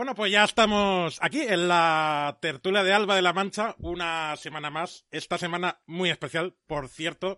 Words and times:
Bueno, 0.00 0.14
pues 0.14 0.32
ya 0.32 0.44
estamos 0.44 1.18
aquí 1.20 1.42
en 1.42 1.68
la 1.68 2.38
tertulia 2.40 2.82
de 2.82 2.94
Alba 2.94 3.16
de 3.16 3.20
la 3.20 3.34
Mancha, 3.34 3.74
una 3.80 4.34
semana 4.36 4.70
más. 4.70 5.04
Esta 5.10 5.36
semana 5.36 5.82
muy 5.84 6.08
especial, 6.08 6.56
por 6.66 6.88
cierto, 6.88 7.36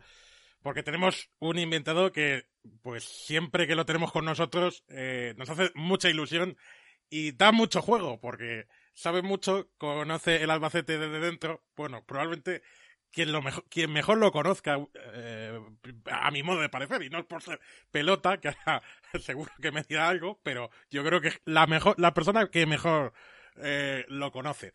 porque 0.62 0.84
tenemos 0.84 1.28
un 1.40 1.58
inventado 1.58 2.12
que, 2.12 2.46
pues 2.80 3.02
siempre 3.02 3.66
que 3.66 3.74
lo 3.74 3.84
tenemos 3.84 4.12
con 4.12 4.24
nosotros, 4.24 4.84
eh, 4.86 5.34
nos 5.36 5.50
hace 5.50 5.72
mucha 5.74 6.08
ilusión 6.08 6.56
y 7.10 7.33
da 7.33 7.50
mucho 7.50 7.83
juego, 7.83 8.20
porque 8.20 8.68
sabe 8.94 9.22
mucho, 9.22 9.68
conoce 9.77 10.44
el 10.44 10.50
Albacete 10.50 10.98
desde 10.98 11.18
dentro. 11.18 11.64
Bueno, 11.74 12.05
probablemente 12.06 12.62
quien, 13.12 13.30
lo 13.30 13.42
mejor, 13.42 13.64
quien 13.68 13.92
mejor 13.92 14.18
lo 14.18 14.32
conozca, 14.32 14.78
eh, 15.14 15.60
a 16.10 16.30
mi 16.30 16.42
modo 16.42 16.60
de 16.60 16.68
parecer, 16.68 17.02
y 17.02 17.10
no 17.10 17.18
es 17.18 17.27
por 17.27 17.42
ser 17.42 17.60
pelota, 17.91 18.38
que 18.38 18.52
seguro 19.20 19.52
que 19.60 19.70
me 19.70 19.82
dirá 19.82 20.08
algo, 20.08 20.41
pero 20.42 20.70
yo 20.91 21.05
creo 21.05 21.20
que 21.20 21.33
la 21.44 21.66
mejor, 21.66 21.98
la 21.98 22.14
persona 22.14 22.48
que 22.48 22.66
mejor 22.66 23.12
eh, 23.56 24.05
lo 24.08 24.33
conoce. 24.33 24.72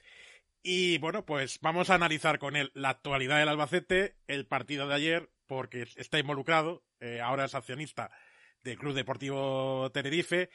Y 0.61 0.97
bueno, 0.99 1.25
pues 1.25 1.59
vamos 1.61 1.89
a 1.89 1.95
analizar 1.95 2.39
con 2.39 2.55
él 2.55 2.71
la 2.73 2.89
actualidad 2.89 3.39
del 3.39 3.49
Albacete, 3.49 4.15
el 4.27 4.45
partido 4.45 4.87
de 4.87 4.95
ayer, 4.95 5.29
porque 5.47 5.87
está 5.95 6.19
involucrado, 6.19 6.83
eh, 6.99 7.21
ahora 7.21 7.45
es 7.45 7.55
accionista 7.55 8.11
del 8.63 8.77
Club 8.77 8.93
Deportivo 8.93 9.89
Tenerife, 9.93 10.49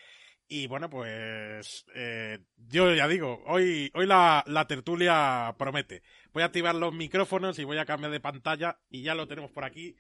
y 0.53 0.67
bueno, 0.67 0.91
pues 0.91 1.87
eh, 1.95 2.41
yo 2.69 2.95
ya 2.95 3.09
digo, 3.09 3.43
hoy, 3.47 3.91
hoy 3.95 4.07
la, 4.07 4.45
la, 4.47 4.67
tertulia 4.67 5.55
promete. 5.57 6.03
Voy 6.35 6.43
a 6.43 6.47
activar 6.47 6.75
los 6.75 6.93
micrófonos 6.93 7.59
y 7.59 7.65
voy 7.65 7.79
a 7.79 7.87
cambiar 7.87 8.13
de 8.13 8.21
pantalla 8.21 8.77
y 8.91 9.03
ya 9.03 9.15
lo 9.15 9.27
tenemos 9.27 9.51
por 9.51 9.65
aquí. 9.65 9.97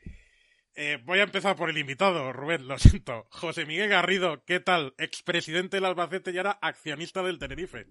Eh, 0.77 0.98
voy 1.06 1.20
a 1.20 1.22
empezar 1.22 1.56
por 1.56 1.70
el 1.70 1.78
invitado, 1.78 2.34
Rubén, 2.34 2.69
lo 2.69 2.77
siento. 2.78 3.25
José 3.31 3.64
Miguel 3.64 3.89
Garrido, 3.89 4.44
¿qué 4.44 4.61
tal? 4.61 4.92
Expresidente 4.98 5.78
del 5.78 5.86
Albacete 5.86 6.33
y 6.33 6.36
ahora 6.36 6.59
accionista 6.61 7.22
del 7.22 7.39
Tenerife. 7.39 7.87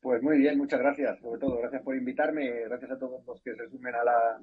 Pues 0.00 0.22
muy 0.22 0.38
bien, 0.38 0.56
muchas 0.56 0.80
gracias. 0.80 1.20
Sobre 1.20 1.38
todo, 1.38 1.58
gracias 1.58 1.82
por 1.82 1.94
invitarme. 1.94 2.48
Gracias 2.68 2.90
a 2.90 2.98
todos 2.98 3.22
los 3.26 3.42
que 3.42 3.54
se 3.54 3.68
sumen 3.68 3.94
a 3.94 4.02
la, 4.02 4.40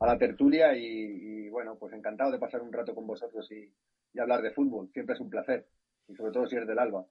a 0.00 0.06
la 0.06 0.18
tertulia 0.18 0.76
y, 0.76 0.84
y 0.84 1.48
bueno, 1.48 1.78
pues 1.78 1.94
encantado 1.94 2.30
de 2.30 2.38
pasar 2.38 2.60
un 2.60 2.74
rato 2.74 2.94
con 2.94 3.06
vosotros 3.06 3.50
y, 3.50 3.72
y 4.12 4.20
hablar 4.20 4.42
de 4.42 4.50
fútbol. 4.50 4.90
Siempre 4.92 5.14
es 5.14 5.20
un 5.22 5.30
placer 5.30 5.66
y 6.08 6.14
sobre 6.14 6.32
todo 6.32 6.46
si 6.46 6.56
eres 6.56 6.68
del 6.68 6.78
Alba. 6.78 7.04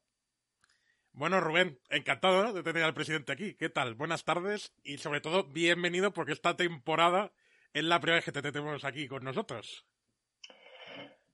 Bueno, 1.14 1.42
Rubén, 1.42 1.78
encantado 1.90 2.54
de 2.54 2.64
tener 2.64 2.84
al 2.84 2.94
presidente 2.94 3.34
aquí. 3.34 3.56
¿Qué 3.56 3.70
tal? 3.70 3.96
Buenas 3.96 4.24
tardes 4.24 4.74
y 4.84 4.98
sobre 4.98 5.20
todo 5.20 5.44
bienvenido 5.44 6.14
porque 6.14 6.32
esta 6.32 6.56
temporada 6.56 7.34
es 7.74 7.84
la 7.84 8.00
primera 8.00 8.18
vez 8.18 8.26
que 8.26 8.32
te 8.32 8.42
tenemos 8.42 8.86
aquí 8.86 9.08
con 9.08 9.24
nosotros. 9.24 9.86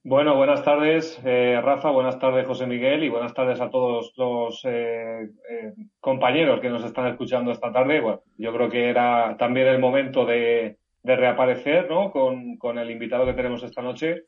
Bueno, 0.03 0.35
buenas 0.35 0.63
tardes, 0.63 1.19
eh, 1.25 1.59
Rafa, 1.61 1.91
buenas 1.91 2.17
tardes, 2.17 2.47
José 2.47 2.65
Miguel, 2.65 3.03
y 3.03 3.09
buenas 3.09 3.33
tardes 3.33 3.59
a 3.59 3.69
todos 3.69 4.13
los 4.15 4.63
eh, 4.63 5.29
eh, 5.49 5.73
compañeros 5.99 6.61
que 6.61 6.69
nos 6.69 6.85
están 6.85 7.07
escuchando 7.07 7.51
esta 7.51 7.73
tarde. 7.73 7.99
Bueno, 7.99 8.21
yo 8.37 8.53
creo 8.53 8.69
que 8.69 8.89
era 8.89 9.35
también 9.37 9.67
el 9.67 9.79
momento 9.79 10.25
de, 10.25 10.77
de 11.03 11.15
reaparecer, 11.15 11.89
¿no? 11.89 12.09
Con, 12.11 12.57
con 12.57 12.77
el 12.77 12.89
invitado 12.89 13.25
que 13.25 13.33
tenemos 13.33 13.63
esta 13.63 13.81
noche 13.81 14.23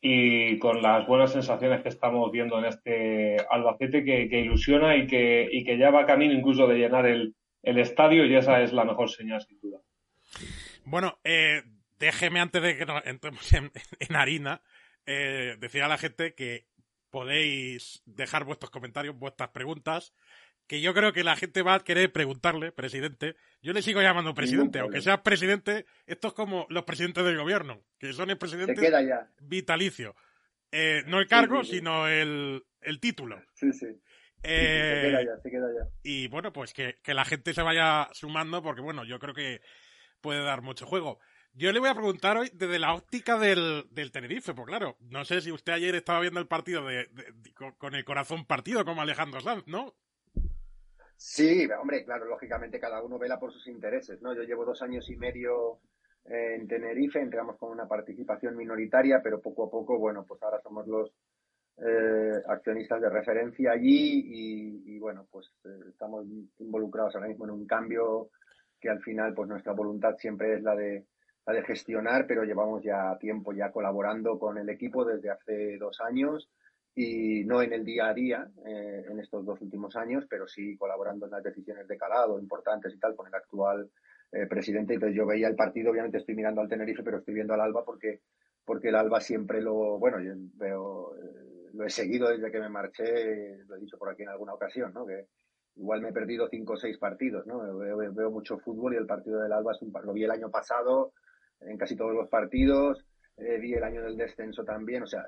y 0.00 0.58
con 0.58 0.80
las 0.80 1.06
buenas 1.06 1.32
sensaciones 1.32 1.82
que 1.82 1.90
estamos 1.90 2.30
viendo 2.32 2.58
en 2.58 2.64
este 2.64 3.36
Albacete 3.50 4.02
que, 4.04 4.40
ilusiona 4.40 4.96
y 4.96 5.06
que, 5.06 5.48
y 5.50 5.62
que 5.64 5.76
ya 5.76 5.90
va 5.90 6.06
camino 6.06 6.32
incluso 6.32 6.66
de 6.66 6.78
llenar 6.78 7.06
el, 7.06 7.34
el, 7.62 7.78
estadio 7.78 8.24
y 8.24 8.34
esa 8.34 8.62
es 8.62 8.72
la 8.72 8.84
mejor 8.84 9.10
señal 9.10 9.42
sin 9.42 9.60
duda. 9.60 9.78
Bueno, 10.84 11.18
eh, 11.22 11.62
déjeme 11.98 12.40
antes 12.40 12.62
de 12.62 12.78
que 12.78 12.86
nos 12.86 13.06
entremos 13.06 13.52
en, 13.52 13.70
en 13.98 14.16
harina, 14.16 14.62
eh, 15.06 15.56
decir 15.58 15.82
a 15.82 15.88
la 15.88 15.98
gente 15.98 16.34
que 16.34 16.66
podéis 17.10 18.02
dejar 18.06 18.44
vuestros 18.44 18.70
comentarios, 18.70 19.18
vuestras 19.18 19.50
preguntas, 19.50 20.14
que 20.70 20.80
yo 20.80 20.94
creo 20.94 21.12
que 21.12 21.24
la 21.24 21.34
gente 21.34 21.62
va 21.62 21.74
a 21.74 21.80
querer 21.80 22.12
preguntarle, 22.12 22.70
presidente. 22.70 23.34
Yo 23.60 23.72
le 23.72 23.82
sigo 23.82 24.02
llamando 24.02 24.34
presidente, 24.34 24.78
aunque 24.78 25.02
sea 25.02 25.24
presidente, 25.24 25.84
esto 26.06 26.28
es 26.28 26.34
como 26.34 26.68
los 26.70 26.84
presidentes 26.84 27.24
del 27.24 27.36
gobierno, 27.36 27.82
que 27.98 28.12
son 28.12 28.30
el 28.30 28.38
presidente 28.38 28.80
vitalicio. 29.40 30.14
Eh, 30.70 31.02
no 31.08 31.18
el 31.18 31.26
cargo, 31.26 31.64
sí, 31.64 31.64
sí, 31.64 31.70
sí. 31.72 31.78
sino 31.78 32.06
el, 32.06 32.62
el, 32.82 33.00
título. 33.00 33.42
Sí, 33.54 33.72
sí. 33.72 33.86
Eh, 34.44 35.00
se 35.02 35.08
queda 35.08 35.24
ya, 35.24 35.42
se 35.42 35.50
queda 35.50 35.66
ya. 35.76 35.88
Y 36.04 36.28
bueno, 36.28 36.52
pues 36.52 36.72
que, 36.72 37.00
que, 37.02 37.14
la 37.14 37.24
gente 37.24 37.52
se 37.52 37.62
vaya 37.62 38.08
sumando, 38.12 38.62
porque 38.62 38.80
bueno, 38.80 39.04
yo 39.04 39.18
creo 39.18 39.34
que 39.34 39.62
puede 40.20 40.44
dar 40.44 40.62
mucho 40.62 40.86
juego. 40.86 41.18
Yo 41.52 41.72
le 41.72 41.80
voy 41.80 41.88
a 41.88 41.94
preguntar 41.94 42.36
hoy 42.36 42.48
desde 42.54 42.78
la 42.78 42.94
óptica 42.94 43.40
del, 43.40 43.88
del 43.90 44.12
Tenerife, 44.12 44.54
porque 44.54 44.70
claro, 44.70 44.96
no 45.00 45.24
sé 45.24 45.40
si 45.40 45.50
usted 45.50 45.72
ayer 45.72 45.96
estaba 45.96 46.20
viendo 46.20 46.38
el 46.38 46.46
partido 46.46 46.86
de, 46.86 47.08
de, 47.10 47.32
de, 47.34 47.52
con 47.76 47.96
el 47.96 48.04
corazón 48.04 48.44
partido 48.44 48.84
como 48.84 49.02
Alejandro 49.02 49.40
Sanz, 49.40 49.66
¿no? 49.66 49.96
Sí, 51.22 51.68
hombre, 51.78 52.02
claro, 52.02 52.24
lógicamente 52.24 52.80
cada 52.80 53.02
uno 53.02 53.18
vela 53.18 53.38
por 53.38 53.52
sus 53.52 53.66
intereses, 53.66 54.22
¿no? 54.22 54.32
Yo 54.32 54.42
llevo 54.42 54.64
dos 54.64 54.80
años 54.80 55.06
y 55.10 55.16
medio 55.16 55.80
en 56.24 56.66
Tenerife, 56.66 57.20
entramos 57.20 57.58
con 57.58 57.70
una 57.70 57.86
participación 57.86 58.56
minoritaria, 58.56 59.20
pero 59.22 59.38
poco 59.38 59.64
a 59.64 59.70
poco, 59.70 59.98
bueno, 59.98 60.24
pues 60.26 60.42
ahora 60.42 60.62
somos 60.62 60.86
los 60.86 61.12
eh, 61.76 62.42
accionistas 62.48 63.02
de 63.02 63.10
referencia 63.10 63.72
allí 63.72 64.82
y, 64.86 64.98
bueno, 64.98 65.26
pues 65.30 65.52
eh, 65.66 65.90
estamos 65.90 66.24
involucrados 66.58 67.14
ahora 67.14 67.28
mismo 67.28 67.44
en 67.44 67.50
un 67.50 67.66
cambio 67.66 68.30
que 68.80 68.88
al 68.88 69.02
final, 69.02 69.34
pues 69.34 69.46
nuestra 69.46 69.74
voluntad 69.74 70.16
siempre 70.16 70.54
es 70.54 70.62
la 70.62 70.74
de 70.74 71.04
la 71.44 71.52
de 71.52 71.64
gestionar, 71.64 72.26
pero 72.26 72.44
llevamos 72.44 72.82
ya 72.82 73.18
tiempo 73.18 73.52
ya 73.52 73.70
colaborando 73.70 74.38
con 74.38 74.56
el 74.56 74.70
equipo 74.70 75.04
desde 75.04 75.28
hace 75.28 75.76
dos 75.76 76.00
años 76.00 76.48
y 76.94 77.44
no 77.44 77.62
en 77.62 77.72
el 77.72 77.84
día 77.84 78.08
a 78.08 78.14
día 78.14 78.48
eh, 78.66 79.04
en 79.08 79.20
estos 79.20 79.44
dos 79.44 79.60
últimos 79.60 79.94
años, 79.96 80.24
pero 80.28 80.46
sí 80.48 80.76
colaborando 80.76 81.26
en 81.26 81.32
las 81.32 81.42
decisiones 81.42 81.86
de 81.86 81.96
calado 81.96 82.38
importantes 82.38 82.92
y 82.94 82.98
tal 82.98 83.14
con 83.14 83.28
el 83.28 83.34
actual 83.34 83.90
eh, 84.32 84.46
presidente. 84.46 84.94
Entonces 84.94 85.16
yo 85.16 85.26
veía 85.26 85.48
el 85.48 85.56
partido, 85.56 85.90
obviamente 85.92 86.18
estoy 86.18 86.34
mirando 86.34 86.60
al 86.60 86.68
Tenerife, 86.68 87.02
pero 87.02 87.18
estoy 87.18 87.34
viendo 87.34 87.54
al 87.54 87.60
Alba 87.60 87.84
porque, 87.84 88.20
porque 88.64 88.88
el 88.88 88.96
Alba 88.96 89.20
siempre 89.20 89.60
lo, 89.60 89.98
bueno, 89.98 90.20
yo 90.20 90.32
veo, 90.54 91.16
eh, 91.16 91.70
lo 91.72 91.84
he 91.84 91.90
seguido 91.90 92.28
desde 92.28 92.50
que 92.50 92.60
me 92.60 92.68
marché, 92.68 93.64
lo 93.66 93.76
he 93.76 93.80
dicho 93.80 93.98
por 93.98 94.10
aquí 94.10 94.22
en 94.22 94.30
alguna 94.30 94.54
ocasión, 94.54 94.92
¿no? 94.92 95.06
Que 95.06 95.26
igual 95.76 96.02
me 96.02 96.08
he 96.08 96.12
perdido 96.12 96.48
cinco 96.48 96.72
o 96.72 96.76
seis 96.76 96.98
partidos, 96.98 97.46
¿no? 97.46 97.78
Veo, 97.78 98.12
veo 98.12 98.30
mucho 98.30 98.58
fútbol 98.58 98.94
y 98.94 98.96
el 98.96 99.06
partido 99.06 99.40
del 99.40 99.52
Alba 99.52 99.72
es 99.72 99.82
un, 99.82 99.92
lo 100.02 100.12
vi 100.12 100.24
el 100.24 100.30
año 100.32 100.50
pasado 100.50 101.12
en 101.60 101.78
casi 101.78 101.94
todos 101.94 102.14
los 102.14 102.28
partidos, 102.28 103.04
vi 103.36 103.74
el 103.74 103.84
año 103.84 104.02
del 104.02 104.16
descenso 104.16 104.64
también, 104.64 105.02
o 105.02 105.06
sea, 105.06 105.26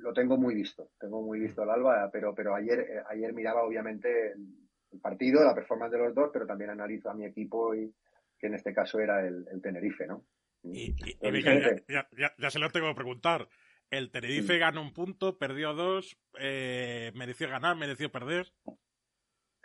lo 0.00 0.12
tengo 0.12 0.36
muy 0.36 0.54
visto, 0.54 0.90
tengo 0.98 1.22
muy 1.22 1.40
visto 1.40 1.62
el 1.62 1.70
Alba, 1.70 2.08
pero, 2.12 2.34
pero 2.34 2.54
ayer, 2.54 2.80
eh, 2.80 3.02
ayer 3.08 3.32
miraba 3.32 3.62
obviamente 3.62 4.32
el, 4.32 4.46
el, 4.92 5.00
partido, 5.00 5.44
la 5.44 5.54
performance 5.54 5.92
de 5.92 5.98
los 5.98 6.14
dos, 6.14 6.30
pero 6.32 6.46
también 6.46 6.70
analizo 6.70 7.10
a 7.10 7.14
mi 7.14 7.24
equipo 7.24 7.74
y 7.74 7.92
que 8.38 8.46
en 8.46 8.54
este 8.54 8.72
caso 8.72 8.98
era 8.98 9.26
el, 9.26 9.46
el 9.52 9.60
Tenerife, 9.60 10.06
¿no? 10.06 10.24
Y, 10.62 10.94
y, 10.96 11.18
y 11.20 11.42
ya, 11.42 11.82
ya, 11.88 12.08
ya, 12.12 12.34
ya, 12.36 12.50
se 12.50 12.58
lo 12.58 12.70
tengo 12.70 12.88
que 12.88 12.94
preguntar. 12.94 13.48
El 13.90 14.10
Tenerife 14.10 14.54
sí. 14.54 14.58
ganó 14.58 14.82
un 14.82 14.92
punto, 14.92 15.38
perdió 15.38 15.74
dos, 15.74 16.18
eh, 16.38 17.12
mereció 17.14 17.48
ganar, 17.48 17.76
mereció 17.76 18.10
perder. 18.10 18.52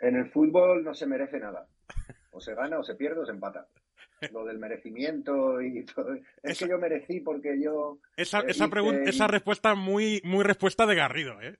En 0.00 0.16
el 0.16 0.30
fútbol 0.30 0.84
no 0.84 0.94
se 0.94 1.06
merece 1.06 1.38
nada. 1.38 1.68
O 2.30 2.40
se 2.40 2.54
gana, 2.54 2.78
o 2.78 2.82
se 2.82 2.96
pierde, 2.96 3.20
o 3.20 3.26
se 3.26 3.32
empata. 3.32 3.68
Lo 4.32 4.44
del 4.44 4.58
merecimiento 4.58 5.60
y 5.60 5.84
todo. 5.84 6.16
Es 6.42 6.58
que 6.58 6.68
yo 6.68 6.78
merecí 6.78 7.20
porque 7.20 7.60
yo. 7.60 7.98
Esa, 8.16 8.40
esa, 8.40 8.68
pregunta, 8.68 9.08
esa 9.08 9.26
respuesta 9.26 9.74
muy, 9.74 10.20
muy 10.24 10.44
respuesta 10.44 10.86
de 10.86 10.94
Garrido, 10.94 11.40
¿eh? 11.40 11.56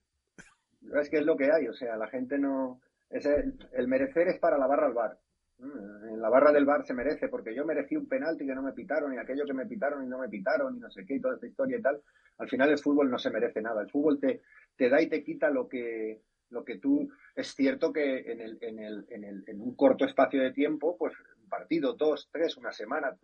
Es 1.01 1.11
que 1.11 1.19
es 1.19 1.27
lo 1.27 1.37
que 1.37 1.51
hay, 1.51 1.67
o 1.69 1.75
sea, 1.75 1.97
la 1.97 2.09
gente 2.09 2.39
no. 2.39 2.81
Es 3.11 3.27
el, 3.27 3.89
merecer 3.89 4.29
es 4.29 4.39
para 4.39 4.59
la 4.59 4.67
barra 4.67 4.87
al 4.87 4.95
bar. 4.95 5.19
Mm, 5.59 6.15
en 6.15 6.21
la 6.21 6.29
barra 6.29 6.53
del 6.53 6.65
bar 6.65 6.85
se 6.85 6.95
merece, 6.95 7.29
porque 7.29 7.55
yo 7.55 7.65
merecí 7.65 7.97
un 7.97 8.09
penalti 8.09 8.47
que 8.47 8.55
no 8.55 8.63
me 8.63 8.73
pitaron, 8.73 9.15
y 9.15 9.19
aquello 9.19 9.45
que 9.45 9.55
me 9.55 9.67
pitaron 9.67 10.05
y 10.05 10.09
no 10.09 10.19
me 10.19 10.29
pitaron, 10.29 10.77
y 10.77 10.81
no 10.81 10.91
sé 10.91 11.05
qué, 11.05 11.15
y 11.15 11.21
toda 11.21 11.35
esta 11.35 11.47
historia 11.47 11.79
y 11.79 11.83
tal. 11.83 12.01
Al 12.39 12.49
final 12.49 12.71
el 12.71 12.79
fútbol 12.79 13.11
no 13.11 13.19
se 13.19 13.31
merece 13.31 13.63
nada. 13.63 13.83
El 13.83 13.91
fútbol 13.91 14.19
te, 14.21 14.43
te 14.77 14.89
da 14.89 15.01
y 15.01 15.09
te 15.09 15.23
quita 15.23 15.51
lo 15.51 15.69
que, 15.69 16.21
lo 16.51 16.65
que 16.65 16.79
tú. 16.79 17.11
Es 17.35 17.55
cierto 17.55 17.93
que 17.93 18.33
en, 18.33 18.41
el, 18.41 18.59
en, 18.61 18.79
el, 18.79 19.07
en, 19.11 19.25
el, 19.25 19.45
en 19.47 19.61
un 19.61 19.75
corto 19.75 20.05
espacio 20.05 20.43
de 20.43 20.53
tiempo, 20.53 20.97
pues 20.99 21.15
partido, 21.49 21.95
dos, 21.95 22.29
tres, 22.33 22.57
una 22.57 22.73
semana, 22.73 23.17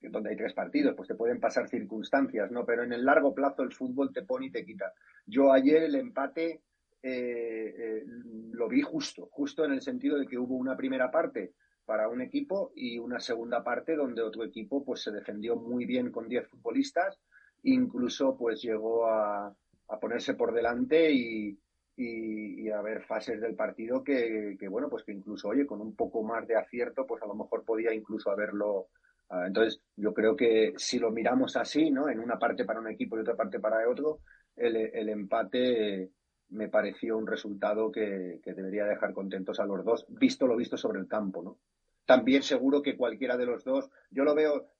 donde 0.00 0.30
hay 0.30 0.36
tres 0.36 0.52
partidos, 0.52 0.94
pues 0.94 1.08
te 1.08 1.14
pueden 1.14 1.40
pasar 1.40 1.68
circunstancias, 1.68 2.50
¿no? 2.50 2.64
Pero 2.64 2.84
en 2.84 2.92
el 2.92 3.04
largo 3.04 3.34
plazo 3.34 3.62
el 3.62 3.72
fútbol 3.72 4.12
te 4.12 4.22
pone 4.22 4.46
y 4.46 4.50
te 4.50 4.64
quita. 4.64 4.92
Yo 5.26 5.52
ayer 5.52 5.82
el 5.82 5.94
empate 5.94 6.62
eh, 7.02 7.74
eh, 7.78 8.04
lo 8.52 8.68
vi 8.68 8.82
justo, 8.82 9.28
justo 9.30 9.64
en 9.64 9.72
el 9.72 9.80
sentido 9.80 10.18
de 10.18 10.26
que 10.26 10.38
hubo 10.38 10.56
una 10.56 10.76
primera 10.76 11.10
parte 11.10 11.52
para 11.84 12.08
un 12.08 12.20
equipo 12.20 12.72
y 12.74 12.98
una 12.98 13.20
segunda 13.20 13.62
parte 13.62 13.94
donde 13.94 14.22
otro 14.22 14.44
equipo 14.44 14.84
pues 14.84 15.02
se 15.02 15.12
defendió 15.12 15.56
muy 15.56 15.84
bien 15.86 16.10
con 16.10 16.28
10 16.28 16.48
futbolistas, 16.48 17.20
incluso 17.62 18.36
pues 18.36 18.60
llegó 18.60 19.06
a, 19.06 19.54
ponerse 20.00 20.34
por 20.34 20.52
delante 20.52 21.12
y, 21.12 21.56
y, 21.96 22.68
a 22.70 22.82
ver 22.82 23.02
fases 23.02 23.40
del 23.40 23.54
partido 23.54 24.04
que, 24.04 24.56
bueno 24.68 24.88
pues 24.90 25.04
que 25.04 25.12
incluso 25.12 25.48
oye 25.48 25.66
con 25.66 25.80
un 25.80 25.94
poco 25.96 26.22
más 26.22 26.46
de 26.46 26.56
acierto 26.56 27.06
pues 27.06 27.22
a 27.22 27.26
lo 27.26 27.34
mejor 27.34 27.64
podía 27.64 27.94
incluso 27.94 28.30
haberlo 28.30 28.88
ah, 29.30 29.44
entonces 29.46 29.80
yo 29.96 30.12
creo 30.12 30.36
que 30.36 30.74
si 30.76 30.98
lo 30.98 31.10
miramos 31.10 31.56
así 31.56 31.90
no 31.90 32.08
en 32.08 32.20
una 32.20 32.38
parte 32.38 32.64
para 32.64 32.80
un 32.80 32.88
equipo 32.88 33.16
y 33.16 33.20
otra 33.20 33.34
parte 33.34 33.60
para 33.60 33.88
otro 33.88 34.20
el, 34.56 34.76
el 34.76 35.08
empate 35.08 36.10
me 36.50 36.68
pareció 36.68 37.16
un 37.16 37.26
resultado 37.26 37.90
que, 37.90 38.40
debería 38.44 38.84
dejar 38.84 39.12
contentos 39.12 39.58
a 39.60 39.66
los 39.66 39.84
dos, 39.84 40.06
visto 40.08 40.46
lo 40.46 40.56
visto 40.56 40.76
sobre 40.76 41.00
el 41.00 41.08
campo, 41.08 41.42
¿no? 41.42 41.58
También 42.04 42.42
seguro 42.42 42.82
que 42.82 42.96
cualquiera 42.96 43.36
de 43.36 43.46
los 43.46 43.64
dos, 43.64 43.90
yo 44.10 44.22
lo 44.22 44.34
veo, 44.34 44.70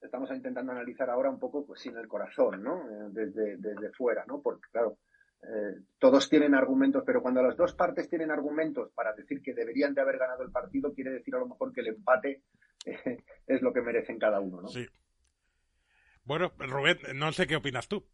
estamos 0.00 0.30
intentando 0.30 0.72
analizar 0.72 1.10
ahora 1.10 1.30
un 1.30 1.40
poco 1.40 1.66
pues, 1.66 1.80
sin 1.80 1.96
el 1.96 2.06
corazón, 2.06 2.62
¿no? 2.62 2.88
Eh, 2.88 3.08
desde, 3.10 3.56
desde 3.56 3.92
fuera, 3.92 4.24
¿no? 4.26 4.40
Porque, 4.40 4.68
claro, 4.70 4.98
eh, 5.42 5.80
todos 5.98 6.28
tienen 6.28 6.54
argumentos, 6.54 7.02
pero 7.06 7.22
cuando 7.22 7.42
las 7.42 7.56
dos 7.56 7.74
partes 7.74 8.08
tienen 8.08 8.30
argumentos 8.30 8.90
para 8.94 9.12
decir 9.12 9.42
que 9.42 9.54
deberían 9.54 9.94
de 9.94 10.00
haber 10.00 10.18
ganado 10.18 10.42
el 10.42 10.50
partido, 10.50 10.92
quiere 10.92 11.10
decir 11.10 11.34
a 11.34 11.38
lo 11.38 11.48
mejor 11.48 11.72
que 11.72 11.80
el 11.82 11.88
empate 11.88 12.42
eh, 12.84 13.22
es 13.46 13.62
lo 13.62 13.72
que 13.72 13.82
merecen 13.82 14.18
cada 14.18 14.40
uno, 14.40 14.62
¿no? 14.62 14.68
Sí. 14.68 14.86
Bueno, 16.24 16.52
Rubén, 16.58 16.98
no 17.14 17.30
sé 17.32 17.46
qué 17.46 17.56
opinas 17.56 17.88
tú. 17.88 18.04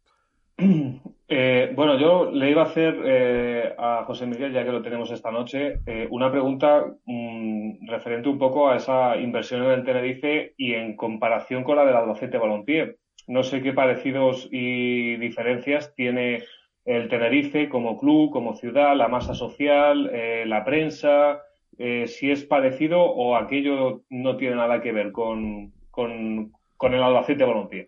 Eh, 1.35 1.71
bueno, 1.73 1.97
yo 1.97 2.29
le 2.29 2.51
iba 2.51 2.61
a 2.61 2.65
hacer 2.65 2.95
eh, 3.03 3.73
a 3.75 4.03
José 4.05 4.27
Miguel, 4.27 4.53
ya 4.53 4.63
que 4.63 4.71
lo 4.71 4.83
tenemos 4.83 5.09
esta 5.09 5.31
noche, 5.31 5.79
eh, 5.87 6.07
una 6.11 6.29
pregunta 6.29 6.85
mm, 7.05 7.87
referente 7.89 8.29
un 8.29 8.37
poco 8.37 8.69
a 8.69 8.75
esa 8.75 9.17
inversión 9.17 9.63
en 9.63 9.71
el 9.71 9.83
Tenerife 9.83 10.53
y 10.57 10.73
en 10.73 10.95
comparación 10.95 11.63
con 11.63 11.77
la 11.77 11.85
del 11.85 11.95
Albacete 11.95 12.37
Balompié. 12.37 12.97
No 13.27 13.41
sé 13.41 13.63
qué 13.63 13.73
parecidos 13.73 14.47
y 14.51 15.15
diferencias 15.15 15.95
tiene 15.95 16.43
el 16.85 17.09
Tenerife 17.09 17.69
como 17.69 17.99
club, 17.99 18.31
como 18.31 18.55
ciudad, 18.55 18.95
la 18.95 19.07
masa 19.07 19.33
social, 19.33 20.11
la 20.45 20.65
prensa, 20.65 21.43
si 21.77 22.29
es 22.29 22.43
parecido 22.43 23.01
o 23.01 23.35
aquello 23.35 24.03
no 24.09 24.37
tiene 24.37 24.55
nada 24.55 24.81
que 24.81 24.91
ver 24.91 25.11
con, 25.11 25.71
con, 25.89 26.51
el 26.81 27.03
Albacete 27.03 27.45
Balompié. 27.45 27.87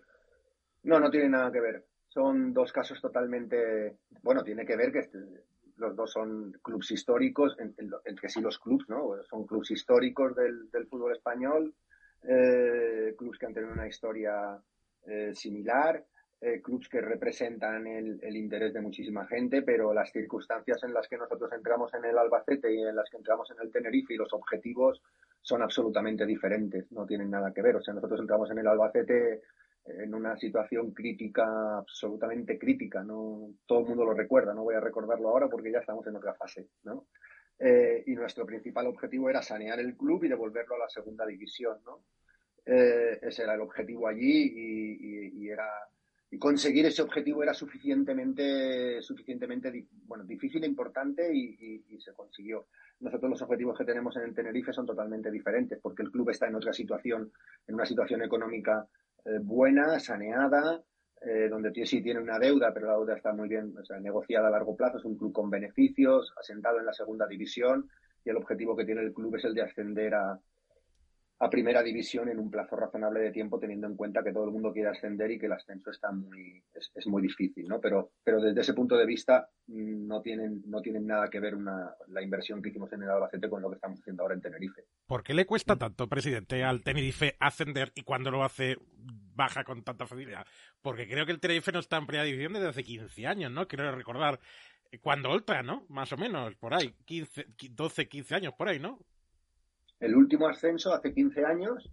No, 0.84 0.98
no 0.98 1.10
tiene 1.10 1.28
nada 1.28 1.52
que 1.52 1.60
ver 1.60 1.84
son 2.16 2.54
dos 2.54 2.72
casos 2.72 2.98
totalmente, 2.98 3.98
bueno, 4.22 4.42
tiene 4.42 4.64
que 4.64 4.74
ver 4.74 4.90
que 4.90 5.00
este, 5.00 5.18
los 5.76 5.94
dos 5.94 6.12
son 6.12 6.50
clubes 6.62 6.90
históricos, 6.90 7.54
entre 7.58 8.30
sí 8.30 8.40
los 8.40 8.58
clubes, 8.58 8.88
¿no? 8.88 9.22
Son 9.28 9.46
clubes 9.46 9.70
históricos 9.70 10.34
del, 10.34 10.86
fútbol 10.88 11.12
español, 11.12 11.74
eh, 12.22 13.14
clubes 13.18 13.38
que 13.38 13.44
han 13.44 13.52
tenido 13.52 13.74
una 13.74 13.86
historia 13.86 14.58
eh, 15.06 15.34
similar, 15.34 16.02
eh, 16.40 16.60
clubes 16.62 16.88
que 16.88 17.00
representan 17.00 17.86
el, 17.86 18.18
el, 18.22 18.36
interés 18.36 18.74
de 18.74 18.80
muchísima 18.80 19.26
gente, 19.26 19.62
pero 19.62 19.94
las 19.94 20.12
circunstancias 20.12 20.82
en 20.84 20.92
las 20.92 21.08
que 21.08 21.16
nosotros 21.16 21.50
entramos 21.52 21.92
en 21.94 22.04
el 22.04 22.18
Albacete 22.18 22.74
y 22.74 22.82
en 22.82 22.94
las 22.94 23.08
que 23.10 23.16
entramos 23.16 23.50
en 23.50 23.56
el 23.60 23.72
Tenerife 23.72 24.14
y 24.14 24.18
los 24.18 24.32
objetivos 24.32 25.02
son 25.40 25.62
absolutamente 25.62 26.26
diferentes, 26.26 26.90
no 26.92 27.06
tienen 27.06 27.30
nada 27.30 27.52
que 27.52 27.62
ver. 27.62 27.76
O 27.76 27.80
sea, 27.80 27.94
nosotros 27.94 28.20
entramos 28.20 28.50
en 28.50 28.58
el 28.58 28.66
Albacete 28.66 29.42
en 29.86 30.14
una 30.14 30.36
situación 30.36 30.92
crítica, 30.92 31.78
absolutamente 31.78 32.58
crítica, 32.58 33.02
no 33.02 33.50
todo 33.66 33.80
el 33.80 33.86
mundo 33.86 34.04
lo 34.04 34.14
recuerda, 34.14 34.52
no 34.52 34.64
voy 34.64 34.74
a 34.74 34.80
recordarlo 34.80 35.28
ahora 35.28 35.48
porque 35.48 35.70
ya 35.70 35.78
estamos 35.78 36.06
en 36.06 36.16
otra 36.16 36.34
fase, 36.34 36.68
¿no? 36.84 37.06
Eh, 37.58 38.04
y 38.06 38.14
nuestro 38.14 38.44
principal 38.44 38.86
objetivo 38.86 39.30
era 39.30 39.40
sanear 39.42 39.80
el 39.80 39.96
club 39.96 40.24
y 40.24 40.28
devolverlo 40.28 40.74
a 40.74 40.80
la 40.80 40.88
segunda 40.88 41.24
división, 41.24 41.78
¿no? 41.84 42.04
Eh, 42.64 43.18
ese 43.22 43.44
era 43.44 43.54
el 43.54 43.60
objetivo 43.60 44.08
allí 44.08 44.52
y, 45.32 45.48
era 45.48 45.68
y 46.30 46.38
conseguir 46.38 46.86
ese 46.86 47.02
objetivo 47.02 47.42
era 47.42 47.54
suficientemente 47.54 49.00
suficientemente 49.00 49.86
bueno 50.06 50.24
difícil 50.24 50.64
e 50.64 50.66
importante 50.66 51.32
y, 51.32 51.84
y 51.88 52.00
se 52.00 52.12
consiguió. 52.12 52.66
Nosotros 53.00 53.30
los 53.30 53.42
objetivos 53.42 53.78
que 53.78 53.84
tenemos 53.84 54.16
en 54.16 54.24
el 54.24 54.34
Tenerife 54.34 54.72
son 54.72 54.86
totalmente 54.86 55.30
diferentes 55.30 55.78
porque 55.80 56.02
el 56.02 56.10
club 56.10 56.30
está 56.30 56.48
en 56.48 56.56
otra 56.56 56.72
situación 56.72 57.30
en 57.66 57.74
una 57.74 57.86
situación 57.86 58.22
económica 58.22 58.88
eh, 59.26 59.38
buena, 59.42 59.98
saneada, 59.98 60.82
eh, 61.20 61.48
donde 61.48 61.72
sí 61.84 62.00
tiene 62.00 62.20
una 62.20 62.38
deuda, 62.38 62.72
pero 62.72 62.86
la 62.86 62.92
deuda 62.92 63.16
está 63.16 63.32
muy 63.32 63.48
bien 63.48 63.74
negociada 64.00 64.48
a 64.48 64.50
largo 64.52 64.76
plazo, 64.76 64.98
es 64.98 65.04
un 65.04 65.16
club 65.16 65.32
con 65.32 65.50
beneficios, 65.50 66.32
asentado 66.40 66.78
en 66.78 66.86
la 66.86 66.92
segunda 66.92 67.26
división 67.26 67.88
y 68.24 68.30
el 68.30 68.36
objetivo 68.36 68.76
que 68.76 68.84
tiene 68.84 69.00
el 69.00 69.12
club 69.12 69.34
es 69.36 69.44
el 69.44 69.54
de 69.54 69.62
ascender 69.62 70.14
a, 70.14 70.38
a 71.38 71.50
primera 71.50 71.82
división 71.82 72.28
en 72.28 72.38
un 72.38 72.50
plazo 72.50 72.76
razonable 72.76 73.20
de 73.20 73.30
tiempo, 73.30 73.58
teniendo 73.58 73.86
en 73.86 73.96
cuenta 73.96 74.22
que 74.22 74.32
todo 74.32 74.44
el 74.44 74.52
mundo 74.52 74.72
quiere 74.72 74.88
ascender 74.88 75.30
y 75.30 75.38
que 75.38 75.46
el 75.46 75.52
ascenso 75.52 75.90
está 75.90 76.10
muy, 76.10 76.62
es, 76.72 77.06
muy 77.06 77.22
difícil, 77.22 77.68
¿no? 77.68 77.78
Pero, 77.80 78.12
pero 78.24 78.40
desde 78.40 78.62
ese 78.62 78.72
punto 78.72 78.96
de 78.96 79.04
vista 79.04 79.48
mm, 79.66 80.06
no 80.06 80.22
tienen, 80.22 80.62
no 80.66 80.80
tienen 80.80 81.06
nada 81.06 81.28
que 81.28 81.40
ver 81.40 81.54
una, 81.54 81.94
la 82.08 82.22
inversión 82.22 82.62
que 82.62 82.70
hicimos 82.70 82.90
en 82.92 83.02
el 83.02 83.10
Albacete 83.10 83.50
con 83.50 83.60
lo 83.60 83.68
que 83.68 83.74
estamos 83.74 84.00
haciendo 84.00 84.22
ahora 84.22 84.34
en 84.34 84.40
Tenerife. 84.40 84.84
¿Por 85.06 85.22
qué 85.22 85.34
le 85.34 85.44
cuesta 85.44 85.76
tanto, 85.76 86.08
presidente, 86.08 86.64
al 86.64 86.82
Tenerife 86.82 87.36
ascender 87.38 87.92
y 87.94 88.02
cuando 88.02 88.30
lo 88.30 88.42
hace 88.42 88.78
baja 89.34 89.62
con 89.64 89.82
tanta 89.82 90.06
facilidad? 90.06 90.46
Porque 90.80 91.06
creo 91.06 91.26
que 91.26 91.32
el 91.32 91.40
Tenerife 91.40 91.70
no 91.70 91.80
está 91.80 91.98
en 91.98 92.06
primera 92.06 92.24
división 92.24 92.54
desde 92.54 92.68
hace 92.68 92.82
15 92.82 93.26
años, 93.26 93.50
¿no? 93.50 93.68
Quiero 93.68 93.94
recordar 93.94 94.40
cuando 95.02 95.32
Ultra, 95.32 95.62
¿no? 95.62 95.84
Más 95.88 96.12
o 96.12 96.16
menos, 96.16 96.54
por 96.56 96.72
ahí, 96.72 96.94
15, 97.04 97.46
12, 97.70 98.08
15 98.08 98.34
años 98.34 98.54
por 98.54 98.68
ahí, 98.68 98.78
¿no? 98.78 98.98
El 100.00 100.14
último 100.14 100.48
ascenso 100.48 100.92
hace 100.92 101.12
15 101.12 101.44
años, 101.44 101.90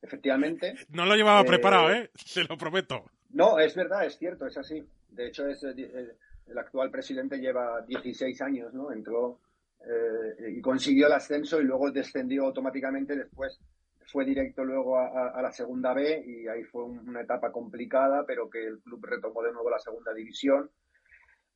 efectivamente. 0.00 0.74
No 0.88 1.04
lo 1.04 1.14
llevaba 1.14 1.44
preparado, 1.44 1.92
¿eh? 1.92 2.10
Se 2.14 2.44
lo 2.44 2.56
prometo. 2.56 3.04
No, 3.30 3.58
es 3.58 3.74
verdad, 3.74 4.06
es 4.06 4.18
cierto, 4.18 4.46
es 4.46 4.56
así. 4.56 4.82
De 5.10 5.28
hecho, 5.28 5.46
es, 5.46 5.62
eh, 5.64 6.16
el 6.46 6.58
actual 6.58 6.90
presidente 6.90 7.38
lleva 7.38 7.82
16 7.82 8.40
años, 8.42 8.72
¿no? 8.72 8.92
Entró 8.92 9.40
eh, 9.80 10.52
y 10.56 10.60
consiguió 10.60 11.06
el 11.06 11.12
ascenso 11.12 11.60
y 11.60 11.64
luego 11.64 11.90
descendió 11.90 12.44
automáticamente. 12.44 13.16
Después 13.16 13.58
fue 14.06 14.24
directo 14.24 14.64
luego 14.64 14.98
a, 14.98 15.40
la 15.40 15.52
segunda 15.52 15.94
B 15.94 16.24
y 16.26 16.48
ahí 16.48 16.64
fue 16.64 16.84
una 16.84 17.22
etapa 17.22 17.50
complicada, 17.50 18.24
pero 18.26 18.48
que 18.50 18.66
el 18.66 18.80
club 18.80 19.04
retomó 19.04 19.42
de 19.42 19.52
nuevo 19.52 19.70
la 19.70 19.78
segunda 19.78 20.12
división. 20.12 20.70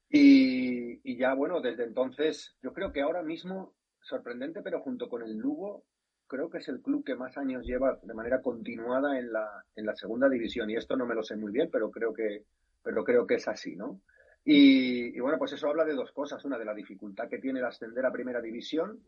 Y, 0.08 1.00
y 1.02 1.16
ya, 1.16 1.34
bueno, 1.34 1.60
desde 1.60 1.84
entonces, 1.84 2.56
yo 2.62 2.72
creo 2.72 2.92
que 2.92 3.02
ahora 3.02 3.22
mismo 3.22 3.75
sorprendente, 4.06 4.62
pero 4.62 4.80
junto 4.80 5.08
con 5.08 5.22
el 5.22 5.36
Lugo, 5.36 5.84
creo 6.26 6.48
que 6.48 6.58
es 6.58 6.68
el 6.68 6.80
club 6.80 7.04
que 7.04 7.14
más 7.14 7.36
años 7.36 7.66
lleva 7.66 7.98
de 8.02 8.14
manera 8.14 8.40
continuada 8.40 9.18
en 9.18 9.32
la, 9.32 9.64
en 9.74 9.86
la 9.86 9.94
segunda 9.94 10.28
división. 10.28 10.70
Y 10.70 10.76
esto 10.76 10.96
no 10.96 11.06
me 11.06 11.14
lo 11.14 11.22
sé 11.22 11.36
muy 11.36 11.52
bien, 11.52 11.68
pero 11.70 11.90
creo 11.90 12.12
que, 12.12 12.44
pero 12.82 13.04
creo 13.04 13.26
que 13.26 13.34
es 13.34 13.48
así, 13.48 13.76
¿no? 13.76 14.00
Y, 14.48 15.18
bueno, 15.18 15.38
pues 15.38 15.52
eso 15.54 15.68
habla 15.68 15.84
de 15.84 15.94
dos 15.94 16.12
cosas. 16.12 16.44
Una, 16.44 16.56
de 16.56 16.64
la 16.64 16.72
dificultad 16.72 17.28
que 17.28 17.38
tiene 17.38 17.58
el 17.58 17.64
ascender 17.64 18.06
a 18.06 18.12
primera 18.12 18.40
división 18.40 19.00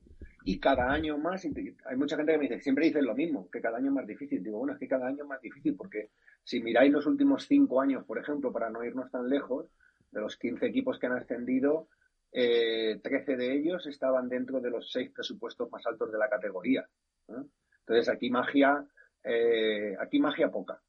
y 0.44 0.58
cada 0.58 0.90
año 0.90 1.16
más, 1.16 1.44
hay 1.44 1.96
mucha 1.96 2.16
gente 2.16 2.32
que 2.32 2.38
me 2.38 2.48
dice, 2.48 2.60
siempre 2.60 2.86
dicen 2.86 3.04
lo 3.04 3.14
mismo, 3.14 3.48
que 3.48 3.60
cada 3.60 3.78
año 3.78 3.88
es 3.88 3.94
más 3.94 4.06
difícil. 4.06 4.42
Digo, 4.42 4.58
bueno, 4.58 4.72
es 4.72 4.80
que 4.80 4.88
cada 4.88 5.06
año 5.06 5.22
es 5.22 5.28
más 5.28 5.40
difícil 5.40 5.76
porque 5.76 6.10
si 6.42 6.60
miráis 6.60 6.90
los 6.90 7.06
últimos 7.06 7.46
cinco 7.46 7.80
años, 7.80 8.04
por 8.04 8.18
ejemplo, 8.18 8.52
para 8.52 8.68
no 8.68 8.84
irnos 8.84 9.12
tan 9.12 9.28
lejos, 9.28 9.66
de 10.10 10.20
los 10.20 10.36
15 10.36 10.66
equipos 10.66 10.98
que 10.98 11.06
han 11.06 11.12
ascendido, 11.12 11.86
eh, 12.32 13.00
13 13.02 13.36
de 13.36 13.54
ellos 13.54 13.86
estaban 13.86 14.28
dentro 14.28 14.60
de 14.60 14.70
los 14.70 14.90
seis 14.90 15.10
presupuestos 15.10 15.70
más 15.70 15.86
altos 15.86 16.12
de 16.12 16.18
la 16.18 16.28
categoría. 16.28 16.88
Entonces 17.26 18.08
aquí 18.08 18.30
magia, 18.30 18.86
eh, 19.24 19.96
aquí 19.98 20.18
magia 20.18 20.50
poca. 20.50 20.80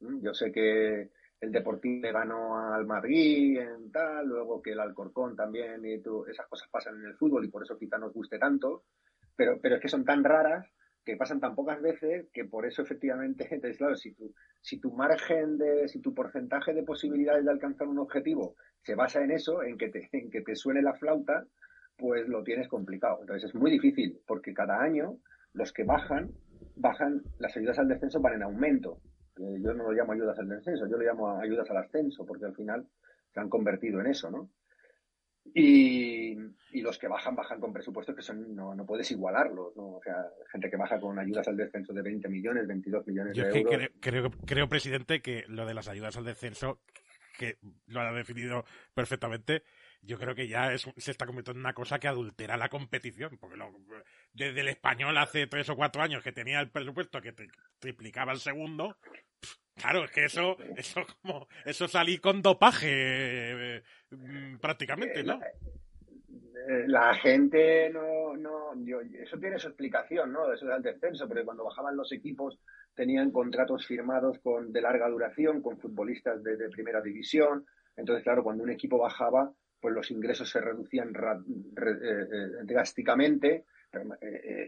Yo 0.00 0.34
sé 0.34 0.50
que 0.50 1.10
el 1.40 1.52
Deportivo 1.52 2.02
le 2.02 2.12
ganó 2.12 2.56
al 2.72 2.86
Madrid 2.86 3.58
en 3.58 3.90
tal, 3.90 4.26
luego 4.26 4.60
que 4.62 4.72
el 4.72 4.80
Alcorcón 4.80 5.36
también, 5.36 5.84
y 5.84 5.94
esas 5.94 6.46
cosas 6.48 6.68
pasan 6.70 6.96
en 6.96 7.06
el 7.06 7.16
fútbol 7.16 7.44
y 7.44 7.48
por 7.48 7.62
eso 7.62 7.78
quizá 7.78 7.98
nos 7.98 8.12
guste 8.12 8.38
tanto, 8.38 8.84
pero, 9.34 9.58
pero 9.60 9.76
es 9.76 9.80
que 9.80 9.88
son 9.88 10.04
tan 10.04 10.22
raras 10.22 10.66
que 11.04 11.16
pasan 11.16 11.40
tan 11.40 11.54
pocas 11.54 11.80
veces 11.80 12.28
que 12.32 12.44
por 12.44 12.66
eso 12.66 12.82
efectivamente, 12.82 13.48
entonces 13.50 13.76
claro, 13.76 13.96
si 13.96 14.14
tu, 14.14 14.32
si 14.60 14.78
tu 14.78 14.92
margen 14.92 15.58
de, 15.58 15.88
si 15.88 16.00
tu 16.00 16.14
porcentaje 16.14 16.72
de 16.72 16.84
posibilidades 16.84 17.44
de 17.44 17.50
alcanzar 17.50 17.88
un 17.88 17.98
objetivo 17.98 18.56
se 18.82 18.94
basa 18.94 19.22
en 19.22 19.30
eso, 19.30 19.62
en 19.62 19.78
que 19.78 19.88
te, 19.88 20.08
en 20.12 20.30
que 20.30 20.42
te 20.42 20.56
suene 20.56 20.82
la 20.82 20.94
flauta, 20.94 21.44
pues 21.96 22.28
lo 22.28 22.42
tienes 22.42 22.68
complicado. 22.68 23.18
Entonces 23.20 23.50
es 23.50 23.54
muy 23.54 23.70
difícil, 23.70 24.20
porque 24.26 24.54
cada 24.54 24.80
año 24.80 25.18
los 25.52 25.72
que 25.72 25.84
bajan, 25.84 26.30
bajan, 26.76 27.22
las 27.38 27.56
ayudas 27.56 27.78
al 27.78 27.88
descenso 27.88 28.20
van 28.20 28.34
en 28.34 28.42
aumento. 28.42 29.00
Eh, 29.38 29.60
yo 29.62 29.72
no 29.74 29.84
lo 29.84 29.92
llamo 29.92 30.12
ayudas 30.12 30.38
al 30.38 30.48
descenso, 30.48 30.86
yo 30.86 30.96
lo 30.96 31.04
llamo 31.04 31.38
ayudas 31.38 31.70
al 31.70 31.78
ascenso, 31.78 32.24
porque 32.26 32.46
al 32.46 32.54
final 32.54 32.86
se 33.32 33.40
han 33.40 33.48
convertido 33.48 34.00
en 34.00 34.08
eso, 34.08 34.30
¿no? 34.30 34.50
Y, 35.54 36.36
los 36.80 36.98
que 36.98 37.06
bajan, 37.06 37.36
bajan 37.36 37.60
con 37.60 37.72
presupuestos 37.72 38.16
que 38.16 38.22
son, 38.22 38.56
no, 38.56 38.74
no 38.74 38.84
puedes 38.86 39.10
igualarlos, 39.10 39.76
¿no? 39.76 39.96
O 39.96 40.02
sea, 40.02 40.26
gente 40.50 40.68
que 40.70 40.76
baja 40.76 40.98
con 40.98 41.18
ayudas 41.18 41.46
al 41.46 41.56
descenso 41.56 41.92
de 41.92 42.02
20 42.02 42.28
millones, 42.28 42.66
22 42.66 43.06
millones 43.06 43.36
de 43.36 43.42
euros. 43.42 43.62
Creo, 43.68 43.88
creo, 44.00 44.30
creo, 44.44 44.68
presidente, 44.68 45.20
que 45.20 45.44
lo 45.48 45.66
de 45.66 45.74
las 45.74 45.88
ayudas 45.88 46.16
al 46.16 46.24
descenso, 46.24 46.80
que 47.42 47.58
lo 47.86 48.00
ha 48.00 48.12
definido 48.12 48.64
perfectamente, 48.94 49.64
yo 50.00 50.18
creo 50.18 50.34
que 50.34 50.46
ya 50.46 50.76
se 50.78 51.10
está 51.10 51.26
convirtiendo 51.26 51.58
en 51.58 51.64
una 51.64 51.74
cosa 51.74 51.98
que 51.98 52.08
adultera 52.08 52.56
la 52.56 52.68
competición. 52.68 53.36
Porque 53.38 53.56
desde 54.32 54.60
el 54.60 54.68
español 54.68 55.16
hace 55.18 55.46
tres 55.48 55.68
o 55.68 55.76
cuatro 55.76 56.02
años 56.02 56.22
que 56.22 56.32
tenía 56.32 56.60
el 56.60 56.70
presupuesto 56.70 57.20
que 57.20 57.34
triplicaba 57.78 58.32
el 58.32 58.40
segundo, 58.40 58.96
claro, 59.74 60.04
es 60.04 60.10
que 60.12 60.24
eso, 60.24 60.56
eso 60.76 61.04
como, 61.20 61.48
eso 61.64 61.88
salí 61.88 62.18
con 62.18 62.42
dopaje 62.42 62.88
eh, 62.90 63.82
mm, 64.10 64.58
prácticamente, 64.58 65.24
¿no? 65.24 65.40
Eh, 66.68 66.84
la 66.86 67.14
gente 67.14 67.90
no, 67.90 68.36
no 68.36 68.72
eso 69.20 69.38
tiene 69.38 69.58
su 69.58 69.68
explicación, 69.68 70.32
¿no? 70.32 70.52
Eso 70.52 70.68
es 70.68 70.76
el 70.76 70.82
descenso, 70.82 71.28
pero 71.28 71.44
cuando 71.44 71.64
bajaban 71.64 71.96
los 71.96 72.12
equipos 72.12 72.58
tenían 72.94 73.30
contratos 73.30 73.86
firmados 73.86 74.38
con 74.40 74.72
de 74.72 74.80
larga 74.80 75.08
duración 75.08 75.62
con 75.62 75.78
futbolistas 75.78 76.42
de 76.42 76.68
primera 76.70 77.00
división. 77.00 77.64
Entonces, 77.96 78.22
claro, 78.22 78.42
cuando 78.42 78.62
un 78.62 78.70
equipo 78.70 78.98
bajaba, 78.98 79.52
pues 79.82 79.94
los 79.94 80.10
ingresos 80.12 80.48
se 80.48 80.60
reducían 80.60 81.08
eh, 81.08 81.82
eh, 81.82 82.48
drásticamente. 82.64 83.64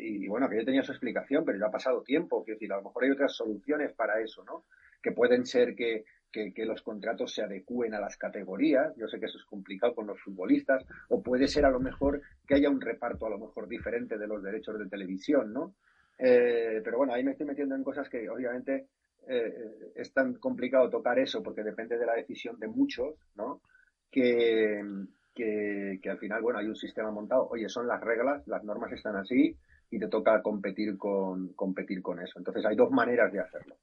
Y, 0.00 0.28
bueno, 0.28 0.50
que 0.50 0.56
yo 0.58 0.66
tenía 0.66 0.82
su 0.82 0.92
explicación, 0.92 1.46
pero 1.46 1.58
ya 1.58 1.66
ha 1.66 1.70
pasado 1.70 2.02
tiempo. 2.02 2.44
Quiero 2.44 2.56
decir, 2.56 2.70
a 2.72 2.76
lo 2.76 2.82
mejor 2.82 3.04
hay 3.04 3.10
otras 3.10 3.32
soluciones 3.34 3.94
para 3.94 4.20
eso, 4.20 4.44
¿no? 4.44 4.66
Que 5.00 5.12
pueden 5.12 5.46
ser 5.46 5.74
que, 5.74 6.04
que, 6.54 6.64
los 6.64 6.82
contratos 6.82 7.32
se 7.32 7.42
adecúen 7.42 7.94
a 7.94 8.00
las 8.00 8.16
categorías. 8.16 8.94
Yo 8.96 9.06
sé 9.08 9.20
que 9.20 9.26
eso 9.26 9.38
es 9.38 9.44
complicado 9.44 9.94
con 9.94 10.06
los 10.06 10.20
futbolistas. 10.20 10.84
O 11.08 11.22
puede 11.22 11.48
ser 11.48 11.64
a 11.64 11.70
lo 11.70 11.80
mejor 11.80 12.20
que 12.46 12.54
haya 12.54 12.70
un 12.70 12.80
reparto 12.80 13.26
a 13.26 13.30
lo 13.30 13.38
mejor 13.38 13.68
diferente 13.68 14.18
de 14.18 14.26
los 14.26 14.42
derechos 14.42 14.78
de 14.78 14.88
televisión, 14.88 15.52
¿no? 15.52 15.74
pero 16.16 16.96
bueno, 16.96 17.12
ahí 17.12 17.24
me 17.24 17.32
estoy 17.32 17.44
metiendo 17.44 17.74
en 17.74 17.82
cosas 17.82 18.08
que 18.08 18.30
obviamente 18.30 18.86
es 19.26 20.12
tan 20.12 20.34
complicado 20.34 20.88
tocar 20.88 21.18
eso 21.18 21.42
porque 21.42 21.64
depende 21.64 21.98
de 21.98 22.06
la 22.06 22.14
decisión 22.14 22.58
de 22.60 22.68
muchos, 22.68 23.16
¿no? 23.34 23.60
que, 24.14 24.80
que, 25.34 26.08
al 26.08 26.18
final, 26.18 26.40
bueno, 26.40 26.60
hay 26.60 26.66
un 26.66 26.76
sistema 26.76 27.10
montado. 27.10 27.48
Oye, 27.48 27.68
son 27.68 27.88
las 27.88 28.00
reglas, 28.00 28.46
las 28.46 28.62
normas 28.62 28.92
están 28.92 29.16
así 29.16 29.56
y 29.90 29.98
te 29.98 30.08
toca 30.08 30.40
competir 30.42 30.96
con, 30.96 31.48
competir 31.54 32.00
con 32.00 32.20
eso. 32.20 32.38
Entonces 32.38 32.64
hay 32.64 32.76
dos 32.76 32.90
maneras 32.90 33.32
de 33.32 33.40
hacerlo. 33.40 33.76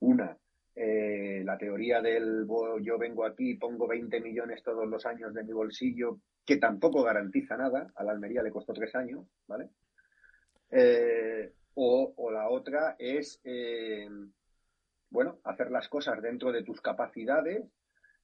Una, 0.00 0.36
eh, 0.76 1.42
la 1.44 1.58
teoría 1.58 2.00
del 2.00 2.46
yo 2.82 2.98
vengo 2.98 3.24
aquí, 3.24 3.54
pongo 3.54 3.88
20 3.88 4.20
millones 4.20 4.62
todos 4.62 4.86
los 4.86 5.04
años 5.06 5.34
de 5.34 5.42
mi 5.42 5.52
bolsillo, 5.52 6.20
que 6.44 6.58
tampoco 6.58 7.02
garantiza 7.02 7.56
nada, 7.56 7.90
a 7.96 8.04
la 8.04 8.12
Almería 8.12 8.42
le 8.42 8.52
costó 8.52 8.72
tres 8.72 8.94
años, 8.94 9.26
¿vale? 9.48 9.70
Eh, 10.70 11.52
o, 11.74 12.14
o, 12.16 12.30
la 12.30 12.48
otra 12.48 12.94
es, 12.98 13.40
eh, 13.44 14.08
bueno, 15.10 15.40
hacer 15.44 15.70
las 15.70 15.88
cosas 15.88 16.22
dentro 16.22 16.52
de 16.52 16.62
tus 16.62 16.80
capacidades 16.80 17.64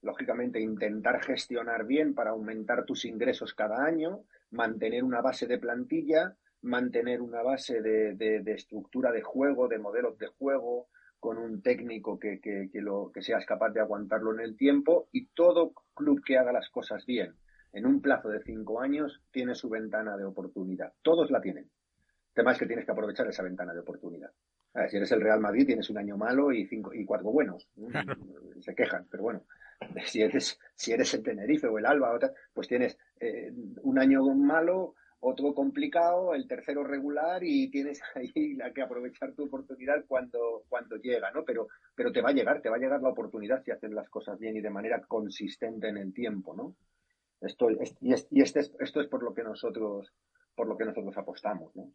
lógicamente 0.03 0.59
intentar 0.59 1.23
gestionar 1.23 1.85
bien 1.85 2.13
para 2.13 2.31
aumentar 2.31 2.85
tus 2.85 3.05
ingresos 3.05 3.53
cada 3.53 3.83
año, 3.83 4.25
mantener 4.51 5.03
una 5.03 5.21
base 5.21 5.47
de 5.47 5.57
plantilla, 5.57 6.35
mantener 6.61 7.21
una 7.21 7.41
base 7.41 7.81
de, 7.81 8.43
estructura 8.47 9.11
de 9.11 9.21
juego, 9.21 9.67
de 9.67 9.79
modelos 9.79 10.17
de 10.17 10.27
juego, 10.27 10.87
con 11.23 11.37
un 11.37 11.61
técnico 11.61 12.19
que, 12.19 12.41
que, 12.41 12.69
lo, 12.81 13.09
que 13.13 13.21
seas 13.21 13.45
capaz 13.45 13.69
de 13.69 13.79
aguantarlo 13.79 14.33
en 14.33 14.41
el 14.41 14.57
tiempo 14.57 15.07
y 15.13 15.27
todo 15.27 15.71
club 15.93 16.21
que 16.21 16.37
haga 16.37 16.51
las 16.51 16.69
cosas 16.69 17.05
bien 17.05 17.33
en 17.71 17.85
un 17.85 18.01
plazo 18.01 18.27
de 18.27 18.43
cinco 18.43 18.81
años 18.81 19.21
tiene 19.31 19.55
su 19.55 19.69
ventana 19.69 20.17
de 20.17 20.25
oportunidad. 20.25 20.91
Todos 21.01 21.31
la 21.31 21.39
tienen. 21.39 21.63
El 21.63 22.33
tema 22.33 22.51
es 22.51 22.57
que 22.57 22.65
tienes 22.65 22.85
que 22.85 22.91
aprovechar 22.91 23.25
esa 23.29 23.41
ventana 23.41 23.73
de 23.73 23.79
oportunidad. 23.79 24.31
si 24.89 24.97
eres 24.97 25.13
el 25.13 25.21
Real 25.21 25.39
Madrid 25.39 25.65
tienes 25.65 25.89
un 25.89 25.97
año 25.97 26.17
malo 26.17 26.51
y 26.51 26.65
cinco 26.67 26.93
y 26.93 27.05
cuatro 27.05 27.31
buenos. 27.31 27.69
Se 28.59 28.75
quejan, 28.75 29.07
pero 29.09 29.23
bueno, 29.23 29.45
si 30.05 30.23
eres, 30.23 30.59
si 30.75 30.91
eres 30.91 31.13
el 31.13 31.23
Tenerife 31.23 31.67
o 31.67 31.77
el 31.77 31.85
Alba, 31.85 32.19
pues 32.53 32.67
tienes 32.67 32.97
eh, 33.21 33.49
un 33.81 33.97
año 33.97 34.25
malo, 34.35 34.95
otro 35.23 35.53
complicado, 35.53 36.35
el 36.35 36.47
tercero 36.47 36.83
regular 36.83 37.43
y 37.43 37.69
tienes 37.69 38.01
ahí 38.15 38.53
la 38.55 38.71
que 38.71 38.81
aprovechar 38.81 39.33
tu 39.33 39.45
oportunidad 39.45 40.03
cuando, 40.07 40.63
cuando 40.69 40.97
llega, 40.97 41.31
¿no? 41.31 41.43
Pero, 41.43 41.67
pero 41.95 42.11
te 42.11 42.21
va 42.21 42.29
a 42.29 42.33
llegar, 42.33 42.61
te 42.61 42.69
va 42.69 42.75
a 42.75 42.79
llegar 42.79 43.01
la 43.01 43.09
oportunidad 43.09 43.63
si 43.63 43.71
haces 43.71 43.91
las 43.91 44.09
cosas 44.09 44.37
bien 44.39 44.57
y 44.57 44.61
de 44.61 44.69
manera 44.69 45.01
consistente 45.01 45.87
en 45.87 45.97
el 45.97 46.13
tiempo, 46.13 46.53
¿no? 46.55 46.75
Esto, 47.41 47.71
y, 47.71 48.13
y 48.31 48.41
este 48.41 48.59
esto 48.59 49.01
es 49.01 49.07
por 49.07 49.23
lo 49.23 49.33
que 49.33 49.43
nosotros 49.43 50.13
por 50.55 50.67
lo 50.67 50.77
que 50.77 50.85
nosotros 50.85 51.17
apostamos, 51.17 51.75
¿no? 51.75 51.89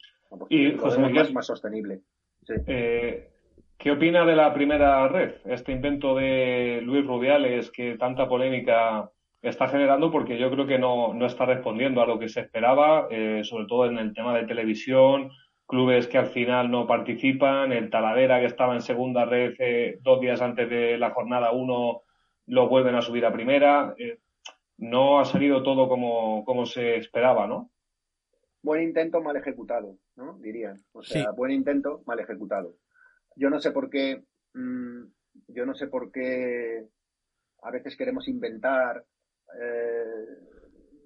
y 0.49 0.77
José 0.77 0.99
Miguel, 0.99 1.33
más, 1.33 1.47
sostenible. 1.47 2.01
Sí. 2.45 2.55
Eh, 2.67 3.31
¿Qué 3.79 3.93
opina 3.93 4.27
de 4.27 4.35
la 4.35 4.53
primera 4.53 5.07
red? 5.07 5.37
Este 5.45 5.71
invento 5.71 6.17
de 6.17 6.81
Luis 6.83 7.07
Rubiales 7.07 7.71
que 7.71 7.97
tanta 7.97 8.29
polémica 8.29 9.09
está 9.43 9.69
generando 9.69 10.11
porque 10.11 10.39
yo 10.39 10.51
creo 10.51 10.67
que 10.67 10.79
no, 10.79 11.15
está 11.27 11.47
respondiendo 11.47 12.03
a 12.03 12.07
lo 12.07 12.19
que 12.19 12.29
se 12.29 12.41
esperaba, 12.41 13.09
eh, 13.11 13.43
sobre 13.45 13.67
todo 13.67 13.87
en 13.87 13.99
el 13.99 14.15
tema 14.15 14.37
de 14.37 14.47
televisión, 14.47 15.31
clubes 15.67 16.07
que 16.07 16.19
al 16.19 16.29
final 16.29 16.71
no 16.71 16.87
participan, 16.87 17.73
el 17.73 17.91
Taladera 17.91 18.41
que 18.41 18.47
estaba 18.47 18.75
en 18.75 18.83
segunda 18.83 19.25
red 19.25 19.55
eh, 19.59 19.99
dos 20.03 20.21
días 20.21 20.41
antes 20.41 20.69
de 20.69 20.99
la 20.99 21.11
jornada 21.11 21.53
uno 21.53 22.03
lo 22.47 22.69
vuelven 22.69 22.95
a 22.95 23.03
subir 23.03 23.27
a 23.27 23.33
primera. 23.33 23.95
Eh, 23.99 24.19
no 24.79 25.21
ha 25.21 25.25
salido 25.25 25.63
todo 25.63 25.89
como, 25.89 26.45
como 26.45 26.65
se 26.65 26.97
esperaba, 26.97 27.47
¿no? 27.47 27.71
Buen 28.63 28.83
intento, 28.83 29.21
mal 29.21 29.37
ejecutado, 29.37 29.97
¿no? 30.17 30.39
Dirían. 30.39 30.77
O 30.93 31.03
sea, 31.03 31.31
buen 31.33 31.51
intento, 31.51 32.03
mal 32.07 32.21
ejecutado 32.21 32.75
yo 33.39 33.51
no 33.51 33.61
sé 33.61 33.71
por 33.71 33.89
qué, 33.89 34.23
mm, 34.55 35.05
yo 35.49 35.65
no 35.65 35.75
sé 35.75 35.87
por 35.87 36.11
qué 36.11 36.85
a 37.63 37.71
veces 37.71 37.97
queremos 37.97 38.29
inventar 38.29 39.05
eh, 39.61 40.27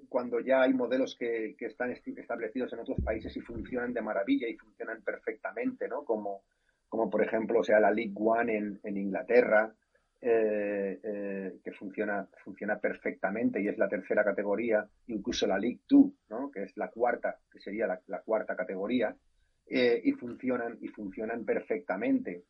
cuando 0.09 0.41
ya 0.41 0.63
hay 0.63 0.75
modelos 0.75 1.17
que, 1.17 1.57
están 1.59 1.91
establecidos 1.91 2.73
en 2.73 2.81
otros 2.81 3.01
países 3.03 3.37
y 3.37 3.41
funcionan 3.41 3.95
de 3.95 4.03
maravilla 4.03 4.49
y 4.49 4.57
funcionan 4.57 5.03
perfectamente, 5.03 5.89
¿no? 5.89 6.05
Como, 6.05 6.43
como 6.89 7.09
por 7.09 7.23
ejemplo, 7.23 7.65
sea, 7.65 7.81
la 7.81 7.91
League 7.91 8.15
One 8.15 8.79
en, 8.83 8.97
Inglaterra, 8.97 9.73
eh, 10.21 11.01
eh, 11.03 11.59
que 11.65 11.73
funciona, 11.73 12.29
funciona 12.45 12.79
perfectamente 12.79 13.61
y 13.61 13.69
es 13.69 13.79
la 13.79 13.89
tercera 13.89 14.23
categoría, 14.23 14.87
incluso 15.07 15.47
la 15.47 15.59
League 15.59 15.81
Two, 15.87 16.13
¿no? 16.29 16.51
que 16.51 16.65
es 16.65 16.77
la 16.77 16.89
cuarta, 16.89 17.39
que 17.51 17.59
sería 17.61 17.87
la 17.87 18.21
cuarta 18.21 18.55
categoría, 18.55 19.17
y 19.67 20.13
funcionan 20.13 20.77
y 20.83 20.89
funcionan 20.89 21.47
perfectamente. 21.47 22.45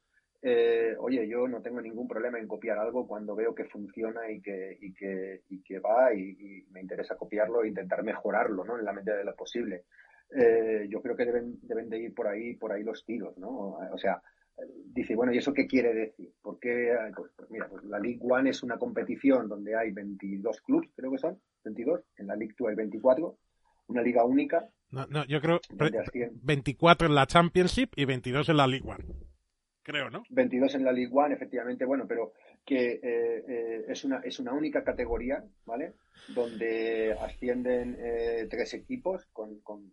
Eh, 0.45 0.97
oye, 0.99 1.29
yo 1.29 1.47
no 1.47 1.63
tengo 1.63 1.81
ningún 1.81 2.09
problema 2.09 2.39
en 2.39 2.49
copiar 2.49 2.77
algo 2.79 3.07
cuando 3.07 3.37
veo 3.37 3.55
que 3.55 3.67
funciona 3.67 4.29
y 4.29 4.43
que, 4.43 4.77
y 4.81 4.93
que, 4.93 5.43
y 5.49 5.63
que 5.63 5.79
va 5.79 6.13
y, 6.13 6.67
me 6.73 6.81
interesa 6.81 7.17
copiarlo 7.17 7.63
e 7.63 7.69
intentar 7.69 8.03
mejorarlo, 8.03 8.65
¿no? 8.65 8.77
En 8.77 8.85
la 8.85 8.93
medida 8.93 9.17
de 9.17 9.25
lo 9.25 9.37
posible. 9.37 9.85
Eh, 10.37 10.87
yo 10.89 11.01
creo 11.01 11.15
que 11.15 11.27
deben, 11.27 11.61
deben 11.63 11.89
de 11.89 12.01
ir 12.01 12.15
por 12.15 12.27
ahí, 12.27 12.55
por 12.55 12.73
ahí 12.73 12.83
los 12.83 13.05
tiros, 13.05 13.39
¿no? 13.39 13.77
O 13.93 13.99
sea, 13.99 14.21
dice, 14.87 15.15
bueno, 15.15 15.33
¿y 15.33 15.39
eso 15.39 15.55
qué 15.55 15.67
quiere 15.67 15.95
decir? 15.95 16.33
Porque, 16.43 16.93
pues, 17.15 17.31
pues, 17.37 17.51
mira, 17.51 17.69
pues 17.69 17.85
la 17.85 18.01
League 18.01 18.21
One 18.21 18.51
es 18.51 18.65
una 18.65 18.79
competición 18.79 19.49
donde 19.49 19.77
hay 19.77 19.93
22 19.93 20.61
clubes, 20.63 20.91
creo 20.97 21.13
que 21.13 21.19
son, 21.19 21.39
22, 21.65 22.01
en 22.17 22.27
la 22.27 22.35
League 22.35 22.55
Two 22.57 22.67
hay 22.67 22.75
24, 22.75 23.39
una 23.89 24.03
liga 24.03 24.25
única, 24.25 24.69
no, 24.91 25.07
no, 25.07 25.25
yo 25.25 25.41
creo 25.41 25.59
24 26.43 27.07
en 27.07 27.15
la 27.15 27.27
Championship 27.27 27.93
y 27.97 28.05
22 28.05 28.51
en 28.51 28.57
la 28.59 28.67
League 28.67 28.87
One. 28.87 29.32
Creo, 29.83 30.11
¿no? 30.11 30.23
22 30.31 30.77
en 30.77 30.85
la 30.85 30.93
League 30.93 31.11
One, 31.13 31.35
efectivamente, 31.35 31.85
bueno, 31.85 32.07
pero 32.07 32.33
que 32.65 32.93
eh, 32.93 33.45
eh, 33.49 33.85
es, 33.89 34.05
una, 34.05 34.21
es 34.21 34.39
una 34.39 34.53
única 34.53 34.85
categoría, 34.85 35.45
¿vale? 35.67 35.95
Donde 36.29 37.17
ascienden 37.21 37.97
eh, 37.99 38.47
tres 38.49 38.75
equipos 38.75 39.27
con, 39.33 39.59
con 39.61 39.93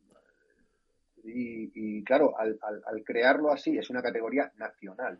y, 1.21 2.03
claro, 2.05 2.39
al, 2.39 2.57
al, 2.61 3.03
crearlo 3.03 3.51
así 3.51 3.77
es 3.77 3.89
una 3.89 4.01
categoría 4.01 4.51
nacional, 4.57 5.19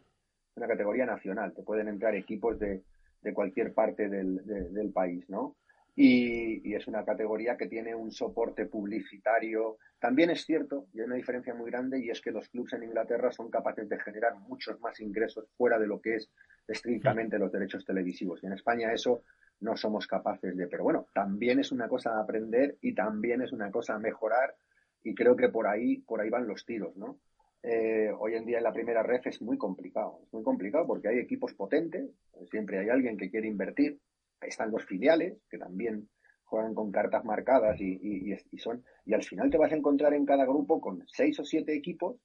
una 0.56 0.68
categoría 0.68 1.06
nacional, 1.06 1.54
te 1.54 1.62
pueden 1.62 1.90
entrar 1.90 2.16
equipos 2.16 2.58
de, 2.58 2.84
de 3.22 3.34
cualquier 3.34 3.74
parte 3.74 4.08
del, 4.08 4.46
del 4.46 4.92
país, 4.92 5.30
¿no? 5.30 5.58
Y, 6.02 6.74
es 6.74 6.88
una 6.88 7.04
categoría 7.04 7.58
que 7.58 7.68
tiene 7.68 7.94
un 7.94 8.10
soporte 8.10 8.68
publicitario. 8.68 9.80
También 10.00 10.30
es 10.30 10.46
cierto, 10.46 10.88
y 10.94 11.02
hay 11.02 11.06
una 11.08 11.16
diferencia 11.16 11.54
muy 11.54 11.70
grande, 11.70 12.00
y 12.00 12.10
es 12.10 12.22
que 12.22 12.32
los 12.32 12.48
clubes 12.48 12.72
en 12.72 12.84
Inglaterra 12.84 13.34
son 13.34 13.50
capaces 13.50 13.90
de 13.90 14.00
generar 14.00 14.36
muchos 14.36 14.80
más 14.80 14.98
ingresos 15.02 15.50
fuera 15.58 15.78
de 15.78 15.88
lo 15.88 16.00
que 16.00 16.16
es 16.16 16.32
estrictamente 16.66 17.38
los 17.38 17.52
derechos 17.52 17.84
televisivos. 17.84 18.42
Y 18.42 18.46
en 18.46 18.54
España 18.54 18.94
eso 18.94 19.24
no 19.60 19.76
somos 19.76 20.08
capaces 20.08 20.56
de. 20.56 20.68
Pero 20.68 20.86
bueno, 20.86 21.08
también 21.14 21.60
es 21.60 21.74
una 21.74 21.90
cosa 21.90 22.12
a 22.12 22.22
aprender 22.22 22.78
y 22.80 22.96
también 22.96 23.42
es 23.42 23.52
una 23.52 23.70
cosa 23.70 23.96
a 23.96 24.00
mejorar, 24.00 24.56
y 25.04 25.14
creo 25.14 25.36
que 25.36 25.50
por 25.50 25.68
ahí, 25.68 25.98
por 25.98 26.22
ahí 26.22 26.30
van 26.30 26.48
los 26.48 26.66
tiros, 26.66 26.96
¿no? 26.96 27.20
Eh, 27.62 28.10
hoy 28.18 28.36
en 28.36 28.46
día 28.46 28.60
en 28.60 28.64
la 28.64 28.72
primera 28.72 29.04
ref 29.04 29.28
es 29.28 29.42
muy 29.42 29.58
complicado, 29.58 30.22
es 30.24 30.32
muy 30.32 30.44
complicado 30.44 30.88
porque 30.88 31.10
hay 31.10 31.18
equipos 31.18 31.54
potentes, 31.56 32.10
siempre 32.50 32.80
hay 32.80 32.88
alguien 32.88 33.18
que 33.18 33.30
quiere 33.30 33.50
invertir, 33.50 34.00
están 34.42 34.72
los 34.72 34.86
filiales, 34.86 35.38
que 35.50 35.58
también 35.58 36.10
juegan 36.44 36.74
con 36.74 36.92
cartas 36.92 37.24
marcadas 37.24 37.80
y, 37.80 38.36
son, 38.58 38.84
y 39.06 39.14
al 39.14 39.24
final 39.24 39.50
te 39.50 39.58
vas 39.58 39.72
a 39.72 39.76
encontrar 39.76 40.14
en 40.14 40.26
cada 40.26 40.46
grupo 40.46 40.82
con 40.82 41.04
seis 41.08 41.40
o 41.40 41.46
siete 41.46 41.76
equipos 41.76 42.18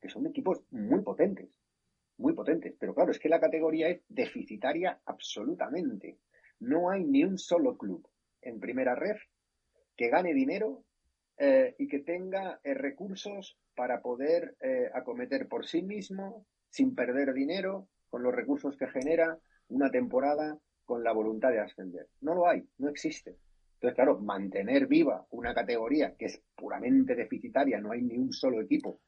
que 0.00 0.08
son 0.08 0.26
equipos 0.26 0.62
muy 0.70 1.00
potentes, 1.00 1.48
muy 2.18 2.34
potentes. 2.34 2.74
Pero 2.78 2.94
claro, 2.94 3.10
es 3.10 3.18
que 3.18 3.30
la 3.30 3.40
categoría 3.40 3.88
es 3.88 4.02
deficitaria 4.06 5.00
absolutamente. 5.06 6.18
No 6.60 6.90
hay 6.90 7.04
ni 7.04 7.24
un 7.24 7.38
solo 7.38 7.76
club 7.76 8.06
en 8.42 8.60
primera 8.60 8.94
ref 8.94 9.20
que 9.96 10.10
gane 10.10 10.34
dinero 10.34 10.84
eh, 11.38 11.74
y 11.78 11.88
que 11.88 12.00
tenga 12.00 12.60
eh, 12.62 12.74
recursos 12.74 13.58
para 13.74 14.02
poder 14.02 14.56
eh, 14.60 14.90
acometer 14.92 15.48
por 15.48 15.66
sí 15.66 15.82
mismo, 15.82 16.46
sin 16.68 16.94
perder 16.94 17.32
dinero, 17.32 17.88
con 18.08 18.22
los 18.22 18.34
recursos 18.34 18.76
que 18.76 18.86
genera 18.88 19.38
una 19.68 19.90
temporada 19.90 20.58
con 20.84 21.02
la 21.02 21.12
voluntad 21.12 21.50
de 21.50 21.60
ascender. 21.60 22.08
No 22.20 22.34
lo 22.34 22.48
hay, 22.48 22.66
no 22.78 22.88
existe. 22.88 23.36
Entonces, 23.74 23.94
claro, 23.94 24.18
mantener 24.18 24.86
viva 24.86 25.26
una 25.30 25.54
categoría 25.54 26.14
que 26.16 26.26
es 26.26 26.42
puramente 26.54 27.14
deficitaria, 27.14 27.80
no 27.80 27.92
hay 27.92 28.02
ni 28.02 28.16
un 28.16 28.32
solo 28.32 28.60
equipo 28.60 29.00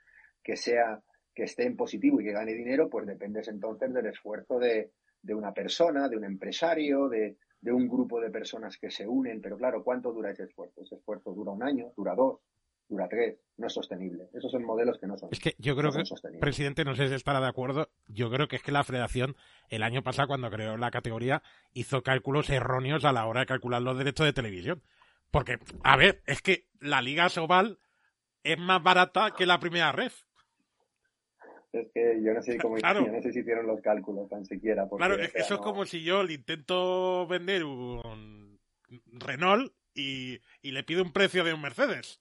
que 0.43 0.57
sea 0.57 1.03
que 1.35 1.45
esté 1.45 1.65
en 1.65 1.77
positivo 1.77 2.21
y 2.21 2.25
que 2.25 2.33
gane 2.33 2.55
dinero, 2.55 2.89
pues 2.89 3.07
depende 3.07 3.43
entonces 3.47 3.93
del 3.93 4.07
esfuerzo 4.07 4.59
de, 4.59 4.93
de 5.23 5.35
una 5.35 5.53
persona, 5.53 6.09
de 6.09 6.17
un 6.17 6.25
empresario, 6.25 7.09
de, 7.09 7.37
de 7.61 7.73
un 7.73 7.89
grupo 7.89 8.21
de 8.21 8.31
personas 8.31 8.79
que 8.79 8.91
se 8.91 9.07
unen. 9.07 9.41
Pero 9.41 9.57
claro, 9.59 9.85
¿cuánto 9.85 10.13
dura 10.13 10.31
ese 10.31 10.45
esfuerzo? 10.45 10.83
Ese 10.83 10.95
esfuerzo 10.95 11.33
dura 11.33 11.53
un 11.53 11.63
año, 11.63 11.93
dura 11.97 12.15
dos, 12.15 12.41
dura 12.89 13.09
tres, 13.09 13.39
no 13.57 13.67
es 13.67 13.73
sostenible. 13.73 14.29
Esos 14.33 14.51
son 14.51 14.65
modelos 14.65 14.99
que 14.99 15.07
no 15.07 15.17
son. 15.17 15.29
Es 15.33 15.41
que 15.41 15.55
yo 15.59 15.77
creo 15.77 15.91
que, 15.93 16.03
presidente, 16.41 16.85
no 16.85 16.95
sé 16.95 17.09
si 17.09 17.15
estará 17.15 17.41
de 17.41 17.49
acuerdo, 17.49 17.89
yo 18.09 18.31
creo 18.31 18.49
que 18.49 18.57
es 18.57 18.63
que 18.63 18.73
la 18.73 18.85
federación 18.85 19.37
el 19.69 19.83
año 19.83 20.03
pasado, 20.03 20.29
cuando 20.29 20.51
creó 20.51 20.77
la 20.77 20.91
categoría, 20.91 21.43
hizo 21.73 22.03
cálculos 22.03 22.51
erróneos 22.51 23.05
a 23.05 23.13
la 23.13 23.27
hora 23.27 23.41
de 23.41 23.47
calcular 23.47 23.83
los 23.83 23.99
derechos 23.99 24.27
de 24.27 24.33
televisión. 24.33 24.83
Porque, 25.31 25.59
a 25.83 25.97
ver, 25.97 26.23
es 26.27 26.41
que 26.43 26.67
la 26.81 27.03
Liga 27.03 27.29
Sobal 27.29 27.79
es 28.45 28.59
más 28.59 28.83
barata 28.83 29.33
que 29.37 29.47
la 29.47 29.59
primera 29.59 29.93
red. 29.93 30.13
Es 31.73 31.89
que 31.93 32.23
yo 32.23 32.33
no 32.33 32.43
sé 32.43 32.57
cómo 32.59 32.79
yo 32.79 33.13
no 33.13 33.23
sé 33.23 33.33
si 33.33 33.41
hicieron 33.41 33.67
los 33.67 33.81
cálculos 33.81 34.29
tan 34.29 34.45
siquiera. 34.47 34.89
claro, 34.97 35.17
eso 35.17 35.55
es 35.55 35.61
como 35.61 35.85
si 35.85 36.03
yo 36.03 36.23
le 36.23 36.35
intento 36.35 37.27
vender 37.27 37.65
un 37.65 38.59
Renault 39.13 39.73
y, 39.95 40.41
y 40.63 40.71
le 40.71 40.85
pido 40.85 41.03
un 41.03 41.13
precio 41.13 41.43
de 41.43 41.53
un 41.53 41.61
Mercedes. 41.61 42.21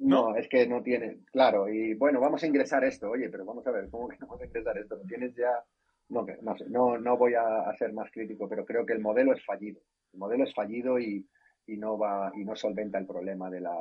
No, 0.00 0.36
es 0.36 0.48
que 0.48 0.66
no 0.66 0.82
tiene, 0.82 1.20
claro, 1.32 1.68
y 1.68 1.94
bueno, 1.94 2.20
vamos 2.20 2.42
a 2.42 2.46
ingresar 2.46 2.84
esto, 2.84 3.10
oye, 3.10 3.28
pero 3.28 3.44
vamos 3.44 3.66
a 3.66 3.70
ver, 3.70 3.88
¿cómo 3.90 4.08
que 4.08 4.16
no 4.18 4.26
vamos 4.26 4.42
a 4.42 4.46
ingresar 4.46 4.76
esto? 4.78 4.96
¿No 4.96 5.04
tienes 5.04 5.34
ya? 5.34 5.64
No, 6.08 6.26
no, 6.42 6.56
sé, 6.56 6.64
no, 6.68 6.98
no 6.98 7.16
voy 7.16 7.34
a, 7.34 7.72
ser 7.78 7.92
más 7.92 8.10
crítico, 8.10 8.48
pero 8.48 8.64
creo 8.64 8.84
que 8.84 8.92
el 8.92 9.00
modelo 9.00 9.32
es 9.32 9.44
fallido. 9.44 9.80
El 10.12 10.18
modelo 10.18 10.44
es 10.44 10.54
fallido 10.54 10.98
y, 10.98 11.26
y 11.66 11.76
no 11.76 11.96
va, 11.98 12.30
y 12.34 12.44
no 12.44 12.54
solventa 12.54 12.98
el 12.98 13.06
problema 13.06 13.50
de 13.50 13.60
la, 13.60 13.74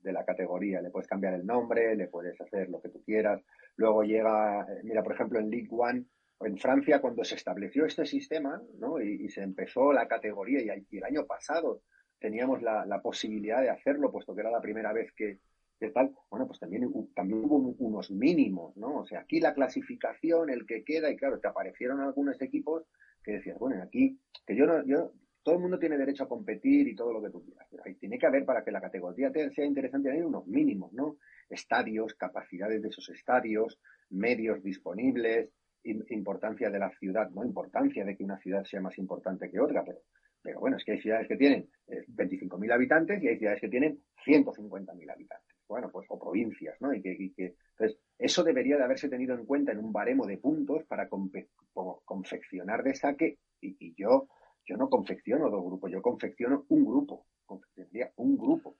de 0.00 0.12
la 0.12 0.24
categoría. 0.24 0.80
Le 0.80 0.90
puedes 0.90 1.08
cambiar 1.08 1.34
el 1.34 1.46
nombre, 1.46 1.94
le 1.94 2.08
puedes 2.08 2.40
hacer 2.40 2.70
lo 2.70 2.80
que 2.80 2.88
tú 2.88 3.02
quieras. 3.04 3.42
Luego 3.76 4.02
llega, 4.02 4.62
eh, 4.62 4.80
mira, 4.84 5.02
por 5.02 5.12
ejemplo, 5.12 5.38
en 5.38 5.50
League 5.50 5.68
One, 5.70 6.04
en 6.40 6.56
Francia, 6.56 7.00
cuando 7.00 7.24
se 7.24 7.34
estableció 7.34 7.84
este 7.84 8.06
sistema, 8.06 8.62
¿no? 8.78 9.00
Y, 9.00 9.28
se 9.28 9.42
empezó 9.42 9.92
la 9.92 10.06
categoría, 10.06 10.60
y, 10.60 10.96
el 10.96 11.04
año 11.04 11.26
pasado 11.26 11.82
teníamos 12.18 12.62
la, 12.62 12.86
la, 12.86 13.00
posibilidad 13.02 13.60
de 13.60 13.70
hacerlo, 13.70 14.10
puesto 14.10 14.34
que 14.34 14.40
era 14.40 14.50
la 14.50 14.60
primera 14.60 14.92
vez 14.92 15.12
que, 15.12 15.40
Bueno, 15.80 16.46
pues 16.46 16.58
también, 16.58 16.90
también 17.14 17.44
hubo 17.44 17.74
unos 17.78 18.10
mínimos, 18.10 18.76
¿no? 18.76 18.98
O 18.98 19.06
sea, 19.06 19.20
aquí 19.20 19.40
la 19.40 19.54
clasificación, 19.54 20.50
el 20.50 20.66
que 20.66 20.82
queda, 20.82 21.10
y 21.10 21.16
claro, 21.16 21.38
te 21.38 21.48
aparecieron 21.48 22.00
algunos 22.00 22.40
equipos 22.42 22.84
que 23.22 23.32
decías, 23.32 23.58
bueno, 23.58 23.82
aquí, 23.82 24.18
que 24.46 24.56
yo 24.56 24.66
no, 24.66 24.84
yo, 24.84 25.12
todo 25.42 25.54
el 25.54 25.60
mundo 25.60 25.78
tiene 25.78 25.96
derecho 25.96 26.24
a 26.24 26.28
competir 26.28 26.88
y 26.88 26.96
todo 26.96 27.12
lo 27.12 27.22
que 27.22 27.30
tú 27.30 27.44
quieras, 27.44 27.66
pero 27.70 27.84
ahí 27.86 27.94
tiene 27.94 28.18
que 28.18 28.26
haber, 28.26 28.44
para 28.44 28.64
que 28.64 28.72
la 28.72 28.80
categoría 28.80 29.30
sea 29.30 29.64
interesante, 29.64 30.10
hay 30.10 30.20
unos 30.20 30.46
mínimos, 30.46 30.92
¿no? 30.92 31.18
Estadios, 31.48 32.14
capacidades 32.14 32.82
de 32.82 32.88
esos 32.88 33.08
estadios, 33.10 33.80
medios 34.10 34.62
disponibles, 34.62 35.50
importancia 35.84 36.70
de 36.70 36.78
la 36.78 36.90
ciudad, 36.98 37.30
no 37.30 37.44
importancia 37.44 38.04
de 38.04 38.16
que 38.16 38.24
una 38.24 38.38
ciudad 38.38 38.64
sea 38.64 38.80
más 38.80 38.98
importante 38.98 39.48
que 39.48 39.60
otra, 39.60 39.84
pero 39.84 40.00
pero 40.40 40.60
bueno, 40.60 40.76
es 40.76 40.84
que 40.84 40.92
hay 40.92 41.00
ciudades 41.00 41.26
que 41.26 41.36
tienen 41.36 41.68
25.000 41.88 42.70
eh, 42.70 42.72
habitantes 42.72 43.22
y 43.22 43.28
hay 43.28 43.38
ciudades 43.38 43.60
que 43.60 43.68
tienen 43.68 44.00
150.000 44.24 45.12
habitantes 45.12 45.47
bueno, 45.68 45.90
pues, 45.92 46.06
o 46.08 46.18
provincias, 46.18 46.80
¿no? 46.80 46.94
Y 46.94 47.02
que, 47.02 47.12
entonces, 47.12 47.98
eso 48.18 48.42
debería 48.42 48.76
de 48.76 48.84
haberse 48.84 49.08
tenido 49.08 49.34
en 49.34 49.44
cuenta 49.44 49.72
en 49.72 49.78
un 49.78 49.92
baremo 49.92 50.26
de 50.26 50.38
puntos 50.38 50.82
para 50.84 51.08
confeccionar 51.08 52.82
de 52.82 52.94
saque, 52.94 53.38
y, 53.60 53.94
yo, 53.96 54.28
yo 54.64 54.76
no 54.76 54.88
confecciono 54.88 55.50
dos 55.50 55.64
grupos, 55.64 55.90
yo 55.90 56.00
confecciono 56.00 56.64
un 56.68 56.84
grupo, 56.84 57.26
confeccionaría 57.44 58.12
un 58.16 58.38
grupo. 58.38 58.76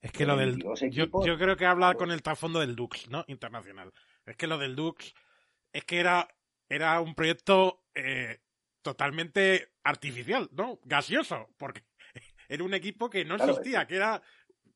Es 0.00 0.12
que 0.12 0.26
lo 0.26 0.36
del. 0.36 0.58
yo, 0.90 1.38
creo 1.38 1.56
que 1.56 1.66
habla 1.66 1.94
con 1.94 2.12
el 2.12 2.22
trasfondo 2.22 2.60
del 2.60 2.76
Dux, 2.76 3.08
¿no? 3.10 3.24
Internacional. 3.28 3.92
Es 4.24 4.36
que 4.36 4.46
lo 4.46 4.58
del 4.58 4.76
Dux 4.76 5.14
es 5.72 5.84
que 5.84 5.98
era, 5.98 6.28
era 6.68 7.00
un 7.00 7.14
proyecto 7.14 7.82
eh, 7.94 8.38
totalmente 8.82 9.72
artificial, 9.82 10.48
¿no? 10.52 10.80
Gaseoso, 10.84 11.48
porque 11.56 11.82
era 12.48 12.62
un 12.62 12.74
equipo 12.74 13.08
que 13.08 13.24
no 13.24 13.36
existía, 13.36 13.86
que 13.86 13.96
era 13.96 14.22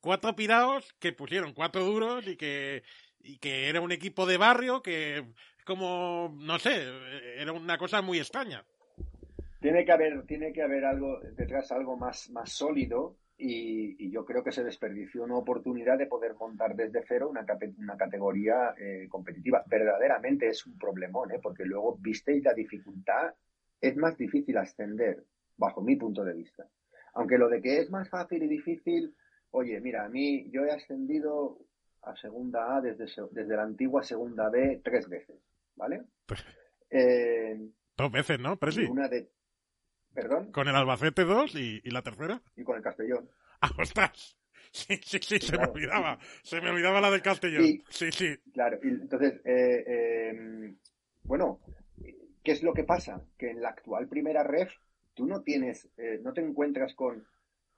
cuatro 0.01 0.35
pirados 0.35 0.93
que 0.99 1.13
pusieron 1.13 1.53
cuatro 1.53 1.85
duros 1.85 2.27
y 2.27 2.37
que, 2.37 2.83
y 3.21 3.39
que 3.39 3.69
era 3.69 3.81
un 3.81 3.93
equipo 3.93 4.27
de 4.27 4.37
barrio 4.37 4.83
que 4.83 5.25
como, 5.65 6.37
no 6.41 6.59
sé, 6.59 6.85
era 7.37 7.53
una 7.53 7.79
cosa 7.79 8.03
muy 8.03 8.19
extraña. 8.19 8.65
Tiene 9.61 9.85
que 9.85 9.93
haber, 9.93 10.25
tiene 10.27 10.53
que 10.53 10.63
haber 10.63 10.85
algo 10.85 11.21
detrás, 11.37 11.71
algo 11.71 11.97
más, 11.97 12.31
más 12.31 12.51
sólido 12.51 13.17
y, 13.37 14.11
yo 14.11 14.25
creo 14.25 14.43
que 14.43 14.53
se 14.53 14.65
desperdició 14.65 15.25
una 15.25 15.37
oportunidad 15.37 15.97
de 15.97 16.07
poder 16.07 16.35
montar 16.35 16.75
desde 16.75 17.05
cero 17.07 17.29
una, 17.31 17.47
una 17.79 17.97
categoría 17.97 18.75
eh, 18.79 19.07
competitiva. 19.09 19.63
Verdaderamente 19.67 20.49
es 20.49 20.67
un 20.67 20.77
problemón, 20.79 21.31
¿eh? 21.31 21.39
porque 21.43 21.65
luego 21.65 21.97
visteis 22.01 22.43
la 22.45 22.53
dificultad, 22.53 23.35
es 23.81 23.97
más 23.97 24.19
difícil 24.19 24.59
ascender, 24.59 25.25
bajo 25.57 25.81
mi 25.81 25.97
punto 25.97 26.25
de 26.25 26.35
vista. 26.35 26.67
Aunque 27.15 27.39
lo 27.39 27.49
de 27.49 27.63
que 27.63 27.79
es 27.79 27.91
más 27.91 28.09
fácil 28.09 28.43
y 28.43 28.49
difícil, 28.49 29.15
oye, 29.51 29.81
mira, 29.81 30.05
a 30.05 30.09
mí 30.09 30.51
yo 30.51 30.65
he 30.65 30.71
ascendido 30.71 31.59
a 32.03 32.17
segunda 32.17 32.77
A 32.77 32.81
desde, 32.81 33.07
desde 33.33 33.57
la 33.57 33.63
antigua 33.63 34.03
segunda 34.03 34.49
B 34.49 34.81
tres 34.83 35.09
veces, 35.09 35.37
¿vale? 35.77 36.03
Pues, 36.27 36.45
eh, 36.91 37.59
dos 37.97 38.13
veces, 38.13 38.39
¿no? 38.41 38.57
Pero 38.57 38.73
sí. 38.73 38.85
Una 38.85 39.09
de... 39.09 39.31
¿Perdón? 40.15 40.51
Con 40.51 40.67
el 40.67 40.75
Albacete 40.75 41.25
dos 41.25 41.55
y, 41.55 41.81
la 41.91 42.03
tercera. 42.03 42.43
Y 42.57 42.65
con 42.65 42.77
el 42.77 42.83
Castellón. 42.83 43.29
¡Ah, 43.61 43.71
ostras! 43.79 44.37
Sí, 44.73 45.01
sí, 45.03 45.19
sí, 45.21 45.41
se 45.41 45.59
me 45.59 45.65
olvidaba. 45.65 46.17
Se 46.45 46.61
me 46.61 46.71
olvidaba 46.71 47.01
la 47.01 47.11
del 47.11 47.23
Castellón. 47.23 47.83
sí, 47.89 48.13
sí. 48.13 48.37
Claro, 48.53 48.79
y 48.85 48.87
entonces, 48.87 49.41
eh, 49.45 49.85
eh, 49.85 50.75
bueno, 51.25 51.59
¿qué 52.45 52.53
es 52.53 52.63
lo 52.63 52.73
que 52.73 52.85
pasa? 52.85 53.21
Que 53.37 53.51
en 53.51 53.63
la 53.63 53.71
actual 53.71 54.07
primera 54.07 54.45
ref 54.45 54.73
tú 55.15 55.27
no 55.27 55.43
tienes, 55.43 55.91
no 56.23 56.33
te 56.33 56.41
encuentras 56.41 56.95
con 56.95 57.27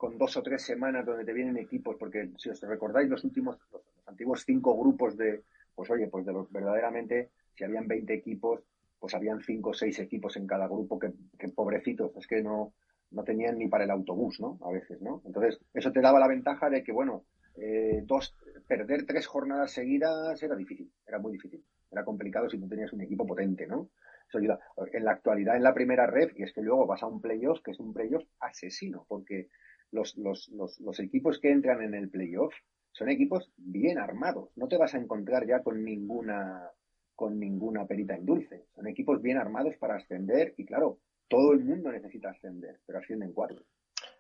con 0.02 0.18
dos 0.18 0.36
o 0.36 0.42
tres 0.42 0.62
semanas 0.62 1.06
donde 1.06 1.24
te 1.24 1.32
vienen 1.32 1.56
equipos, 1.58 1.94
porque 1.94 2.30
si 2.36 2.50
os 2.50 2.60
recordáis 2.62 3.08
los 3.08 3.22
últimos, 3.22 3.56
los, 3.70 3.82
antiguos 4.06 4.42
cinco 4.44 4.76
grupos 4.76 5.16
de, 5.16 5.44
pues 5.76 5.88
oye, 5.90 6.08
pues 6.08 6.26
de 6.26 6.32
los 6.32 6.50
verdaderamente, 6.50 7.30
si 7.54 7.62
habían 7.62 7.86
20 7.86 8.12
equipos, 8.12 8.64
pues 8.98 9.14
habían 9.14 9.40
cinco 9.42 9.70
o 9.70 9.74
seis 9.74 10.00
equipos 10.00 10.36
en 10.36 10.48
cada 10.48 10.66
grupo, 10.66 10.98
que, 10.98 11.12
pobrecitos, 11.54 12.16
es 12.16 12.26
que 12.26 12.42
no, 12.42 12.74
no 13.12 13.22
tenían 13.22 13.56
ni 13.58 13.68
para 13.68 13.84
el 13.84 13.92
autobús, 13.92 14.40
¿no? 14.40 14.58
A 14.62 14.72
veces, 14.72 15.00
¿no? 15.00 15.22
Entonces, 15.24 15.60
eso 15.72 15.92
te 15.92 16.00
daba 16.00 16.18
la 16.18 16.26
ventaja 16.26 16.68
de 16.68 16.82
que, 16.82 16.90
bueno, 16.90 17.24
eh, 17.54 18.02
dos, 18.04 18.34
perder 18.66 19.06
tres 19.06 19.28
jornadas 19.28 19.70
seguidas 19.70 20.42
era 20.42 20.56
difícil, 20.56 20.90
era 21.06 21.20
muy 21.20 21.30
difícil. 21.30 21.64
Era 21.92 22.04
complicado 22.04 22.50
si 22.50 22.58
no 22.58 22.66
tenías 22.66 22.92
un 22.92 23.02
equipo 23.02 23.24
potente, 23.24 23.68
¿no? 23.68 23.90
Eso 24.28 24.38
ayuda. 24.38 24.58
En 24.92 25.04
la 25.04 25.12
actualidad, 25.12 25.54
en 25.54 25.62
la 25.62 25.74
primera 25.74 26.08
red, 26.08 26.32
y 26.34 26.42
es 26.42 26.52
que 26.52 26.62
luego 26.62 26.88
vas 26.88 27.04
a 27.04 27.06
un 27.06 27.20
playoff, 27.20 27.60
que 27.62 27.70
es 27.70 27.78
un 27.78 27.92
playoff 27.92 28.24
asesino, 28.40 29.04
porque 29.06 29.48
los, 29.92 30.16
los, 30.18 30.48
los, 30.48 30.80
los 30.80 31.00
equipos 31.00 31.38
que 31.38 31.50
entran 31.50 31.82
en 31.82 31.94
el 31.94 32.08
playoff 32.08 32.54
son 32.92 33.08
equipos 33.08 33.52
bien 33.56 33.98
armados. 33.98 34.50
No 34.56 34.68
te 34.68 34.76
vas 34.76 34.94
a 34.94 34.98
encontrar 34.98 35.46
ya 35.46 35.62
con 35.62 35.84
ninguna, 35.84 36.68
con 37.14 37.38
ninguna 37.38 37.86
perita 37.86 38.14
en 38.14 38.26
dulce. 38.26 38.66
Son 38.74 38.86
equipos 38.86 39.22
bien 39.22 39.38
armados 39.38 39.76
para 39.76 39.96
ascender 39.96 40.54
y 40.56 40.64
claro, 40.64 40.98
todo 41.28 41.52
el 41.52 41.64
mundo 41.64 41.90
necesita 41.90 42.30
ascender, 42.30 42.80
pero 42.86 42.98
ascienden 42.98 43.32
cuatro. 43.32 43.62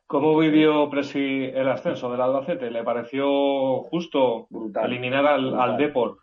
¿Cómo 0.06 0.38
vivió 0.38 0.90
Presi 0.90 1.44
el 1.54 1.68
ascenso 1.68 2.10
del 2.10 2.20
Albacete? 2.20 2.70
¿Le 2.70 2.84
pareció 2.84 3.82
justo 3.84 4.46
eliminar 4.84 5.26
al, 5.26 5.58
al 5.58 5.76
Depor? 5.78 6.18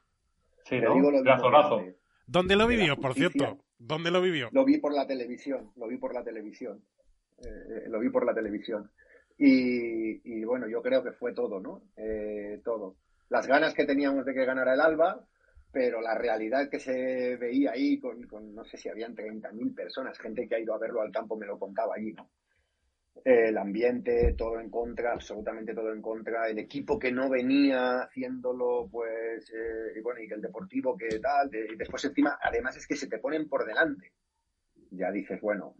Sí, 0.65 0.79
¿no? 0.79 0.93
Razonazo. 1.23 1.81
¿Dónde 2.27 2.55
lo 2.55 2.67
vivió, 2.67 2.95
por 2.97 3.15
cierto? 3.15 3.57
¿Dónde 3.79 4.11
lo 4.11 4.21
vivió? 4.21 4.49
Lo 4.51 4.65
vi 4.65 4.77
por 4.77 4.93
la 4.93 5.07
televisión, 5.07 5.71
lo 5.75 5.87
vi 5.87 5.97
por 5.97 6.13
la 6.13 6.23
televisión. 6.23 6.83
Eh, 7.39 7.85
lo 7.87 7.99
vi 7.99 8.09
por 8.09 8.25
la 8.25 8.33
televisión. 8.35 8.91
Y, 9.41 10.43
bueno, 10.43 10.67
yo 10.67 10.81
creo 10.81 11.01
que 11.01 11.13
fue 11.13 11.33
todo, 11.33 11.59
¿no? 11.59 11.83
Eh, 11.95 12.61
todo. 12.63 12.97
Las 13.29 13.47
ganas 13.47 13.73
que 13.73 13.85
teníamos 13.85 14.25
de 14.25 14.33
que 14.33 14.45
ganara 14.45 14.73
el 14.73 14.81
Alba, 14.81 15.25
pero 15.71 16.01
la 16.01 16.15
realidad 16.15 16.69
que 16.69 16.79
se 16.79 17.37
veía 17.37 17.71
ahí 17.71 17.99
con, 17.99 18.23
con 18.27 18.53
no 18.53 18.65
sé 18.65 18.77
si 18.77 18.89
habían 18.89 19.15
30.000 19.15 19.73
personas, 19.73 20.19
gente 20.19 20.47
que 20.47 20.55
ha 20.55 20.59
ido 20.59 20.73
a 20.73 20.79
verlo 20.79 21.01
al 21.01 21.11
campo 21.11 21.37
me 21.37 21.45
lo 21.45 21.57
contaba 21.57 21.95
allí, 21.95 22.11
¿no? 22.13 22.29
el 23.25 23.57
ambiente, 23.57 24.33
todo 24.37 24.59
en 24.59 24.69
contra, 24.69 25.13
absolutamente 25.13 25.73
todo 25.73 25.93
en 25.93 26.01
contra, 26.01 26.49
el 26.49 26.59
equipo 26.59 26.97
que 26.97 27.11
no 27.11 27.29
venía 27.29 28.01
haciéndolo, 28.03 28.87
pues, 28.91 29.51
eh, 29.51 29.97
y 29.97 30.01
bueno, 30.01 30.21
y 30.21 30.31
el 30.31 30.41
deportivo 30.41 30.95
que 30.97 31.19
tal, 31.19 31.49
y 31.53 31.75
después 31.75 32.03
encima, 32.05 32.37
además 32.41 32.77
es 32.77 32.87
que 32.87 32.95
se 32.95 33.07
te 33.07 33.19
ponen 33.19 33.47
por 33.47 33.65
delante. 33.65 34.11
Ya 34.91 35.11
dices, 35.11 35.39
bueno. 35.41 35.75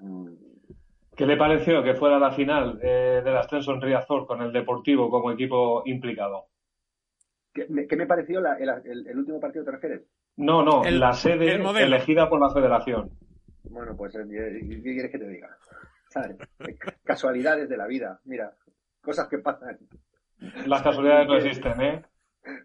¿Qué 1.19 1.25
le 1.25 1.35
pareció 1.35 1.83
que 1.83 1.95
fuera 1.95 2.17
la 2.17 2.31
final 2.31 2.79
eh, 2.81 3.21
del 3.21 3.35
ascenso 3.35 3.73
en 3.73 3.81
Riazor 3.81 4.25
con 4.25 4.41
el 4.41 4.53
deportivo 4.53 5.09
como 5.09 5.31
equipo 5.31 5.83
implicado? 5.85 6.47
¿Qué, 7.53 7.67
me 7.69 8.05
pareció 8.05 8.39
el, 8.39 9.17
último 9.17 9.37
partido, 9.37 9.65
te 9.65 9.71
refieres? 9.71 10.03
No, 10.37 10.63
no, 10.63 10.81
la 10.81 11.11
sede 11.11 11.55
elegida 11.55 12.29
por 12.29 12.39
la 12.39 12.51
federación. 12.51 13.09
Bueno, 13.63 13.97
pues, 13.97 14.15
eh, 14.15 14.25
¿qué 14.29 14.81
quieres 14.81 15.11
que 15.11 15.19
te 15.19 15.27
diga? 15.27 15.49
Casualidades 17.03 17.67
de 17.67 17.75
la 17.75 17.87
vida, 17.87 18.21
mira, 18.23 18.53
cosas 19.01 19.27
que 19.27 19.39
pasan. 19.39 19.77
Las 20.67 20.81
casualidades 20.81 21.27
no 21.27 21.35
existen, 21.35 21.81
¿eh? 21.81 22.01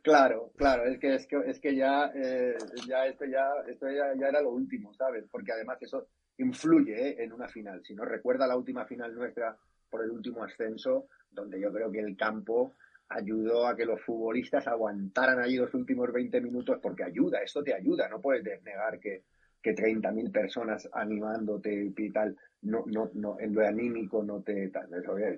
Claro, 0.04 0.52
claro, 0.56 0.84
es 0.84 1.00
que 1.00 1.16
es 1.16 1.26
que, 1.26 1.38
es 1.44 1.58
que 1.58 1.74
ya, 1.74 2.12
eh, 2.14 2.54
ya 2.86 3.04
esto 3.06 3.24
ya 3.24 3.48
esto 3.66 3.88
ya, 3.90 4.28
era 4.28 4.40
lo 4.40 4.50
último, 4.50 4.94
¿sabes? 4.94 5.24
Porque 5.28 5.50
además 5.50 5.82
eso 5.82 6.06
influye 6.38 7.22
en 7.22 7.32
una 7.32 7.48
final. 7.48 7.82
Si 7.84 7.94
no 7.94 8.04
recuerda 8.04 8.46
la 8.46 8.56
última 8.56 8.84
final 8.84 9.14
nuestra 9.14 9.56
por 9.90 10.02
el 10.02 10.10
último 10.10 10.42
ascenso, 10.42 11.08
donde 11.30 11.60
yo 11.60 11.72
creo 11.72 11.90
que 11.90 12.00
el 12.00 12.16
campo 12.16 12.74
ayudó 13.08 13.66
a 13.66 13.76
que 13.76 13.84
los 13.84 14.00
futbolistas 14.00 14.66
aguantaran 14.66 15.38
allí 15.38 15.56
los 15.56 15.72
últimos 15.74 16.12
20 16.12 16.40
minutos, 16.40 16.78
porque 16.82 17.04
ayuda, 17.04 17.42
esto 17.42 17.62
te 17.62 17.74
ayuda, 17.74 18.08
no 18.08 18.20
puedes 18.20 18.62
negar 18.62 18.98
que, 18.98 19.22
que 19.62 19.74
30.000 19.74 20.32
personas 20.32 20.88
animándote 20.92 21.92
y 21.96 22.10
tal, 22.10 22.36
no, 22.62 22.84
no, 22.86 23.10
no, 23.14 23.38
en 23.38 23.54
lo 23.54 23.66
anímico 23.66 24.22
no 24.22 24.42
te... 24.42 24.72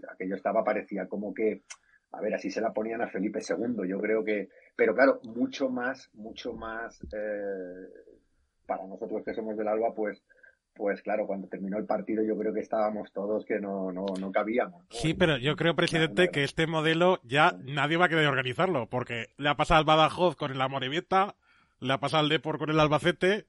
Aquello 0.08 0.36
estaba, 0.36 0.64
parecía 0.64 1.06
como 1.06 1.34
que, 1.34 1.62
a 2.12 2.20
ver, 2.20 2.34
así 2.34 2.50
se 2.50 2.60
la 2.60 2.72
ponían 2.72 3.02
a 3.02 3.08
Felipe 3.08 3.40
II, 3.40 3.86
yo 3.86 4.00
creo 4.00 4.24
que, 4.24 4.48
pero 4.74 4.94
claro, 4.94 5.20
mucho 5.24 5.68
más, 5.68 6.08
mucho 6.14 6.54
más, 6.54 7.00
eh, 7.12 7.88
para 8.64 8.86
nosotros 8.86 9.22
que 9.24 9.34
somos 9.34 9.56
del 9.56 9.68
Alba, 9.68 9.92
pues, 9.94 10.22
pues 10.76 11.02
claro, 11.02 11.26
cuando 11.26 11.48
terminó 11.48 11.78
el 11.78 11.86
partido 11.86 12.22
yo 12.22 12.36
creo 12.36 12.52
que 12.52 12.60
estábamos 12.60 13.12
todos 13.12 13.44
que 13.44 13.58
no, 13.58 13.90
no, 13.92 14.04
no 14.20 14.32
cabíamos. 14.32 14.84
Sí, 14.90 15.14
pero 15.14 15.36
yo 15.38 15.56
creo, 15.56 15.74
presidente, 15.74 16.30
que 16.30 16.44
este 16.44 16.66
modelo 16.66 17.20
ya 17.24 17.56
nadie 17.64 17.96
va 17.96 18.06
a 18.06 18.08
querer 18.08 18.26
organizarlo, 18.26 18.86
porque 18.88 19.28
le 19.38 19.48
ha 19.48 19.56
pasado 19.56 19.78
al 19.78 19.84
Badajoz 19.84 20.36
con 20.36 20.52
el 20.52 20.60
Amorebieta, 20.60 21.34
le 21.80 21.92
ha 21.92 21.98
pasado 21.98 22.22
al 22.22 22.28
Depor 22.28 22.58
con 22.58 22.70
el 22.70 22.78
Albacete, 22.78 23.46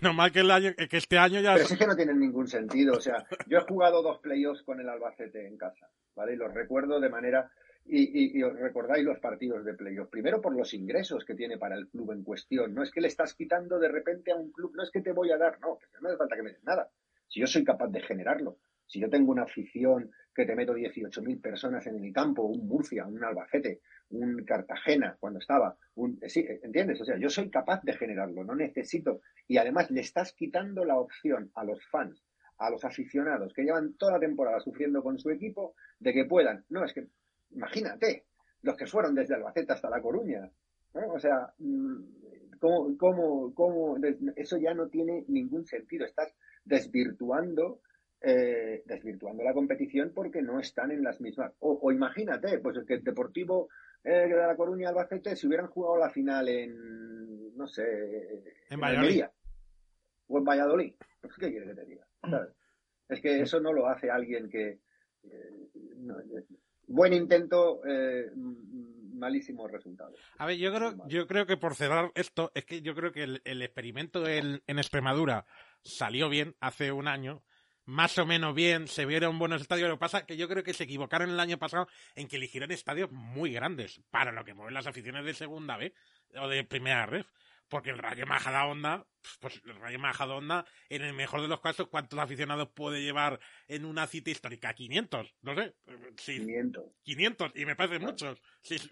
pero 0.00 0.12
mal 0.12 0.32
que, 0.32 0.40
el 0.40 0.50
año, 0.50 0.72
que 0.74 0.96
este 0.96 1.18
año 1.18 1.40
ya... 1.40 1.54
Pero 1.54 1.66
es 1.66 1.76
que 1.76 1.86
no 1.86 1.96
tiene 1.96 2.14
ningún 2.14 2.48
sentido. 2.48 2.94
O 2.96 3.00
sea, 3.00 3.26
yo 3.46 3.58
he 3.58 3.62
jugado 3.62 4.02
dos 4.02 4.18
playoffs 4.18 4.62
con 4.62 4.80
el 4.80 4.88
Albacete 4.88 5.46
en 5.46 5.56
casa, 5.56 5.88
¿vale? 6.14 6.34
Y 6.34 6.36
los 6.36 6.52
recuerdo 6.52 7.00
de 7.00 7.08
manera... 7.08 7.50
Y, 7.90 8.42
os 8.42 8.54
recordáis 8.54 9.04
los 9.04 9.18
partidos 9.18 9.64
de 9.64 9.72
playoff. 9.72 10.10
Primero 10.10 10.42
por 10.42 10.54
los 10.54 10.74
ingresos 10.74 11.24
que 11.24 11.34
tiene 11.34 11.56
para 11.56 11.74
el 11.74 11.88
club 11.88 12.12
en 12.12 12.22
cuestión. 12.22 12.74
No 12.74 12.82
es 12.82 12.90
que 12.90 13.00
le 13.00 13.08
estás 13.08 13.34
quitando 13.34 13.78
de 13.78 13.88
repente 13.88 14.30
a 14.30 14.36
un 14.36 14.52
club, 14.52 14.72
no 14.76 14.82
es 14.82 14.90
que 14.90 15.00
te 15.00 15.12
voy 15.12 15.30
a 15.30 15.38
dar, 15.38 15.58
no, 15.60 15.78
que 15.78 15.86
no 16.00 16.08
hace 16.08 16.18
falta 16.18 16.36
que 16.36 16.42
me 16.42 16.52
des 16.52 16.62
nada. 16.64 16.90
Si 17.28 17.40
yo 17.40 17.46
soy 17.46 17.64
capaz 17.64 17.88
de 17.88 18.00
generarlo, 18.00 18.58
si 18.86 19.00
yo 19.00 19.08
tengo 19.08 19.32
una 19.32 19.44
afición 19.44 20.10
que 20.34 20.46
te 20.46 20.54
meto 20.54 20.74
18.000 20.74 21.40
personas 21.40 21.86
en 21.86 22.02
el 22.02 22.12
campo, 22.12 22.42
un 22.42 22.66
Murcia, 22.66 23.06
un 23.06 23.22
Albacete, 23.24 23.80
un 24.10 24.44
Cartagena 24.44 25.16
cuando 25.18 25.38
estaba, 25.38 25.76
un, 25.94 26.18
sí, 26.26 26.46
¿entiendes? 26.62 27.00
O 27.00 27.04
sea, 27.04 27.18
yo 27.18 27.28
soy 27.28 27.50
capaz 27.50 27.82
de 27.82 27.94
generarlo, 27.94 28.44
no 28.44 28.54
necesito. 28.54 29.20
Y 29.46 29.58
además 29.58 29.90
le 29.90 30.00
estás 30.00 30.32
quitando 30.32 30.84
la 30.84 30.98
opción 30.98 31.50
a 31.54 31.64
los 31.64 31.84
fans, 31.86 32.24
a 32.58 32.70
los 32.70 32.84
aficionados 32.84 33.52
que 33.52 33.62
llevan 33.62 33.94
toda 33.94 34.12
la 34.12 34.20
temporada 34.20 34.60
sufriendo 34.60 35.02
con 35.02 35.18
su 35.18 35.30
equipo, 35.30 35.74
de 35.98 36.12
que 36.12 36.24
puedan. 36.24 36.64
No, 36.68 36.84
es 36.84 36.92
que, 36.92 37.08
imagínate, 37.50 38.26
los 38.62 38.76
que 38.76 38.86
fueron 38.86 39.14
desde 39.14 39.34
Albacete 39.34 39.72
hasta 39.72 39.90
La 39.90 40.00
Coruña. 40.02 40.50
O 40.92 41.18
sea, 41.18 41.52
mm, 41.58 42.58
¿cómo, 42.58 42.96
cómo, 42.96 43.54
cómo? 43.54 43.96
Eso 44.36 44.56
ya 44.56 44.74
no 44.74 44.88
tiene 44.88 45.24
ningún 45.28 45.66
sentido. 45.66 46.04
Estás 46.04 46.34
desvirtuando 46.64 47.80
eh, 48.20 48.82
desvirtuando 48.84 49.44
la 49.44 49.52
competición 49.52 50.10
porque 50.12 50.42
no 50.42 50.58
están 50.58 50.90
en 50.90 51.04
las 51.04 51.20
mismas. 51.20 51.52
O, 51.60 51.92
imagínate, 51.92 52.58
pues 52.58 52.78
que 52.86 52.94
el 52.94 53.04
Deportivo 53.04 53.68
eh, 54.02 54.26
de 54.26 54.36
La 54.36 54.56
Coruña 54.56 54.88
Albacete 54.88 55.36
si 55.36 55.46
hubieran 55.46 55.68
jugado 55.68 55.98
la 55.98 56.10
final 56.10 56.48
en, 56.48 57.56
no 57.56 57.68
sé, 57.68 57.84
en, 58.70 58.80
Valladolid. 58.80 59.24
o 60.26 60.38
en 60.38 60.44
Valladolid. 60.44 60.94
Pues, 61.20 61.34
¿Qué 61.38 61.50
quieres 61.50 61.68
que 61.68 61.74
te 61.76 61.86
diga? 61.86 62.06
Es 63.08 63.20
que 63.20 63.40
eso 63.40 63.60
no 63.60 63.72
lo 63.72 63.86
hace 63.86 64.10
alguien 64.10 64.50
que. 64.50 64.80
Eh, 65.22 65.68
buen 66.88 67.12
intento, 67.12 67.80
malísimo 69.12 69.68
resultado. 69.68 70.14
A 70.38 70.46
ver, 70.46 70.56
yo 70.58 70.72
creo, 70.72 70.94
yo 71.06 71.26
creo 71.26 71.46
que 71.46 71.56
por 71.56 71.74
cerrar 71.74 72.10
esto, 72.14 72.50
es 72.54 72.64
que 72.64 72.82
yo 72.82 72.94
creo 72.94 73.12
que 73.12 73.22
el, 73.22 73.62
experimento 73.62 74.26
en 74.26 74.60
Extremadura 74.66 75.44
salió 75.82 76.28
bien 76.28 76.56
hace 76.60 76.92
un 76.92 77.08
año 77.08 77.42
más 77.88 78.18
o 78.18 78.26
menos 78.26 78.54
bien, 78.54 78.86
se 78.86 79.06
vieron 79.06 79.38
buenos 79.38 79.62
estadios. 79.62 79.88
Lo 79.88 79.94
que 79.94 80.00
pasa 80.00 80.18
es 80.18 80.24
que 80.24 80.36
yo 80.36 80.46
creo 80.46 80.62
que 80.62 80.74
se 80.74 80.84
equivocaron 80.84 81.30
el 81.30 81.40
año 81.40 81.56
pasado 81.56 81.88
en 82.16 82.28
que 82.28 82.36
eligieron 82.36 82.70
estadios 82.70 83.10
muy 83.10 83.50
grandes 83.50 84.02
para 84.10 84.30
lo 84.30 84.44
que 84.44 84.52
mueven 84.52 84.74
las 84.74 84.86
aficiones 84.86 85.24
de 85.24 85.32
segunda 85.32 85.78
B 85.78 85.94
o 86.38 86.48
de 86.48 86.64
primera 86.64 87.06
red. 87.06 87.24
Porque 87.68 87.90
el 87.90 87.98
Rayo 87.98 88.26
Majadahonda, 88.26 89.06
pues 89.40 89.60
el 89.66 89.76
Rayo 89.76 89.98
Majadahonda, 89.98 90.64
en 90.88 91.02
el 91.02 91.12
mejor 91.12 91.42
de 91.42 91.48
los 91.48 91.60
casos, 91.60 91.88
¿cuántos 91.88 92.18
aficionados 92.18 92.68
puede 92.70 93.02
llevar 93.02 93.38
en 93.66 93.84
una 93.84 94.06
cita 94.06 94.30
histórica? 94.30 94.72
500, 94.72 95.36
no 95.42 95.54
sé. 95.54 95.74
500. 96.16 96.84
500, 97.02 97.52
y 97.54 97.66
me 97.66 97.76
parece 97.76 97.98
muchos. 97.98 98.40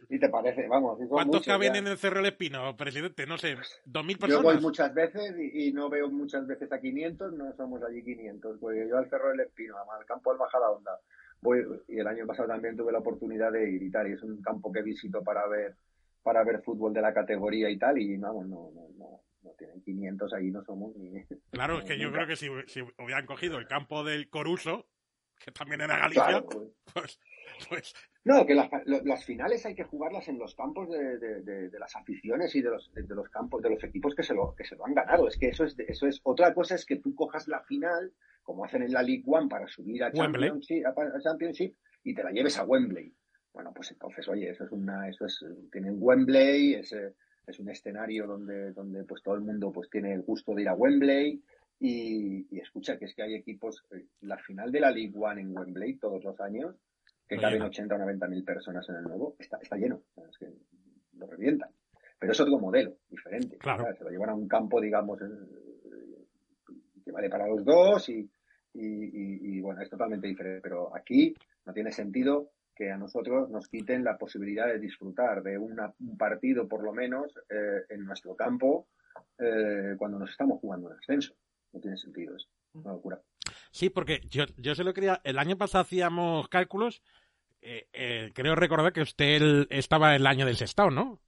¿Y 0.08 0.18
te 0.18 0.28
parece? 0.28 0.68
Vamos. 0.68 0.98
¿Cuántos 1.08 1.44
caben 1.44 1.76
en 1.76 1.86
el 1.86 1.96
Cerro 1.96 2.16
del 2.16 2.26
Espino, 2.26 2.76
presidente? 2.76 3.26
No 3.26 3.38
sé, 3.38 3.56
2.000 3.56 4.18
personas. 4.18 4.28
Yo 4.28 4.42
voy 4.42 4.60
muchas 4.60 4.92
veces 4.92 5.34
y, 5.38 5.72
no 5.72 5.88
veo 5.88 6.10
muchas 6.10 6.46
veces 6.46 6.70
a 6.70 6.80
500, 6.80 7.32
no 7.32 7.54
somos 7.56 7.82
allí 7.82 8.02
500. 8.02 8.58
Porque 8.60 8.86
yo 8.88 8.98
al 8.98 9.08
Cerro 9.08 9.30
del 9.30 9.40
Espino, 9.40 9.76
al 9.90 10.04
campo 10.04 10.30
del 10.30 10.38
Majadahonda, 10.38 11.00
voy, 11.40 11.64
y 11.88 11.98
el 11.98 12.06
año 12.06 12.26
pasado 12.26 12.48
también 12.48 12.76
tuve 12.76 12.92
la 12.92 12.98
oportunidad 12.98 13.52
de 13.52 13.70
ir 13.70 13.82
y 13.82 13.90
tal, 13.90 14.08
y 14.08 14.12
es 14.12 14.22
un 14.22 14.42
campo 14.42 14.70
que 14.70 14.82
visito 14.82 15.22
para 15.22 15.46
ver 15.46 15.76
para 16.26 16.42
ver 16.42 16.60
fútbol 16.60 16.92
de 16.92 17.00
la 17.00 17.14
categoría 17.14 17.70
y 17.70 17.78
tal, 17.78 17.98
y 17.98 18.16
vamos, 18.16 18.48
no, 18.48 18.72
no, 18.74 18.88
no, 18.98 19.22
no 19.42 19.50
tienen 19.56 19.80
500 19.80 20.34
ahí, 20.34 20.50
no 20.50 20.60
somos 20.64 20.96
ni... 20.96 21.22
Claro, 21.52 21.78
es 21.78 21.84
que 21.84 22.00
yo 22.00 22.10
creo 22.10 22.26
que 22.26 22.34
si, 22.34 22.48
si, 22.66 22.80
hubieran 22.80 23.26
cogido 23.26 23.58
el 23.58 23.68
campo 23.68 24.02
del 24.02 24.28
Coruso, 24.28 24.88
que 25.38 25.52
también 25.52 25.82
era 25.82 25.98
Galicia, 25.98 26.42
pues. 26.42 26.72
pues, 26.92 27.20
pues... 27.68 27.94
No, 28.24 28.44
que 28.44 28.56
las, 28.56 28.68
las, 29.04 29.24
finales 29.24 29.64
hay 29.66 29.76
que 29.76 29.84
jugarlas 29.84 30.26
en 30.26 30.36
los 30.36 30.56
campos 30.56 30.90
de, 30.90 31.16
de, 31.18 31.70
de, 31.70 31.78
las 31.78 31.94
aficiones 31.94 32.52
y 32.56 32.60
de 32.60 32.70
los, 32.70 32.92
de, 32.92 33.14
los 33.14 33.28
campos, 33.28 33.62
de 33.62 33.70
los 33.70 33.84
equipos 33.84 34.16
que 34.16 34.24
se, 34.24 34.34
lo, 34.34 34.52
que 34.56 34.64
se 34.64 34.74
lo 34.74 34.84
han 34.84 34.94
ganado. 34.94 35.28
Es 35.28 35.38
que 35.38 35.50
eso 35.50 35.62
es, 35.62 35.78
eso 35.78 36.08
es... 36.08 36.20
Otra 36.24 36.52
cosa 36.54 36.74
es 36.74 36.84
que 36.84 36.96
tú 36.96 37.14
cojas 37.14 37.46
la 37.46 37.62
final, 37.62 38.12
como 38.42 38.64
hacen 38.64 38.82
en 38.82 38.92
la 38.92 39.02
League 39.04 39.22
One, 39.24 39.48
para 39.48 39.68
subir 39.68 40.02
a 40.02 40.10
Championship, 40.10 40.84
a 40.86 41.20
Championship 41.20 41.76
y 42.02 42.14
te 42.16 42.24
la 42.24 42.32
lleves 42.32 42.58
a 42.58 42.64
Wembley 42.64 43.14
bueno, 43.56 43.72
pues 43.74 43.90
entonces, 43.90 44.28
oye, 44.28 44.50
eso 44.50 44.64
es 44.64 44.70
una, 44.70 45.08
eso 45.08 45.24
es, 45.24 45.42
tienen 45.72 45.96
Wembley, 45.98 46.74
es, 46.74 46.92
es 46.92 47.58
un 47.58 47.70
escenario 47.70 48.26
donde, 48.26 48.72
donde 48.72 49.02
pues 49.04 49.22
todo 49.22 49.34
el 49.34 49.40
mundo 49.40 49.72
pues 49.72 49.88
tiene 49.88 50.12
el 50.12 50.20
gusto 50.20 50.54
de 50.54 50.60
ir 50.60 50.68
a 50.68 50.74
Wembley 50.74 51.42
y, 51.80 52.58
escucha 52.60 52.98
que 52.98 53.06
es 53.06 53.14
que 53.14 53.22
hay 53.22 53.34
equipos, 53.34 53.82
eh, 53.92 54.04
la 54.20 54.36
final 54.36 54.70
de 54.70 54.80
la 54.80 54.90
League 54.90 55.14
One 55.16 55.40
en 55.40 55.56
Wembley 55.56 55.96
todos 55.96 56.22
los 56.22 56.38
años, 56.38 56.76
que 57.26 57.38
caben 57.38 57.62
80 57.62 57.94
o 57.94 57.98
90 57.98 58.28
mil 58.28 58.44
personas 58.44 58.86
en 58.90 58.96
el 58.96 59.04
nuevo, 59.04 59.36
está, 59.38 59.56
está 59.56 59.76
lleno, 59.76 60.02
es 60.28 60.36
que 60.36 60.52
lo 61.14 61.26
revientan. 61.26 61.70
Pero 62.18 62.32
es 62.32 62.40
otro 62.40 62.58
modelo, 62.58 62.98
diferente. 63.08 63.56
Claro. 63.56 63.86
Se 63.96 64.04
lo 64.04 64.10
llevan 64.10 64.28
a 64.28 64.34
un 64.34 64.46
campo, 64.46 64.82
digamos, 64.82 65.18
que 67.02 67.10
vale 67.10 67.30
para 67.30 67.46
los 67.46 67.64
dos 67.64 68.06
y, 68.10 68.20
y, 68.74 69.56
y, 69.56 69.60
bueno, 69.62 69.80
es 69.80 69.88
totalmente 69.88 70.26
diferente. 70.26 70.60
Pero 70.62 70.94
aquí 70.94 71.34
no 71.64 71.72
tiene 71.72 71.90
sentido 71.90 72.50
que 72.76 72.90
a 72.90 72.96
nosotros 72.96 73.48
nos 73.48 73.68
quiten 73.68 74.04
la 74.04 74.18
posibilidad 74.18 74.66
de 74.66 74.78
disfrutar 74.78 75.42
de 75.42 75.58
un 75.58 75.76
partido, 76.16 76.68
por 76.68 76.84
lo 76.84 76.92
menos, 76.92 77.32
eh, 77.48 77.84
en 77.88 78.04
nuestro 78.04 78.36
campo, 78.36 78.88
eh, 79.38 79.94
cuando 79.98 80.18
nos 80.18 80.30
estamos 80.30 80.60
jugando 80.60 80.90
en 80.90 80.98
ascenso. 80.98 81.34
No 81.72 81.80
tiene 81.80 81.96
sentido 81.96 82.36
eso. 82.36 82.48
Una 82.74 82.92
locura. 82.92 83.20
Sí, 83.70 83.90
porque 83.90 84.20
yo, 84.28 84.44
yo 84.56 84.74
se 84.74 84.84
lo 84.84 84.94
quería. 84.94 85.20
El 85.24 85.38
año 85.38 85.56
pasado 85.56 85.82
hacíamos 85.82 86.48
cálculos. 86.48 87.02
Eh, 87.62 87.88
eh, 87.92 88.32
creo 88.34 88.54
recordar 88.54 88.92
que 88.92 89.00
usted 89.00 89.66
estaba 89.70 90.14
en 90.14 90.20
el 90.20 90.26
año 90.26 90.46
del 90.46 90.56
Sestao, 90.56 90.90
¿no? 90.90 91.20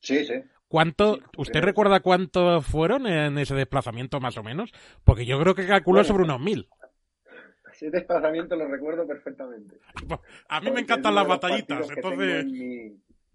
Sí, 0.00 0.24
sí. 0.24 0.34
¿Cuánto, 0.68 1.18
¿Usted 1.36 1.60
recuerda 1.60 2.00
cuántos 2.00 2.66
fueron 2.66 3.06
en 3.06 3.38
ese 3.38 3.54
desplazamiento 3.54 4.18
más 4.20 4.36
o 4.38 4.42
menos? 4.42 4.72
Porque 5.04 5.26
yo 5.26 5.38
creo 5.38 5.54
que 5.54 5.66
calculó 5.66 6.02
sobre 6.02 6.24
unos 6.24 6.40
mil. 6.40 6.68
Ese 7.74 7.90
desplazamiento 7.90 8.56
lo 8.56 8.68
recuerdo 8.68 9.06
perfectamente. 9.06 9.78
A 10.48 10.60
mí 10.60 10.70
me 10.70 10.80
encantan 10.80 11.14
las 11.14 11.26
batallitas, 11.26 11.90
entonces... 11.90 12.46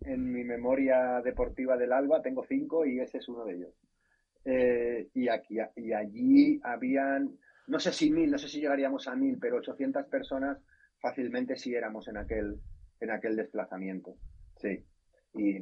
En 0.02 0.32
mi, 0.32 0.46
memoria 0.46 1.22
deportiva 1.22 1.76
del 1.76 1.92
Alba 1.92 2.22
tengo 2.22 2.46
cinco 2.48 2.86
y 2.86 3.02
ese 3.02 3.18
es 3.18 3.28
uno 3.28 3.44
de 3.44 3.56
ellos. 3.56 3.74
Eh, 4.46 5.10
y, 5.14 5.28
aquí, 5.28 5.58
y 5.76 5.92
allí 5.92 6.60
habían, 6.64 7.38
no 7.68 7.80
sé 7.80 7.92
si 7.92 8.10
mil, 8.10 8.32
no 8.32 8.38
sé 8.38 8.48
si 8.48 8.62
llegaríamos 8.62 9.10
a 9.10 9.16
mil, 9.16 9.38
pero 9.38 9.58
800 9.58 10.06
personas 10.06 10.58
fácilmente 11.02 11.58
sí 11.58 11.76
éramos 11.76 12.08
en 12.08 12.16
aquel, 12.16 12.62
en 13.02 13.12
aquel 13.12 13.36
desplazamiento. 13.36 14.16
Sí 14.56 14.86
y 15.34 15.58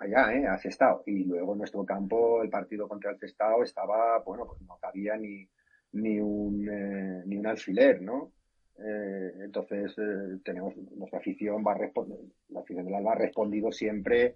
allá, 0.00 0.32
¿eh? 0.34 0.46
A 0.46 0.58
Sestao. 0.58 1.02
Y 1.06 1.24
luego 1.24 1.52
en 1.52 1.58
nuestro 1.58 1.84
campo, 1.84 2.42
el 2.42 2.50
partido 2.50 2.88
contra 2.88 3.10
el 3.10 3.18
Sestao 3.18 3.62
estaba, 3.62 4.18
bueno, 4.20 4.46
pues 4.46 4.60
no 4.62 4.76
cabía 4.78 5.16
ni, 5.16 5.48
ni, 5.92 6.20
un, 6.20 6.68
eh, 6.68 7.22
ni 7.26 7.36
un 7.36 7.46
alfiler, 7.46 8.02
¿no? 8.02 8.32
Eh, 8.78 9.32
entonces, 9.44 9.92
eh, 9.98 10.38
tenemos, 10.44 10.76
nuestra 10.76 11.18
afición 11.18 11.64
va 11.66 11.72
a 11.72 11.78
responder, 11.78 12.18
la 12.48 12.60
afición 12.60 12.84
del 12.86 12.94
Alba 12.94 13.12
ha 13.12 13.16
respondido 13.16 13.72
siempre 13.72 14.34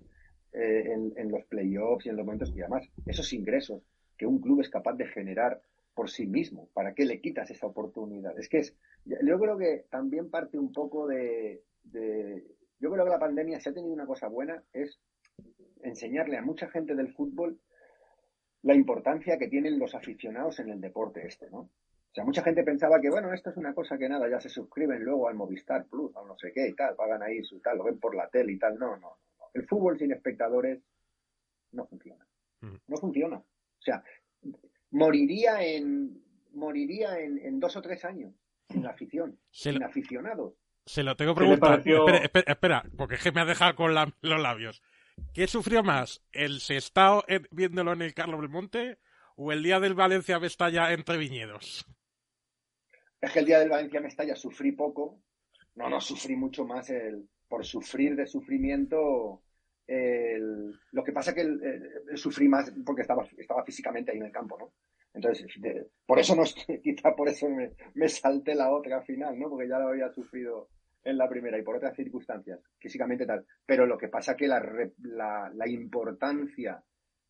en, 0.55 1.15
en, 1.17 1.31
los 1.31 1.47
playoffs 1.47 2.05
y 2.05 2.11
en 2.11 2.17
los 2.17 2.27
momentos, 2.27 2.53
y 2.55 2.61
además, 2.61 2.87
esos 3.07 3.33
ingresos 3.33 3.83
que 4.19 4.27
un 4.27 4.39
club 4.39 4.61
es 4.61 4.69
capaz 4.69 4.95
de 4.95 5.07
generar 5.07 5.63
por 5.95 6.11
sí 6.11 6.27
mismo, 6.27 6.69
¿para 6.75 6.95
qué 6.95 7.07
le 7.07 7.23
quitas 7.23 7.51
esa 7.51 7.67
oportunidad? 7.67 8.39
Es 8.39 8.51
que 8.51 8.59
es, 8.59 8.77
yo 9.07 9.39
creo 9.39 9.57
que 9.57 9.87
también 9.91 10.29
parte 10.29 10.59
un 10.59 10.71
poco 10.71 11.07
de, 11.07 11.63
de 11.85 12.45
yo 12.81 12.91
creo 12.91 13.05
que 13.05 13.11
la 13.11 13.19
pandemia, 13.19 13.61
si 13.61 13.69
ha 13.69 13.73
tenido 13.73 13.95
una 13.95 14.07
cosa 14.07 14.29
buena, 14.29 14.63
es 14.73 15.01
enseñarle 15.83 16.37
a 16.37 16.43
mucha 16.43 16.69
gente 16.69 16.95
del 16.95 17.13
fútbol 17.13 17.59
la 18.63 18.75
importancia 18.75 19.39
que 19.39 19.49
tienen 19.49 19.79
los 19.79 19.95
aficionados 19.95 20.59
en 20.61 20.71
el 20.71 20.81
deporte 20.81 21.27
este, 21.27 21.51
¿no? 21.51 21.59
O 22.13 22.15
sea, 22.15 22.25
mucha 22.25 22.43
gente 22.43 22.63
pensaba 22.63 23.01
que, 23.01 23.09
bueno, 23.09 23.33
esto 23.33 23.49
es 23.49 23.57
una 23.57 23.75
cosa 23.75 23.97
que 23.97 24.07
nada, 24.07 24.29
ya 24.29 24.39
se 24.39 24.51
suscriben 24.51 25.03
luego 25.03 25.29
al 25.29 25.35
Movistar 25.35 25.87
Plus, 25.87 26.15
o 26.15 26.27
no 26.27 26.37
sé 26.39 26.53
qué 26.53 26.69
y 26.69 26.75
tal, 26.75 26.95
pagan 26.95 27.23
ahí 27.23 27.43
su 27.43 27.59
tal, 27.61 27.79
lo 27.79 27.85
ven 27.85 27.99
por 27.99 28.15
la 28.15 28.29
tele 28.29 28.53
y 28.53 28.59
tal. 28.59 28.79
No, 28.79 28.99
no, 28.99 29.17
no. 29.39 29.47
El 29.55 29.67
fútbol 29.67 29.99
sin 29.99 30.13
espectadores 30.13 30.83
no 31.73 31.87
funciona. 31.87 32.27
Mm. 32.61 32.77
No 32.87 32.97
funciona. 32.99 33.37
O 33.39 33.83
sea, 33.83 34.05
moriría 34.91 35.63
en, 35.65 36.23
moriría 36.53 37.19
en, 37.19 37.59
dos 37.59 37.77
o 37.77 37.83
tres 37.83 38.05
años 38.05 38.35
sin 38.69 38.87
afición, 38.87 39.39
sin 39.51 39.83
aficionados. 39.83 40.53
Se 40.85 41.03
lo 41.03 41.17
tengo 41.17 41.35
preguntado. 41.35 41.77
Espera, 41.79 42.45
espera, 42.47 42.85
porque 42.99 43.15
es 43.15 43.23
que 43.23 43.33
me 43.33 43.41
ha 43.41 43.47
dejado 43.47 43.75
con 43.75 43.95
los 43.95 44.43
labios. 44.43 44.83
¿Qué 45.35 45.47
sufrió 45.47 45.83
más? 45.83 46.23
¿El 46.33 46.61
Sestao 46.61 47.25
viéndolo 47.51 47.93
en 47.93 48.03
el 48.03 48.15
Carlos 48.15 48.41
Belmonte 48.41 48.99
o 49.37 49.53
el 49.53 49.63
día 49.63 49.81
del 49.81 49.95
Valencia 49.95 50.39
Mestalla 50.39 50.93
entre 50.93 51.17
viñedos? 51.17 51.87
Es 53.21 53.33
que 53.33 53.39
el 53.39 53.47
día 53.47 53.61
del 53.61 53.71
Valencia 53.71 54.01
Mestalla 54.01 54.37
sufrí 54.37 54.73
poco. 54.73 55.23
No, 55.75 55.89
no, 55.89 56.01
sufrí 56.01 56.37
mucho 56.37 56.67
más 56.67 56.91
el, 56.91 57.29
por 57.49 57.65
sufrir 57.65 58.17
de 58.17 58.27
sufrimiento. 58.27 59.43
lo 59.87 61.05
que 61.05 61.13
pasa 61.13 61.31
es 61.31 61.37
que 61.37 61.43
el, 61.43 62.17
sufrí 62.17 62.49
más 62.49 62.73
porque 62.85 63.03
estaba, 63.03 63.27
estaba 63.37 63.65
físicamente 63.65 64.11
ahí 64.11 64.19
en 64.19 64.27
el 64.27 64.33
campo, 64.33 64.59
¿no? 64.59 64.73
Entonces, 65.15 65.47
por 66.07 66.19
eso 66.19 66.35
no 66.35 66.45
quizá 66.83 67.15
por 67.15 67.29
eso 67.29 67.49
me, 67.49 67.73
me, 67.95 68.09
salté 68.09 68.55
la 68.55 68.71
otra 68.71 69.03
final, 69.03 69.39
¿no? 69.39 69.51
Porque 69.51 69.69
ya 69.69 69.79
lo 69.79 69.89
había 69.89 70.11
sufrido 70.11 70.69
en 71.05 71.19
la 71.19 71.29
primera 71.29 71.59
y 71.59 71.63
por 71.63 71.77
otras 71.77 71.97
circunstancias, 71.97 72.61
físicamente 72.79 73.27
tal. 73.27 73.45
Pero 73.67 73.87
lo 73.87 73.99
que 73.99 74.09
pasa 74.09 74.37
que 74.37 74.49
la, 74.49 74.63
la, 75.03 75.51
la 75.55 75.69
importancia 75.69 76.83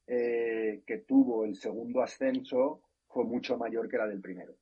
eh, 0.06 0.82
que 0.86 0.98
tuvo 0.98 1.44
el 1.44 1.54
segundo 1.54 2.02
ascenso 2.02 2.82
fue 3.08 3.24
mucho 3.24 3.56
mayor 3.56 3.88
que 3.88 3.98
la 3.98 4.06
del 4.06 4.20
primero. 4.20 4.54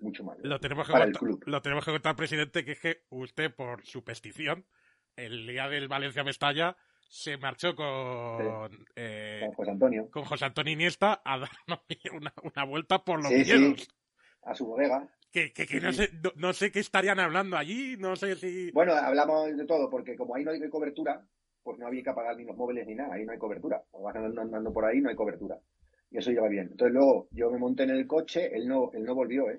Mucho 0.00 0.24
mayor. 0.24 0.46
Lo 0.46 0.58
tenemos 0.58 0.86
que, 0.86 0.92
contar, 0.92 1.12
Lo 1.46 1.62
tenemos 1.62 1.84
que 1.84 1.92
contar, 1.92 2.16
presidente, 2.16 2.64
que 2.64 2.72
es 2.72 2.80
que 2.80 3.02
usted, 3.10 3.54
por 3.54 3.84
superstición, 3.86 4.66
el 5.16 5.46
día 5.46 5.68
del 5.68 5.88
Valencia 5.88 6.24
Mestalla, 6.24 6.76
se 7.08 7.36
marchó 7.36 7.74
con, 7.74 8.86
eh, 8.96 9.42
con 9.46 9.54
José 9.54 9.70
Antonio. 9.70 10.10
Con 10.10 10.24
José 10.24 10.44
Antonio 10.44 10.72
Iniesta 10.72 11.22
a 11.24 11.38
dar 11.38 11.50
una, 12.12 12.32
una 12.42 12.64
vuelta 12.64 13.04
por 13.04 13.22
los 13.22 13.32
sí, 13.32 13.76
a 14.42 14.54
su 14.54 14.66
bodega. 14.66 15.08
Que, 15.32 15.50
que, 15.50 15.80
no, 15.80 15.92
sé, 15.94 16.10
no, 16.36 16.52
sé 16.52 16.70
qué 16.70 16.80
estarían 16.80 17.18
hablando 17.18 17.56
allí, 17.56 17.96
no 17.98 18.16
sé 18.16 18.36
si... 18.36 18.70
Bueno, 18.70 18.92
hablamos 18.92 19.56
de 19.56 19.64
todo, 19.64 19.88
porque 19.88 20.14
como 20.14 20.34
ahí 20.34 20.44
no 20.44 20.50
hay 20.50 20.68
cobertura, 20.68 21.24
pues 21.62 21.78
no 21.78 21.86
había 21.86 22.02
que 22.02 22.10
apagar 22.10 22.36
ni 22.36 22.44
los 22.44 22.54
móviles 22.54 22.86
ni 22.86 22.94
nada, 22.94 23.14
ahí 23.14 23.24
no 23.24 23.32
hay 23.32 23.38
cobertura. 23.38 23.82
Vas 23.92 24.14
andando 24.14 24.72
por 24.74 24.84
ahí, 24.84 25.00
no 25.00 25.08
hay 25.08 25.16
cobertura. 25.16 25.58
Y 26.10 26.18
eso 26.18 26.30
lleva 26.30 26.48
bien. 26.48 26.68
Entonces 26.72 26.92
luego 26.92 27.28
yo 27.30 27.50
me 27.50 27.58
monté 27.58 27.84
en 27.84 27.90
el 27.90 28.06
coche, 28.06 28.54
él 28.54 28.68
no, 28.68 28.90
él 28.92 29.04
no 29.04 29.14
volvió, 29.14 29.48
¿eh? 29.48 29.58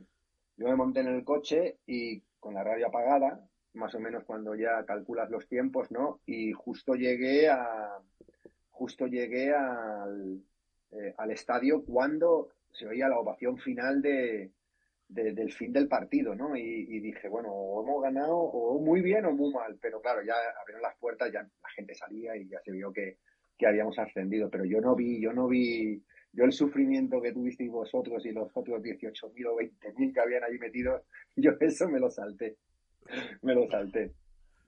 Yo 0.57 0.67
me 0.67 0.75
monté 0.75 0.99
en 0.99 1.07
el 1.07 1.23
coche 1.23 1.77
y 1.88 2.21
con 2.39 2.53
la 2.53 2.63
radio 2.63 2.88
apagada, 2.88 3.43
más 3.73 3.95
o 3.95 3.99
menos 3.99 4.23
cuando 4.25 4.53
ya 4.53 4.86
calculas 4.86 5.31
los 5.31 5.47
tiempos, 5.47 5.89
¿no? 5.89 6.19
Y 6.27 6.51
justo 6.51 6.93
llegué 6.93 7.49
a 7.49 7.97
justo 8.69 9.07
llegué 9.07 9.53
al, 9.53 10.39
eh, 10.91 11.15
al 11.17 11.31
estadio 11.31 11.83
cuando 11.83 12.49
se 12.71 12.88
oía 12.88 13.07
la 13.07 13.19
ovación 13.19 13.57
final 13.57 14.01
de, 14.01 14.51
del 15.07 15.51
fin 15.51 15.71
del 15.71 15.87
partido, 15.87 16.33
¿no? 16.33 16.55
Y, 16.55 16.99
dije, 16.99 17.27
bueno, 17.27 17.49
o 17.51 17.83
hemos 17.83 18.01
ganado 18.01 18.35
o 18.35 18.79
muy 18.79 19.01
bien 19.01 19.25
o 19.25 19.31
muy 19.31 19.53
mal, 19.53 19.77
pero 19.81 20.01
claro, 20.01 20.21
ya 20.23 20.33
abrieron 20.61 20.81
las 20.81 20.97
puertas, 20.97 21.31
ya 21.31 21.41
la 21.41 21.69
gente 21.75 21.93
salía 21.93 22.35
y 22.35 22.47
ya 22.47 22.59
se 22.61 22.71
vio 22.71 22.91
que, 22.91 23.17
que 23.57 23.67
habíamos 23.67 23.97
ascendido, 23.99 24.49
pero 24.49 24.65
yo 24.65 24.81
no 24.81 24.95
vi, 24.95 25.21
yo 25.21 25.33
no 25.33 25.47
vi, 25.47 26.01
yo 26.31 26.45
el 26.45 26.51
sufrimiento 26.51 27.21
que 27.21 27.31
tuvisteis 27.31 27.69
vosotros 27.69 28.25
y 28.25 28.31
los 28.31 28.49
otros 28.55 28.81
18.000 28.81 29.47
o 29.47 29.57
20.000 29.57 30.13
que 30.13 30.19
habían 30.19 30.43
ahí 30.43 30.57
metidos, 30.57 31.01
yo 31.35 31.51
eso 31.59 31.87
me 31.89 31.99
lo 31.99 32.09
salté 32.09 32.57
me 33.41 33.53
lo 33.53 33.67
salté. 33.69 34.11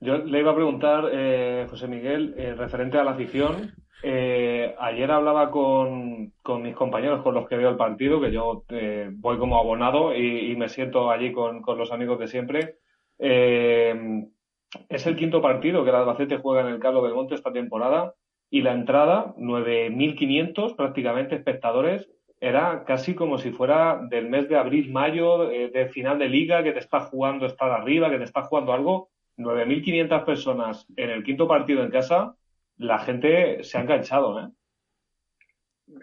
Yo 0.00 0.18
le 0.18 0.40
iba 0.40 0.52
a 0.52 0.54
preguntar, 0.54 1.08
eh, 1.12 1.66
José 1.68 1.88
Miguel, 1.88 2.34
eh, 2.36 2.54
referente 2.54 2.98
a 2.98 3.04
la 3.04 3.12
afición. 3.12 3.72
Eh, 4.02 4.74
ayer 4.78 5.10
hablaba 5.10 5.50
con, 5.50 6.32
mis 6.62 6.74
compañeros 6.74 7.22
con 7.22 7.34
los 7.34 7.48
que 7.48 7.56
veo 7.56 7.70
el 7.70 7.76
partido, 7.76 8.20
que 8.20 8.30
yo 8.30 8.64
voy 9.12 9.38
como 9.38 9.58
abonado 9.58 10.14
y, 10.14 10.54
me 10.56 10.68
siento 10.68 11.10
allí 11.10 11.32
con, 11.32 11.62
los 11.66 11.92
amigos 11.92 12.18
de 12.18 12.28
siempre. 12.28 12.76
es 13.18 15.06
el 15.06 15.16
quinto 15.16 15.40
partido 15.40 15.82
que 15.82 15.90
el 15.90 15.96
Albacete 15.96 16.38
juega 16.38 16.60
en 16.62 16.74
el 16.74 16.80
Carlos 16.80 17.04
del 17.04 17.14
Monte 17.14 17.34
esta 17.34 17.52
temporada 17.52 18.14
y 18.50 18.62
la 18.62 18.72
entrada, 18.72 19.34
9.500 19.36 20.76
prácticamente 20.76 21.34
espectadores, 21.34 22.08
era 22.40 22.84
casi 22.84 23.14
como 23.14 23.38
si 23.38 23.50
fuera 23.50 24.00
del 24.08 24.28
mes 24.28 24.48
de 24.48 24.56
abril, 24.56 24.92
mayo, 24.92 25.50
eh, 25.50 25.70
de 25.70 25.88
final 25.88 26.18
de 26.18 26.28
liga, 26.28 26.62
que 26.62 26.72
te 26.72 26.78
está 26.78 27.00
jugando 27.00 27.46
estar 27.46 27.70
arriba, 27.70 28.10
que 28.10 28.18
te 28.18 28.24
está 28.24 28.42
jugando 28.42 28.72
algo. 28.72 29.08
9.500 29.38 30.24
personas 30.24 30.86
en 30.96 31.10
el 31.10 31.24
quinto 31.24 31.48
partido 31.48 31.82
en 31.82 31.90
casa, 31.90 32.34
la 32.78 32.98
gente 32.98 33.62
se 33.64 33.78
ha 33.78 33.82
enganchado, 33.82 34.40
¿eh? 34.40 34.50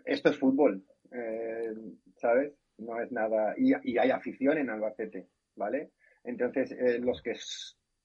Esto 0.06 0.30
es 0.30 0.38
fútbol, 0.38 0.84
eh, 1.12 1.74
¿sabes? 2.16 2.54
No 2.78 3.00
es 3.02 3.12
nada. 3.12 3.54
Y, 3.58 3.74
hay 3.74 4.12
afición 4.12 4.58
en 4.58 4.70
Albacete, 4.70 5.28
¿vale? 5.56 5.92
Entonces, 6.24 6.72
eh, 6.72 7.00
los 7.00 7.22
que 7.22 7.36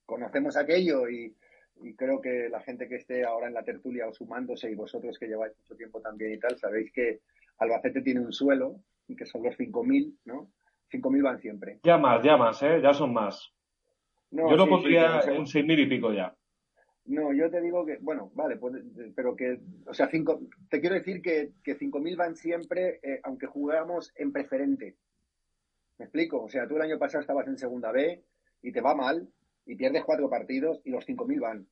conocemos 0.04 0.56
aquello 0.56 1.08
y, 1.08 1.34
y 1.82 1.94
creo 1.94 2.20
que 2.20 2.48
la 2.48 2.60
gente 2.60 2.88
que 2.88 2.96
esté 2.96 3.24
ahora 3.24 3.46
en 3.46 3.54
la 3.54 3.62
tertulia 3.62 4.08
o 4.08 4.12
sumándose 4.12 4.70
y 4.70 4.74
vosotros 4.74 5.18
que 5.18 5.28
lleváis 5.28 5.56
mucho 5.56 5.76
tiempo 5.76 6.00
también 6.00 6.32
y 6.32 6.38
tal, 6.38 6.58
sabéis 6.58 6.92
que 6.92 7.20
Albacete 7.58 8.02
tiene 8.02 8.20
un 8.20 8.32
suelo, 8.32 8.80
que 9.16 9.26
son 9.26 9.42
los 9.42 9.56
5.000, 9.56 10.18
¿no? 10.24 10.50
5.000 10.90 11.22
van 11.22 11.38
siempre. 11.38 11.78
Ya 11.82 11.98
más, 11.98 12.22
ya 12.22 12.36
más, 12.36 12.62
¿eh? 12.62 12.80
Ya 12.82 12.92
son 12.92 13.12
más. 13.12 13.52
yo 14.30 14.56
lo 14.56 14.68
pondría 14.68 15.20
en 15.20 15.38
un 15.38 15.46
6.000 15.46 15.80
y 15.80 15.86
pico 15.86 16.12
ya. 16.12 16.34
No, 17.08 17.32
yo 17.32 17.50
te 17.50 17.60
digo 17.60 17.86
que, 17.86 17.96
bueno, 17.98 18.30
vale, 18.34 18.56
pues, 18.56 18.74
pero 19.14 19.34
que, 19.34 19.58
o 19.86 19.94
sea, 19.94 20.08
cinco, 20.08 20.40
te 20.68 20.80
quiero 20.80 20.94
decir 20.94 21.22
que, 21.22 21.52
que 21.64 21.78
5.000 21.78 22.16
van 22.16 22.36
siempre, 22.36 23.00
eh, 23.02 23.20
aunque 23.24 23.46
jugamos 23.46 24.12
en 24.14 24.30
preferente. 24.30 24.96
¿Me 25.98 26.04
explico? 26.04 26.42
O 26.42 26.48
sea, 26.48 26.68
tú 26.68 26.76
el 26.76 26.82
año 26.82 26.98
pasado 26.98 27.22
estabas 27.22 27.46
en 27.46 27.58
segunda 27.58 27.92
B 27.92 28.22
y 28.62 28.72
te 28.72 28.82
va 28.82 28.94
mal 28.94 29.26
y 29.64 29.74
pierdes 29.74 30.04
cuatro 30.04 30.28
partidos 30.28 30.80
y 30.84 30.90
los 30.90 31.06
5.000 31.06 31.40
van. 31.40 31.66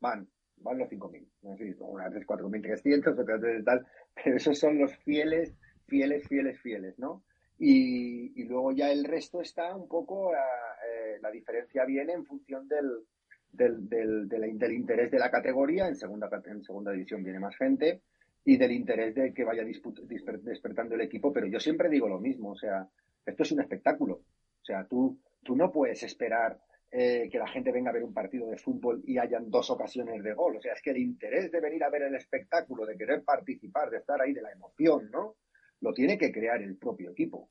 Van 0.00 0.28
van 0.60 0.78
los 0.78 0.88
5.000. 0.88 1.26
No 1.42 1.56
sé 1.56 1.72
si 1.72 1.76
una 1.80 2.08
vez 2.08 2.26
4.300, 2.26 3.18
otras 3.18 3.40
veces 3.40 3.64
tal, 3.64 3.86
pero 4.14 4.36
esos 4.36 4.58
son 4.58 4.78
los 4.78 4.94
fieles, 4.98 5.54
fieles, 5.86 6.26
fieles, 6.28 6.60
fieles, 6.60 6.98
¿no? 6.98 7.24
Y, 7.58 8.40
y 8.40 8.44
luego 8.44 8.72
ya 8.72 8.90
el 8.90 9.04
resto 9.04 9.42
está 9.42 9.74
un 9.76 9.86
poco, 9.86 10.32
eh, 10.32 11.18
la 11.20 11.30
diferencia 11.30 11.84
viene 11.84 12.14
en 12.14 12.24
función 12.24 12.66
del, 12.68 13.04
del, 13.52 13.88
del, 13.88 14.28
del, 14.28 14.72
interés 14.72 15.10
de 15.10 15.18
la 15.18 15.30
categoría, 15.30 15.88
en 15.88 15.96
segunda, 15.96 16.28
en 16.44 16.62
segunda 16.62 16.92
división 16.92 17.22
viene 17.22 17.40
más 17.40 17.56
gente, 17.56 18.02
y 18.44 18.56
del 18.56 18.72
interés 18.72 19.14
de 19.14 19.34
que 19.34 19.44
vaya 19.44 19.64
despertando 19.64 20.94
el 20.94 21.02
equipo, 21.02 21.32
pero 21.32 21.46
yo 21.46 21.60
siempre 21.60 21.88
digo 21.88 22.08
lo 22.08 22.20
mismo, 22.20 22.50
o 22.50 22.56
sea, 22.56 22.88
esto 23.26 23.42
es 23.42 23.52
un 23.52 23.60
espectáculo. 23.60 24.14
O 24.62 24.64
sea, 24.64 24.86
tú, 24.86 25.18
tú 25.42 25.56
no 25.56 25.70
puedes 25.70 26.02
esperar 26.02 26.58
eh, 26.90 27.28
que 27.30 27.38
la 27.38 27.46
gente 27.46 27.70
venga 27.70 27.90
a 27.90 27.92
ver 27.92 28.02
un 28.02 28.12
partido 28.12 28.48
de 28.48 28.56
fútbol 28.56 29.02
y 29.06 29.18
hayan 29.18 29.50
dos 29.50 29.70
ocasiones 29.70 30.22
de 30.22 30.34
gol. 30.34 30.56
O 30.56 30.60
sea, 30.60 30.72
es 30.72 30.82
que 30.82 30.90
el 30.90 30.98
interés 30.98 31.50
de 31.52 31.60
venir 31.60 31.84
a 31.84 31.90
ver 31.90 32.02
el 32.02 32.14
espectáculo, 32.14 32.84
de 32.86 32.96
querer 32.96 33.22
participar, 33.22 33.90
de 33.90 33.98
estar 33.98 34.20
ahí, 34.20 34.32
de 34.32 34.42
la 34.42 34.52
emoción, 34.52 35.10
¿no? 35.10 35.36
Lo 35.80 35.92
tiene 35.92 36.18
que 36.18 36.32
crear 36.32 36.60
el 36.62 36.76
propio 36.76 37.10
equipo. 37.10 37.50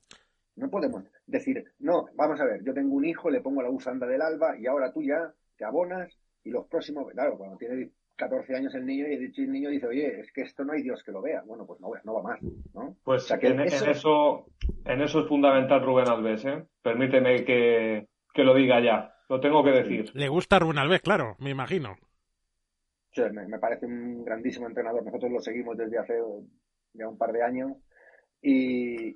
No 0.56 0.68
podemos 0.68 1.04
decir, 1.26 1.64
no, 1.78 2.08
vamos 2.14 2.40
a 2.40 2.44
ver, 2.44 2.62
yo 2.62 2.74
tengo 2.74 2.94
un 2.94 3.04
hijo, 3.04 3.30
le 3.30 3.40
pongo 3.40 3.62
la 3.62 3.70
bufanda 3.70 4.06
del 4.06 4.20
alba 4.20 4.58
y 4.58 4.66
ahora 4.66 4.92
tú 4.92 5.02
ya 5.02 5.32
te 5.60 5.66
abonas 5.66 6.10
y 6.42 6.50
los 6.50 6.66
próximos, 6.66 7.12
claro, 7.12 7.36
cuando 7.36 7.58
tiene 7.58 7.90
14 8.16 8.56
años 8.56 8.74
el 8.74 8.86
niño 8.86 9.06
y 9.06 9.12
el 9.14 9.52
niño 9.52 9.68
dice, 9.68 9.86
oye, 9.86 10.20
es 10.20 10.32
que 10.32 10.40
esto 10.40 10.64
no 10.64 10.72
hay 10.72 10.82
Dios 10.82 11.04
que 11.04 11.12
lo 11.12 11.20
vea. 11.20 11.42
Bueno, 11.44 11.66
pues 11.66 11.80
no, 11.80 11.90
no 12.02 12.14
va 12.14 12.22
más, 12.22 12.40
¿no? 12.72 12.96
Pues 13.04 13.30
en, 13.30 13.60
eso... 13.60 14.46
En, 14.86 15.02
eso... 15.02 15.20
es 15.20 15.28
fundamental 15.28 15.84
Rubén 15.84 16.08
Alves, 16.08 16.46
¿eh? 16.46 16.64
Permíteme 16.82 17.44
que, 17.44 18.08
lo 18.36 18.54
diga 18.54 18.80
ya. 18.82 19.14
Lo 19.28 19.38
tengo 19.38 19.62
que 19.62 19.70
decir. 19.70 20.10
Le 20.14 20.28
gusta 20.28 20.58
Rubén 20.58 20.78
Alves, 20.78 21.02
claro, 21.02 21.36
me 21.38 21.50
imagino. 21.50 21.96
Sí, 23.12 23.22
me, 23.30 23.58
parece 23.58 23.84
un 23.84 24.24
grandísimo 24.24 24.66
entrenador. 24.66 25.04
Nosotros 25.04 25.30
lo 25.30 25.40
seguimos 25.40 25.76
desde 25.76 25.98
hace 25.98 26.14
ya 26.94 27.06
un 27.06 27.18
par 27.18 27.32
de 27.32 27.42
años 27.42 27.72
y, 28.40 29.14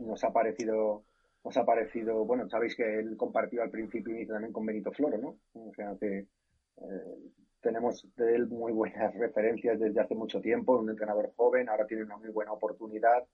nos 0.00 0.22
ha 0.24 0.32
parecido 0.32 1.04
nos 1.46 1.56
ha 1.56 1.64
parecido, 1.64 2.24
bueno, 2.24 2.48
sabéis 2.48 2.74
que 2.74 2.98
él 2.98 3.16
compartió 3.16 3.62
al 3.62 3.70
principio 3.70 4.20
y 4.20 4.26
también 4.26 4.52
con 4.52 4.66
Benito 4.66 4.90
Floro, 4.90 5.16
¿no? 5.16 5.38
O 5.54 5.72
sea 5.74 5.94
que 6.00 6.18
eh, 6.18 7.16
tenemos 7.60 8.04
de 8.16 8.34
él 8.34 8.48
muy 8.48 8.72
buenas 8.72 9.14
referencias 9.18 9.78
desde 9.78 10.00
hace 10.00 10.16
mucho 10.16 10.40
tiempo, 10.40 10.76
un 10.76 10.90
entrenador 10.90 11.32
joven, 11.36 11.68
ahora 11.68 11.86
tiene 11.86 12.02
una 12.02 12.16
muy 12.16 12.30
buena 12.30 12.52
oportunidad, 12.52 13.24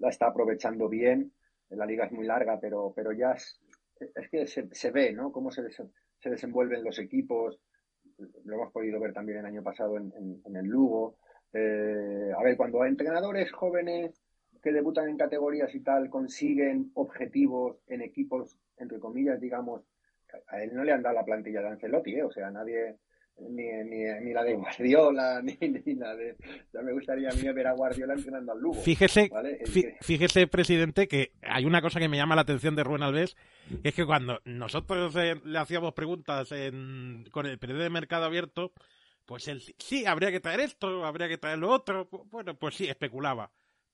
la 0.00 0.10
está 0.10 0.26
aprovechando 0.26 0.86
bien, 0.90 1.32
la 1.70 1.86
liga 1.86 2.04
es 2.04 2.12
muy 2.12 2.26
larga, 2.26 2.60
pero, 2.60 2.92
pero 2.94 3.10
ya 3.12 3.32
es, 3.32 3.58
que 4.30 4.46
se, 4.46 4.90
ve, 4.90 5.14
¿no? 5.14 5.32
Cómo 5.32 5.50
se, 5.50 5.62
se 5.70 6.30
desenvuelven 6.30 6.84
los 6.84 6.98
equipos, 6.98 7.58
lo 8.44 8.54
hemos 8.54 8.70
podido 8.70 9.00
ver 9.00 9.14
también 9.14 9.38
el 9.38 9.46
año 9.46 9.62
pasado 9.62 9.96
en, 9.96 10.42
el 10.44 10.66
Lugo. 10.66 11.16
Eh, 11.54 12.32
a 12.36 12.42
ver, 12.42 12.54
cuando 12.58 12.84
entrenadores 12.84 13.50
jóvenes 13.50 14.21
que 14.62 14.72
debutan 14.72 15.08
en 15.08 15.16
categorías 15.16 15.74
y 15.74 15.80
tal 15.80 16.08
consiguen 16.08 16.92
objetivos 16.94 17.78
en 17.88 18.00
equipos, 18.00 18.56
entre 18.76 19.00
comillas, 19.00 19.40
digamos, 19.40 19.82
a 20.48 20.62
él 20.62 20.70
no 20.72 20.84
le 20.84 20.92
han 20.92 21.02
dado 21.02 21.16
la 21.16 21.24
plantilla 21.24 21.60
de 21.60 21.68
Ancelotti, 21.68 22.14
¿eh? 22.14 22.22
o 22.22 22.30
sea, 22.30 22.50
nadie, 22.50 22.96
ni, 23.40 23.64
ni, 23.64 24.32
la 24.32 24.44
de 24.44 24.54
Guardiola, 24.54 25.42
ni, 25.44 25.56
ni, 25.60 25.94
la 25.94 26.14
de... 26.14 26.36
Ya 26.72 26.80
me 26.80 26.92
gustaría 26.92 27.28
a 27.30 27.34
mí 27.34 27.42
ver 27.52 27.66
a 27.66 27.72
Guardiola 27.72 28.14
entrenando 28.14 28.52
al 28.52 28.60
Lugo. 28.60 28.80
Fíjese, 28.80 29.30
fíjese, 30.00 30.46
presidente, 30.46 31.08
que 31.08 31.32
hay 31.42 31.64
una 31.64 31.82
cosa 31.82 31.98
que 31.98 32.08
me 32.08 32.16
llama 32.16 32.36
la 32.36 32.42
atención 32.42 32.76
de 32.76 32.84
Rubén 32.84 33.02
Alves, 33.02 33.36
es 33.82 33.94
que 33.94 34.06
cuando 34.06 34.40
nosotros 34.44 35.14
eh, 35.16 35.40
le 35.44 35.58
hacíamos 35.58 35.92
preguntas 35.92 36.48
con 37.32 37.46
el 37.46 37.58
periodo 37.58 37.82
de 37.82 37.90
mercado 37.90 38.26
abierto, 38.26 38.72
pues 39.26 39.48
él, 39.48 39.60
sí, 39.78 40.06
habría 40.06 40.30
que 40.30 40.40
traer 40.40 40.60
esto, 40.60 41.04
habría 41.04 41.28
que 41.28 41.38
traer 41.38 41.58
lo 41.58 41.68
otro, 41.68 42.08
bueno, 42.30 42.54
pues 42.54 42.76
sí, 42.76 42.88
especulaba 42.88 43.50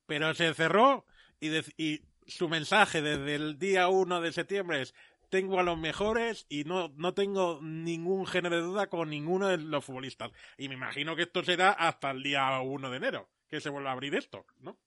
pero 0.08 0.34
se 0.34 0.52
cerró 0.54 1.04
y, 1.38 1.50
y 1.76 2.00
su 2.26 2.48
mensaje 2.48 3.02
desde 3.02 3.36
el 3.36 3.58
día 3.58 3.88
1 3.88 4.20
de 4.20 4.32
septiembre 4.32 4.82
es 4.82 4.94
tengo 5.28 5.60
a 5.60 5.62
los 5.62 5.78
mejores 5.78 6.46
y 6.48 6.64
no, 6.64 6.88
no 6.96 7.12
tengo 7.12 7.60
ningún 7.62 8.26
género 8.26 8.56
de 8.56 8.62
duda 8.62 8.86
con 8.88 9.10
ninguno 9.10 9.48
de 9.48 9.58
los 9.58 9.84
futbolistas. 9.84 10.32
Y 10.56 10.68
me 10.68 10.74
imagino 10.74 11.14
que 11.14 11.22
esto 11.22 11.42
será 11.44 11.72
hasta 11.72 12.10
el 12.10 12.22
día 12.22 12.58
1 12.60 12.90
de 12.90 12.96
enero, 12.96 13.28
que 13.46 13.60
se 13.60 13.68
vuelva 13.68 13.90
a 13.90 13.92
abrir 13.92 14.14
esto, 14.14 14.46
¿no? 14.62 14.78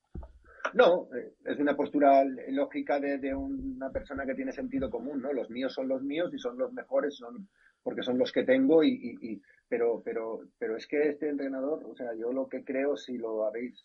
No, 0.73 1.07
es 1.45 1.59
una 1.59 1.75
postura 1.75 2.23
lógica 2.49 2.99
de, 2.99 3.35
una 3.35 3.91
persona 3.91 4.25
que 4.25 4.35
tiene 4.35 4.51
sentido 4.51 4.89
común, 4.89 5.21
¿no? 5.21 5.33
Los 5.33 5.49
míos 5.49 5.73
son 5.73 5.87
los 5.87 6.01
míos 6.01 6.31
y 6.33 6.39
son 6.39 6.57
los 6.57 6.71
mejores, 6.71 7.15
son 7.15 7.47
porque 7.83 8.03
son 8.03 8.17
los 8.17 8.31
que 8.31 8.43
tengo 8.43 8.83
y, 8.83 9.41
pero, 9.71 10.01
pero, 10.03 10.41
pero 10.59 10.75
es 10.75 10.85
que 10.85 11.01
este 11.07 11.29
entrenador, 11.29 11.81
o 11.85 11.95
sea, 11.95 12.13
yo 12.13 12.33
lo 12.33 12.49
que 12.49 12.65
creo, 12.65 12.97
si 12.97 13.17
lo 13.17 13.45
habéis 13.45 13.81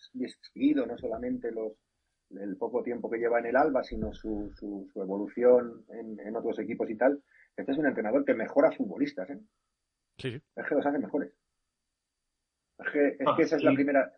seguido, 0.53 0.85
no 0.85 0.99
solamente 0.99 1.53
los 1.53 1.75
el 2.31 2.57
poco 2.57 2.83
tiempo 2.83 3.09
que 3.09 3.18
lleva 3.18 3.38
en 3.38 3.46
el 3.46 3.57
Alba, 3.57 3.85
sino 3.85 4.12
su, 4.12 4.51
su, 4.57 4.90
evolución 4.96 5.85
en, 5.90 6.35
otros 6.35 6.59
equipos 6.59 6.90
y 6.90 6.96
tal, 6.96 7.22
este 7.57 7.70
es 7.70 7.79
un 7.79 7.87
entrenador 7.87 8.25
que 8.25 8.35
mejora 8.35 8.72
futbolistas, 8.72 9.31
¿eh? 9.31 9.38
Sí, 10.18 10.42
Es 10.57 10.66
que 10.68 10.75
los 10.75 10.85
hace 10.85 10.99
mejores. 10.99 11.33
Es 12.81 12.90
que, 12.90 13.07
es 13.20 13.31
que 13.37 13.42
esa 13.42 13.55
es 13.55 13.62
la 13.62 13.72
primera. 13.72 14.12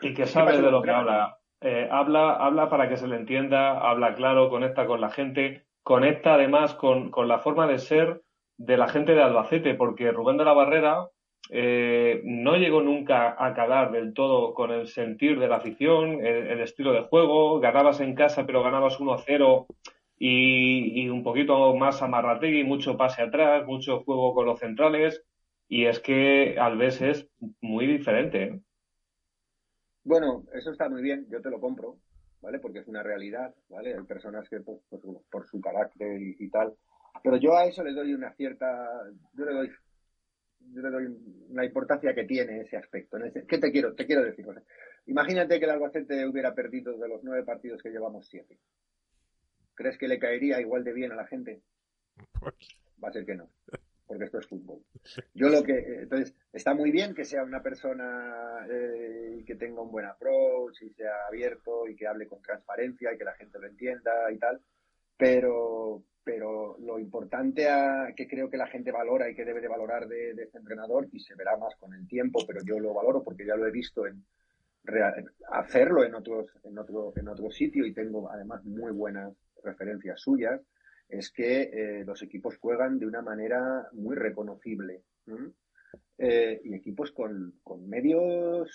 Y 0.00 0.14
que 0.14 0.24
sabe 0.24 0.52
de 0.52 0.70
lo 0.70 0.80
que 0.82 0.90
habla. 0.90 1.36
Eh, 1.60 1.88
habla, 1.90 2.36
habla 2.36 2.70
para 2.70 2.88
que 2.88 2.96
se 2.96 3.08
le 3.08 3.16
entienda, 3.16 3.80
habla 3.90 4.14
claro, 4.14 4.50
conecta 4.50 4.86
con 4.86 5.00
la 5.00 5.10
gente, 5.10 5.66
conecta 5.82 6.34
además 6.34 6.74
con, 6.74 7.10
con 7.10 7.26
la 7.26 7.40
forma 7.40 7.66
de 7.66 7.78
ser 7.78 8.22
de 8.58 8.76
la 8.76 8.88
gente 8.88 9.14
de 9.14 9.22
Albacete, 9.22 9.74
porque 9.74 10.12
Rubén 10.12 10.36
de 10.36 10.44
la 10.44 10.52
Barrera 10.52 11.08
eh, 11.50 12.20
no 12.24 12.56
llegó 12.56 12.82
nunca 12.82 13.30
a 13.30 13.46
acabar 13.46 13.90
del 13.90 14.12
todo 14.12 14.52
con 14.52 14.70
el 14.70 14.86
sentir 14.88 15.38
de 15.38 15.48
la 15.48 15.56
afición, 15.56 16.24
el, 16.24 16.60
estilo 16.60 16.92
de 16.92 17.02
juego, 17.02 17.60
ganabas 17.60 18.00
en 18.00 18.14
casa 18.14 18.44
pero 18.44 18.62
ganabas 18.62 18.98
1-0 18.98 19.66
y, 20.18 21.02
y, 21.02 21.08
un 21.08 21.22
poquito 21.22 21.74
más 21.74 22.02
amarrategui, 22.02 22.64
mucho 22.64 22.96
pase 22.96 23.22
atrás, 23.22 23.64
mucho 23.66 24.00
juego 24.00 24.34
con 24.34 24.44
los 24.44 24.58
centrales 24.58 25.24
y 25.68 25.84
es 25.84 26.00
que 26.00 26.56
Alves 26.58 27.00
es 27.00 27.28
muy 27.60 27.86
diferente. 27.86 28.42
¿eh? 28.42 28.60
Bueno, 30.02 30.44
eso 30.54 30.70
está 30.70 30.88
muy 30.88 31.02
bien, 31.02 31.26
yo 31.30 31.42
te 31.42 31.50
lo 31.50 31.60
compro, 31.60 31.98
¿vale? 32.40 32.58
Porque 32.58 32.78
es 32.78 32.88
una 32.88 33.02
realidad, 33.02 33.54
¿vale? 33.68 33.94
Hay 33.94 34.04
personas 34.04 34.48
que 34.48 34.60
pues, 34.60 34.78
pues, 34.88 35.02
por 35.30 35.46
su 35.46 35.60
carácter 35.60 36.18
y, 36.20 36.48
tal, 36.50 36.74
pero 37.22 37.36
yo 37.36 37.56
a 37.56 37.66
eso 37.66 37.82
le 37.82 37.92
doy 37.92 38.14
una 38.14 38.32
cierta, 38.34 38.88
yo 39.34 39.44
le 39.44 39.52
doy, 39.52 39.70
yo 40.72 40.82
le 40.82 40.90
doy 40.90 41.06
una 41.48 41.64
importancia 41.64 42.14
que 42.14 42.24
tiene 42.24 42.60
ese 42.60 42.76
aspecto. 42.76 43.18
¿Qué 43.48 43.58
te 43.58 43.70
quiero, 43.70 43.94
te 43.94 44.06
quiero 44.06 44.24
decir? 44.24 44.46
imagínate 45.06 45.58
que 45.58 45.64
el 45.64 45.70
Albacete 45.70 46.26
hubiera 46.26 46.54
perdido 46.54 46.96
de 46.98 47.08
los 47.08 47.22
nueve 47.24 47.44
partidos 47.44 47.82
que 47.82 47.90
llevamos 47.90 48.28
siete. 48.28 48.58
¿Crees 49.74 49.96
que 49.96 50.08
le 50.08 50.18
caería 50.18 50.60
igual 50.60 50.84
de 50.84 50.92
bien 50.92 51.12
a 51.12 51.16
la 51.16 51.26
gente? 51.26 51.62
Va 53.02 53.08
a 53.08 53.12
ser 53.12 53.24
que 53.24 53.36
no 53.36 53.48
porque 54.08 54.24
esto 54.24 54.38
es 54.38 54.46
fútbol. 54.46 54.82
Yo 55.34 55.50
lo 55.50 55.62
que, 55.62 56.00
entonces, 56.00 56.34
está 56.52 56.72
muy 56.72 56.90
bien 56.90 57.14
que 57.14 57.26
sea 57.26 57.44
una 57.44 57.62
persona 57.62 58.66
eh, 58.68 59.44
que 59.46 59.54
tenga 59.54 59.82
un 59.82 59.92
buen 59.92 60.06
approach 60.06 60.80
y 60.80 60.90
sea 60.94 61.26
abierto 61.28 61.86
y 61.86 61.94
que 61.94 62.06
hable 62.06 62.26
con 62.26 62.40
transparencia 62.40 63.12
y 63.12 63.18
que 63.18 63.24
la 63.24 63.34
gente 63.34 63.58
lo 63.58 63.66
entienda 63.66 64.32
y 64.32 64.38
tal, 64.38 64.62
pero, 65.18 66.04
pero 66.24 66.78
lo 66.78 66.98
importante 66.98 67.68
a, 67.68 68.14
que 68.16 68.26
creo 68.26 68.48
que 68.48 68.56
la 68.56 68.68
gente 68.68 68.90
valora 68.90 69.28
y 69.28 69.34
que 69.34 69.44
debe 69.44 69.60
de 69.60 69.68
valorar 69.68 70.08
de, 70.08 70.30
este 70.30 70.58
entrenador, 70.58 71.08
y 71.12 71.20
se 71.20 71.34
verá 71.34 71.58
más 71.58 71.76
con 71.76 71.92
el 71.92 72.06
tiempo, 72.08 72.40
pero 72.46 72.60
yo 72.64 72.78
lo 72.80 72.94
valoro 72.94 73.22
porque 73.22 73.44
ya 73.44 73.56
lo 73.56 73.66
he 73.66 73.70
visto 73.70 74.06
en, 74.06 74.24
hacerlo 75.50 76.04
en 76.04 76.14
otros, 76.14 76.46
en 76.64 76.78
otro, 76.78 77.12
en 77.16 77.28
otro 77.28 77.50
sitio 77.50 77.84
y 77.84 77.92
tengo 77.92 78.30
además 78.30 78.64
muy 78.64 78.92
buenas 78.92 79.34
referencias 79.62 80.20
suyas 80.20 80.62
es 81.08 81.30
que 81.30 81.62
eh, 81.62 82.04
los 82.04 82.22
equipos 82.22 82.58
juegan 82.58 82.98
de 82.98 83.06
una 83.06 83.22
manera 83.22 83.88
muy 83.92 84.14
reconocible. 84.14 85.02
Eh, 86.18 86.60
y 86.64 86.74
equipos 86.74 87.12
con, 87.12 87.54
medios, 87.86 88.70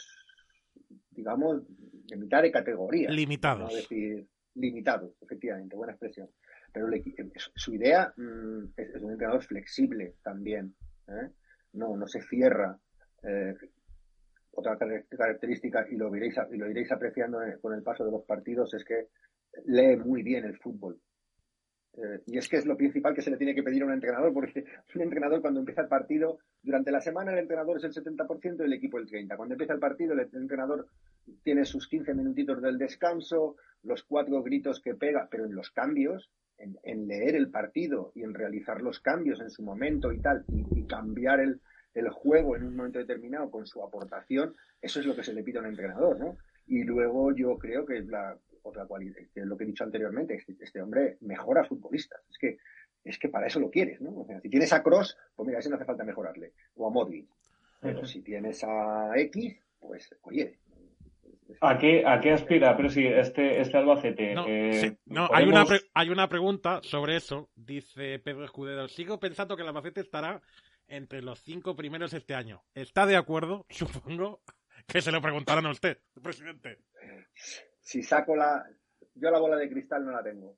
digamos, 1.12 1.64
de 1.68 2.18
mitad 2.18 2.42
de 2.42 2.52
categoría. 2.52 3.10
Limitados. 3.12 3.74
decir, 3.74 4.28
limitados, 4.56 5.16
efectivamente, 5.22 5.76
buena 5.76 5.94
expresión. 5.94 6.30
Pero 6.72 6.88
su 7.56 7.74
idea 7.74 8.14
mm, 8.16 8.64
es, 8.78 9.02
un 9.02 9.12
entrenador 9.12 9.44
flexible 9.44 10.16
también. 10.24 10.76
¿eh? 11.08 11.30
No, 11.74 11.96
no 11.96 12.08
se 12.08 12.22
cierra. 12.22 12.78
otra 14.52 14.78
característica, 15.10 15.86
y 15.90 15.96
lo, 15.96 16.10
veréis, 16.10 16.36
y 16.52 16.58
lo 16.58 16.70
iréis 16.70 16.92
apreciando 16.92 17.40
con 17.62 17.74
el 17.74 17.84
paso 17.84 18.06
de 18.06 18.12
los 18.12 18.24
partidos, 18.26 18.74
es 18.74 18.84
que 18.84 19.10
lee 19.66 19.98
muy 19.98 20.24
bien 20.24 20.46
el 20.46 20.58
fútbol. 20.58 21.00
Eh, 21.96 22.22
y 22.26 22.38
es 22.38 22.50
que 22.50 22.58
es 22.58 22.66
lo 22.66 22.76
principal 22.76 23.14
que 23.14 23.22
se 23.22 23.30
le 23.30 23.38
tiene 23.38 23.54
que 23.54 23.62
pedir 23.62 23.84
a 23.84 23.86
un 23.86 23.94
entrenador, 23.94 24.34
porque 24.34 24.66
un 24.96 25.02
entrenador 25.02 25.42
cuando 25.42 25.60
empieza 25.60 25.82
el 25.82 25.88
partido, 25.88 26.40
durante 26.62 26.92
la 26.92 27.02
semana 27.02 27.32
el 27.32 27.40
entrenador 27.40 27.78
es 27.78 27.84
el 27.84 27.94
70% 27.94 28.62
y 28.62 28.64
el 28.64 28.74
equipo 28.74 28.98
el 28.98 29.08
30%. 29.08 29.36
Cuando 29.36 29.54
empieza 29.54 29.74
el 29.74 29.80
partido, 29.80 30.14
el 30.14 30.22
entrenador 30.34 30.88
tiene 31.44 31.66
sus 31.66 31.88
15 31.88 32.14
minutitos 32.14 32.62
del 32.62 32.78
descanso, 32.78 33.56
los 33.84 34.04
cuatro 34.04 34.42
gritos 34.44 34.80
que 34.82 34.96
pega, 34.96 35.28
pero 35.30 35.46
en 35.46 35.56
los 35.56 35.72
cambios, 35.72 36.30
en, 36.58 37.08
leer 37.08 37.36
el 37.36 37.50
partido 37.50 38.12
y 38.16 38.24
en 38.24 38.34
realizar 38.34 38.82
los 38.82 39.00
cambios 39.00 39.42
en 39.42 39.50
su 39.50 39.64
momento 39.64 40.12
y 40.14 40.20
tal, 40.20 40.46
y, 40.48 40.86
cambiar 40.86 41.40
el, 41.42 41.60
el, 41.94 42.10
juego 42.10 42.56
en 42.56 42.64
un 42.64 42.76
momento 42.76 43.00
determinado 43.00 43.52
con 43.52 43.66
su 43.66 43.84
aportación, 43.84 44.56
eso 44.82 45.00
es 45.00 45.06
lo 45.06 45.16
que 45.16 45.24
se 45.24 45.34
le 45.34 45.44
pide 45.44 45.58
a 45.58 45.62
un 45.62 45.68
entrenador, 45.68 46.20
¿no? 46.20 46.38
Y 46.68 46.84
luego 46.84 47.36
yo 47.36 47.58
creo 47.58 47.86
que 47.86 48.02
la, 48.04 48.38
otra 48.64 48.86
cualidad, 48.86 49.16
que 49.34 49.42
es 49.42 49.46
lo 49.46 49.58
que 49.58 49.66
he 49.66 49.68
dicho 49.68 49.84
anteriormente, 49.84 50.36
este, 50.36 50.56
este, 50.60 50.82
hombre 50.82 51.18
mejora 51.22 51.66
futbolistas. 51.66 52.22
Es 52.30 52.38
que, 52.38 52.58
es 53.04 53.20
que 53.20 53.30
para 53.30 53.48
eso 53.48 53.60
lo 53.60 53.70
quieres, 53.70 54.02
¿no? 54.02 54.22
O 54.22 54.26
sea, 54.26 54.40
si 54.42 54.50
tienes 54.50 54.74
a 54.74 54.82
Cross, 54.82 55.18
pues 55.36 55.48
mira, 55.48 55.60
ese 55.60 55.70
no 55.70 55.76
hace 55.76 55.86
falta 55.86 56.04
mejorarle. 56.04 56.54
O 56.76 56.88
a 56.88 56.90
Modric. 56.90 57.28
Pero 57.82 58.06
si 58.06 58.22
tienes 58.22 58.64
a 58.64 59.12
X, 59.16 59.58
pues, 59.80 60.16
oye, 60.22 60.58
¿A 61.62 61.78
qué, 61.78 62.04
¿A 62.06 62.20
qué 62.20 62.32
aspira, 62.32 62.76
pero 62.76 62.90
sí, 62.90 63.06
este, 63.06 63.62
este 63.62 63.78
Albacete? 63.78 64.34
No, 64.34 64.46
Eh, 64.48 64.98
no, 65.06 65.28
hay, 65.32 65.46
una 65.48 65.66
pre- 65.66 65.82
hay 65.94 66.10
una 66.10 66.28
pregunta 66.30 66.80
sobre 66.84 67.16
eso. 67.18 67.50
Dice 67.56 68.20
Pedro 68.20 68.46
Escudero. 68.46 68.88
Sigo 68.88 69.20
pensando 69.20 69.56
que 69.56 69.62
el 69.64 69.68
Albacete 69.70 70.02
estará 70.02 70.42
entre 70.88 71.22
los 71.22 71.42
cinco 71.42 71.76
primeros 71.76 72.14
este 72.14 72.36
año. 72.36 72.64
¿Está 72.74 73.06
de 73.06 73.16
acuerdo? 73.16 73.66
Supongo 73.70 74.42
que 74.88 75.02
se 75.02 75.12
lo 75.12 75.22
preguntarán 75.22 75.66
a 75.66 75.72
usted, 75.72 75.98
presidente. 76.22 76.80
si 77.82 78.02
saco 78.04 78.36
la. 78.36 78.66
Yo 79.16 79.30
la 79.30 79.40
bola 79.40 79.56
de 79.58 79.70
cristal 79.70 80.06
no 80.06 80.12
la 80.12 80.24
tengo. 80.24 80.58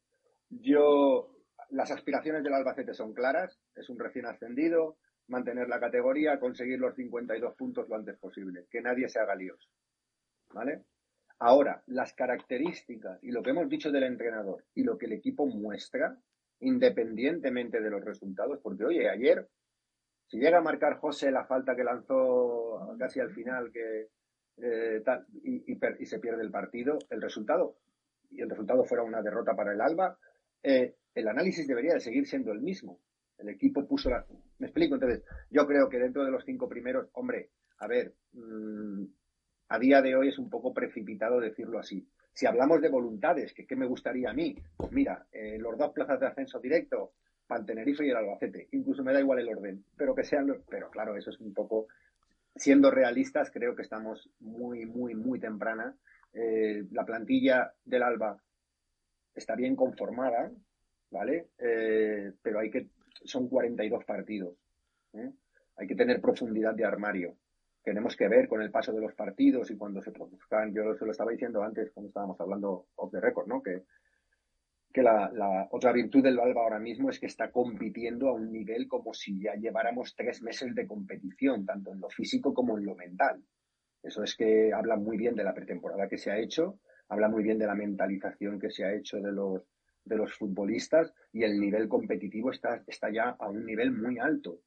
Yo. 0.50 1.32
Las 1.72 1.90
aspiraciones 1.92 2.44
del 2.44 2.54
Albacete 2.54 2.94
son 2.94 3.14
claras. 3.14 3.60
Es 3.76 3.90
un 3.90 3.98
recién 4.00 4.26
ascendido. 4.28 4.98
Mantener 5.28 5.68
la 5.68 5.80
categoría, 5.80 6.40
conseguir 6.40 6.78
los 6.80 6.94
52 6.96 7.56
puntos 7.56 7.90
lo 7.90 7.96
antes 7.96 8.18
posible. 8.20 8.66
Que 8.70 8.82
nadie 8.82 9.10
se 9.10 9.20
haga 9.20 9.36
líos. 9.36 9.68
¿Vale? 10.56 10.86
Ahora, 11.40 11.84
las 11.88 12.14
características 12.14 13.22
y 13.22 13.32
lo 13.32 13.44
que 13.44 13.50
hemos 13.50 13.68
dicho 13.68 13.92
del 13.92 14.04
entrenador 14.04 14.64
y 14.74 14.84
lo 14.84 14.98
que 14.98 15.06
el 15.06 15.12
equipo 15.12 15.46
muestra, 15.46 16.18
independientemente 16.62 17.82
de 17.82 17.90
los 17.90 18.02
resultados, 18.04 18.62
porque 18.64 18.86
oye, 18.86 19.10
ayer, 19.10 19.50
si 20.28 20.38
llega 20.38 20.60
a 20.60 20.64
marcar 20.70 20.98
José 20.98 21.30
la 21.30 21.44
falta 21.44 21.76
que 21.76 21.84
lanzó 21.84 22.96
casi 22.98 23.20
al 23.20 23.32
final, 23.32 23.70
eh, 23.76 25.04
y 25.44 26.06
se 26.06 26.20
pierde 26.20 26.42
el 26.42 26.52
partido, 26.52 27.00
el 27.10 27.22
resultado, 27.22 27.76
y 28.30 28.42
el 28.42 28.50
resultado 28.50 28.86
fuera 28.86 29.04
una 29.04 29.22
derrota 29.22 29.58
para 29.58 29.74
el 29.74 29.82
Alba, 29.82 30.18
eh, 30.64 30.96
el 31.14 31.28
análisis 31.28 31.68
debería 31.68 31.96
de 31.96 32.00
seguir 32.00 32.26
siendo 32.28 32.54
el 32.54 32.62
mismo. 32.62 33.02
El 33.38 33.50
equipo 33.50 33.86
puso 33.86 34.10
la... 34.10 34.26
Me 34.60 34.68
explico, 34.68 34.96
entonces, 34.96 35.22
yo 35.50 35.68
creo 35.68 35.90
que 35.90 36.00
dentro 36.00 36.24
de 36.24 36.32
los 36.32 36.46
cinco 36.46 36.70
primeros, 36.70 37.10
hombre, 37.12 37.50
a 37.80 37.88
ver, 37.88 38.16
mm, 38.32 39.04
a 39.70 39.80
día 39.80 40.02
de 40.02 40.16
hoy 40.16 40.30
es 40.30 40.38
un 40.38 40.50
poco 40.50 40.74
precipitado 40.74 41.40
decirlo 41.40 41.80
así. 41.80 42.08
Si 42.34 42.46
hablamos 42.46 42.82
de 42.82 42.90
voluntades, 42.90 43.54
que 43.54 43.66
qué 43.66 43.76
me 43.76 43.86
gustaría 43.86 44.30
a 44.30 44.34
mí, 44.34 44.56
pues 44.78 44.92
mira, 44.92 45.26
eh, 45.32 45.58
los 45.58 45.78
dos 45.78 45.92
plazas 45.92 46.20
de 46.20 46.28
ascenso 46.28 46.60
directo, 46.60 47.14
para 47.48 47.62
el 47.62 47.66
Tenerife 47.66 48.06
y 48.06 48.10
el 48.10 48.18
Albacete, 48.18 48.68
incluso 48.72 49.04
me 49.04 49.14
da 49.14 49.20
igual 49.20 49.40
el 49.40 49.50
orden, 49.50 49.86
pero 49.96 50.16
que 50.16 50.24
sean 50.24 50.48
los... 50.48 50.58
Pero 50.68 50.90
claro, 50.90 51.16
eso 51.16 51.30
es 51.30 51.40
un 51.40 51.54
poco 51.54 51.88
siendo 52.56 52.90
realistas, 52.90 53.52
creo 53.52 53.76
que 53.76 53.84
estamos 53.84 54.30
muy, 54.40 54.86
muy, 54.86 55.14
muy 55.14 55.40
temprana. 55.40 55.96
Eh, 56.34 56.84
la 56.92 57.06
plantilla 57.06 57.72
del 57.84 58.04
Alba 58.04 58.42
está 59.34 59.56
bien 59.56 59.76
conformada, 59.76 60.52
¿vale? 61.12 61.50
Eh, 61.60 62.34
pero 62.42 62.60
hay 62.60 62.70
que, 62.70 62.88
son 63.24 63.48
42 63.48 64.04
partidos. 64.06 64.56
Hay 65.78 65.88
que 65.88 65.96
tener 65.96 66.20
profundidad 66.20 66.74
de 66.74 66.84
armario. 66.84 67.38
Tenemos 67.86 68.16
que 68.16 68.28
ver 68.28 68.48
con 68.48 68.64
el 68.64 68.72
paso 68.72 68.92
de 68.92 69.00
los 69.00 69.14
partidos 69.14 69.70
y 69.70 69.78
cuando 69.78 70.02
se 70.02 70.12
produzcan, 70.12 70.74
yo 70.74 70.96
se 70.96 71.06
lo 71.06 71.12
estaba 71.12 71.32
diciendo 71.32 71.62
antes 71.62 71.92
cuando 71.92 72.08
estábamos 72.08 72.42
hablando 72.42 72.88
off 72.96 73.12
the 73.12 73.22
record, 73.22 73.48
¿no? 73.48 73.62
Que, 73.62 73.84
la, 75.04 75.30
la 75.32 75.68
otra 75.70 75.92
virtud 75.92 76.24
del 76.24 76.40
Alba 76.40 76.64
ahora 76.64 76.80
mismo 76.80 77.10
es 77.10 77.20
que 77.20 77.28
está 77.28 77.52
compitiendo 77.52 78.30
a 78.30 78.34
un 78.34 78.52
nivel 78.52 78.88
como 78.88 79.14
si 79.14 79.40
ya 79.40 79.54
lleváramos 79.54 80.16
tres 80.16 80.42
meses 80.42 80.74
de 80.74 80.88
competición, 80.88 81.66
tanto 81.66 81.92
en 81.92 82.00
lo 82.00 82.10
físico 82.10 82.54
como 82.54 82.78
en 82.78 82.86
lo 82.86 82.96
mental. 82.96 83.44
Eso 84.02 84.24
es 84.24 84.36
que 84.36 84.74
habla 84.74 84.96
muy 84.96 85.18
bien 85.18 85.36
de 85.36 85.44
la 85.44 85.54
pretemporada 85.54 86.08
que 86.08 86.18
se 86.18 86.32
ha 86.32 86.40
hecho, 86.40 86.80
habla 87.10 87.28
muy 87.28 87.44
bien 87.44 87.60
de 87.60 87.68
la 87.68 87.76
mentalización 87.76 88.60
que 88.60 88.72
se 88.72 88.84
ha 88.84 88.94
hecho 88.94 89.20
de 89.20 89.32
los, 89.32 89.62
de 90.06 90.16
los 90.16 90.34
futbolistas 90.34 91.14
y 91.34 91.44
el 91.44 91.60
nivel 91.60 91.88
competitivo 91.88 92.50
está, 92.50 92.84
está 92.88 93.12
ya 93.12 93.36
a 93.38 93.50
un 93.50 93.64
nivel 93.64 93.92
muy 93.92 94.18
alto. 94.18 94.62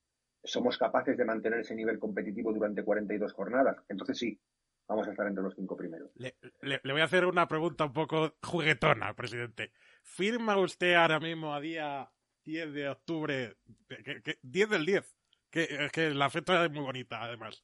Somos 0.44 0.78
capaces 0.78 1.16
de 1.16 1.24
mantener 1.24 1.60
ese 1.60 1.74
nivel 1.74 1.98
competitivo 1.98 2.52
durante 2.52 2.82
42 2.84 3.32
jornadas. 3.32 3.76
Entonces 3.88 4.18
sí, 4.18 4.40
vamos 4.86 5.06
a 5.08 5.10
estar 5.10 5.26
entre 5.26 5.42
los 5.42 5.54
cinco 5.54 5.76
primeros. 5.76 6.10
Le, 6.14 6.36
le- 6.62 6.80
le 6.82 6.92
voy 6.92 7.02
a 7.02 7.04
hacer 7.04 7.24
una 7.26 7.48
pregunta 7.48 7.84
un 7.84 7.92
poco 7.92 8.34
juguetona, 8.42 9.14
presidente. 9.14 9.72
¿Firma 10.02 10.56
usted 10.56 10.94
ahora 10.94 11.20
mismo 11.20 11.54
a 11.54 11.60
día 11.60 12.10
10 12.44 12.72
de 12.72 12.88
octubre, 12.88 13.56
que- 13.88 14.22
que- 14.22 14.38
10 14.42 14.70
del 14.70 14.86
10, 14.86 15.16
que, 15.50 16.10
la 16.14 16.30
fecha 16.30 16.64
es 16.64 16.70
muy 16.70 16.82
bonita 16.82 17.22
además, 17.22 17.62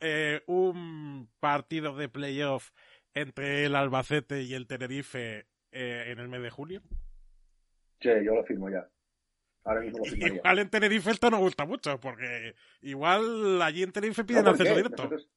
eh, 0.00 0.42
un 0.46 1.30
partido 1.40 1.96
de 1.96 2.08
playoff 2.08 2.70
entre 3.14 3.64
el 3.64 3.74
Albacete 3.74 4.42
y 4.42 4.54
el 4.54 4.66
Tenerife 4.66 5.46
eh, 5.72 6.04
en 6.08 6.18
el 6.18 6.28
mes 6.28 6.42
de 6.42 6.50
junio? 6.50 6.82
Che, 8.00 8.24
yo 8.24 8.34
lo 8.34 8.44
firmo 8.44 8.68
ya. 8.70 8.88
Ahora 9.64 9.80
mismo 9.82 9.98
lo. 10.04 10.26
Igual 10.26 10.58
en 10.58 10.70
Tenerife 10.70 11.10
esto 11.10 11.30
no 11.30 11.38
gusta 11.38 11.64
mucho, 11.66 11.98
porque 12.00 12.54
igual 12.80 13.60
allí 13.62 13.82
en 13.82 13.92
Tenerife 13.92 14.24
piden 14.24 14.44
No, 14.44 14.50
directo. 14.74 15.02
Nosotros, 15.04 15.28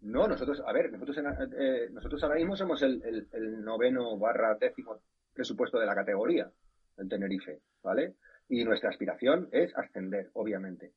no, 0.00 0.28
nosotros, 0.28 0.62
a 0.66 0.72
ver, 0.72 0.90
nosotros, 0.92 1.16
en- 1.18 1.26
eh, 1.58 1.88
nosotros 1.90 2.22
ahora 2.22 2.36
mismo 2.36 2.56
somos 2.56 2.82
el, 2.82 3.02
el- 3.04 3.28
el 3.32 3.64
noveno 3.64 4.16
barra 4.18 4.54
décimo 4.54 5.00
presupuesto 5.32 5.78
de 5.78 5.86
la 5.86 5.94
categoría, 5.94 6.50
el 6.96 7.08
Tenerife, 7.08 7.60
¿vale? 7.82 8.14
Y 8.48 8.64
nuestra 8.64 8.90
aspiración 8.90 9.48
es 9.52 9.76
ascender, 9.76 10.30
obviamente. 10.34 10.92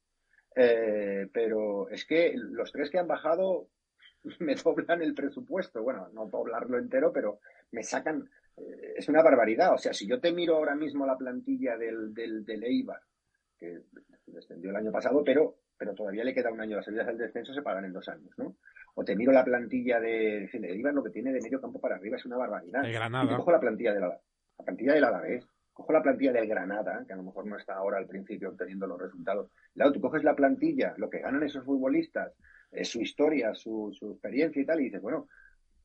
Eh, 0.56 1.28
pero 1.34 1.90
es 1.90 2.06
que 2.06 2.34
los 2.36 2.72
tres 2.72 2.90
que 2.90 3.00
han 3.00 3.08
bajado 3.08 3.68
me 4.40 4.56
doblan 4.56 5.02
el 5.02 5.14
presupuesto. 5.14 5.82
Bueno, 5.84 6.10
no 6.14 6.28
doblarlo 6.28 6.78
entero, 6.78 7.12
pero 7.12 7.40
me 7.72 7.84
sacan. 7.84 8.30
Es 8.96 9.08
una 9.10 9.22
barbaridad. 9.24 9.74
O 9.74 9.78
sea, 9.78 9.94
si 9.94 10.08
yo 10.08 10.20
te 10.20 10.32
miro 10.32 10.56
ahora 10.56 10.76
mismo 10.76 11.06
la 11.06 11.18
plantilla 11.18 11.78
del, 11.78 12.14
del, 12.14 12.46
del 12.46 12.64
Eibar, 12.64 13.02
que 13.58 13.80
descendió 14.28 14.70
el 14.70 14.76
año 14.76 14.92
pasado, 14.92 15.24
pero, 15.24 15.58
pero 15.78 15.94
todavía 15.94 16.24
le 16.24 16.34
queda 16.34 16.52
un 16.52 16.62
año. 16.62 16.76
Las 16.78 16.86
salidas 16.86 17.08
del 17.08 17.18
descenso 17.18 17.54
se 17.54 17.62
pagan 17.62 17.86
en 17.86 17.94
dos 17.94 18.08
años, 18.10 18.32
¿no? 18.38 18.56
O 18.96 19.04
te 19.04 19.16
miro 19.16 19.32
la 19.32 19.44
plantilla 19.46 20.00
de, 20.00 20.50
de 20.52 20.72
Eibar, 20.72 20.94
lo 20.94 21.04
que 21.04 21.10
tiene 21.12 21.32
de 21.32 21.42
medio 21.42 21.62
campo 21.62 21.80
para 21.80 21.96
arriba 21.96 22.18
es 22.18 22.26
una 22.26 22.38
barbaridad. 22.38 22.84
El 22.84 22.90
Y 22.90 22.94
te 22.94 22.98
Granada. 23.00 23.38
cojo 23.38 23.52
la 23.52 23.60
plantilla 23.60 23.94
de 23.94 24.00
la, 24.02 24.08
la 24.08 24.66
plantilla 24.66 24.94
del 24.94 25.04
Alavés, 25.04 25.46
cojo 25.72 25.94
la 25.94 26.02
plantilla 26.04 26.34
del 26.34 26.48
Granada, 26.48 27.04
que 27.08 27.14
a 27.14 27.16
lo 27.16 27.24
mejor 27.24 27.46
no 27.46 27.58
está 27.58 27.76
ahora 27.76 27.98
al 27.98 28.08
principio 28.08 28.50
obteniendo 28.50 28.88
los 28.88 29.00
resultados. 29.00 29.52
Claro, 29.74 29.94
tú 29.94 30.02
coges 30.02 30.24
la 30.24 30.36
plantilla, 30.36 30.94
lo 30.98 31.10
que 31.10 31.20
ganan 31.20 31.44
esos 31.44 31.64
futbolistas, 31.64 32.34
eh, 32.72 32.84
su 32.84 33.00
historia, 33.02 33.54
su, 33.54 33.90
su 33.98 34.12
experiencia 34.12 34.62
y 34.62 34.66
tal, 34.66 34.82
y 34.82 34.86
dices, 34.86 35.02
bueno, 35.02 35.28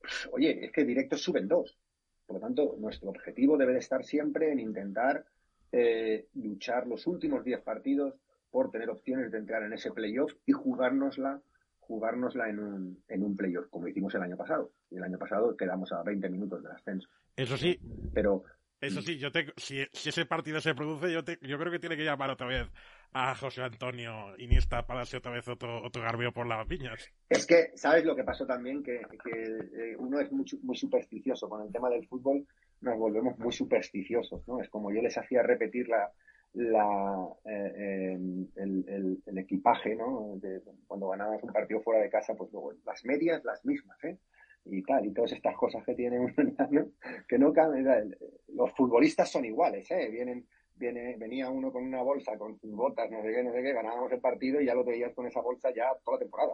pues, 0.01 0.27
oye, 0.33 0.65
es 0.65 0.71
que 0.71 0.83
directos 0.83 1.21
suben 1.21 1.47
dos. 1.47 1.77
Por 2.25 2.35
lo 2.35 2.41
tanto, 2.41 2.75
nuestro 2.79 3.09
objetivo 3.09 3.57
debe 3.57 3.73
de 3.73 3.79
estar 3.79 4.03
siempre 4.03 4.51
en 4.51 4.59
intentar 4.59 5.25
eh, 5.71 6.27
luchar 6.35 6.87
los 6.87 7.05
últimos 7.07 7.43
10 7.43 7.61
partidos 7.61 8.15
por 8.49 8.71
tener 8.71 8.89
opciones 8.89 9.31
de 9.31 9.37
entrar 9.37 9.63
en 9.63 9.73
ese 9.73 9.91
playoff 9.91 10.31
y 10.45 10.53
jugárnosla, 10.53 11.41
jugárnosla 11.79 12.49
en 12.49 12.59
un, 12.59 13.03
en 13.09 13.23
un 13.23 13.35
playoff, 13.35 13.67
como 13.69 13.87
hicimos 13.87 14.15
el 14.15 14.21
año 14.21 14.37
pasado. 14.37 14.71
Y 14.89 14.97
el 14.97 15.03
año 15.03 15.17
pasado 15.17 15.55
quedamos 15.57 15.91
a 15.91 16.01
20 16.03 16.29
minutos 16.29 16.63
del 16.63 16.71
ascenso. 16.71 17.09
Eso 17.35 17.57
sí, 17.57 17.77
Pero 18.13 18.43
Eso 18.81 19.01
sí, 19.01 19.17
yo 19.17 19.31
te, 19.31 19.47
si, 19.57 19.79
ese 19.79 20.25
partido 20.25 20.59
se 20.61 20.75
produce, 20.75 21.11
yo, 21.11 21.23
te, 21.23 21.39
yo 21.41 21.57
creo 21.57 21.71
que 21.71 21.79
tiene 21.79 21.97
que 21.97 22.03
llamar 22.03 22.29
otra 22.29 22.47
vez 22.47 22.67
a 23.13 23.33
José 23.33 23.63
Antonio 23.63 24.37
Iniesta 24.37 24.85
para 24.85 24.99
darse 24.99 25.17
otra 25.17 25.31
vez 25.31 25.47
otro, 25.47 25.83
otro 25.83 26.01
garbeo 26.01 26.31
por 26.33 26.45
las 26.45 26.67
piñas. 26.67 27.09
Es 27.29 27.45
que, 27.45 27.71
¿sabes 27.75 28.03
lo 28.03 28.15
que 28.15 28.23
pasó 28.23 28.45
también? 28.45 28.83
Que, 28.83 29.01
que 29.23 29.41
eh, 29.41 29.95
uno 29.97 30.19
es 30.19 30.31
muy, 30.31 30.45
muy 30.63 30.75
supersticioso 30.75 31.47
con 31.47 31.65
el 31.65 31.71
tema 31.71 31.89
del 31.89 32.05
fútbol, 32.07 32.45
nos 32.81 32.97
volvemos 32.97 33.39
muy 33.39 33.53
supersticiosos, 33.53 34.47
¿no? 34.47 34.61
Es 34.61 34.69
como 34.69 34.91
yo 34.91 35.01
les 35.01 35.17
hacía 35.17 35.41
repetir 35.41 35.87
la, 35.87 36.11
la, 36.55 37.27
eh, 37.45 38.17
eh, 38.17 39.17
el, 39.25 39.37
equipaje, 39.37 39.95
¿no? 39.95 40.39
Cuando 40.87 41.09
ganábamos 41.09 41.43
un 41.43 41.51
partido 41.51 41.81
fuera 41.81 42.01
de 42.01 42.09
casa, 42.09 42.33
pues 42.35 42.51
luego 42.51 42.73
las 42.85 43.03
medias 43.05 43.43
las 43.43 43.63
mismas, 43.65 44.01
¿eh? 44.03 44.17
Y 44.65 44.81
tal, 44.81 45.05
y 45.05 45.13
todas 45.13 45.31
estas 45.31 45.55
cosas 45.55 45.83
que 45.85 45.93
tiene 45.93 46.19
uno, 46.19 46.33
¿no? 46.71 46.87
Que 47.27 47.37
no 47.37 47.53
cambian. 47.53 48.15
Los 48.49 48.71
futbolistas 48.73 49.29
son 49.29 49.45
iguales, 49.45 49.89
¿eh? 49.91 50.09
Vienen, 50.09 50.47
viene, 50.75 51.15
venía 51.17 51.49
uno 51.49 51.71
con 51.71 51.83
una 51.83 52.01
bolsa, 52.01 52.37
con 52.37 52.57
sus 52.57 52.71
botas, 52.71 53.09
no 53.11 53.21
sé 53.21 53.31
qué, 53.31 53.43
no 53.43 53.51
sé 53.51 53.61
qué, 53.61 53.73
ganábamos 53.73 54.11
el 54.11 54.19
partido 54.19 54.59
y 54.59 54.65
ya 54.65 54.73
lo 54.73 54.83
veías 54.83 55.13
con 55.13 55.27
esa 55.27 55.41
bolsa 55.41 55.71
ya 55.73 55.85
toda 56.03 56.17
la 56.17 56.23
temporada. 56.23 56.53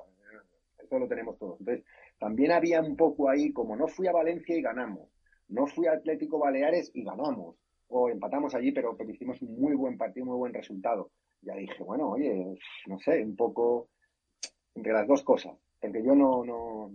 Eso 0.83 0.99
lo 0.99 1.07
tenemos 1.07 1.37
todos. 1.37 1.59
Entonces, 1.59 1.85
también 2.19 2.51
había 2.51 2.81
un 2.81 2.95
poco 2.95 3.29
ahí, 3.29 3.53
como 3.53 3.75
no 3.75 3.87
fui 3.87 4.07
a 4.07 4.11
Valencia 4.11 4.55
y 4.55 4.61
ganamos, 4.61 5.09
no 5.47 5.67
fui 5.67 5.87
a 5.87 5.93
Atlético 5.93 6.39
Baleares 6.39 6.91
y 6.93 7.03
ganamos, 7.03 7.55
o 7.87 8.09
empatamos 8.09 8.55
allí, 8.55 8.71
pero, 8.71 8.95
pero 8.97 9.11
hicimos 9.11 9.41
un 9.41 9.59
muy 9.59 9.75
buen 9.75 9.97
partido, 9.97 10.25
muy 10.25 10.37
buen 10.37 10.53
resultado. 10.53 11.11
Ya 11.41 11.55
dije, 11.55 11.83
bueno, 11.83 12.11
oye, 12.11 12.55
no 12.87 12.99
sé, 12.99 13.23
un 13.23 13.35
poco 13.35 13.89
entre 14.75 14.93
las 14.93 15.07
dos 15.07 15.23
cosas. 15.23 15.57
Porque 15.79 16.03
yo 16.03 16.15
no, 16.15 16.45
no, 16.45 16.91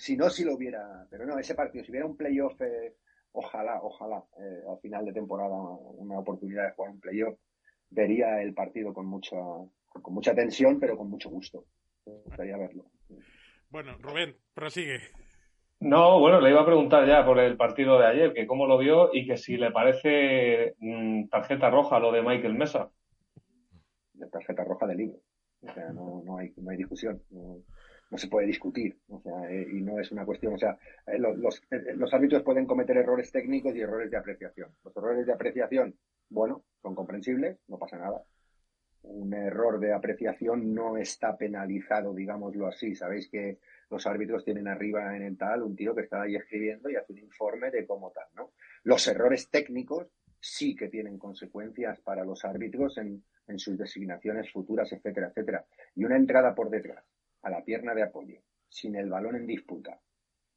si 0.00 0.16
no, 0.16 0.30
si 0.30 0.44
lo 0.44 0.54
hubiera, 0.54 1.06
pero 1.10 1.26
no, 1.26 1.38
ese 1.38 1.54
partido, 1.54 1.84
si 1.84 1.90
hubiera 1.90 2.06
un 2.06 2.16
playoff, 2.16 2.58
eh, 2.62 2.94
ojalá, 3.32 3.82
ojalá, 3.82 4.24
eh, 4.38 4.62
al 4.66 4.78
final 4.80 5.04
de 5.04 5.12
temporada, 5.12 5.54
una 5.54 6.18
oportunidad 6.18 6.64
de 6.64 6.72
jugar 6.72 6.92
un 6.92 7.00
playoff, 7.00 7.38
vería 7.90 8.40
el 8.40 8.54
partido 8.54 8.94
con 8.94 9.04
mucha, 9.04 9.36
con 9.36 10.14
mucha 10.14 10.34
tensión, 10.34 10.80
pero 10.80 10.96
con 10.96 11.10
mucho 11.10 11.28
gusto. 11.28 11.66
Me 12.06 12.14
gustaría 12.24 12.56
verlo. 12.56 12.86
Bueno, 13.68 13.98
Rubén, 14.00 14.34
prosigue. 14.54 15.00
No, 15.80 16.18
bueno, 16.18 16.40
le 16.40 16.48
iba 16.48 16.62
a 16.62 16.66
preguntar 16.66 17.06
ya 17.06 17.22
por 17.22 17.38
el 17.38 17.58
partido 17.58 17.98
de 17.98 18.06
ayer, 18.06 18.32
que 18.32 18.46
cómo 18.46 18.66
lo 18.66 18.78
vio 18.78 19.10
y 19.12 19.26
que 19.26 19.36
si 19.36 19.58
le 19.58 19.70
parece 19.70 20.76
mm, 20.78 21.28
tarjeta 21.28 21.68
roja 21.68 21.98
lo 21.98 22.10
de 22.10 22.22
Michael 22.22 22.54
Mesa. 22.54 22.90
de 24.14 24.26
tarjeta 24.30 24.64
roja 24.64 24.86
de 24.86 24.94
libro. 24.94 25.18
O 25.60 25.70
sea, 25.74 25.92
no, 25.92 26.22
no, 26.24 26.38
hay, 26.38 26.54
no 26.56 26.70
hay 26.70 26.78
discusión. 26.78 27.22
No, 27.30 27.58
no 28.10 28.18
se 28.18 28.28
puede 28.28 28.48
discutir, 28.48 28.98
o 29.08 29.20
sea, 29.20 29.50
eh, 29.50 29.66
y 29.72 29.80
no 29.80 29.98
es 30.00 30.10
una 30.10 30.24
cuestión, 30.24 30.54
o 30.54 30.58
sea, 30.58 30.76
eh, 31.06 31.18
los, 31.18 31.62
eh, 31.70 31.94
los, 31.94 32.12
árbitros 32.12 32.42
pueden 32.42 32.66
cometer 32.66 32.96
errores 32.96 33.30
técnicos 33.30 33.74
y 33.74 33.80
errores 33.80 34.10
de 34.10 34.16
apreciación. 34.16 34.74
Los 34.84 34.96
errores 34.96 35.26
de 35.26 35.32
apreciación, 35.32 35.94
bueno, 36.28 36.64
son 36.82 36.94
comprensibles, 36.94 37.58
no 37.68 37.78
pasa 37.78 37.98
nada. 37.98 38.22
Un 39.02 39.32
error 39.32 39.78
de 39.78 39.94
apreciación 39.94 40.74
no 40.74 40.96
está 40.96 41.36
penalizado, 41.36 42.12
digámoslo 42.12 42.66
así. 42.66 42.94
Sabéis 42.94 43.30
que 43.30 43.58
los 43.88 44.06
árbitros 44.06 44.44
tienen 44.44 44.68
arriba 44.68 45.16
en 45.16 45.22
el 45.22 45.38
tal 45.38 45.62
un 45.62 45.74
tío 45.74 45.94
que 45.94 46.02
está 46.02 46.22
ahí 46.22 46.36
escribiendo 46.36 46.90
y 46.90 46.96
hace 46.96 47.12
un 47.12 47.20
informe 47.20 47.70
de 47.70 47.86
cómo 47.86 48.10
tal, 48.10 48.26
¿no? 48.34 48.52
Los 48.82 49.06
errores 49.08 49.48
técnicos 49.48 50.08
sí 50.38 50.76
que 50.76 50.88
tienen 50.88 51.16
consecuencias 51.16 52.00
para 52.00 52.24
los 52.24 52.44
árbitros 52.44 52.98
en, 52.98 53.24
en 53.46 53.58
sus 53.58 53.78
designaciones 53.78 54.50
futuras, 54.52 54.92
etcétera, 54.92 55.28
etcétera. 55.28 55.64
Y 55.94 56.04
una 56.04 56.16
entrada 56.16 56.54
por 56.54 56.68
detrás 56.68 57.04
a 57.42 57.50
la 57.50 57.64
pierna 57.64 57.94
de 57.94 58.02
apoyo, 58.02 58.40
sin 58.68 58.96
el 58.96 59.08
balón 59.08 59.36
en 59.36 59.46
disputa 59.46 60.00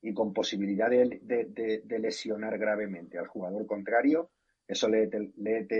y 0.03 0.13
con 0.13 0.33
posibilidad 0.33 0.89
de, 0.89 1.81
lesionar 1.99 2.57
gravemente 2.57 3.17
al 3.17 3.27
jugador 3.27 3.65
contrario, 3.65 4.31
eso 4.67 4.89
léete, 4.89 5.17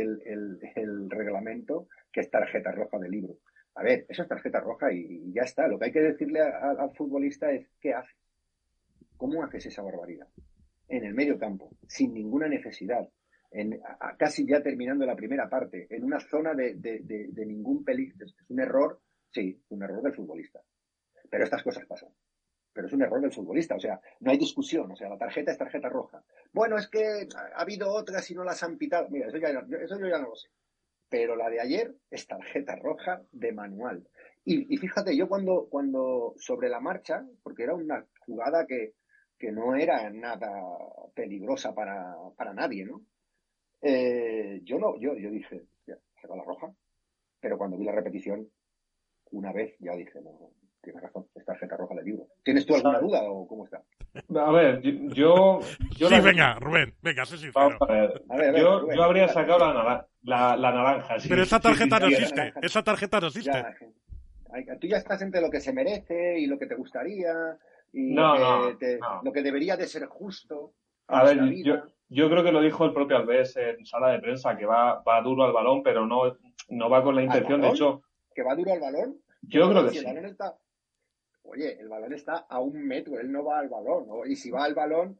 el, 0.01 0.59
el, 0.75 1.09
reglamento, 1.09 1.89
que 2.11 2.21
es 2.21 2.31
tarjeta 2.31 2.71
roja 2.71 2.97
de 2.99 3.09
libro. 3.09 3.39
A 3.75 3.83
ver, 3.83 4.05
eso 4.07 4.23
es 4.23 4.29
tarjeta 4.29 4.61
roja 4.61 4.93
y, 4.93 5.33
ya 5.33 5.41
está. 5.41 5.67
Lo 5.67 5.77
que 5.77 5.85
hay 5.85 5.91
que 5.91 6.01
decirle 6.01 6.39
al 6.39 6.95
futbolista 6.95 7.51
es 7.51 7.67
qué 7.81 7.93
haces. 7.93 8.15
¿Cómo 9.17 9.43
haces 9.43 9.65
esa 9.65 9.81
barbaridad? 9.81 10.27
En 10.87 11.03
el 11.03 11.13
medio 11.13 11.37
campo, 11.37 11.71
sin 11.85 12.13
ninguna 12.13 12.47
necesidad. 12.47 13.05
En, 13.51 13.77
casi 14.17 14.47
ya 14.47 14.63
terminando 14.63 15.05
la 15.05 15.17
primera 15.17 15.49
parte, 15.49 15.87
en 15.89 16.03
una 16.03 16.21
zona 16.21 16.53
de, 16.53 16.75
de 16.75 17.45
ningún 17.45 17.83
peligro. 17.83 18.25
Es 18.25 18.35
un 18.47 18.61
error, 18.61 19.01
sí, 19.31 19.61
un 19.67 19.83
error 19.83 20.01
del 20.01 20.15
futbolista. 20.15 20.61
Pero 21.33 21.45
estas 21.45 21.63
cosas 21.63 21.87
pasan. 21.87 22.09
Pero 22.71 22.85
es 22.85 22.93
un 22.93 23.01
error 23.01 23.19
del 23.19 23.31
futbolista, 23.31 23.73
o 23.73 23.79
sea, 23.79 23.99
no 24.19 24.29
hay 24.29 24.37
discusión, 24.37 24.91
o 24.91 24.95
sea, 24.95 25.09
la 25.09 25.17
tarjeta 25.17 25.51
es 25.51 25.57
tarjeta 25.57 25.89
roja. 25.89 26.23
Bueno, 26.51 26.77
es 26.77 26.87
que 26.87 27.27
ha 27.55 27.59
habido 27.59 27.91
otras 27.91 28.29
y 28.29 28.35
no 28.35 28.43
las 28.43 28.61
han 28.61 28.77
pitado. 28.77 29.09
Mira, 29.09 29.29
eso, 29.29 29.37
ya, 29.39 29.49
eso 29.49 29.99
yo 29.99 30.07
ya 30.07 30.19
no 30.19 30.29
lo 30.29 30.35
sé. 30.35 30.49
Pero 31.09 31.35
la 31.35 31.49
de 31.49 31.59
ayer 31.59 31.95
es 32.11 32.27
tarjeta 32.27 32.75
roja 32.75 33.23
de 33.31 33.51
manual. 33.51 34.07
Y, 34.45 34.77
fíjate, 34.77 35.17
yo 35.17 35.27
cuando, 35.27 35.67
cuando 35.71 36.35
sobre 36.37 36.69
la 36.69 36.79
marcha, 36.79 37.25
porque 37.41 37.63
era 37.63 37.73
una 37.73 38.05
jugada 38.19 38.67
que, 38.67 38.93
que 39.39 39.51
no 39.51 39.75
era 39.75 40.07
nada 40.11 40.51
peligrosa 41.15 41.73
para, 41.73 42.13
para 42.37 42.53
nadie, 42.53 42.85
¿no? 42.85 43.01
Eh, 43.81 44.61
yo 44.63 44.77
no, 44.77 44.99
yo, 44.99 45.15
yo 45.15 45.31
dije, 45.31 45.65
ya, 45.87 45.97
va 46.29 46.35
la 46.35 46.43
roja. 46.43 46.71
Pero 47.39 47.57
cuando 47.57 47.75
vi 47.75 47.85
la 47.85 47.91
repetición, 47.91 48.47
una 49.31 49.51
vez 49.51 49.75
ya 49.79 49.95
dije, 49.95 50.21
no, 50.21 50.53
Tienes 50.83 51.01
razón, 51.01 51.25
es 51.33 51.45
tarjeta 51.45 51.77
roja 51.77 51.95
de 51.95 52.03
libro. 52.03 52.27
¿Tienes 52.43 52.65
tú 52.65 52.75
alguna 52.75 52.99
duda 52.99 53.21
o 53.23 53.47
cómo 53.47 53.63
está? 53.63 53.81
A 54.35 54.51
ver, 54.51 54.81
yo... 54.81 55.61
yo 55.97 56.09
sí, 56.09 56.19
venga, 56.19 56.55
Rubén, 56.59 56.93
venga, 57.01 57.25
sé 57.25 57.37
sincero. 57.37 57.77
A 57.79 57.85
ver. 57.85 58.23
A 58.29 58.35
ver, 58.35 58.59
yo, 58.59 58.91
yo, 58.91 59.03
habría 59.03 59.29
sacado 59.29 59.59
la, 59.59 60.05
la, 60.23 60.57
la 60.57 60.71
naranja. 60.73 61.19
Sí, 61.19 61.29
Pero 61.29 61.43
esa 61.43 61.61
tarjeta 61.61 61.99
no 61.99 62.07
existe, 62.07 62.53
esa 62.61 62.83
tarjeta 62.83 63.21
no 63.21 63.27
existe. 63.27 63.63
tú 64.81 64.87
ya 64.87 64.97
estás 64.97 65.21
entre 65.21 65.39
lo 65.39 65.49
que 65.49 65.61
se 65.61 65.71
merece 65.71 66.37
y 66.37 66.47
lo 66.47 66.59
que 66.59 66.67
te 66.67 66.75
gustaría 66.75 67.57
y 67.93 68.13
lo, 68.13 68.77
que 68.77 68.99
lo 69.23 69.31
que 69.31 69.41
debería 69.41 69.77
de 69.77 69.87
ser 69.87 70.05
justo. 70.07 70.73
A 71.07 71.23
ver, 71.23 71.39
yo, 71.63 71.77
yo 72.09 72.29
creo 72.29 72.43
que 72.43 72.51
lo 72.51 72.61
dijo 72.61 72.83
el 72.83 72.93
propio 72.93 73.15
Alves 73.15 73.55
en 73.55 73.85
sala 73.85 74.09
de 74.09 74.19
prensa, 74.19 74.57
que 74.57 74.65
va, 74.65 75.01
va 75.01 75.21
duro 75.21 75.45
al 75.45 75.53
balón, 75.53 75.81
pero 75.81 76.05
no, 76.05 76.37
no 76.67 76.89
va 76.89 77.01
con 77.01 77.15
la 77.15 77.23
intención, 77.23 77.61
de 77.61 77.69
hecho... 77.69 78.01
¿Que 78.35 78.43
va 78.43 78.53
duro 78.55 78.73
al 78.73 78.81
balón? 78.81 79.15
Yo 79.43 79.69
creo 79.69 79.83
que 79.85 79.99
sí. 79.99 80.05
Oye, 81.43 81.79
el 81.79 81.89
balón 81.89 82.13
está 82.13 82.45
a 82.49 82.59
un 82.59 82.85
metro, 82.87 83.19
él 83.19 83.31
no 83.31 83.43
va 83.43 83.59
al 83.59 83.69
balón. 83.69 84.07
Y 84.25 84.35
si 84.35 84.49
va 84.49 84.63
al 84.63 84.73
balón, 84.73 85.19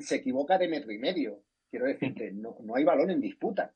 se 0.00 0.16
equivoca 0.16 0.58
de 0.58 0.68
metro 0.68 0.92
y 0.92 0.98
medio. 0.98 1.42
Quiero 1.70 1.86
decirte, 1.86 2.32
no, 2.32 2.56
no 2.60 2.76
hay 2.76 2.84
balón 2.84 3.10
en 3.10 3.20
disputa. 3.20 3.72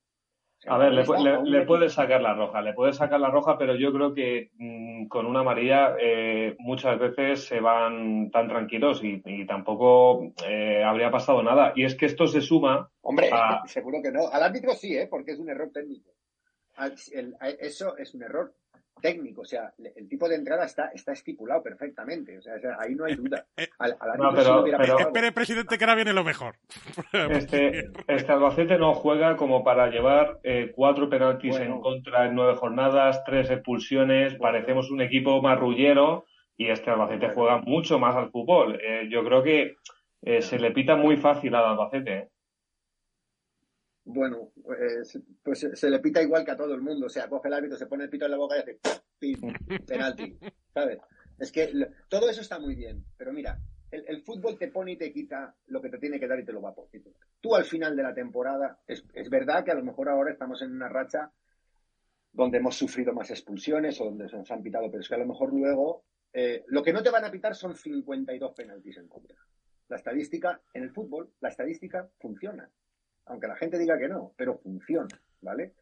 a 0.66 0.78
ver, 0.78 0.92
le, 0.92 1.64
puede 1.66 1.88
sacar 1.88 2.20
la 2.20 2.34
roja, 2.34 2.62
le 2.62 2.72
puede 2.72 2.92
sacar 2.92 3.20
la 3.20 3.30
roja, 3.30 3.58
pero 3.58 3.76
yo 3.76 3.92
creo 3.92 4.14
que 4.14 4.50
mm, 4.56 5.06
con 5.08 5.26
una 5.26 5.40
amarilla 5.40 5.94
eh, 6.00 6.56
muchas 6.58 6.98
veces 6.98 7.44
se 7.44 7.60
van 7.60 8.30
tan 8.30 8.48
tranquilos 8.48 9.00
y, 9.02 9.46
tampoco 9.46 10.32
eh, 10.48 10.82
habría 10.82 11.10
pasado 11.10 11.42
nada. 11.42 11.72
Y 11.76 11.84
es 11.84 11.94
que 11.96 12.06
esto 12.06 12.26
se 12.26 12.40
suma. 12.40 12.90
Hombre, 13.02 13.30
seguro 13.66 14.00
que 14.02 14.10
no. 14.10 14.28
Al 14.28 14.42
árbitro 14.42 14.72
sí, 14.72 14.96
¿eh? 14.96 15.06
porque 15.08 15.32
es 15.32 15.38
un 15.38 15.50
error 15.50 15.70
técnico. 15.72 16.10
eso 17.60 17.96
es 17.96 18.14
un 18.14 18.22
error 18.22 18.54
técnico, 19.00 19.42
o 19.42 19.44
sea, 19.44 19.72
el 19.96 20.08
tipo 20.08 20.28
de 20.28 20.36
entrada 20.36 20.64
está, 20.64 20.90
está 20.94 21.12
estipulado 21.12 21.62
perfectamente, 21.62 22.38
o 22.38 22.42
sea, 22.42 22.54
ahí 22.78 22.94
no 22.94 23.04
hay 23.04 23.14
duda. 23.14 23.46
Eh, 23.56 23.68
al, 23.78 23.96
no, 24.18 24.32
pero, 24.34 24.64
Espere, 24.98 25.32
presidente, 25.32 25.76
que 25.76 25.84
ahora 25.84 25.94
viene 25.94 26.12
lo 26.12 26.24
mejor. 26.24 26.56
Este, 27.34 27.90
este 28.06 28.32
Albacete 28.32 28.78
no 28.78 28.94
juega 28.94 29.36
como 29.36 29.64
para 29.64 29.88
llevar 29.88 30.38
eh, 30.42 30.72
cuatro 30.74 31.08
penaltis 31.08 31.56
en 31.56 31.80
contra 31.80 32.26
en 32.26 32.34
nueve 32.34 32.54
jornadas, 32.54 33.22
tres 33.24 33.50
expulsiones, 33.50 34.34
parecemos 34.34 34.90
un 34.90 35.00
equipo 35.00 35.40
marrullero 35.42 36.24
y 36.56 36.70
este 36.70 36.90
Albacete 36.90 37.30
juega 37.34 37.58
mucho 37.58 37.98
más 37.98 38.16
al 38.16 38.30
fútbol. 38.30 38.80
Eh, 38.82 39.08
yo 39.10 39.24
creo 39.24 39.42
que 39.42 39.76
se 40.40 40.58
le 40.58 40.70
pita 40.70 40.96
muy 40.96 41.18
fácil 41.18 41.54
al 41.54 41.64
Albacete 41.64 42.30
bueno, 44.04 44.52
pues, 44.62 45.18
pues, 45.42 45.66
se 45.72 45.90
le 45.90 45.98
pita 46.00 46.22
igual 46.22 46.44
que 46.44 46.50
a 46.50 46.56
todo 46.56 46.74
el 46.74 46.82
mundo. 46.82 47.06
O 47.06 47.10
sea, 47.10 47.28
coge 47.28 47.48
el 47.48 47.54
árbitro, 47.54 47.78
se 47.78 47.86
pone 47.86 48.04
el 48.04 48.10
pito 48.10 48.26
en 48.26 48.30
la 48.30 48.36
boca 48.36 48.56
y 48.56 48.60
hace 48.60 48.78
¡pim! 49.18 49.40
penalti. 49.86 50.38
¿Sabes? 50.72 50.98
Es 51.38 51.50
que 51.50 51.72
todo 52.08 52.28
eso 52.28 52.42
está 52.42 52.58
muy 52.58 52.74
bien, 52.74 53.04
pero 53.16 53.32
mira, 53.32 53.58
el, 53.90 54.22
fútbol 54.22 54.58
te 54.58 54.68
pone 54.68 54.92
y 54.92 54.96
te 54.96 55.12
quita 55.12 55.54
lo 55.66 55.80
que 55.80 55.88
te 55.88 55.98
tiene 55.98 56.20
que 56.20 56.28
dar 56.28 56.38
y 56.38 56.44
te 56.44 56.52
lo 56.52 56.62
va 56.62 56.70
a 56.70 56.74
poner. 56.74 57.02
Tú 57.40 57.54
al 57.54 57.64
final 57.64 57.96
de 57.96 58.02
la 58.02 58.14
temporada, 58.14 58.80
es, 58.86 59.04
verdad 59.30 59.64
que 59.64 59.72
a 59.72 59.74
lo 59.74 59.84
mejor 59.84 60.08
ahora 60.08 60.32
estamos 60.32 60.62
en 60.62 60.72
una 60.72 60.88
racha 60.88 61.32
donde 62.32 62.58
hemos 62.58 62.76
sufrido 62.76 63.12
más 63.12 63.30
expulsiones 63.30 64.00
o 64.00 64.04
donde 64.04 64.28
se 64.28 64.36
nos 64.36 64.50
han 64.50 64.62
pitado, 64.62 64.90
pero 64.90 65.00
es 65.00 65.08
que 65.08 65.14
a 65.14 65.18
lo 65.18 65.26
mejor 65.26 65.52
luego 65.52 66.04
eh, 66.32 66.64
lo 66.68 66.82
que 66.82 66.92
no 66.92 67.02
te 67.02 67.10
van 67.10 67.24
a 67.24 67.30
pitar 67.30 67.54
son 67.54 67.76
52 67.76 68.52
penaltis 68.54 68.96
en 68.96 69.08
contra. 69.08 69.38
La 69.88 69.96
estadística, 69.96 70.60
en 70.72 70.84
el 70.84 70.90
fútbol, 70.90 71.32
la 71.40 71.48
estadística 71.48 72.08
funciona 72.18 72.70
aunque 73.26 73.46
la 73.46 73.56
gente 73.56 73.78
diga 73.78 73.98
que 73.98 74.08
no, 74.08 74.32
pero 74.36 74.58
funciona, 74.58 75.20
¿vale? 75.40 75.74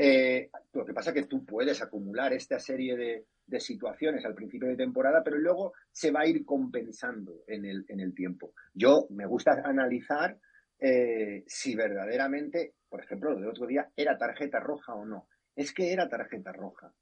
Eh, 0.00 0.48
lo 0.74 0.84
que 0.84 0.94
pasa 0.94 1.10
es 1.10 1.14
que 1.14 1.28
tú 1.28 1.44
puedes 1.44 1.82
acumular 1.82 2.32
esta 2.32 2.60
serie 2.60 2.96
de, 2.96 3.26
situaciones 3.58 4.24
al 4.24 4.34
principio 4.34 4.68
de 4.68 4.76
temporada, 4.76 5.24
pero 5.24 5.38
luego 5.38 5.72
se 5.90 6.10
va 6.10 6.20
a 6.20 6.26
ir 6.26 6.44
compensando 6.44 7.42
en 7.46 7.64
el, 7.64 7.84
en 7.88 7.98
el 7.98 8.14
tiempo. 8.14 8.52
Yo 8.74 9.06
me 9.10 9.26
gusta 9.26 9.62
analizar 9.64 10.38
eh, 10.78 11.44
si 11.46 11.74
verdaderamente, 11.74 12.74
por 12.88 13.02
ejemplo, 13.02 13.32
lo 13.32 13.40
del 13.40 13.48
otro 13.48 13.66
día, 13.66 13.90
era 13.96 14.16
tarjeta 14.16 14.60
roja 14.60 14.94
o 14.94 15.04
no. 15.04 15.28
Es 15.56 15.72
que 15.72 15.92
era 15.92 16.08
tarjeta 16.08 16.52
roja. 16.52 16.92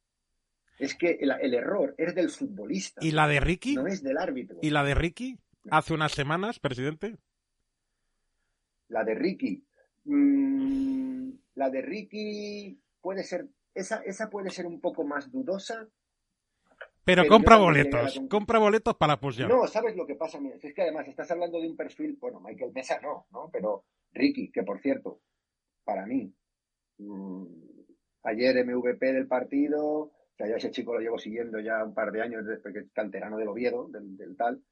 Es 0.79 0.95
que 0.95 1.19
el, 1.21 1.33
el, 1.41 1.53
error 1.53 1.95
es 1.99 2.15
del 2.15 2.31
futbolista. 2.31 3.05
¿Y 3.05 3.11
la 3.11 3.29
de 3.29 3.41
Ricky? 3.41 3.75
No 3.75 3.87
es 3.87 4.03
del 4.03 4.17
árbitro. 4.17 4.59
¿Y 4.63 4.71
la 4.71 4.85
de 4.85 4.95
Ricky? 4.95 5.39
Hace 5.71 5.95
unas 5.95 6.13
semanas, 6.13 6.61
presidente. 6.61 7.17
La 8.89 9.05
de 9.05 9.15
Ricky. 9.15 9.66
Mm, 10.07 11.31
la 11.57 11.71
de 11.71 11.83
Ricky 11.83 12.81
puede 13.01 13.25
ser, 13.25 13.49
esa, 13.75 14.03
esa 14.05 14.31
puede 14.31 14.51
ser 14.51 14.67
un 14.67 14.81
poco 14.81 15.05
más 15.05 15.31
dudosa. 15.31 15.89
Pero, 17.05 17.27
compra 17.29 17.57
boletos, 17.57 18.21
compra 18.29 18.59
boletos 18.59 18.97
para 18.97 19.15
apoyar. 19.15 19.49
No, 19.49 19.67
¿sabes 19.67 19.95
lo 19.95 20.07
que 20.07 20.17
pasa? 20.17 20.41
Es 20.61 20.75
que 20.75 20.83
además 20.83 21.07
estás 21.07 21.31
hablando 21.31 21.61
de 21.61 21.69
un 21.69 21.77
perfil, 21.77 22.17
bueno, 22.21 22.41
Michael 22.41 22.73
Mesa 22.73 23.01
no, 23.01 23.27
¿no? 23.31 23.49
Pero 23.53 23.85
Ricky, 24.13 24.51
que 24.51 24.65
por 24.65 24.81
cierto, 24.81 25.21
para 25.85 26.05
mí, 26.05 26.33
mm, 26.99 27.45
ayer 28.25 28.65
MVP 28.65 29.13
del 29.13 29.29
partido, 29.29 29.85
o 29.87 30.13
sea, 30.37 30.49
ya 30.49 30.57
ese 30.57 30.73
chico 30.73 30.95
lo 30.95 31.01
llevo 31.01 31.19
siguiendo 31.19 31.61
ya 31.61 31.85
un 31.85 31.95
par 31.95 32.11
de 32.11 32.23
años, 32.23 32.45
desde 32.45 32.73
que 32.73 32.81
es 32.81 32.91
canterano 32.93 33.37
del 33.37 33.49
Oviedo, 33.49 33.89
del, 33.89 34.37
tal. 34.37 34.63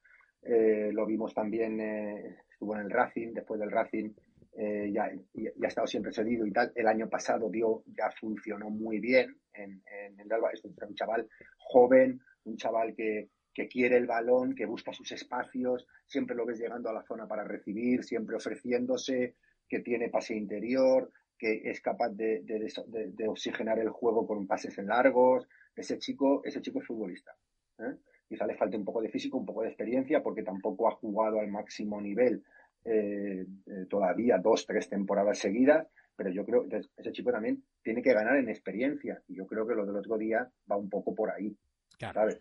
Eh, 0.42 0.90
lo 0.92 1.06
vimos 1.06 1.32
también, 1.34 1.80
eh, 1.80 2.36
estuvo 2.50 2.74
en 2.74 2.82
el 2.82 2.90
Racing, 2.90 3.32
después 3.32 3.60
del 3.60 3.70
Racing 3.70 4.12
eh, 4.56 4.90
ya, 4.92 5.04
ha 5.04 5.66
estado 5.66 5.86
siempre 5.86 6.12
cedido 6.12 6.46
y 6.46 6.52
tal. 6.52 6.72
El 6.74 6.86
año 6.86 7.08
pasado 7.08 7.50
dio, 7.50 7.82
ya 7.86 8.10
funcionó 8.10 8.70
muy 8.70 9.00
bien 9.00 9.36
en, 9.52 9.82
el 10.18 10.32
Alba. 10.32 10.50
Es 10.52 10.64
un 10.64 10.94
chaval 10.94 11.28
joven, 11.58 12.20
un 12.44 12.56
chaval 12.56 12.94
que, 12.94 13.30
quiere 13.70 13.96
el 13.96 14.06
balón, 14.06 14.54
que 14.54 14.66
busca 14.66 14.92
sus 14.92 15.12
espacios, 15.12 15.86
siempre 16.06 16.34
lo 16.34 16.44
ves 16.44 16.58
llegando 16.58 16.90
a 16.90 16.92
la 16.92 17.04
zona 17.04 17.28
para 17.28 17.44
recibir, 17.44 18.02
siempre 18.02 18.34
ofreciéndose, 18.34 19.36
que 19.68 19.78
tiene 19.78 20.08
pase 20.08 20.34
interior, 20.34 21.12
que 21.38 21.62
es 21.64 21.80
capaz 21.80 22.10
de, 22.10 22.42
de, 22.42 23.28
oxigenar 23.28 23.78
el 23.78 23.90
juego 23.90 24.26
con 24.26 24.46
pases 24.48 24.76
en 24.78 24.88
largos. 24.88 25.48
Ese 25.76 25.98
chico, 25.98 26.42
ese 26.44 26.60
chico 26.62 26.80
es 26.80 26.86
futbolista. 26.86 27.36
¿eh? 27.78 27.96
Quizá 28.28 28.44
le 28.46 28.56
falte 28.56 28.76
un 28.76 28.84
poco 28.84 29.00
de 29.00 29.08
físico, 29.08 29.38
un 29.38 29.46
poco 29.46 29.62
de 29.62 29.68
experiencia, 29.68 30.22
porque 30.22 30.42
tampoco 30.42 30.88
ha 30.88 30.96
jugado 30.96 31.38
al 31.38 31.48
máximo 31.48 32.00
nivel 32.00 32.42
eh, 32.84 33.46
eh, 33.66 33.86
todavía 33.88 34.38
dos, 34.38 34.66
tres 34.66 34.88
temporadas 34.88 35.38
seguidas, 35.38 35.88
pero 36.16 36.30
yo 36.30 36.44
creo 36.44 36.68
que 36.68 36.82
ese 36.96 37.12
chico 37.12 37.32
también 37.32 37.62
tiene 37.82 38.02
que 38.02 38.12
ganar 38.12 38.36
en 38.36 38.48
experiencia 38.48 39.20
y 39.28 39.36
yo 39.36 39.46
creo 39.46 39.66
que 39.66 39.74
lo 39.74 39.86
del 39.86 39.96
otro 39.96 40.18
día 40.18 40.48
va 40.70 40.76
un 40.76 40.88
poco 40.88 41.14
por 41.14 41.30
ahí. 41.30 41.56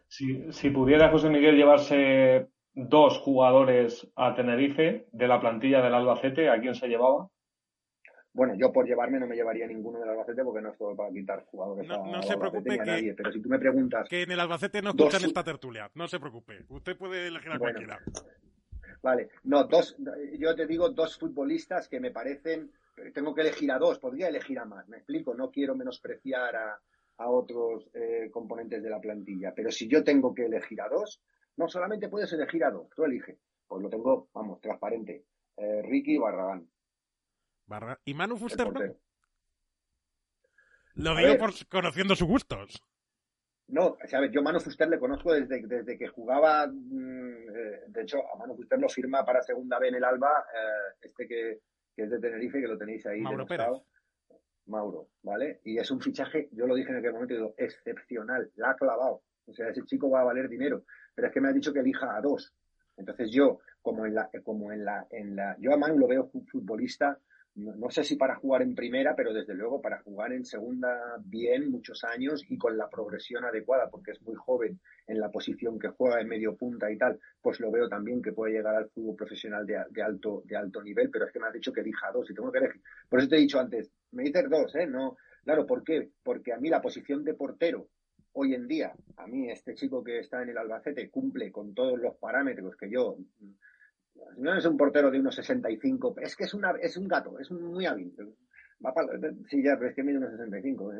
Si, 0.07 0.51
si 0.51 0.69
pudiera 0.69 1.09
José 1.09 1.29
Miguel 1.29 1.55
llevarse 1.55 2.47
dos 2.73 3.19
jugadores 3.19 4.07
a 4.15 4.35
Tenerife 4.35 5.07
de 5.11 5.27
la 5.27 5.39
plantilla 5.39 5.81
del 5.81 5.93
Albacete, 5.93 6.49
¿a 6.49 6.59
quién 6.59 6.75
se 6.75 6.87
llevaba? 6.87 7.29
Bueno, 8.33 8.55
yo 8.57 8.73
por 8.73 8.87
llevarme 8.87 9.19
no 9.19 9.27
me 9.27 9.35
llevaría 9.35 9.67
ninguno 9.67 9.99
del 9.99 10.09
Albacete 10.09 10.43
porque 10.43 10.61
no 10.61 10.71
estoy 10.71 10.95
para 10.95 11.11
quitar 11.11 11.45
jugadores 11.45 11.87
no, 11.87 12.03
no 12.03 12.23
se 12.23 12.35
preocupe 12.35 12.79
que, 12.79 12.85
nadie. 12.85 13.13
Pero 13.13 13.31
si 13.31 13.39
tú 13.39 13.47
me 13.47 13.59
preguntas... 13.59 14.09
Que 14.09 14.23
en 14.23 14.31
el 14.31 14.39
Albacete 14.39 14.81
no 14.81 14.89
escuchan 14.89 15.23
esta 15.23 15.43
tertulia, 15.43 15.91
no 15.93 16.07
se 16.07 16.19
preocupe. 16.19 16.65
Usted 16.69 16.97
puede 16.97 17.27
elegir 17.27 17.51
a 17.51 17.59
cualquiera. 17.59 17.99
Vale, 19.03 19.31
no, 19.43 19.65
dos, 19.65 19.97
yo 20.39 20.55
te 20.55 20.65
digo 20.65 20.89
dos 20.89 21.17
futbolistas 21.17 21.89
que 21.89 21.99
me 21.99 22.11
parecen, 22.11 22.71
tengo 23.13 23.35
que 23.35 23.41
elegir 23.41 23.69
a 23.73 23.77
dos, 23.77 23.99
podría 23.99 24.29
elegir 24.29 24.57
a 24.59 24.65
más, 24.65 24.87
me 24.87 24.95
explico, 24.95 25.33
no 25.35 25.51
quiero 25.51 25.75
menospreciar 25.75 26.55
a, 26.55 26.81
a 27.17 27.29
otros 27.29 27.89
eh, 27.93 28.29
componentes 28.31 28.81
de 28.81 28.89
la 28.89 29.01
plantilla, 29.01 29.53
pero 29.53 29.71
si 29.71 29.89
yo 29.89 30.05
tengo 30.05 30.33
que 30.33 30.45
elegir 30.45 30.79
a 30.79 30.87
dos, 30.87 31.21
no 31.57 31.67
solamente 31.67 32.07
puedes 32.07 32.31
elegir 32.31 32.63
a 32.63 32.71
dos, 32.71 32.87
tú 32.95 33.03
elige, 33.03 33.39
pues 33.67 33.81
lo 33.81 33.89
tengo, 33.89 34.29
vamos, 34.33 34.61
transparente, 34.61 35.25
eh, 35.57 35.81
Ricky 35.83 36.17
Barragán. 36.17 36.65
¿Y 38.05 38.13
Manu 38.13 38.37
Fuster 38.37 38.67
Lo 40.93 41.15
digo 41.15 41.37
por 41.37 41.51
conociendo 41.67 42.15
sus 42.15 42.27
gustos. 42.27 42.81
No, 43.73 43.97
sabes, 44.05 44.29
yo 44.31 44.41
a 44.41 44.43
Manu 44.43 44.59
Fuster 44.59 44.87
le 44.87 44.99
conozco 44.99 45.33
desde, 45.33 45.65
desde 45.65 45.97
que 45.97 46.07
jugaba, 46.07 46.67
mm, 46.67 47.49
eh, 47.55 47.81
de 47.87 48.01
hecho, 48.03 48.19
a 48.31 48.37
Manu 48.37 48.55
Fuster 48.55 48.79
lo 48.79 48.87
firma 48.87 49.25
para 49.25 49.41
segunda 49.41 49.79
B 49.79 49.87
en 49.87 49.95
el 49.95 50.03
Alba, 50.03 50.45
eh, 50.53 50.95
este 51.01 51.27
que, 51.27 51.59
es 51.97 52.09
de 52.11 52.19
Tenerife, 52.19 52.61
que 52.61 52.67
lo 52.67 52.77
tenéis 52.77 53.03
ahí. 53.07 53.19
Mauro 53.21 53.47
Mauro, 54.67 55.07
¿vale? 55.23 55.59
Y 55.63 55.79
es 55.79 55.89
un 55.89 55.99
fichaje, 55.99 56.49
yo 56.51 56.67
lo 56.67 56.75
dije 56.75 56.91
en 56.91 56.97
aquel 56.97 57.13
momento, 57.13 57.33
digo, 57.33 57.55
excepcional, 57.57 58.51
la 58.57 58.69
ha 58.69 58.75
clavado. 58.75 59.23
O 59.47 59.53
sea, 59.53 59.69
ese 59.69 59.83
chico 59.85 60.07
va 60.07 60.21
a 60.21 60.25
valer 60.25 60.49
dinero. 60.49 60.83
Pero 61.15 61.27
es 61.27 61.33
que 61.33 61.41
me 61.41 61.49
ha 61.49 61.53
dicho 61.53 61.73
que 61.73 61.79
elija 61.79 62.15
a 62.15 62.21
dos. 62.21 62.53
Entonces 62.95 63.31
yo, 63.31 63.59
como 63.81 64.05
en 64.05 64.13
la, 64.13 64.29
como 64.43 64.71
en 64.71 64.85
la, 64.85 65.07
en 65.09 65.35
la, 65.35 65.57
yo 65.59 65.73
a 65.73 65.77
Manu 65.77 65.97
lo 65.97 66.07
veo 66.07 66.29
futbolista 66.51 67.19
no, 67.55 67.89
sé 67.91 68.03
si 68.03 68.15
para 68.15 68.35
jugar 68.35 68.63
en 68.63 68.73
primera, 68.73 69.15
pero 69.15 69.31
desde 69.31 69.53
luego 69.53 69.79
para 69.79 70.01
jugar 70.01 70.33
en 70.33 70.43
segunda 70.43 71.17
bien 71.23 71.69
muchos 71.69 72.03
años 72.03 72.43
y 72.49 72.57
con 72.57 72.77
la 72.77 72.89
progresión 72.89 73.45
adecuada, 73.45 73.89
porque 73.89 74.11
es 74.11 74.21
muy 74.23 74.35
joven 74.35 74.79
en 75.05 75.19
la 75.19 75.29
posición 75.29 75.77
que 75.77 75.89
juega 75.89 76.19
en 76.19 76.27
medio 76.27 76.55
punta 76.55 76.91
y 76.91 76.97
tal, 76.97 77.19
pues 77.41 77.59
lo 77.59 77.69
veo 77.71 77.87
también 77.87 78.21
que 78.21 78.31
puede 78.31 78.53
llegar 78.53 78.75
al 78.75 78.89
fútbol 78.89 79.15
profesional 79.15 79.67
de, 79.67 80.01
alto, 80.01 80.41
de 80.45 80.55
alto 80.55 80.81
nivel, 80.81 81.11
pero 81.11 81.25
es 81.25 81.31
que 81.31 81.39
me 81.39 81.47
has 81.47 81.53
dicho 81.53 81.71
que 81.71 81.81
elija 81.81 82.11
dos 82.11 82.29
y 82.29 82.33
tengo 82.33 82.51
que 82.51 82.57
elegir. 82.57 82.81
Por 83.07 83.19
eso 83.19 83.29
te 83.29 83.35
he 83.35 83.41
dicho 83.41 83.59
antes, 83.59 83.91
me 84.11 84.23
dices 84.23 84.49
dos, 84.49 84.73
¿eh? 84.75 84.87
No, 84.87 85.17
claro, 85.43 85.67
¿por 85.67 85.83
qué? 85.83 86.09
Porque 86.23 86.53
a 86.53 86.57
mí 86.57 86.69
la 86.69 86.81
posición 86.81 87.23
de 87.23 87.35
portero 87.35 87.87
hoy 88.33 88.55
en 88.55 88.67
día, 88.67 88.93
a 89.17 89.27
mí 89.27 89.51
este 89.51 89.75
chico 89.75 90.03
que 90.03 90.19
está 90.19 90.41
en 90.41 90.49
el 90.49 90.57
Albacete 90.57 91.09
cumple 91.11 91.51
con 91.51 91.75
todos 91.75 91.99
los 91.99 92.15
parámetros 92.15 92.75
que 92.75 92.89
yo 92.89 93.17
no 94.37 94.57
es 94.57 94.65
un 94.65 94.77
portero 94.77 95.11
de 95.11 95.19
unos 95.19 95.35
65, 95.35 96.15
es 96.21 96.35
que 96.35 96.43
es, 96.45 96.53
una, 96.53 96.71
es 96.81 96.97
un 96.97 97.07
gato, 97.07 97.39
es 97.39 97.51
muy 97.51 97.85
hábil. 97.85 98.13
Va 98.85 98.93
para, 98.93 99.17
sí, 99.49 99.63
ya, 99.63 99.77
pero 99.77 99.89
es 99.89 99.95
que 99.95 100.03
mide 100.03 100.17
unos 100.17 100.31
65. 100.31 100.91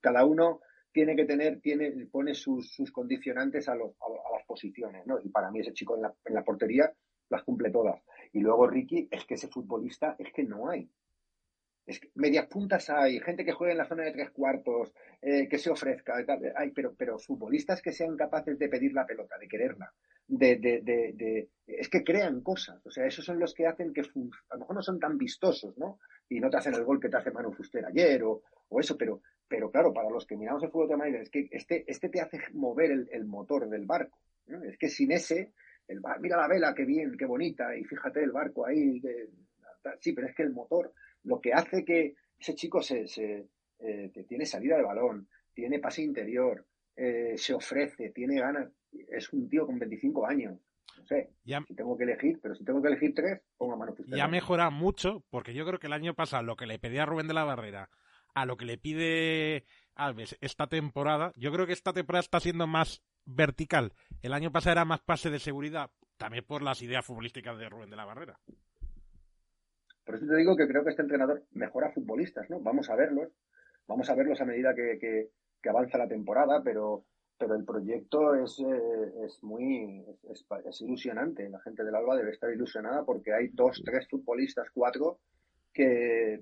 Cada 0.00 0.24
uno 0.24 0.60
tiene 0.92 1.14
que 1.14 1.24
tener, 1.24 1.60
tiene, 1.60 2.06
pone 2.06 2.34
sus, 2.34 2.72
sus 2.72 2.90
condicionantes 2.90 3.68
a, 3.68 3.74
los, 3.74 3.92
a, 4.00 4.36
las 4.36 4.46
posiciones, 4.46 5.06
¿no? 5.06 5.18
Y 5.22 5.28
para 5.28 5.50
mí 5.50 5.60
ese 5.60 5.72
chico 5.72 5.96
en 5.96 6.02
la, 6.02 6.14
en 6.24 6.34
la 6.34 6.44
portería 6.44 6.92
las 7.28 7.42
cumple 7.42 7.70
todas. 7.70 8.02
Y 8.32 8.40
luego 8.40 8.66
Ricky, 8.66 9.08
es 9.10 9.24
que 9.24 9.34
ese 9.34 9.48
futbolista 9.48 10.16
es 10.18 10.32
que 10.32 10.44
no 10.44 10.68
hay. 10.68 10.90
Es 11.86 12.00
que 12.00 12.10
medias 12.14 12.46
puntas 12.46 12.90
hay, 12.90 13.18
gente 13.20 13.44
que 13.44 13.52
juega 13.52 13.72
en 13.72 13.78
la 13.78 13.88
zona 13.88 14.04
de 14.04 14.12
tres 14.12 14.30
cuartos, 14.30 14.92
eh, 15.22 15.48
que 15.48 15.58
se 15.58 15.70
ofrezca, 15.70 16.14
hay, 16.56 16.70
pero, 16.70 16.94
pero 16.94 17.18
futbolistas 17.18 17.80
que 17.80 17.92
sean 17.92 18.16
capaces 18.16 18.58
de 18.58 18.68
pedir 18.68 18.92
la 18.92 19.06
pelota, 19.06 19.38
de 19.38 19.48
quererla, 19.48 19.92
de, 20.28 20.56
de, 20.56 20.82
de, 20.82 21.48
es 21.66 21.88
que 21.88 22.04
crean 22.04 22.42
cosas, 22.42 22.84
o 22.86 22.90
sea, 22.90 23.06
esos 23.06 23.24
son 23.24 23.38
los 23.38 23.54
que 23.54 23.66
hacen 23.66 23.92
que 23.92 24.02
a 24.02 24.54
lo 24.54 24.60
mejor 24.60 24.76
no 24.76 24.82
son 24.82 25.00
tan 25.00 25.16
vistosos, 25.16 25.76
¿no? 25.78 25.98
Y 26.28 26.38
no 26.38 26.50
te 26.50 26.58
hacen 26.58 26.74
el 26.74 26.84
gol 26.84 27.00
que 27.00 27.08
te 27.08 27.16
hace 27.16 27.30
Manu 27.30 27.52
Fuster 27.52 27.84
ayer 27.86 28.22
o, 28.22 28.42
o 28.68 28.80
eso, 28.80 28.96
pero, 28.96 29.22
pero 29.48 29.70
claro, 29.70 29.92
para 29.92 30.10
los 30.10 30.26
que 30.26 30.36
miramos 30.36 30.62
el 30.62 30.70
fútbol 30.70 30.88
de 30.88 30.96
Madrid, 30.96 31.14
es 31.16 31.30
que 31.30 31.48
este, 31.50 31.84
este 31.86 32.10
te 32.10 32.20
hace 32.20 32.38
mover 32.52 33.08
el, 33.10 33.24
motor 33.24 33.68
del 33.68 33.86
barco, 33.86 34.18
¿no? 34.46 34.62
Es 34.62 34.76
que 34.76 34.88
sin 34.88 35.12
ese, 35.12 35.52
el, 35.88 36.00
mira 36.20 36.36
la 36.36 36.48
vela, 36.48 36.74
qué 36.74 36.84
bien, 36.84 37.16
qué 37.16 37.24
bonita, 37.24 37.74
y 37.74 37.84
fíjate 37.84 38.22
el 38.22 38.32
barco 38.32 38.66
ahí, 38.66 39.00
sí, 40.00 40.12
pero 40.12 40.26
es 40.26 40.34
que 40.34 40.42
el 40.42 40.52
motor 40.52 40.92
lo 41.24 41.40
que 41.40 41.52
hace 41.52 41.84
que 41.84 42.14
ese 42.38 42.54
chico 42.54 42.82
se, 42.82 43.06
se 43.08 43.46
eh, 43.80 44.10
tiene 44.28 44.44
salida 44.44 44.76
de 44.76 44.82
balón, 44.82 45.28
tiene 45.54 45.78
pase 45.78 46.02
interior, 46.02 46.64
eh, 46.96 47.34
se 47.36 47.54
ofrece, 47.54 48.10
tiene 48.10 48.40
ganas, 48.40 48.68
es 49.08 49.32
un 49.32 49.48
tío 49.48 49.66
con 49.66 49.78
25 49.78 50.26
años. 50.26 50.58
No 50.96 51.06
sé, 51.06 51.30
si 51.44 51.74
tengo 51.74 51.96
que 51.96 52.04
elegir, 52.04 52.40
pero 52.42 52.54
si 52.54 52.64
tengo 52.64 52.82
que 52.82 52.88
elegir 52.88 53.14
tres, 53.14 53.40
pongo 53.56 53.74
a 53.74 53.76
mano 53.76 53.94
Ya 54.08 54.26
mejora 54.26 54.68
mucho, 54.70 55.22
porque 55.30 55.54
yo 55.54 55.64
creo 55.64 55.78
que 55.78 55.86
el 55.86 55.92
año 55.92 56.14
pasado 56.14 56.42
lo 56.42 56.56
que 56.56 56.66
le 56.66 56.80
pedía 56.80 57.06
Rubén 57.06 57.28
de 57.28 57.34
la 57.34 57.44
Barrera 57.44 57.88
a 58.34 58.46
lo 58.46 58.56
que 58.56 58.64
le 58.64 58.78
pide 58.78 59.64
Alves 59.94 60.36
esta 60.40 60.66
temporada, 60.66 61.32
yo 61.36 61.52
creo 61.52 61.66
que 61.66 61.72
esta 61.72 61.92
temporada 61.92 62.20
está 62.20 62.40
siendo 62.40 62.66
más 62.66 63.02
vertical. 63.24 63.92
El 64.22 64.32
año 64.32 64.50
pasado 64.52 64.72
era 64.72 64.84
más 64.84 65.00
pase 65.00 65.30
de 65.30 65.38
seguridad, 65.38 65.90
también 66.16 66.44
por 66.44 66.62
las 66.62 66.82
ideas 66.82 67.04
futbolísticas 67.04 67.58
de 67.58 67.68
Rubén 67.68 67.90
de 67.90 67.96
la 67.96 68.04
Barrera. 68.04 68.38
Por 70.04 70.14
eso 70.14 70.26
te 70.26 70.36
digo 70.36 70.56
que 70.56 70.66
creo 70.66 70.84
que 70.84 70.90
este 70.90 71.02
entrenador 71.02 71.44
mejora 71.50 71.92
futbolistas, 71.92 72.48
¿no? 72.48 72.60
Vamos 72.60 72.88
a 72.88 72.96
verlos, 72.96 73.28
vamos 73.86 74.08
a 74.08 74.14
verlos 74.14 74.40
a 74.40 74.46
medida 74.46 74.74
que, 74.74 75.30
avanza 75.68 75.98
la 75.98 76.08
temporada, 76.08 76.62
pero, 76.64 77.04
pero 77.38 77.54
el 77.54 77.64
proyecto 77.64 78.34
es, 78.34 78.58
eh, 78.58 79.24
es 79.24 79.42
muy 79.42 80.04
es, 80.30 80.80
ilusionante. 80.80 81.48
La 81.48 81.60
gente 81.60 81.84
del 81.84 81.94
Alba 81.94 82.16
debe 82.16 82.30
estar 82.30 82.52
ilusionada 82.52 83.04
porque 83.04 83.32
hay 83.32 83.48
dos, 83.48 83.80
tres 83.84 84.08
futbolistas, 84.08 84.68
cuatro, 84.74 85.20
que, 85.72 86.40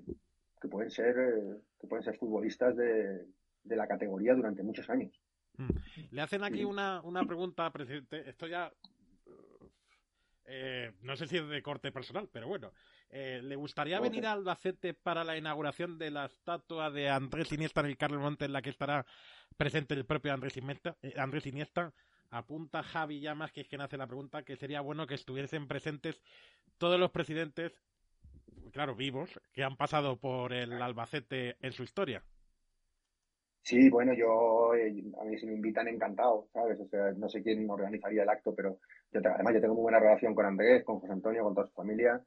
que 0.59 0.67
pueden 0.67 0.89
ser 0.89 1.15
eh, 1.17 1.57
que 1.79 1.87
pueden 1.87 2.03
ser 2.03 2.17
futbolistas 2.17 2.75
de, 2.75 3.25
de 3.63 3.75
la 3.75 3.87
categoría 3.87 4.33
durante 4.33 4.63
muchos 4.63 4.89
años. 4.89 5.13
Mm. 5.57 5.69
Le 6.11 6.21
hacen 6.21 6.43
aquí 6.43 6.63
una, 6.63 7.01
una 7.01 7.23
pregunta, 7.25 7.71
presidente. 7.71 8.27
Esto 8.27 8.47
ya 8.47 8.71
eh, 10.47 10.93
no 11.01 11.15
sé 11.15 11.27
si 11.27 11.37
es 11.37 11.47
de 11.47 11.61
corte 11.61 11.91
personal, 11.91 12.29
pero 12.31 12.47
bueno. 12.47 12.71
Eh, 13.09 13.39
¿Le 13.41 13.55
gustaría 13.55 13.99
venir 13.99 14.25
a 14.25 14.33
Albacete 14.33 14.93
para 14.93 15.23
la 15.23 15.37
inauguración 15.37 15.97
de 15.97 16.11
la 16.11 16.25
estatua 16.25 16.91
de 16.91 17.09
Andrés 17.09 17.51
Iniesta 17.53 17.79
en 17.79 17.87
el 17.87 17.97
Carlos 17.97 18.21
Monte 18.21 18.45
en 18.45 18.53
la 18.53 18.61
que 18.61 18.69
estará 18.69 19.05
presente 19.55 19.93
el 19.93 20.05
propio 20.05 20.33
Andrés 20.33 20.57
Iniesta? 20.57 20.97
Eh, 21.01 21.13
Andrés 21.17 21.45
Iniesta 21.45 21.93
apunta 22.29 22.83
Javi 22.83 23.21
Llamas, 23.21 23.53
que 23.53 23.61
es 23.61 23.67
quien 23.67 23.81
hace 23.81 23.95
la 23.95 24.07
pregunta, 24.07 24.43
que 24.43 24.57
sería 24.57 24.81
bueno 24.81 25.07
que 25.07 25.15
estuviesen 25.15 25.67
presentes 25.67 26.21
todos 26.77 26.99
los 26.99 27.11
presidentes, 27.11 27.71
claro, 28.73 28.93
vivos, 28.93 29.39
que 29.53 29.63
han 29.63 29.77
pasado 29.77 30.17
por 30.17 30.51
el 30.51 30.73
Albacete 30.81 31.55
en 31.61 31.71
su 31.71 31.83
historia. 31.83 32.21
Sí, 33.61 33.89
bueno, 33.89 34.13
yo, 34.13 34.73
eh, 34.75 35.03
a 35.19 35.23
mí 35.25 35.37
si 35.37 35.45
me 35.45 35.53
invitan, 35.53 35.87
encantado, 35.87 36.47
¿sabes? 36.53 36.79
O 36.79 36.87
sea, 36.87 37.11
no 37.13 37.27
sé 37.29 37.41
quién 37.41 37.69
organizaría 37.69 38.23
el 38.23 38.29
acto, 38.29 38.53
pero 38.53 38.79
yo, 39.11 39.21
además 39.23 39.53
yo 39.53 39.61
tengo 39.61 39.75
muy 39.75 39.83
buena 39.83 39.99
relación 39.99 40.35
con 40.35 40.45
Andrés, 40.45 40.83
con 40.83 40.99
José 40.99 41.13
Antonio, 41.13 41.43
con 41.43 41.55
toda 41.55 41.67
su 41.67 41.73
familia 41.73 42.21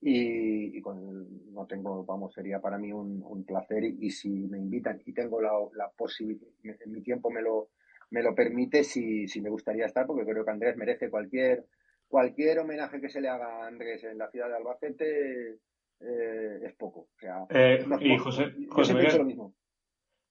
y, 0.00 0.80
con, 0.80 1.52
no 1.52 1.66
tengo, 1.66 2.04
vamos, 2.04 2.34
sería 2.34 2.60
para 2.60 2.78
mí 2.78 2.92
un, 2.92 3.44
placer 3.46 3.84
y, 3.84 4.10
si 4.10 4.28
me 4.28 4.58
invitan 4.58 5.00
y 5.04 5.12
tengo 5.12 5.40
la, 5.40 5.52
la 5.74 5.90
posibilidad, 5.90 6.46
mi 6.86 7.02
tiempo 7.02 7.30
me 7.30 7.42
lo, 7.42 7.70
me 8.10 8.22
lo 8.22 8.34
permite, 8.34 8.84
si, 8.84 9.26
si 9.28 9.40
me 9.40 9.50
gustaría 9.50 9.86
estar, 9.86 10.06
porque 10.06 10.24
creo 10.24 10.44
que 10.44 10.50
Andrés 10.50 10.76
merece 10.76 11.10
cualquier, 11.10 11.64
cualquier 12.08 12.58
homenaje 12.58 13.00
que 13.00 13.08
se 13.08 13.20
le 13.20 13.28
haga 13.28 13.64
a 13.64 13.66
Andrés 13.66 14.04
en 14.04 14.18
la 14.18 14.30
ciudad 14.30 14.48
de 14.48 14.56
Albacete 14.56 15.58
eh, 16.00 16.60
es 16.62 16.74
poco. 16.74 17.00
O 17.00 17.18
sea, 17.18 17.46
eh, 17.50 17.84
y 18.00 18.16
José, 18.18 18.52
José 18.68 18.94
Miguel, 18.94 19.18
lo 19.18 19.24
mismo. 19.24 19.54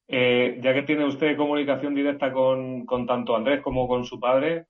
Eh, 0.08 0.60
ya 0.62 0.74
que 0.74 0.84
tiene 0.84 1.06
usted 1.06 1.36
comunicación 1.36 1.96
directa 1.96 2.32
con, 2.32 2.86
con 2.86 3.08
tanto 3.08 3.36
Andrés 3.36 3.62
como 3.62 3.88
con 3.88 4.06
su 4.06 4.20
padre, 4.20 4.68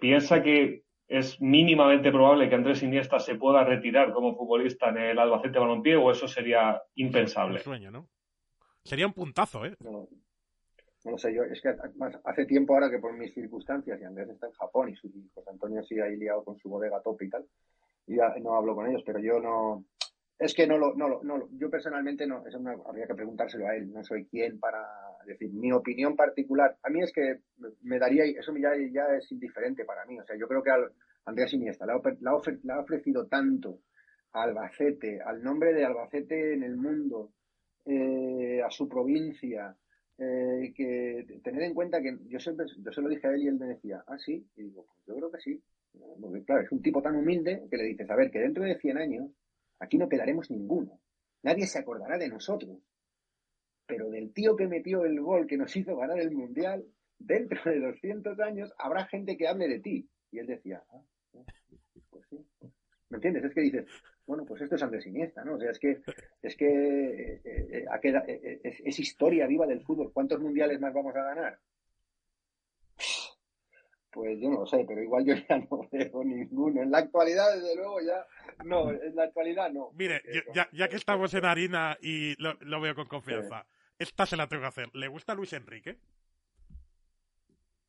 ¿piensa 0.00 0.42
que 0.42 0.84
¿Es 1.08 1.40
mínimamente 1.40 2.10
probable 2.10 2.48
que 2.48 2.54
Andrés 2.54 2.82
Iniesta 2.82 3.18
se 3.18 3.34
pueda 3.36 3.64
retirar 3.64 4.12
como 4.12 4.36
futbolista 4.36 4.90
en 4.90 4.98
el 4.98 5.18
Albacete 5.18 5.58
Balompié 5.58 5.96
o 5.96 6.10
eso 6.10 6.28
sería 6.28 6.82
impensable? 6.96 7.56
Un 7.56 7.64
sueño, 7.64 7.90
¿no? 7.90 8.08
Sería 8.84 9.06
un 9.06 9.14
puntazo, 9.14 9.64
¿eh? 9.64 9.74
No, 9.80 10.06
no 11.04 11.10
lo 11.10 11.18
sé, 11.18 11.34
yo 11.34 11.44
es 11.44 11.60
que 11.62 11.74
hace 12.24 12.44
tiempo 12.44 12.74
ahora 12.74 12.90
que 12.90 12.98
por 12.98 13.16
mis 13.16 13.32
circunstancias, 13.32 13.98
y 14.00 14.04
Andrés 14.04 14.28
está 14.28 14.46
en 14.48 14.52
Japón 14.52 14.90
y 14.90 14.96
su 14.96 15.06
hijo 15.06 15.42
Antonio 15.50 15.82
sigue 15.82 16.02
ahí 16.02 16.16
liado 16.16 16.44
con 16.44 16.58
su 16.58 16.68
bodega 16.68 17.00
top 17.00 17.22
y 17.22 17.30
tal, 17.30 17.46
y 18.06 18.16
ya 18.16 18.34
no 18.40 18.54
hablo 18.54 18.74
con 18.74 18.88
ellos, 18.88 19.02
pero 19.06 19.18
yo 19.18 19.40
no, 19.40 19.84
es 20.38 20.54
que 20.54 20.66
no 20.66 20.76
lo, 20.76 20.94
no, 20.94 21.20
no, 21.22 21.48
yo 21.52 21.70
personalmente 21.70 22.26
no, 22.26 22.46
eso 22.46 22.60
habría 22.86 23.06
que 23.06 23.14
preguntárselo 23.14 23.66
a 23.66 23.76
él, 23.76 23.92
no 23.92 24.04
soy 24.04 24.26
quien 24.26 24.60
para 24.60 24.84
decir 25.28 25.52
mi 25.52 25.72
opinión 25.72 26.16
particular. 26.16 26.76
A 26.82 26.90
mí 26.90 27.02
es 27.02 27.12
que 27.12 27.40
me 27.82 27.98
daría, 27.98 28.24
eso 28.24 28.56
ya, 28.56 28.70
ya 28.90 29.16
es 29.16 29.30
indiferente 29.30 29.84
para 29.84 30.04
mí, 30.06 30.18
o 30.18 30.24
sea, 30.24 30.36
yo 30.36 30.48
creo 30.48 30.62
que 30.62 30.70
al, 30.70 30.92
Andrea 31.24 31.46
Siniesta 31.46 31.86
le 31.86 31.92
ha, 31.92 32.80
ofrecido 32.80 33.26
tanto 33.26 33.80
a 34.32 34.44
Albacete, 34.44 35.20
al 35.20 35.42
nombre 35.42 35.74
de 35.74 35.84
Albacete 35.84 36.54
en 36.54 36.62
el 36.62 36.76
mundo, 36.76 37.32
eh, 37.84 38.62
a 38.62 38.70
su 38.70 38.88
provincia, 38.88 39.76
eh, 40.16 40.72
que 40.74 41.40
tener 41.44 41.62
en 41.62 41.74
cuenta 41.74 42.00
que 42.00 42.18
yo 42.26 42.40
siempre, 42.40 42.66
yo 42.78 42.92
se 42.92 43.00
lo 43.00 43.08
dije 43.08 43.26
a 43.26 43.30
él 43.32 43.42
y 43.42 43.48
él 43.48 43.58
me 43.58 43.66
decía, 43.66 44.02
ah, 44.06 44.18
sí, 44.18 44.46
y 44.56 44.62
digo, 44.62 44.86
pues 44.86 45.06
yo 45.06 45.14
creo 45.16 45.30
que 45.30 45.40
sí. 45.40 45.62
Porque 46.20 46.44
claro, 46.44 46.62
es 46.62 46.72
un 46.72 46.82
tipo 46.82 47.02
tan 47.02 47.16
humilde 47.16 47.66
que 47.70 47.76
le 47.76 47.84
dices, 47.84 48.08
a 48.10 48.16
ver, 48.16 48.30
que 48.30 48.40
dentro 48.40 48.64
de 48.64 48.78
100 48.78 48.98
años 48.98 49.30
aquí 49.80 49.98
no 49.98 50.08
quedaremos 50.08 50.50
ninguno. 50.50 50.98
Nadie 51.42 51.66
se 51.66 51.78
acordará 51.78 52.18
de 52.18 52.28
nosotros. 52.28 52.78
Pero 53.88 54.08
del 54.10 54.32
tío 54.32 54.54
que 54.54 54.68
metió 54.68 55.04
el 55.04 55.20
gol 55.20 55.48
que 55.48 55.56
nos 55.56 55.74
hizo 55.74 55.96
ganar 55.96 56.20
el 56.20 56.30
Mundial, 56.30 56.84
dentro 57.18 57.58
de 57.64 57.80
200 57.80 58.38
años 58.38 58.72
habrá 58.78 59.06
gente 59.06 59.36
que 59.36 59.48
hable 59.48 59.66
de 59.66 59.80
ti. 59.80 60.08
Y 60.30 60.38
él 60.38 60.46
decía, 60.46 60.84
ah, 60.90 61.02
pues 62.10 62.26
sí. 62.28 62.38
¿Me 63.08 63.16
entiendes? 63.16 63.44
Es 63.44 63.54
que 63.54 63.62
dices, 63.62 63.86
bueno, 64.26 64.44
pues 64.44 64.60
esto 64.60 64.76
es 64.76 64.82
Andrés 64.82 65.06
Iniesta, 65.06 65.42
¿no? 65.42 65.54
O 65.54 65.58
sea, 65.58 65.70
es 65.70 65.78
que 65.78 66.02
es 66.42 66.54
que 66.54 66.66
eh, 66.66 67.40
eh, 67.44 67.86
eh, 68.02 68.60
es, 68.84 68.98
historia 68.98 69.46
viva 69.46 69.66
del 69.66 69.82
fútbol. 69.82 70.12
¿Cuántos 70.12 70.38
mundiales 70.40 70.78
más 70.78 70.92
vamos 70.92 71.16
a 71.16 71.22
ganar? 71.22 71.58
Pues 74.10 74.38
yo 74.38 74.50
no 74.50 74.60
lo 74.60 74.66
sé, 74.66 74.84
pero 74.86 75.02
igual 75.02 75.24
yo 75.24 75.34
ya 75.34 75.58
no 75.58 75.88
veo 75.92 76.24
ninguno. 76.24 76.82
En 76.82 76.90
la 76.90 76.98
actualidad, 76.98 77.54
desde 77.54 77.76
luego, 77.76 78.00
ya 78.02 78.26
no. 78.66 78.90
En 78.90 79.16
la 79.16 79.24
actualidad, 79.24 79.70
no. 79.70 79.92
Mire, 79.94 80.20
ya, 80.54 80.68
ya, 80.72 80.88
que 80.88 80.96
estamos 80.96 81.32
en 81.32 81.46
harina 81.46 81.96
y 82.02 82.34
lo, 82.42 82.80
veo 82.82 82.94
con 82.94 83.06
confianza, 83.06 83.66
esta 83.98 84.26
se 84.26 84.36
la 84.36 84.46
tengo 84.46 84.62
que 84.62 84.68
hacer. 84.68 84.94
¿Le 84.94 85.08
gusta 85.08 85.34
Luis 85.34 85.52
Enrique? 85.52 85.98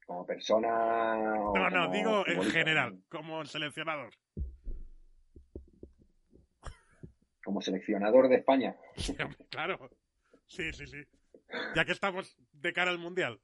Como 0.05 0.25
persona. 0.25 1.25
No, 1.25 1.69
no, 1.69 1.91
digo 1.91 2.25
en 2.27 2.41
general, 2.43 2.99
como 3.09 3.45
seleccionador. 3.45 4.11
como 7.49 7.61
seleccionador 7.61 8.29
de 8.29 8.35
España. 8.35 8.75
claro, 9.49 9.89
sí, 10.45 10.71
sí, 10.71 10.85
sí. 10.85 11.03
Ya 11.75 11.83
que 11.83 11.93
estamos 11.93 12.37
de 12.53 12.73
cara 12.73 12.91
al 12.91 12.99
Mundial. 12.99 13.39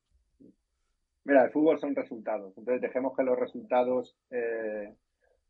Mira, 1.23 1.45
el 1.45 1.51
fútbol 1.51 1.79
son 1.79 1.95
resultados, 1.95 2.55
entonces 2.55 2.83
dejemos 2.83 3.15
que 3.17 3.23
los 3.23 3.35
resultados 3.35 4.15
eh, 4.29 4.93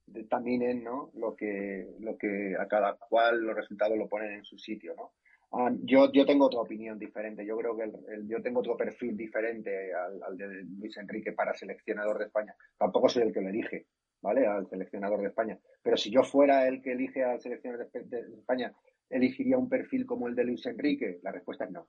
determinen 0.06 0.86
¿no? 0.86 1.12
lo, 1.16 1.36
que, 1.36 1.86
lo 2.00 2.18
que 2.18 2.56
a 2.58 2.66
cada 2.70 2.94
cual 2.96 3.42
los 3.42 3.58
resultados 3.58 3.98
lo 3.98 4.08
ponen 4.08 4.36
en 4.36 4.46
su 4.46 4.58
sitio. 4.58 4.96
¿no? 4.96 5.12
Ah, 5.58 5.72
yo, 5.84 6.12
yo 6.12 6.26
tengo 6.26 6.48
otra 6.48 6.60
opinión 6.60 7.00
diferente, 7.00 7.46
yo 7.46 7.56
creo 7.56 7.78
que 7.78 7.90
yo 8.28 8.42
tengo 8.42 8.60
otro 8.60 8.76
perfil 8.76 9.16
diferente 9.16 9.94
al, 9.94 10.22
al 10.22 10.38
de 10.38 10.66
Luis 10.66 10.98
Enrique 10.98 11.32
para 11.32 11.54
seleccionador 11.54 12.20
de 12.20 12.26
España. 12.26 12.54
Tampoco 12.78 13.08
soy 13.08 13.24
el 13.24 13.32
que 13.32 13.40
lo 13.40 13.48
elige, 13.48 13.86
¿vale? 14.22 14.46
Al 14.48 14.68
seleccionador 14.68 15.22
de 15.22 15.28
España. 15.28 15.58
Pero 15.82 15.96
si 15.96 16.12
yo 16.12 16.24
fuera 16.24 16.68
el 16.68 16.82
que 16.82 16.92
elige 16.92 17.24
al 17.24 17.40
seleccionador 17.40 17.90
de, 17.90 18.20
España, 18.38 18.76
¿elegiría 19.10 19.58
un 19.58 19.70
perfil 19.70 20.06
como 20.06 20.28
el 20.28 20.36
de 20.36 20.44
Luis 20.44 20.66
Enrique? 20.66 21.20
La 21.24 21.32
respuesta 21.32 21.64
es 21.64 21.72
no. 21.72 21.88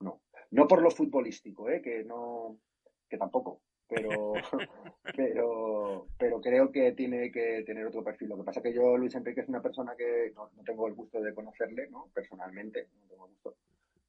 No. 0.00 0.22
No 0.50 0.66
por 0.66 0.82
lo 0.82 0.90
futbolístico, 0.90 1.70
¿eh? 1.70 1.80
Que 1.80 2.02
no, 2.02 2.58
que 3.08 3.18
tampoco. 3.18 3.62
Pero, 3.88 4.34
pero, 5.16 6.06
pero 6.18 6.40
creo 6.40 6.70
que 6.70 6.92
tiene 6.92 7.30
que 7.30 7.62
tener 7.64 7.86
otro 7.86 8.04
perfil. 8.04 8.28
Lo 8.28 8.36
que 8.36 8.44
pasa 8.44 8.60
es 8.60 8.64
que 8.64 8.74
yo, 8.74 8.96
Luis 8.96 9.14
Enrique, 9.14 9.40
es 9.40 9.48
una 9.48 9.62
persona 9.62 9.94
que 9.96 10.32
no, 10.34 10.50
tengo 10.64 10.86
el 10.86 10.94
gusto 10.94 11.20
de 11.20 11.34
conocerle, 11.34 11.88
¿no? 11.90 12.08
Personalmente, 12.12 12.88
no 13.00 13.08
tengo 13.08 13.26
gusto. 13.28 13.56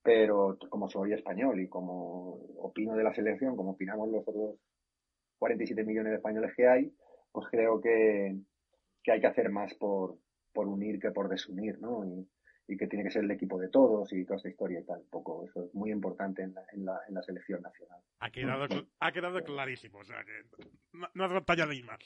Pero 0.03 0.57
como 0.69 0.89
soy 0.89 1.13
español 1.13 1.59
y 1.59 1.67
como 1.67 2.31
opino 2.59 2.95
de 2.95 3.03
la 3.03 3.13
selección, 3.13 3.55
como 3.55 3.71
opinamos 3.71 4.09
los 4.09 4.27
otros 4.27 4.55
47 5.39 5.83
millones 5.83 6.11
de 6.11 6.17
españoles 6.17 6.53
que 6.55 6.67
hay, 6.67 6.93
pues 7.31 7.47
creo 7.49 7.79
que, 7.79 8.35
hay 9.07 9.21
que 9.21 9.27
hacer 9.27 9.49
más 9.49 9.73
por, 9.75 10.17
por 10.53 10.67
unir 10.67 10.99
que 10.99 11.11
por 11.11 11.29
desunir, 11.29 11.79
¿no? 11.79 12.05
Y, 12.05 12.27
que 12.77 12.87
tiene 12.87 13.03
que 13.03 13.11
ser 13.11 13.23
el 13.23 13.31
equipo 13.31 13.59
de 13.59 13.69
todos 13.69 14.11
y 14.13 14.23
toda 14.25 14.37
esta 14.37 14.49
historia 14.49 14.79
y 14.79 14.83
tal. 14.83 15.01
poco, 15.09 15.45
eso 15.45 15.65
es 15.65 15.73
muy 15.73 15.91
importante 15.91 16.43
en 16.43 16.53
la, 16.53 16.61
en 16.73 16.85
la, 16.85 16.99
en 17.07 17.15
la 17.15 17.23
selección 17.23 17.61
nacional. 17.61 17.99
Ha 18.19 18.29
quedado, 18.29 18.67
ha 18.99 19.11
quedado 19.11 19.43
clarísimo, 19.43 19.99
o 19.99 20.03
sea 20.03 20.23
que 20.23 20.43
no, 21.13 21.23
hace 21.23 21.33
falta 21.33 21.53
añadir 21.53 21.85
más. 21.85 21.99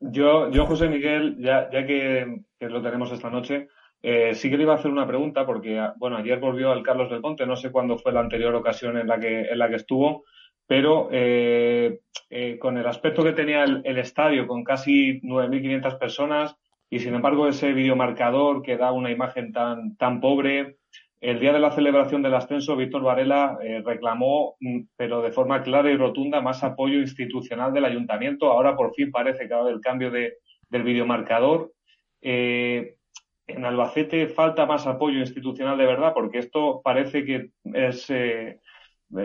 Yo, 0.00 0.50
yo, 0.50 0.66
José 0.66 0.88
Miguel, 0.88 1.36
ya, 1.38 1.70
ya 1.70 1.86
que, 1.86 2.42
lo 2.60 2.82
tenemos 2.82 3.10
esta 3.12 3.30
noche, 3.30 3.68
eh, 4.02 4.34
sí 4.34 4.50
que 4.50 4.56
le 4.56 4.64
iba 4.64 4.74
a 4.74 4.76
hacer 4.76 4.90
una 4.90 5.06
pregunta 5.06 5.46
porque, 5.46 5.80
bueno, 5.96 6.16
ayer 6.16 6.38
volvió 6.38 6.72
el 6.72 6.82
Carlos 6.82 7.10
del 7.10 7.20
Ponte, 7.20 7.46
no 7.46 7.56
sé 7.56 7.70
cuándo 7.70 7.96
fue 7.98 8.12
la 8.12 8.20
anterior 8.20 8.54
ocasión 8.54 8.98
en 8.98 9.06
la 9.06 9.18
que, 9.18 9.42
en 9.42 9.58
la 9.58 9.68
que 9.68 9.76
estuvo, 9.76 10.24
pero 10.66 11.08
eh, 11.12 12.00
eh, 12.30 12.58
con 12.58 12.78
el 12.78 12.86
aspecto 12.86 13.22
que 13.22 13.32
tenía 13.32 13.64
el, 13.64 13.98
estadio, 13.98 14.46
con 14.46 14.64
casi 14.64 15.20
9.500 15.20 15.98
personas, 15.98 16.56
y 16.92 17.00
sin 17.00 17.14
embargo 17.14 17.48
ese 17.48 17.72
videomarcador 17.72 18.60
que 18.60 18.76
da 18.76 18.92
una 18.92 19.10
imagen 19.10 19.50
tan, 19.50 19.96
tan 19.96 20.20
pobre, 20.20 20.76
el 21.22 21.40
día 21.40 21.54
de 21.54 21.58
la 21.58 21.70
celebración 21.70 22.20
del 22.20 22.34
ascenso, 22.34 22.76
Víctor 22.76 23.02
Varela 23.02 23.56
eh, 23.62 23.82
reclamó, 23.82 24.56
mm, 24.60 24.80
pero 24.94 25.22
de 25.22 25.32
forma 25.32 25.62
clara 25.62 25.90
y 25.90 25.96
rotunda, 25.96 26.42
más 26.42 26.62
apoyo 26.62 26.98
institucional 26.98 27.72
del 27.72 27.86
ayuntamiento. 27.86 28.50
Ahora 28.50 28.76
por 28.76 28.92
fin 28.92 29.10
parece 29.10 29.48
que 29.48 29.54
va 29.54 29.60
a 29.60 29.62
haber 29.62 29.74
el 29.76 29.80
cambio 29.80 30.10
de, 30.10 30.34
del 30.68 30.82
videomarcador. 30.82 31.72
en 32.20 33.64
Albacete 33.64 34.28
falta 34.28 34.66
más 34.66 34.86
apoyo 34.86 35.18
institucional 35.18 35.78
de 35.78 35.86
verdad, 35.86 36.12
porque 36.12 36.40
esto 36.40 36.82
parece 36.84 37.24
que 37.24 37.52
es 37.72 38.12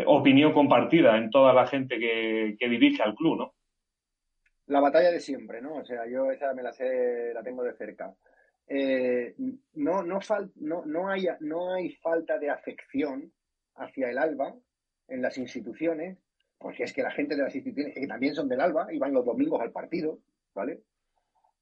opinión 0.06 0.54
compartida 0.54 1.18
en 1.18 1.30
toda 1.32 1.52
la 1.52 1.68
gente 1.68 2.00
que, 2.00 2.70
dirige 2.70 3.04
al 3.04 3.14
club, 3.14 3.38
¿no? 3.38 3.54
La 4.68 4.80
batalla 4.80 5.12
de 5.12 5.20
siempre, 5.20 5.62
¿no? 5.62 5.76
O 5.76 5.86
sea, 5.86 6.06
yo 6.08 6.32
esa 6.32 6.54
me 6.54 6.64
la 6.64 6.74
sé, 6.74 7.34
la 7.34 7.44
tengo 7.44 7.64
de 7.64 7.74
cerca. 7.74 8.14
Eh, 8.68 9.34
no, 9.76 10.04
no, 10.04 10.20
no, 10.56 10.86
no, 10.86 11.10
hay, 11.10 11.28
no 11.40 11.74
hay 11.74 11.92
falta 11.96 12.38
de 12.38 12.50
afección 12.50 13.32
hacia 13.76 14.10
el 14.10 14.18
ALBA 14.18 14.56
en 15.08 15.22
las 15.22 15.38
instituciones, 15.38 16.18
porque 16.58 16.84
es 16.84 16.94
que 16.94 17.04
la 17.04 17.12
gente 17.12 17.36
de 17.36 17.44
las 17.44 17.56
instituciones, 17.56 17.96
que 17.96 18.08
también 18.08 18.36
son 18.36 18.50
del 18.50 18.62
ALBA, 18.62 18.94
y 18.94 19.00
van 19.00 19.14
los 19.14 19.26
domingos 19.26 19.62
al 19.62 19.72
partido, 19.72 20.20
¿vale? 20.54 20.82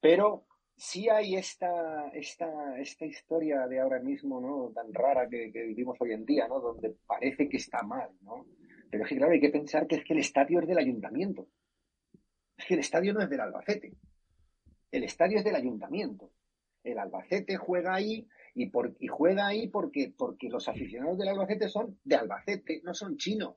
Pero 0.01 0.45
sí 0.75 1.09
hay 1.09 1.35
esta, 1.35 2.09
esta, 2.09 2.79
esta 2.79 3.05
historia 3.05 3.67
de 3.67 3.79
ahora 3.79 3.99
mismo, 3.99 4.41
¿no? 4.41 4.71
Tan 4.73 4.93
rara 4.93 5.27
que, 5.29 5.49
vivimos 5.51 5.97
hoy 5.99 6.13
en 6.13 6.25
día, 6.25 6.47
¿no? 6.47 6.59
Donde 6.59 6.95
parece 7.05 7.47
que 7.47 7.57
está 7.57 7.83
mal, 7.83 8.09
¿no? 8.21 8.45
Pero 8.89 9.03
es 9.03 9.09
que, 9.09 9.17
claro, 9.17 9.33
hay 9.33 9.39
que 9.39 9.49
pensar 9.49 9.87
que 9.87 9.95
es 9.95 10.03
que 10.03 10.13
el 10.13 10.19
estadio 10.19 10.59
es 10.59 10.67
del 10.67 10.77
ayuntamiento. 10.77 11.47
Que 12.65 12.73
el 12.73 12.79
estadio 12.79 13.13
no 13.13 13.21
es 13.21 13.29
del 13.29 13.41
Albacete. 13.41 13.93
El 14.91 15.03
estadio 15.03 15.37
es 15.37 15.43
del 15.43 15.55
ayuntamiento. 15.55 16.31
El 16.83 16.99
Albacete 16.99 17.57
juega 17.57 17.93
ahí 17.93 18.27
y, 18.53 18.71
juega 19.07 19.47
ahí 19.47 19.67
porque, 19.67 20.13
porque 20.17 20.49
los 20.49 20.67
aficionados 20.67 21.17
del 21.17 21.29
Albacete 21.29 21.67
son 21.67 21.99
de 22.03 22.15
Albacete, 22.15 22.81
no 22.83 22.93
son 22.93 23.17
chinos. 23.17 23.55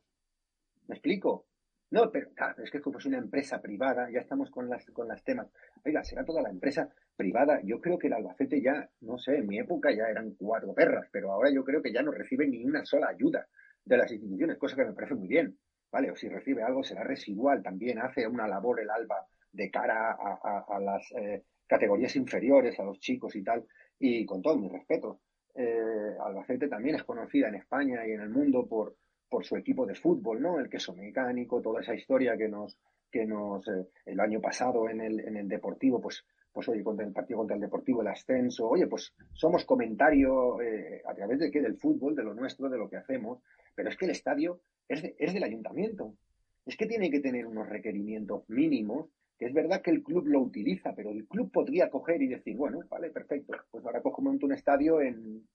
¿Me 0.88 0.96
explico? 0.96 1.46
No, 1.90 2.10
pero 2.10 2.30
claro, 2.34 2.62
es 2.62 2.70
que 2.70 2.80
como 2.80 2.98
es 2.98 3.06
una 3.06 3.18
empresa 3.18 3.62
privada, 3.62 4.10
ya 4.10 4.20
estamos 4.20 4.50
con 4.50 4.68
las, 4.68 4.84
con 4.86 5.08
las 5.08 5.24
temas. 5.24 5.48
Oiga, 5.86 6.04
será 6.04 6.24
toda 6.24 6.42
la 6.42 6.50
empresa 6.50 6.92
privada. 7.16 7.60
Yo 7.64 7.80
creo 7.80 7.98
que 7.98 8.08
el 8.08 8.12
Albacete 8.12 8.60
ya, 8.60 8.90
no 9.00 9.18
sé, 9.18 9.36
en 9.36 9.46
mi 9.46 9.58
época 9.58 9.90
ya 9.90 10.04
eran 10.04 10.32
cuatro 10.32 10.74
perras, 10.74 11.08
pero 11.10 11.32
ahora 11.32 11.50
yo 11.50 11.64
creo 11.64 11.80
que 11.80 11.92
ya 11.92 12.02
no 12.02 12.10
recibe 12.10 12.46
ni 12.46 12.62
una 12.64 12.84
sola 12.84 13.08
ayuda 13.08 13.48
de 13.84 13.96
las 13.96 14.12
instituciones, 14.12 14.58
cosa 14.58 14.76
que 14.76 14.84
me 14.84 14.92
parece 14.92 15.14
muy 15.14 15.28
bien. 15.28 15.56
¿Vale? 15.90 16.10
O 16.10 16.16
si 16.16 16.28
recibe 16.28 16.62
algo 16.62 16.82
será 16.82 17.02
residual. 17.02 17.62
También 17.62 17.98
hace 17.98 18.26
una 18.26 18.46
labor 18.46 18.80
el 18.80 18.90
ALBA 18.90 19.26
de 19.52 19.70
cara 19.70 20.12
a, 20.12 20.78
las 20.80 21.10
eh, 21.12 21.44
categorías 21.66 22.14
inferiores, 22.16 22.78
a 22.78 22.84
los 22.84 23.00
chicos 23.00 23.34
y 23.36 23.42
tal. 23.42 23.64
Y 23.98 24.24
con 24.26 24.42
todo 24.42 24.56
mi 24.56 24.68
respeto, 24.68 25.20
eh, 25.54 26.16
Albacete 26.24 26.68
también 26.68 26.94
es 26.94 27.02
conocida 27.02 27.48
en 27.48 27.56
España 27.56 28.06
y 28.06 28.12
en 28.12 28.20
el 28.20 28.30
mundo 28.30 28.66
por, 28.66 28.94
su 29.42 29.56
equipo 29.56 29.84
de 29.86 29.94
fútbol, 29.94 30.40
¿no? 30.40 30.58
El 30.58 30.70
queso 30.70 30.94
mecánico, 30.94 31.60
toda 31.60 31.80
esa 31.80 31.94
historia 31.94 32.36
que 32.36 32.48
nos, 32.48 32.78
que 33.10 33.26
nos, 33.26 33.66
eh, 33.68 33.88
el 34.06 34.20
año 34.20 34.40
pasado 34.40 34.88
en 34.88 35.00
el, 35.00 35.20
en 35.20 35.36
el 35.36 35.48
Deportivo, 35.48 36.00
pues, 36.00 36.24
pues 36.52 36.68
oye, 36.68 36.82
contra 36.82 37.04
el 37.04 37.12
partido 37.12 37.40
contra 37.40 37.56
el 37.56 37.60
Deportivo, 37.60 38.02
el 38.02 38.08
ascenso, 38.08 38.68
oye, 38.68 38.86
pues 38.86 39.12
somos 39.34 39.64
comentario 39.64 40.60
eh, 40.62 41.02
a 41.04 41.14
través 41.14 41.40
de 41.40 41.50
qué, 41.50 41.60
del 41.60 41.76
fútbol, 41.76 42.14
de 42.14 42.22
lo 42.22 42.34
nuestro, 42.34 42.68
de 42.68 42.78
lo 42.78 42.88
que 42.88 42.96
hacemos, 42.96 43.42
pero 43.78 43.90
es 43.90 43.96
que 43.96 44.06
el 44.06 44.10
estadio 44.10 44.60
es, 44.88 45.02
del 45.32 45.44
ayuntamiento. 45.44 46.16
Es 46.66 46.76
que 46.76 46.86
tiene 46.86 47.12
que 47.12 47.20
tener 47.20 47.46
unos 47.46 47.68
requerimientos 47.68 48.42
mínimos, 48.48 49.08
es 49.38 49.54
verdad 49.54 49.82
que 49.82 49.92
el 49.92 50.02
club 50.02 50.26
lo 50.26 50.40
utiliza, 50.40 50.96
pero 50.96 51.12
el 51.12 51.28
club 51.28 51.52
podría 51.52 51.88
coger 51.88 52.20
y 52.22 52.26
decir, 52.26 52.56
bueno, 52.56 52.80
vale, 52.90 53.10
perfecto, 53.10 53.54
pues 53.70 53.84
ahora 53.84 54.02
cojo 54.02 54.20
un 54.20 54.52
estadio 54.52 55.00
en, 55.00 55.46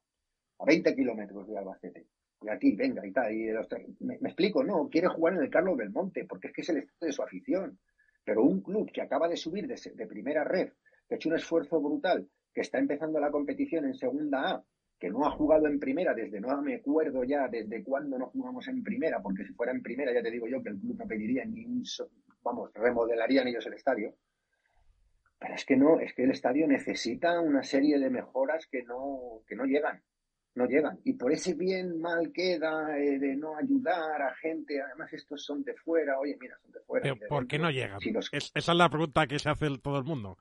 a 0.58 0.64
20 0.64 0.96
kilómetros 0.96 1.50
de 1.50 1.58
Albacete 1.58 2.08
y 2.44 2.50
aquí, 2.50 2.76
venga, 2.78 3.06
y 3.06 3.12
tal. 3.12 3.34
Y 3.34 3.52
me, 4.00 4.16
explico, 4.16 4.64
no, 4.64 4.88
quiere 4.90 5.10
jugar 5.10 5.34
en 5.34 5.42
el 5.42 5.50
Carlos 5.50 5.76
Belmonte, 5.76 6.24
porque 6.24 6.48
es 6.48 6.54
que 6.54 6.62
es 6.62 6.70
el 6.70 6.78
estado 6.78 7.08
de 7.08 7.12
su 7.12 7.24
afición. 7.24 7.78
Pero 8.24 8.44
un 8.44 8.62
club 8.62 8.90
que 8.90 9.02
acaba 9.02 9.28
de 9.28 9.36
subir 9.36 9.68
de, 9.68 10.08
primera 10.08 10.46
red, 10.46 10.72
que 11.10 11.16
ha 11.16 11.18
hecho 11.18 11.28
un 11.28 11.36
esfuerzo 11.36 11.82
brutal, 11.82 12.26
que 12.54 12.62
está 12.62 12.80
empezando 12.80 13.20
la 13.20 13.32
competición 13.32 13.84
en 13.84 13.96
segunda 13.96 14.50
A, 14.50 14.66
que 15.04 15.10
no 15.10 15.26
ha 15.26 15.32
jugado 15.32 15.68
en 15.68 15.82
primera 15.82 16.14
desde 16.14 16.40
no 16.40 16.62
me 16.62 16.76
acuerdo 16.76 17.26
ya 17.26 17.50
desde 17.50 17.84
cuándo 17.84 18.18
no 18.18 18.28
jugamos 18.28 18.66
en 18.70 18.82
primera, 18.82 19.22
porque 19.22 19.44
si 19.44 19.52
fuera 19.52 19.74
en 19.74 19.84
primera 19.84 20.14
ya 20.14 20.24
te 20.24 20.32
digo 20.32 20.48
yo 20.48 20.64
que 20.64 20.70
el 20.70 20.80
club 20.80 20.98
no 20.98 21.06
pediría 21.06 21.44
ni 21.44 21.66
un, 21.66 21.84
vamos, 22.42 22.72
remodelarían 22.74 23.46
ellos 23.50 23.66
el 23.66 23.74
estadio. 23.74 24.16
Pero 25.38 25.56
es 25.56 25.66
que 25.66 25.76
no, 25.76 26.00
es 26.00 26.14
que 26.14 26.24
el 26.24 26.32
estadio 26.32 26.66
necesita 26.70 27.38
una 27.42 27.64
serie 27.64 28.00
de 28.00 28.10
mejoras 28.10 28.66
que 28.68 28.84
no, 28.84 29.42
que 29.46 29.58
no 29.58 29.66
llegan 29.66 30.02
no 30.56 30.68
llegan. 30.68 30.98
Y 31.04 31.14
por 31.14 31.34
ese 31.34 31.54
bien 31.56 32.00
mal 32.00 32.32
queda 32.32 32.98
eh, 32.98 33.20
de 33.20 33.36
no 33.36 33.58
ayudar 33.58 34.22
a 34.22 34.34
gente, 34.36 34.80
además 34.80 35.12
estos 35.12 35.44
son 35.44 35.64
de 35.64 35.74
fuera, 35.74 36.18
oye, 36.18 36.38
mira, 36.40 36.56
son 36.62 36.72
de 36.72 36.80
fuera. 36.80 37.14
¿Por 37.28 37.48
qué 37.48 37.60
no 37.60 37.72
llegan? 37.72 38.00
esa 38.32 38.52
es 38.54 38.68
la 38.70 38.88
pregunta 38.88 39.28
que 39.28 39.40
se 39.40 39.50
hace 39.50 39.68
todo 39.80 39.98
el 39.98 40.06
mundo. 40.06 40.38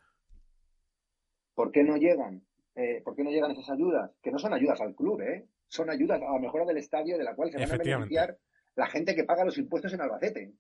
¿Por 1.55 1.73
qué 1.73 1.83
no 1.83 1.97
llegan? 1.97 2.45
Eh, 2.75 3.03
¿Por 3.05 3.15
qué 3.15 3.23
no 3.23 3.31
llegan 3.31 3.51
esas 3.51 3.71
ayudas? 3.71 4.11
Que 4.23 4.31
no 4.31 4.39
son 4.39 4.55
ayudas 4.55 4.81
al 4.81 4.95
club, 4.95 5.21
¿eh? 5.21 5.47
Son 5.69 5.91
ayudas 5.91 6.21
a 6.23 6.33
la 6.33 6.39
mejora 6.39 6.65
del 6.65 6.79
estadio 6.79 7.19
de 7.19 7.25
la 7.25 7.35
cual 7.35 7.51
se 7.51 7.59
van 7.59 7.73
a 7.73 7.77
beneficiar 7.77 8.39
la 8.75 8.87
gente 8.87 9.15
que 9.15 9.25
paga 9.25 9.45
los 9.45 9.59
impuestos 9.59 9.93
en 9.93 10.01
Albacete. 10.01 10.53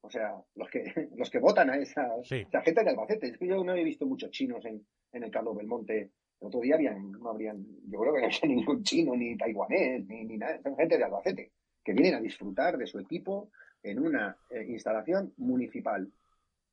O 0.00 0.10
sea, 0.10 0.34
los 0.54 0.70
que, 0.70 0.84
los 1.16 1.30
que 1.30 1.38
votan 1.38 1.70
a 1.70 1.76
esa, 1.76 2.10
gente 2.22 2.84
de 2.84 2.90
Albacete. 2.90 3.28
Es 3.28 3.38
que 3.38 3.46
yo 3.46 3.62
no 3.64 3.74
he 3.74 3.84
visto 3.84 4.06
muchos 4.06 4.30
chinos 4.30 4.64
en, 4.64 4.86
en 5.12 5.22
el 5.24 5.30
Carlos 5.30 5.56
Belmonte 5.56 6.12
el 6.40 6.48
otro 6.48 6.60
día 6.60 6.74
habían, 6.74 7.12
no 7.12 7.30
habrían, 7.30 7.64
yo 7.88 8.00
creo 8.00 8.14
que 8.14 8.20
no 8.20 8.26
había 8.26 8.40
ningún 8.44 8.82
chino, 8.82 9.16
ni 9.16 9.36
taiwanés, 9.36 10.06
ni, 10.06 10.24
ni 10.24 10.36
nada, 10.36 10.60
son 10.62 10.76
gente 10.76 10.98
de 10.98 11.04
Albacete, 11.04 11.52
que 11.82 11.92
vienen 11.92 12.14
a 12.14 12.20
disfrutar 12.20 12.76
de 12.76 12.86
su 12.86 12.98
equipo 12.98 13.50
en 13.82 14.00
una 14.00 14.36
eh, 14.50 14.66
instalación 14.68 15.32
municipal. 15.38 16.10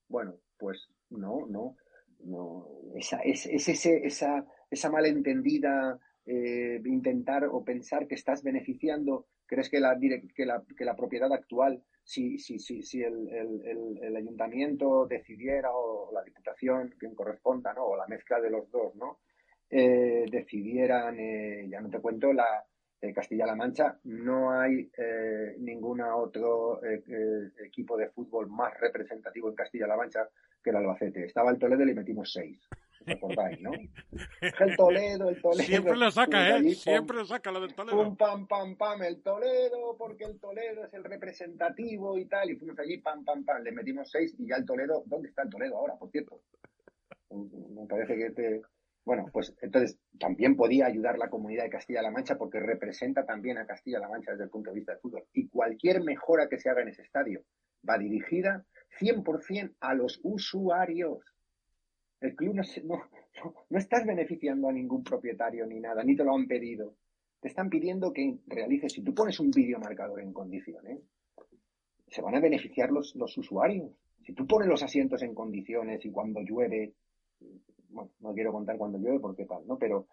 Bueno, 0.10 0.36
pues 0.58 0.90
no, 1.10 1.46
no, 1.48 1.78
no, 2.26 2.68
esa, 2.96 3.20
es, 3.20 3.46
es 3.46 3.68
ese, 3.68 4.06
esa, 4.06 4.46
esa 4.70 4.90
malentendida 4.90 6.00
eh, 6.26 6.82
intentar 6.86 7.46
o 7.46 7.64
pensar 7.64 8.08
que 8.08 8.16
estás 8.16 8.44
beneficiando, 8.44 9.28
crees 9.46 9.70
que 9.70 9.80
la, 9.80 9.98
que 10.00 10.46
la, 10.46 10.64
que 10.78 10.86
la 10.86 10.96
propiedad 10.96 11.32
actual, 11.34 11.84
si, 12.04 12.38
si, 12.38 12.60
si, 12.60 12.82
si 12.82 13.02
el, 13.02 13.30
el, 13.30 14.00
el, 14.02 14.16
ayuntamiento 14.16 15.06
decidiera 15.06 15.70
o 15.74 16.12
la 16.14 16.24
diputación, 16.24 16.94
quien 17.00 17.16
corresponda, 17.16 17.74
¿no? 17.74 17.86
o 17.86 17.98
la 17.98 18.08
mezcla 18.08 18.40
de 18.40 18.50
los 18.50 18.70
dos, 18.72 18.96
¿no? 18.96 19.20
eh, 19.70 20.26
decidieran, 20.30 21.20
eh, 21.20 21.68
ya 21.70 21.82
no 21.82 21.90
te 21.90 22.00
cuento, 22.00 22.32
la 22.32 22.66
Castilla-La 23.14 23.56
Mancha, 23.56 24.00
no 24.06 24.58
hay 24.58 24.90
ningún 25.58 26.00
otro 26.00 26.80
equipo 27.66 27.98
de 27.98 28.08
fútbol 28.08 28.48
más 28.48 28.80
representativo 28.80 29.50
en 29.50 29.56
Castilla-La 29.56 29.98
Mancha 29.98 30.30
que 30.64 30.70
el 30.70 30.78
Albacete. 30.78 31.26
Estaba 31.26 31.52
el 31.52 31.60
Toledo 31.60 31.84
y 31.84 31.88
le 31.88 31.94
metimos 31.96 32.32
seis. 32.32 32.60
¿Recordáis, 33.06 33.60
no? 33.60 33.72
El 33.74 34.78
Toledo, 34.78 35.30
el 35.30 35.42
Toledo. 35.42 35.64
Siempre 35.64 35.98
lo 35.98 36.10
saca, 36.10 36.58
¿eh? 36.58 36.74
Siempre 36.74 37.18
lo 37.18 37.26
saca 37.26 37.52
lo 37.52 37.60
del 37.60 37.74
Toledo. 37.76 37.98
Pum, 37.98 38.16
pam, 38.16 38.48
pam, 38.48 38.78
pam, 38.78 39.04
el 39.04 39.22
Toledo, 39.22 39.98
porque 39.98 40.24
el 40.24 40.40
Toledo 40.40 40.86
es 40.86 40.94
el 40.94 41.04
representativo 41.04 42.18
y 42.18 42.26
tal. 42.26 42.50
Y 42.50 42.56
fuimos 42.56 42.80
allí, 42.80 43.00
pam, 43.00 43.26
pam, 43.26 43.44
pam, 43.44 43.62
le 43.62 43.74
metimos 43.74 44.10
seis 44.10 44.34
y 44.40 44.48
ya 44.48 44.56
el 44.56 44.66
Toledo. 44.66 45.04
¿Dónde 45.06 45.30
está 45.30 45.44
el 45.44 45.50
Toledo 45.50 45.78
ahora, 45.78 45.96
por 45.96 46.10
cierto? 46.12 46.42
Me 47.30 47.88
parece 47.88 48.16
que 48.16 48.30
te, 48.30 48.62
bueno, 49.06 49.26
pues 49.34 49.54
entonces 49.62 49.98
también 50.20 50.56
podía 50.56 50.86
ayudar 50.86 51.18
la 51.18 51.30
comunidad 51.30 51.64
de 51.64 51.72
Castilla-La 51.72 52.12
Mancha 52.12 52.38
porque 52.38 52.60
representa 52.60 53.26
también 53.26 53.58
a 53.58 53.66
Castilla-La 53.66 54.08
Mancha 54.08 54.32
desde 54.32 54.46
el 54.46 54.50
punto 54.50 54.70
de 54.70 54.76
vista 54.76 54.94
del 54.94 55.02
fútbol. 55.02 55.26
Y 55.34 55.50
cualquier 55.50 56.02
mejora 56.04 56.48
que 56.48 56.60
se 56.60 56.70
haga 56.70 56.84
en 56.84 56.90
ese 56.90 57.02
estadio 57.02 57.44
va 57.88 57.98
dirigida 57.98 58.66
100% 59.00 59.76
a 59.80 59.94
los 59.94 60.20
usuarios. 60.24 61.20
El 62.20 62.36
club 62.36 62.56
no, 62.56 62.64
no, 62.86 63.04
no, 63.70 63.78
estás 63.78 64.06
beneficiando 64.06 64.70
a 64.70 64.74
ningún 64.74 65.04
propietario 65.04 65.66
ni 65.66 65.80
nada, 65.80 66.04
ni 66.04 66.16
te 66.16 66.24
lo 66.24 66.36
han 66.36 66.48
pedido. 66.48 66.96
Te 67.42 67.50
están 67.50 67.70
pidiendo 67.70 68.14
que 68.14 68.38
realices, 68.48 68.94
si 68.94 69.04
tú 69.04 69.14
pones 69.14 69.40
un 69.40 69.52
videomarcador 69.52 70.22
en 70.22 70.32
condiciones, 70.32 71.00
se 72.08 72.22
van 72.22 72.36
a 72.36 72.40
beneficiar 72.40 72.92
los, 72.92 73.16
los 73.16 73.38
usuarios. 73.38 73.92
Si 74.26 74.34
tú 74.34 74.48
pones 74.48 74.70
los 74.70 74.84
asientos 74.84 75.22
en 75.24 75.34
condiciones 75.34 76.06
y 76.06 76.12
cuando 76.12 76.42
llueve 76.42 76.94
bueno, 77.94 78.12
no 78.20 78.34
quiero 78.34 78.52
contar 78.52 78.78
cuando 78.78 78.98
llueve 78.98 79.20
porque 79.20 79.46
tal, 79.46 79.66
¿no? 79.68 79.78
Pero, 79.78 80.08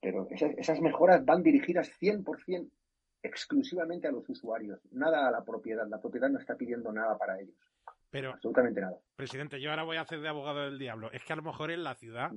pero 0.00 0.26
esas, 0.30 0.80
mejoras 0.80 1.24
van 1.24 1.42
dirigidas 1.42 1.90
100% 2.00 2.68
exclusivamente 3.22 4.06
a 4.06 4.12
los 4.12 4.28
usuarios, 4.28 4.80
nada 4.92 5.28
a 5.28 5.30
la 5.30 5.44
propiedad. 5.44 5.86
La 5.88 6.00
propiedad 6.00 6.28
no 6.28 6.38
está 6.38 6.56
pidiendo 6.56 6.92
nada 6.92 7.16
para 7.18 7.40
ellos. 7.40 7.54
Pero, 8.10 8.32
absolutamente 8.32 8.80
nada. 8.80 8.98
Presidente, 9.16 9.60
yo 9.60 9.70
ahora 9.70 9.82
voy 9.82 9.96
a 9.96 10.02
hacer 10.02 10.20
de 10.20 10.28
abogado 10.28 10.64
del 10.64 10.78
diablo. 10.78 11.10
Es 11.12 11.24
que 11.24 11.32
a 11.32 11.36
lo 11.36 11.42
mejor 11.42 11.70
en 11.70 11.84
la 11.84 11.94
ciudad 11.94 12.30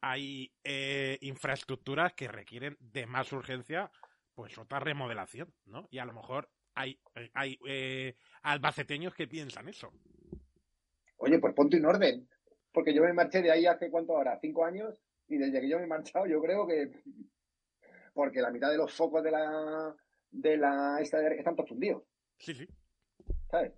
hay 0.00 0.52
eh, 0.64 1.18
infraestructuras 1.20 2.12
que 2.14 2.28
requieren 2.28 2.76
de 2.80 3.06
más 3.06 3.32
urgencia, 3.32 3.90
pues 4.34 4.56
otra 4.58 4.80
remodelación, 4.80 5.52
¿no? 5.66 5.86
Y 5.90 5.98
a 5.98 6.04
lo 6.04 6.12
mejor 6.12 6.48
hay, 6.74 6.98
hay 7.34 7.58
eh, 7.66 8.16
albaceteños 8.42 9.14
que 9.14 9.28
piensan 9.28 9.68
eso. 9.68 9.92
Oye, 11.18 11.38
pues 11.38 11.54
ponte 11.54 11.76
en 11.76 11.86
orden 11.86 12.28
porque 12.72 12.94
yo 12.94 13.02
me 13.02 13.12
marché 13.12 13.42
de 13.42 13.50
ahí 13.50 13.66
hace 13.66 13.90
cuánto 13.90 14.16
ahora, 14.16 14.38
cinco 14.40 14.64
años, 14.64 14.94
y 15.28 15.36
desde 15.36 15.60
que 15.60 15.68
yo 15.68 15.78
me 15.78 15.84
he 15.84 15.88
marchado, 15.88 16.26
yo 16.26 16.40
creo 16.40 16.66
que 16.66 16.90
porque 18.14 18.40
la 18.40 18.50
mitad 18.50 18.70
de 18.70 18.76
los 18.76 18.92
focos 18.92 19.22
de 19.22 19.30
la 19.30 19.94
de 20.30 20.56
la 20.56 20.98
esta 21.00 21.18
de, 21.18 21.36
están 21.36 21.54
todos 21.54 21.68
fundidos. 21.68 22.02
Sí, 22.38 22.54
sí. 22.54 22.66
¿Sabes? 23.50 23.72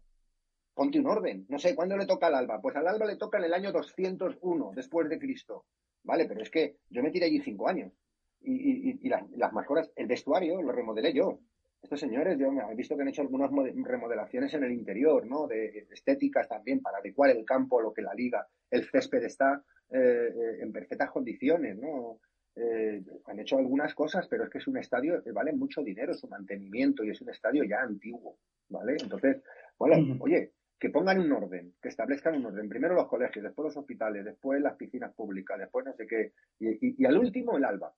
Ponte 0.74 0.98
un 0.98 1.06
orden. 1.06 1.46
No 1.48 1.58
sé, 1.58 1.74
¿cuándo 1.74 1.96
le 1.96 2.06
toca 2.06 2.26
al 2.26 2.34
alba? 2.34 2.60
Pues 2.60 2.76
al 2.76 2.88
alba 2.88 3.06
le 3.06 3.16
toca 3.16 3.38
en 3.38 3.44
el 3.44 3.54
año 3.54 3.72
201 3.72 4.72
después 4.74 5.08
de 5.08 5.18
Cristo. 5.18 5.66
¿Vale? 6.02 6.26
Pero 6.26 6.42
es 6.42 6.50
que 6.50 6.76
yo 6.90 7.02
me 7.02 7.10
tiré 7.10 7.26
allí 7.26 7.40
cinco 7.40 7.68
años. 7.68 7.92
Y, 8.40 8.52
y, 8.52 8.98
y 9.02 9.08
las, 9.08 9.28
las 9.30 9.52
mejoras, 9.52 9.90
el 9.96 10.06
vestuario 10.06 10.60
lo 10.60 10.72
remodelé 10.72 11.14
yo 11.14 11.38
estos 11.84 12.00
señores, 12.00 12.38
yo 12.38 12.50
he 12.50 12.74
visto 12.74 12.96
que 12.96 13.02
han 13.02 13.08
hecho 13.08 13.20
algunas 13.20 13.50
remodelaciones 13.50 14.54
en 14.54 14.64
el 14.64 14.72
interior, 14.72 15.26
¿no? 15.26 15.46
De 15.46 15.86
estéticas 15.90 16.48
también 16.48 16.80
para 16.80 16.98
adecuar 16.98 17.30
el 17.30 17.44
campo 17.44 17.78
a 17.78 17.82
lo 17.82 17.92
que 17.92 18.00
la 18.00 18.14
liga, 18.14 18.46
el 18.70 18.84
césped 18.84 19.22
está 19.22 19.62
eh, 19.90 19.98
eh, 19.98 20.62
en 20.62 20.72
perfectas 20.72 21.10
condiciones, 21.10 21.76
¿no? 21.76 22.20
Eh, 22.56 23.02
han 23.26 23.38
hecho 23.38 23.58
algunas 23.58 23.94
cosas, 23.94 24.26
pero 24.28 24.44
es 24.44 24.50
que 24.50 24.58
es 24.58 24.66
un 24.66 24.78
estadio 24.78 25.22
que 25.22 25.32
vale 25.32 25.52
mucho 25.52 25.82
dinero 25.82 26.14
su 26.14 26.26
mantenimiento 26.26 27.04
y 27.04 27.10
es 27.10 27.20
un 27.20 27.28
estadio 27.28 27.64
ya 27.64 27.82
antiguo, 27.82 28.38
¿vale? 28.70 28.96
Entonces, 29.02 29.42
bueno, 29.78 30.16
oye, 30.20 30.52
que 30.78 30.90
pongan 30.90 31.20
un 31.20 31.32
orden, 31.32 31.72
que 31.80 31.88
establezcan 31.88 32.36
un 32.36 32.46
orden. 32.46 32.68
Primero 32.68 32.94
los 32.94 33.08
colegios, 33.08 33.44
después 33.44 33.64
los 33.66 33.76
hospitales, 33.76 34.24
después 34.24 34.60
las 34.60 34.76
piscinas 34.76 35.14
públicas, 35.14 35.58
después 35.58 35.84
no 35.84 35.92
sé 35.94 36.06
qué, 36.06 36.32
y, 36.60 37.04
al 37.04 37.18
último 37.18 37.56
el 37.56 37.64
ALBA. 37.64 37.92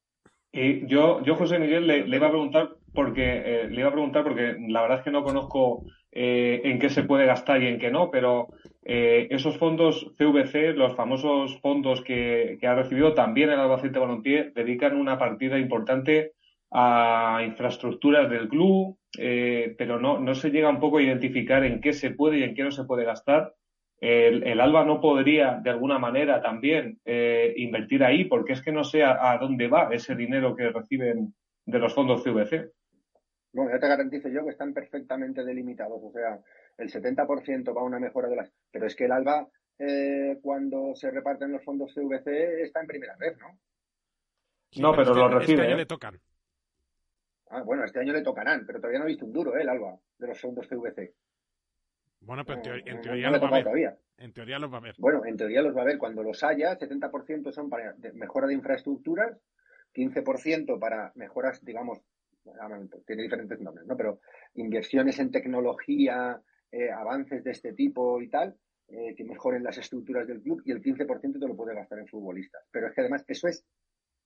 Y 0.53 0.87
yo, 0.87 1.23
yo 1.23 1.35
José 1.37 1.59
Miguel, 1.59 1.87
le, 1.87 2.07
iba 2.07 2.29
a 2.29 2.31
preguntar 2.31 2.71
porque 2.95 3.43
eh, 3.45 3.69
le 3.69 3.81
iba 3.81 3.89
a 3.89 3.93
preguntar 3.93 4.23
porque 4.23 4.57
la 4.69 4.83
verdad 4.83 4.99
es 4.99 5.05
que 5.05 5.11
no 5.11 5.23
conozco 5.23 5.85
eh, 6.13 6.63
en 6.65 6.79
qué 6.79 6.89
se 6.89 7.03
puede 7.03 7.27
gastar 7.27 7.63
y 7.63 7.67
en 7.67 7.79
qué 7.79 7.91
no, 7.91 8.11
pero 8.11 8.49
eh, 8.83 9.27
esos 9.31 9.59
fondos 9.59 10.15
CVC, 10.17 10.73
los 10.75 10.95
famosos 10.97 11.61
fondos 11.61 12.01
que, 12.03 12.59
ha 12.63 12.75
recibido 12.75 13.13
también 13.13 13.51
el 13.51 13.61
Albacete 13.61 13.99
Balompié, 13.99 14.53
dedican 14.55 14.97
una 14.97 15.19
partida 15.19 15.59
importante 15.59 16.33
a 16.71 17.43
infraestructuras 17.45 18.31
del 18.31 18.49
club, 18.49 18.97
pero 19.17 19.99
no, 19.99 20.19
no 20.19 20.35
se 20.35 20.51
llega 20.51 20.69
un 20.69 20.81
poco 20.81 20.99
a 20.99 21.03
identificar 21.03 21.65
en 21.65 21.81
qué 21.81 21.93
se 21.93 22.11
puede 22.11 22.39
y 22.39 22.43
en 22.43 22.55
qué 22.55 22.63
no 22.63 22.71
se 22.71 22.85
puede 22.85 23.05
gastar 23.05 23.55
el, 24.01 24.61
ALBA 24.61 24.85
no 24.85 25.01
podría 25.01 25.59
de 25.63 25.71
alguna 25.71 25.99
manera 25.99 26.43
también 26.43 27.01
eh, 27.05 27.55
invertir 27.57 28.05
ahí 28.05 28.25
porque 28.25 28.53
es 28.53 28.63
que 28.63 28.73
no 28.73 28.85
sé 28.85 29.03
a, 29.03 29.37
dónde 29.41 29.69
va 29.69 29.89
ese 29.93 30.15
dinero 30.15 30.55
que 30.55 30.71
reciben 30.71 31.35
de 31.65 31.79
los 31.79 31.95
fondos 31.95 32.23
CVC. 32.23 32.73
Bueno, 33.53 33.71
ya 33.71 33.81
te 33.81 33.89
garantizo 33.89 34.29
yo 34.29 34.45
que 34.45 34.51
están 34.51 34.75
perfectamente 34.75 35.43
delimitados. 35.43 36.01
O 36.03 36.13
sea, 36.13 36.39
el 36.77 36.91
70% 36.91 37.75
va 37.75 37.81
a 37.81 37.85
una 37.85 37.99
mejora 37.99 38.29
de 38.29 38.37
las. 38.37 38.53
Pero 38.71 38.87
es 38.87 38.95
que 38.95 39.07
el 39.07 39.13
ALBA, 39.13 39.49
eh, 39.79 40.39
cuando 40.43 40.95
se 40.95 41.11
reparten 41.11 41.53
los 41.53 41.65
fondos 41.65 41.95
CVC, 41.95 42.63
está 42.63 42.81
en 42.83 42.87
primera 42.87 43.17
vez, 43.17 43.39
¿no? 43.39 43.59
no, 44.79 44.95
pero, 44.95 45.15
lo 45.15 45.29
recibe. 45.29 45.63
Este 45.63 45.67
año 45.69 45.77
¿eh? 45.77 45.79
le 45.79 45.87
tocan. 45.87 46.21
Ah, 47.49 47.63
bueno, 47.63 47.85
este 47.85 48.01
año 48.01 48.13
le 48.13 48.23
tocarán, 48.23 48.67
pero 48.67 48.81
todavía 48.81 48.99
no 48.99 49.05
he 49.05 49.09
visto 49.09 49.25
un 49.25 49.33
duro, 49.33 49.57
¿eh? 49.57 49.63
El 49.63 49.69
ALBA, 49.69 49.99
de 50.19 50.27
los 50.27 50.41
fondos 50.41 50.67
CVC. 50.67 51.15
Bueno, 52.21 52.45
pero 52.45 52.61
en, 52.85 53.01
teoría 53.01 53.31
los 53.31 53.41
va 53.41 53.49
a 53.49 53.73
ver. 53.73 53.99
En 54.19 54.33
teoría 54.33 54.59
los 54.59 54.73
va 54.73 54.79
a 54.79 54.81
ver. 54.81 54.95
Bueno, 54.99 55.25
en 55.25 55.37
teoría 55.37 55.63
los 55.63 55.77
va 55.77 55.83
a 55.83 55.85
ver. 55.85 55.99
Cuando 55.99 56.23
los 56.23 56.43
haya, 56.43 56.77
70% 56.77 57.53
son 57.53 57.71
para 57.71 57.95
mejora 58.15 58.49
de 58.49 58.55
infraestructuras, 58.55 59.39
15% 59.95 60.79
para 60.81 61.13
mejoras, 61.15 61.65
digamos, 61.65 62.01
tiene 63.07 63.23
diferentes 63.23 63.61
nombres, 63.61 63.87
¿no? 63.87 63.97
Pero 63.97 64.21
inversiones 64.55 65.19
en 65.21 65.31
tecnología, 65.31 66.41
eh, 66.73 66.91
avances 66.91 67.45
de 67.45 67.53
este 67.53 67.73
tipo 67.73 68.21
y 68.21 68.29
tal, 68.29 68.57
eh, 68.89 69.15
que 69.17 69.25
mejoren 69.25 69.63
las 69.63 69.79
estructuras 69.79 70.27
del 70.27 70.43
club 70.43 70.63
y 70.65 70.73
el 70.73 70.83
15% 70.83 71.39
te 71.39 71.49
lo 71.49 71.57
puede 71.57 71.75
gastar 71.75 71.99
en 71.99 72.09
futbolistas. 72.09 72.63
Pero 72.71 72.89
es 72.89 72.95
que 72.95 73.03
además 73.03 73.25
eso 73.29 73.49
es 73.49 73.65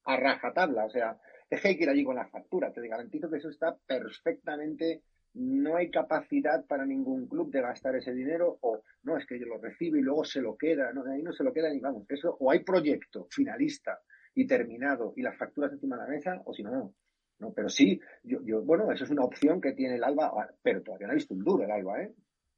a 0.04 0.16
rajatabla, 0.16 0.86
o 0.86 0.90
sea, 0.90 1.18
es 1.50 1.60
que 1.60 1.68
hay 1.68 1.76
que 1.76 1.84
ir 1.84 1.90
allí 1.90 2.04
con 2.04 2.16
la 2.16 2.28
factura. 2.28 2.72
Te 2.72 2.86
garantizo 2.86 3.28
que 3.28 3.38
eso 3.38 3.50
está 3.50 3.76
perfectamente 3.76 5.02
no 5.34 5.76
hay 5.76 5.90
capacidad 5.90 6.64
para 6.66 6.84
ningún 6.84 7.28
club 7.28 7.50
de 7.50 7.60
gastar 7.60 7.94
ese 7.96 8.12
dinero 8.12 8.58
o 8.62 8.82
no, 9.02 9.16
es 9.16 9.26
que 9.26 9.38
lo 9.38 9.58
recibe 9.58 10.00
y 10.00 10.02
luego 10.02 10.24
se 10.24 10.40
lo 10.40 10.56
queda, 10.56 10.92
no, 10.92 11.04
ahí 11.10 11.22
no 11.22 11.32
se 11.32 11.44
lo 11.44 11.52
queda 11.52 11.70
ni 11.70 11.78
vamos, 11.78 12.04
eso 12.08 12.36
o 12.40 12.50
hay 12.50 12.60
proyecto 12.60 13.28
finalista 13.30 14.00
y 14.34 14.46
terminado 14.46 15.12
y 15.16 15.22
las 15.22 15.36
facturas 15.36 15.72
encima 15.72 15.96
de 15.96 16.02
la 16.02 16.08
mesa 16.08 16.42
o 16.44 16.54
si 16.54 16.62
no, 16.62 16.70
no. 16.70 16.94
No, 17.38 17.54
pero 17.54 17.70
sí, 17.70 17.98
yo, 18.22 18.40
yo, 18.44 18.60
bueno, 18.60 18.92
eso 18.92 19.04
es 19.04 19.10
una 19.10 19.24
opción 19.24 19.62
que 19.62 19.72
tiene 19.72 19.94
el 19.94 20.04
Alba, 20.04 20.30
ah, 20.36 20.50
pero 20.62 20.82
todavía 20.82 21.06
no 21.06 21.12
ha 21.12 21.16
visto 21.16 21.32
un 21.32 21.42
duro 21.42 21.64
el 21.64 21.70
Alba, 21.70 22.02
¿eh? 22.02 22.12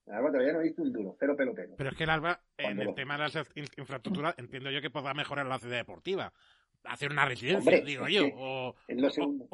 El 0.07 0.15
Alba 0.15 0.33
todavía 0.33 0.53
no 0.55 0.59
ha 0.59 0.63
visto 0.63 0.83
un 0.83 0.93
duro, 0.93 1.15
cero 1.21 1.37
pelo 1.37 1.55
pelo. 1.55 1.77
Pero 1.77 1.91
es 1.91 1.97
que 1.97 2.03
el 2.03 2.11
Alba, 2.11 2.41
en 2.57 2.81
el 2.81 2.93
tema 2.93 3.15
de 3.15 3.21
las 3.21 3.37
infraestructuras, 3.77 4.35
entiendo 4.39 4.73
yo 4.73 4.83
que 4.83 4.91
podrá 4.91 5.15
mejorar 5.15 5.47
la 5.47 5.61
ciudad 5.61 5.77
deportiva, 5.77 6.33
hacer 6.85 7.11
una 7.11 7.25
residencia, 7.25 7.81
digo 7.81 8.09
yo. 8.09 8.27
O, 8.35 8.75
es, 8.89 9.01
lo 9.01 9.11
segundo, 9.11 9.49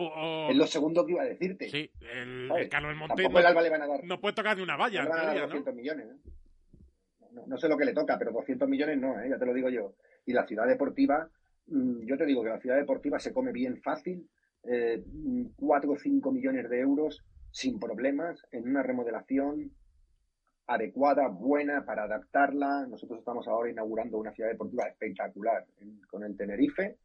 es 0.50 0.56
lo 0.56 0.66
segundo 0.66 1.04
que 1.04 1.12
iba 1.12 1.22
a 1.22 1.26
decirte. 1.26 1.68
Sí, 1.68 1.90
el, 2.12 2.50
el 2.56 2.68
Carlos 2.68 2.96
no, 2.96 3.14
le 3.16 3.28
van 3.70 3.82
a 3.82 3.86
dar, 3.86 4.04
no 4.04 4.20
puede 4.20 4.34
tocar 4.34 4.56
ni 4.56 4.62
una 4.62 4.76
valla. 4.76 5.04
No, 5.04 5.10
teoría, 5.10 5.42
200 5.42 5.74
millones. 5.74 6.06
¿no? 7.32 7.46
No, 7.46 7.58
sé 7.58 7.68
lo 7.68 7.76
que 7.76 7.84
le 7.84 7.92
toca, 7.92 8.18
pero 8.18 8.32
200 8.32 8.68
millones 8.68 8.98
no, 8.98 9.20
¿eh? 9.20 9.28
ya 9.28 9.38
te 9.38 9.46
lo 9.46 9.54
digo 9.54 9.68
yo. 9.68 9.94
Y 10.26 10.32
la 10.32 10.46
ciudad 10.46 10.66
deportiva, 10.66 11.28
mm, 11.66 12.06
yo 12.06 12.16
te 12.16 12.26
digo 12.26 12.42
que 12.42 12.50
la 12.50 12.60
ciudad 12.60 12.76
deportiva 12.76 13.18
se 13.18 13.32
come 13.32 13.52
bien 13.52 13.80
fácil, 13.82 14.28
eh, 14.64 15.02
4 15.56 15.90
o 15.90 15.96
5 15.96 16.32
millones 16.32 16.68
de 16.68 16.80
euros 16.80 17.24
sin 17.50 17.78
problemas 17.78 18.42
en 18.50 18.68
una 18.68 18.82
remodelación 18.82 19.72
adecuada, 20.66 21.28
buena 21.28 21.84
para 21.84 22.04
adaptarla. 22.04 22.86
Nosotros 22.86 23.20
estamos 23.20 23.48
ahora 23.48 23.70
inaugurando 23.70 24.18
una 24.18 24.32
ciudad 24.32 24.50
deportiva 24.50 24.84
espectacular 24.84 25.64
con 26.10 26.24
el 26.24 26.36
Tenerife 26.36 26.98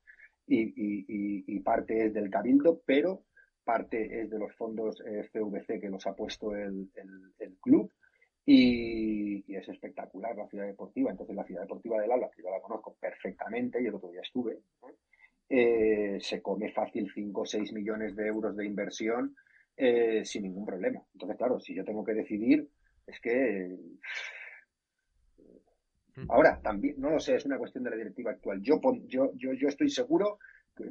y, 0.48 1.60
parte 1.62 2.06
es 2.06 2.14
del 2.14 2.30
Cabildo, 2.30 2.82
pero 2.86 3.24
parte 3.64 4.22
es 4.22 4.30
de 4.30 4.40
los 4.40 4.54
fondos 4.56 5.02
CVC 5.32 5.70
eh, 5.76 5.80
que 5.80 5.90
los 5.90 6.06
ha 6.06 6.16
puesto 6.16 6.56
el, 6.56 6.90
club 7.62 7.92
y, 8.46 9.56
es 9.56 9.68
espectacular 9.70 10.36
la 10.36 10.48
ciudad 10.48 10.66
deportiva. 10.66 11.12
Entonces 11.12 11.36
la 11.36 11.46
ciudad 11.46 11.62
deportiva 11.62 12.02
del 12.02 12.12
Alba, 12.12 12.30
que 12.36 12.44
yo 12.44 12.50
la 12.50 12.62
conozco 12.62 12.96
perfectamente 13.00 13.82
y 13.82 13.86
el 13.86 13.96
otro 13.96 14.10
día 14.10 14.22
estuve, 14.22 14.60
eh, 15.50 16.18
se 16.20 16.42
come 16.42 16.72
fácil 16.72 17.10
5 17.14 17.42
o 17.42 17.46
6 17.46 17.74
millones 17.74 18.16
de 18.16 18.28
euros 18.28 18.56
de 18.56 18.66
inversión 18.66 19.36
eh, 19.78 20.24
sin 20.26 20.44
ningún 20.44 20.66
problema. 20.66 21.02
Entonces, 21.14 21.38
claro, 21.38 21.60
si 21.60 21.74
yo 21.74 21.84
tengo 21.84 22.04
que 22.04 22.14
decidir 22.14 22.68
es 23.08 23.20
que. 23.20 23.76
Ahora, 26.30 26.60
también, 26.62 26.96
no 27.00 27.10
lo 27.10 27.20
sé, 27.20 27.36
es 27.36 27.46
una 27.46 27.58
cuestión 27.58 27.84
de 27.84 27.90
la 27.90 27.96
directiva 27.96 28.32
actual. 28.32 28.62
Yo, 28.62 28.80
yo, 29.08 29.32
yo, 29.36 29.54
yo 29.54 29.68
estoy 29.68 29.90
seguro, 29.90 30.40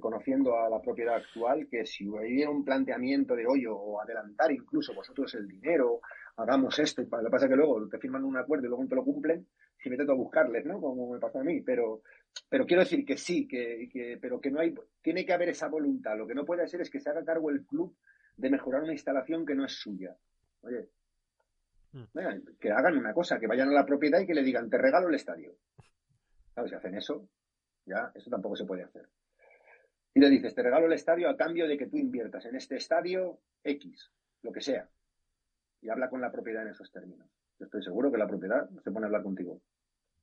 conociendo 0.01 0.59
a 0.59 0.69
la 0.69 0.81
propiedad 0.81 1.17
actual, 1.17 1.69
que 1.69 1.85
si 1.87 2.09
hubiera 2.09 2.51
un 2.51 2.65
planteamiento 2.65 3.35
de 3.35 3.47
hoyo 3.47 3.77
o 3.77 4.01
adelantar 4.01 4.53
incluso 4.53 4.95
vosotros 4.95 5.35
el 5.35 5.49
dinero, 5.49 6.01
hagamos 6.37 6.79
esto, 6.79 7.03
lo 7.03 7.09
que 7.09 7.31
pasa 7.31 7.47
es 7.47 7.51
que 7.51 7.57
luego 7.57 7.89
te 7.89 7.99
firman 7.99 8.25
un 8.25 8.37
acuerdo 8.37 8.67
y 8.67 8.69
luego 8.69 8.87
te 8.87 8.95
lo 8.95 9.05
cumplen, 9.05 9.47
si 9.79 9.89
me 9.89 9.97
intento 9.97 10.17
buscarles, 10.17 10.65
¿no? 10.65 10.81
Como 10.81 11.13
me 11.13 11.19
pasa 11.19 11.41
a 11.41 11.45
mí, 11.45 11.61
pero, 11.61 12.03
pero 12.49 12.65
quiero 12.67 12.83
decir 12.83 13.05
que 13.05 13.17
sí, 13.17 13.49
que, 13.49 13.89
que, 13.93 14.19
pero 14.21 14.41
que 14.41 14.51
no 14.51 14.61
hay, 14.61 14.75
tiene 15.03 15.27
que 15.27 15.33
haber 15.33 15.49
esa 15.49 15.69
voluntad. 15.69 16.17
Lo 16.17 16.27
que 16.27 16.35
no 16.35 16.45
puede 16.45 16.67
ser 16.69 16.81
es 16.81 16.91
que 16.91 17.01
se 17.01 17.11
haga 17.11 17.25
cargo 17.25 17.51
el 17.51 17.65
club 17.67 17.97
de 18.37 18.51
mejorar 18.51 18.83
una 18.83 18.93
instalación 18.93 19.45
que 19.45 19.55
no 19.55 19.65
es 19.65 19.73
suya. 19.73 20.17
Oye, 20.63 20.89
Mm. 21.93 22.59
que 22.59 22.71
hagan 22.71 22.97
una 22.97 23.13
cosa, 23.13 23.39
que 23.39 23.47
vayan 23.47 23.69
a 23.69 23.73
la 23.73 23.85
propiedad 23.85 24.21
y 24.21 24.27
que 24.27 24.35
le 24.35 24.43
digan, 24.43 24.71
te 24.71 24.79
regalo 24.79 25.09
el 25.09 25.15
estadio. 25.15 25.57
Claro, 26.55 26.69
si 26.69 26.75
hacen 26.75 26.95
eso, 26.95 27.29
ya, 27.85 28.11
eso 28.15 28.31
tampoco 28.31 28.57
se 28.57 28.65
puede 28.65 28.83
hacer. 28.83 29.09
Y 30.15 30.21
le 30.21 30.31
dices, 30.31 30.55
te 30.55 30.63
regalo 30.63 30.87
el 30.87 30.93
estadio 30.93 31.29
a 31.29 31.37
cambio 31.37 31.67
de 31.67 31.77
que 31.77 31.87
tú 31.87 31.97
inviertas 31.97 32.45
en 32.47 32.57
este 32.57 32.77
estadio 32.77 33.41
X, 33.65 34.11
lo 34.43 34.53
que 34.53 34.61
sea. 34.61 34.89
Y 35.81 35.89
habla 35.89 36.09
con 36.09 36.21
la 36.21 36.31
propiedad 36.31 36.63
en 36.63 36.69
esos 36.69 36.91
términos. 36.93 37.29
Yo 37.59 37.67
estoy 37.67 37.83
seguro 37.83 38.11
que 38.11 38.19
la 38.19 38.27
propiedad 38.27 38.69
se 38.83 38.91
pone 38.91 39.05
a 39.05 39.09
hablar 39.09 39.23
contigo. 39.23 39.61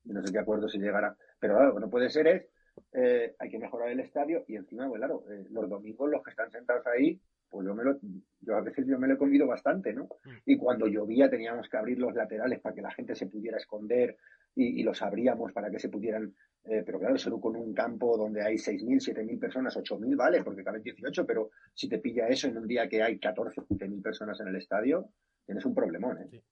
Y 0.04 0.12
no 0.12 0.24
sé 0.24 0.32
qué 0.32 0.38
acuerdo 0.38 0.68
se 0.68 0.78
llegará. 0.78 1.16
Pero 1.38 1.54
claro, 1.54 1.68
lo 1.70 1.74
que 1.74 1.80
no 1.80 1.90
puede 1.90 2.08
ser 2.08 2.26
es, 2.28 2.46
eh, 2.92 3.34
hay 3.38 3.50
que 3.50 3.58
mejorar 3.58 3.90
el 3.90 4.00
estadio 4.00 4.44
y 4.46 4.56
encima, 4.56 4.88
pues 4.88 4.98
claro, 4.98 5.24
eh, 5.30 5.46
los 5.50 5.68
domingos 5.68 6.10
los 6.10 6.22
que 6.22 6.30
están 6.30 6.50
sentados 6.50 6.86
ahí 6.86 7.20
pues 7.50 7.66
yo 7.66 7.74
me 7.74 7.84
lo, 7.84 7.98
yo 8.40 8.56
a 8.56 8.60
veces 8.60 8.86
yo 8.86 8.98
me 8.98 9.08
lo 9.08 9.14
he 9.14 9.18
comido 9.18 9.46
bastante, 9.46 9.92
¿no? 9.92 10.04
Mm. 10.04 10.30
Y 10.46 10.56
cuando 10.56 10.86
llovía 10.86 11.28
teníamos 11.28 11.68
que 11.68 11.76
abrir 11.76 11.98
los 11.98 12.14
laterales 12.14 12.60
para 12.60 12.74
que 12.74 12.82
la 12.82 12.92
gente 12.92 13.14
se 13.14 13.26
pudiera 13.26 13.58
esconder 13.58 14.16
y, 14.54 14.82
los 14.82 15.02
abríamos 15.02 15.52
para 15.52 15.70
que 15.70 15.78
se 15.78 15.88
pudieran, 15.88 16.34
eh, 16.64 16.82
pero 16.84 16.98
claro, 16.98 17.18
solo 17.18 17.40
con 17.40 17.56
un 17.56 17.72
campo 17.72 18.16
donde 18.16 18.42
hay 18.42 18.56
6.000, 18.56 19.14
7.000 19.14 19.38
personas, 19.38 19.76
8.000 19.76 20.16
vale, 20.16 20.42
porque 20.42 20.64
caben 20.64 20.82
18, 20.82 21.26
pero 21.26 21.50
si 21.74 21.88
te 21.88 21.98
pilla 21.98 22.28
eso 22.28 22.48
en 22.48 22.58
un 22.58 22.66
día 22.66 22.88
que 22.88 23.02
hay 23.02 23.18
14, 23.18 23.62
15.000 23.62 24.02
personas 24.02 24.40
en 24.40 24.48
el 24.48 24.56
estadio, 24.56 25.10
tienes 25.44 25.64
un 25.64 25.74
problemón, 25.74 26.18
¿eh? 26.18 26.42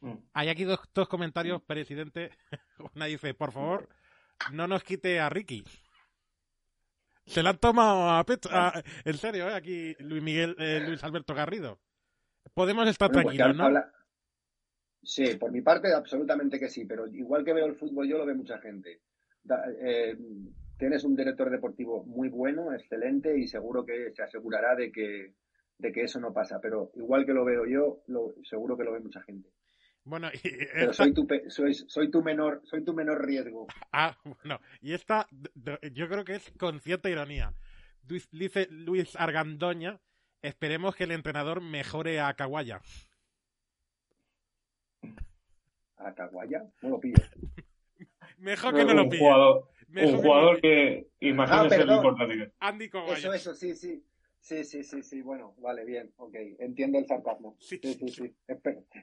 Mm. 0.00 0.18
Hay 0.34 0.48
aquí 0.48 0.64
dos, 0.64 0.80
dos 0.94 1.08
comentarios, 1.08 1.62
presidente. 1.62 2.30
Una 2.94 3.06
dice, 3.06 3.34
por 3.34 3.52
favor, 3.52 3.88
no 4.52 4.66
nos 4.66 4.84
quite 4.84 5.20
a 5.20 5.28
Ricky. 5.28 5.64
Se 7.26 7.42
la 7.42 7.50
han 7.50 7.58
tomado 7.58 8.10
a 8.10 8.24
pecho. 8.24 8.48
en 9.04 9.14
serio, 9.14 9.48
¿eh? 9.48 9.54
aquí 9.54 9.94
Luis 10.00 10.22
Miguel, 10.22 10.54
eh, 10.58 10.82
Luis 10.86 11.02
Alberto 11.04 11.34
Garrido. 11.34 11.78
Podemos 12.52 12.86
estar 12.88 13.10
pues 13.10 13.24
tranquilos, 13.24 13.56
¿no? 13.56 13.82
Sí, 15.02 15.36
por 15.36 15.52
mi 15.52 15.60
parte, 15.60 15.92
absolutamente 15.92 16.58
que 16.58 16.70
sí, 16.70 16.86
pero 16.86 17.06
igual 17.06 17.44
que 17.44 17.52
veo 17.52 17.66
el 17.66 17.76
fútbol, 17.76 18.08
yo 18.08 18.16
lo 18.16 18.26
ve 18.26 18.34
mucha 18.34 18.58
gente. 18.58 19.02
Eh, 19.82 20.16
tienes 20.78 21.04
un 21.04 21.14
director 21.14 21.50
deportivo 21.50 22.04
muy 22.04 22.28
bueno, 22.28 22.72
excelente, 22.72 23.38
y 23.38 23.46
seguro 23.46 23.84
que 23.84 24.12
se 24.14 24.22
asegurará 24.22 24.74
de 24.74 24.90
que, 24.90 25.34
de 25.78 25.92
que 25.92 26.02
eso 26.02 26.20
no 26.20 26.32
pasa, 26.32 26.58
pero 26.60 26.90
igual 26.94 27.26
que 27.26 27.34
lo 27.34 27.44
veo 27.44 27.66
yo, 27.66 28.02
lo, 28.06 28.34
seguro 28.44 28.78
que 28.78 28.84
lo 28.84 28.92
ve 28.92 29.00
mucha 29.00 29.22
gente. 29.22 29.50
Bueno, 30.04 30.28
y 30.32 30.50
Pero 30.74 30.92
soy 30.92 31.14
tu, 31.14 31.26
soy, 31.48 31.74
soy, 31.74 32.10
tu 32.10 32.22
menor, 32.22 32.60
soy 32.64 32.84
tu 32.84 32.92
menor 32.92 33.24
riesgo. 33.24 33.66
Ah, 33.90 34.16
bueno, 34.24 34.60
y 34.82 34.92
esta 34.92 35.26
yo 35.92 36.08
creo 36.08 36.24
que 36.24 36.34
es 36.34 36.52
con 36.58 36.80
cierta 36.80 37.08
ironía. 37.08 37.54
Dice 38.02 38.68
Luis 38.70 39.16
Argandoña, 39.16 39.98
esperemos 40.42 40.94
que 40.94 41.04
el 41.04 41.12
entrenador 41.12 41.62
mejore 41.62 42.20
a 42.20 42.34
Caguaya. 42.34 42.82
¿A 45.96 46.14
Caguaya? 46.14 46.66
No 46.82 46.90
lo 46.90 47.00
pillo. 47.00 47.16
Mejor 48.38 48.74
que 48.74 48.84
no, 48.84 48.92
lo 48.92 49.08
pillo. 49.08 49.70
un 49.88 50.16
jugador 50.18 50.60
que, 50.60 51.08
imagínese 51.20 51.82
ah, 51.82 51.84
lo 51.86 51.94
importante. 51.96 52.52
Andy 52.58 52.90
Caguaya. 52.90 53.16
Eso, 53.16 53.32
eso, 53.32 53.54
sí, 53.54 53.74
sí. 53.74 54.04
Sí, 54.44 54.62
sí, 54.62 54.84
sí, 54.84 55.02
sí, 55.02 55.22
bueno, 55.22 55.54
vale, 55.56 55.86
bien, 55.86 56.12
ok, 56.18 56.34
entiendo 56.58 56.98
el 56.98 57.06
sarcasmo. 57.06 57.56
Sí, 57.60 57.80
sí, 57.82 58.08
sí, 58.08 58.34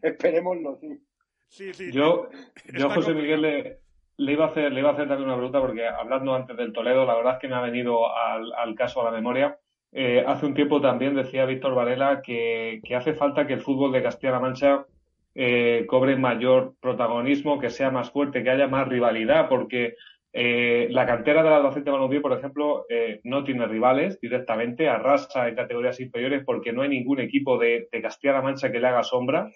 esperémoslo, 0.03 0.77
sí. 0.79 0.99
Sí, 1.47 1.73
sí. 1.73 1.91
Yo, 1.91 2.29
yo 2.77 2.91
José 2.91 3.15
Miguel, 3.15 3.41
le, 3.41 3.79
le, 4.17 4.31
iba 4.33 4.45
a 4.45 4.49
hacer, 4.49 4.71
le 4.71 4.81
iba 4.81 4.91
a 4.91 4.93
hacer 4.93 5.07
también 5.07 5.29
una 5.29 5.37
pregunta 5.37 5.59
porque 5.59 5.87
hablando 5.87 6.35
antes 6.35 6.55
del 6.55 6.71
Toledo, 6.71 7.05
la 7.05 7.15
verdad 7.15 7.33
es 7.33 7.39
que 7.39 7.47
me 7.47 7.55
ha 7.55 7.61
venido 7.61 8.15
al, 8.15 8.53
al 8.53 8.75
caso 8.75 9.01
a 9.01 9.05
la 9.05 9.09
memoria. 9.09 9.57
Eh, 9.91 10.23
hace 10.27 10.45
un 10.45 10.53
tiempo 10.53 10.79
también 10.79 11.15
decía 11.15 11.45
Víctor 11.45 11.73
Varela 11.73 12.21
que, 12.21 12.79
que, 12.83 12.95
hace 12.95 13.15
falta 13.15 13.47
que 13.47 13.53
el 13.53 13.61
fútbol 13.61 13.91
de 13.91 14.03
Castilla-La 14.03 14.39
Mancha 14.39 14.85
eh, 15.33 15.85
cobre 15.87 16.17
mayor 16.17 16.75
protagonismo, 16.79 17.57
que 17.57 17.71
sea 17.71 17.89
más 17.89 18.11
fuerte, 18.11 18.43
que 18.43 18.51
haya 18.51 18.67
más 18.67 18.87
rivalidad, 18.87 19.49
porque 19.49 19.95
eh, 20.33 20.87
la 20.91 21.05
cantera 21.05 21.43
del 21.43 21.51
Albacete 21.51 21.91
Balompié, 21.91 22.21
por 22.21 22.31
ejemplo, 22.31 22.85
eh, 22.89 23.19
no 23.25 23.43
tiene 23.43 23.67
rivales 23.67 24.19
directamente, 24.21 24.87
arrasa 24.87 25.49
en 25.49 25.55
categorías 25.55 25.99
inferiores 25.99 26.43
porque 26.45 26.71
no 26.71 26.83
hay 26.83 26.89
ningún 26.89 27.19
equipo 27.19 27.57
de, 27.57 27.89
Castilla-La 28.01 28.41
Mancha 28.41 28.71
que 28.71 28.79
le 28.79 28.87
haga 28.87 29.03
sombra. 29.03 29.51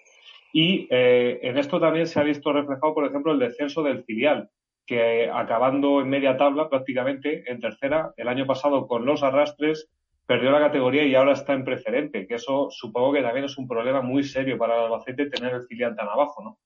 Y 0.52 0.86
eh, 0.90 1.38
en 1.42 1.58
esto 1.58 1.80
también 1.80 2.06
se 2.06 2.20
ha 2.20 2.24
visto 2.24 2.52
reflejado, 2.52 2.94
por 2.94 3.06
ejemplo, 3.06 3.32
el 3.32 3.38
descenso 3.38 3.82
del 3.82 4.04
filial, 4.04 4.50
que 4.86 5.30
acabando 5.32 6.00
en 6.00 6.08
media 6.08 6.36
tabla 6.36 6.68
prácticamente, 6.68 7.50
en 7.50 7.60
tercera, 7.60 8.12
el 8.16 8.28
año 8.28 8.46
pasado 8.46 8.86
con 8.86 9.06
los 9.06 9.22
arrastres, 9.22 9.90
perdió 10.26 10.50
la 10.50 10.60
categoría 10.60 11.04
y 11.04 11.14
ahora 11.14 11.32
está 11.32 11.54
en 11.54 11.64
preferente, 11.64 12.26
que 12.26 12.34
eso 12.34 12.68
supongo 12.70 13.14
que 13.14 13.22
también 13.22 13.46
es 13.46 13.56
un 13.58 13.66
problema 13.66 14.02
muy 14.02 14.24
serio 14.24 14.58
para 14.58 14.74
el 14.74 14.84
Albacete 14.84 15.30
tener 15.30 15.54
el 15.54 15.66
filial 15.66 15.96
tan 15.96 16.08
abajo, 16.08 16.42
¿no? 16.42 16.58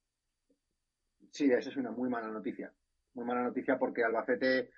Sí, 1.31 1.51
eso 1.53 1.71
es 1.71 1.77
una 1.77 1.93
muy 1.93 2.09
mala 2.09 2.29
noticia 2.29 2.73
muy 3.15 3.25
mala 3.25 3.43
noticia 3.43 3.79
porque 3.79 4.05
Albacete 4.05 4.71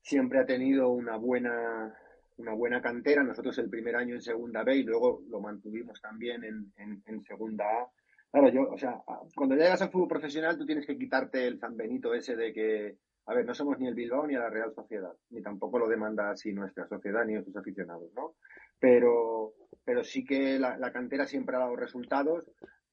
siempre 0.00 0.38
ha 0.38 0.46
tenido 0.46 0.90
una 0.90 1.16
buena 1.16 1.94
una 2.38 2.52
buena 2.52 2.80
cantera. 2.80 3.22
Nosotros 3.22 3.58
el 3.58 3.70
primer 3.70 3.96
año 3.96 4.14
en 4.14 4.22
segunda 4.22 4.62
B 4.62 4.76
y 4.76 4.82
luego 4.82 5.22
lo 5.28 5.40
mantuvimos 5.40 6.00
también 6.00 6.44
en, 6.44 6.72
en, 6.76 7.24
segunda 7.24 7.64
A. 7.64 7.90
Claro, 8.30 8.48
yo, 8.50 8.70
o 8.70 8.76
sea, 8.76 9.00
cuando 9.34 9.54
llegas 9.54 9.80
al 9.80 9.90
fútbol 9.90 10.08
profesional 10.08 10.58
tú 10.58 10.66
tienes 10.66 10.86
que 10.86 10.98
quitarte 10.98 11.46
el 11.46 11.58
San 11.58 11.76
Benito 11.76 12.12
ese 12.12 12.36
de 12.36 12.52
que, 12.52 12.96
a 13.26 13.34
ver, 13.34 13.46
no 13.46 13.54
somos 13.54 13.78
ni 13.78 13.88
el 13.88 13.94
Bilbao 13.94 14.26
ni 14.26 14.34
la 14.34 14.50
Real 14.50 14.74
Sociedad, 14.74 15.12
ni 15.30 15.40
tampoco 15.40 15.78
lo 15.78 15.88
demanda 15.88 16.30
así 16.30 16.52
nuestra 16.52 16.86
sociedad 16.86 17.24
ni 17.24 17.34
nuestros 17.34 17.56
aficionados, 17.56 18.12
¿no? 18.14 18.34
Pero, 18.78 19.54
pero 19.84 20.04
sí 20.04 20.24
que 20.24 20.58
la, 20.58 20.76
la 20.76 20.92
cantera 20.92 21.26
siempre 21.26 21.56
ha 21.56 21.60
dado 21.60 21.76
resultados 21.76 22.44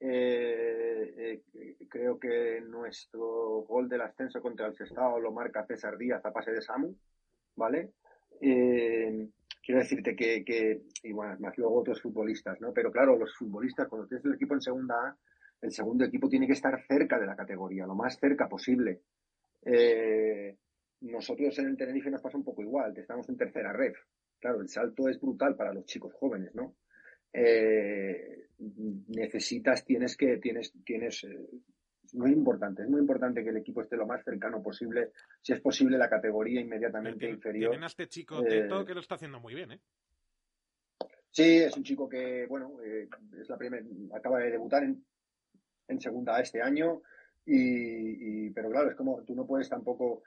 eh, 0.05 1.41
eh, 1.53 1.77
creo 1.87 2.19
que 2.19 2.59
nuestro 2.59 3.61
gol 3.61 3.87
del 3.87 4.01
ascenso 4.01 4.41
contra 4.41 4.67
el 4.67 4.75
Sestao 4.75 5.17
lo 5.17 5.31
marca 5.31 5.65
César 5.65 5.97
Díaz 5.97 6.25
a 6.25 6.33
pase 6.33 6.51
de 6.51 6.61
Samu, 6.61 6.93
¿vale? 7.55 7.93
Eh, 8.41 9.29
quiero 9.63 9.79
decirte 9.79 10.13
que, 10.13 10.43
que, 10.43 10.81
y 11.03 11.13
bueno, 11.13 11.37
más 11.39 11.57
luego 11.57 11.79
otros 11.79 12.01
futbolistas, 12.01 12.59
¿no? 12.59 12.73
Pero 12.73 12.91
claro, 12.91 13.17
los 13.17 13.33
futbolistas, 13.33 13.87
cuando 13.87 14.05
tienes 14.05 14.25
el 14.25 14.33
equipo 14.33 14.55
en 14.55 14.61
segunda 14.61 14.95
A, 14.95 15.17
el 15.61 15.71
segundo 15.71 16.03
equipo 16.03 16.27
tiene 16.27 16.47
que 16.47 16.53
estar 16.53 16.77
cerca 16.85 17.17
de 17.17 17.25
la 17.25 17.37
categoría, 17.37 17.85
lo 17.85 17.95
más 17.95 18.19
cerca 18.19 18.49
posible. 18.49 19.03
nosotros 20.99 21.57
en 21.59 21.67
el 21.67 21.77
Tenerife 21.77 22.11
nos 22.11 22.21
pasa 22.21 22.37
un 22.37 22.43
poco 22.43 22.61
igual, 22.61 22.97
estamos 22.97 23.29
en 23.29 23.37
tercera 23.37 23.71
ref. 23.71 23.97
Claro, 24.37 24.59
el 24.59 24.67
salto 24.67 25.07
es 25.07 25.21
brutal 25.21 25.55
para 25.55 25.73
los 25.73 25.85
chicos 25.85 26.13
jóvenes, 26.13 26.53
¿no? 26.53 26.75
Eh, 27.33 28.47
necesitas, 29.07 29.83
tienes 29.83 30.15
que, 30.15 30.37
tienes, 30.37 30.71
tienes, 30.85 31.23
eh, 31.23 31.49
muy 32.13 32.31
importante, 32.31 32.83
es 32.83 32.89
muy 32.89 33.01
importante 33.01 33.43
que 33.43 33.49
el 33.49 33.57
equipo 33.57 33.81
esté 33.81 33.97
lo 33.97 34.05
más 34.05 34.23
cercano 34.23 34.61
posible, 34.61 35.11
si 35.41 35.53
es 35.53 35.59
posible 35.59 35.97
la 35.97 36.09
categoría 36.09 36.61
inmediatamente 36.61 37.27
inferior. 37.27 37.71
Tienen 37.71 37.83
a 37.83 37.87
este 37.87 38.07
chico 38.07 38.41
Teto 38.43 38.81
eh, 38.81 38.85
que 38.85 38.93
lo 38.93 38.99
está 38.99 39.15
haciendo 39.15 39.39
muy 39.39 39.55
bien, 39.55 39.71
¿eh? 39.71 39.79
Sí, 41.31 41.57
es 41.57 41.75
un 41.75 41.83
chico 41.83 42.07
que, 42.07 42.45
bueno, 42.45 42.79
eh, 42.85 43.09
es 43.41 43.49
la 43.49 43.57
primera, 43.57 43.83
acaba 44.13 44.37
de 44.39 44.51
debutar 44.51 44.83
en, 44.83 45.03
en 45.87 45.99
segunda 45.99 46.39
este 46.39 46.61
año, 46.61 47.01
y, 47.45 48.51
pero 48.51 48.69
claro, 48.69 48.91
es 48.91 48.95
como 48.95 49.23
tú 49.23 49.35
no 49.35 49.45
puedes 49.45 49.67
tampoco 49.67 50.23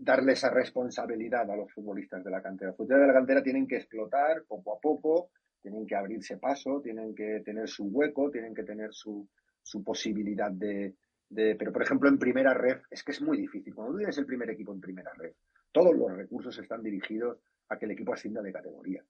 darle 0.00 0.32
esa 0.32 0.50
responsabilidad 0.50 1.48
a 1.50 1.56
los 1.56 1.70
futbolistas 1.72 2.24
de 2.24 2.30
la 2.30 2.42
cantera. 2.42 2.70
Los 2.70 2.76
futbolistas 2.78 3.00
de 3.02 3.06
la 3.06 3.18
cantera 3.18 3.42
tienen 3.42 3.68
que 3.68 3.76
explotar 3.76 4.44
poco 4.48 4.74
a 4.74 4.80
poco, 4.80 5.30
tienen 5.62 5.86
que 5.86 5.94
abrirse 5.94 6.36
paso, 6.38 6.80
tienen 6.82 7.14
que 7.14 7.40
tener 7.44 7.68
su 7.68 7.84
hueco, 7.84 8.30
tienen 8.30 8.54
que 8.54 8.64
tener 8.64 8.92
su, 8.92 9.28
su 9.62 9.82
posibilidad 9.82 10.50
de, 10.50 10.94
de, 11.28 11.54
Pero, 11.54 11.72
por 11.72 11.82
ejemplo, 11.82 12.08
en 12.08 12.18
primera 12.18 12.52
red, 12.52 12.80
es 12.90 13.02
que 13.02 13.12
es 13.12 13.22
muy 13.22 13.38
difícil. 13.38 13.74
Cuando 13.74 13.92
tú 13.92 13.98
tienes 13.98 14.18
el 14.18 14.26
primer 14.26 14.50
equipo 14.50 14.72
en 14.72 14.80
primera 14.80 15.12
red, 15.14 15.32
todos 15.70 15.94
los 15.96 16.14
recursos 16.14 16.58
están 16.58 16.82
dirigidos 16.82 17.38
a 17.68 17.78
que 17.78 17.86
el 17.86 17.92
equipo 17.92 18.12
ascienda 18.12 18.42
de 18.42 18.52
categoría. 18.52 19.02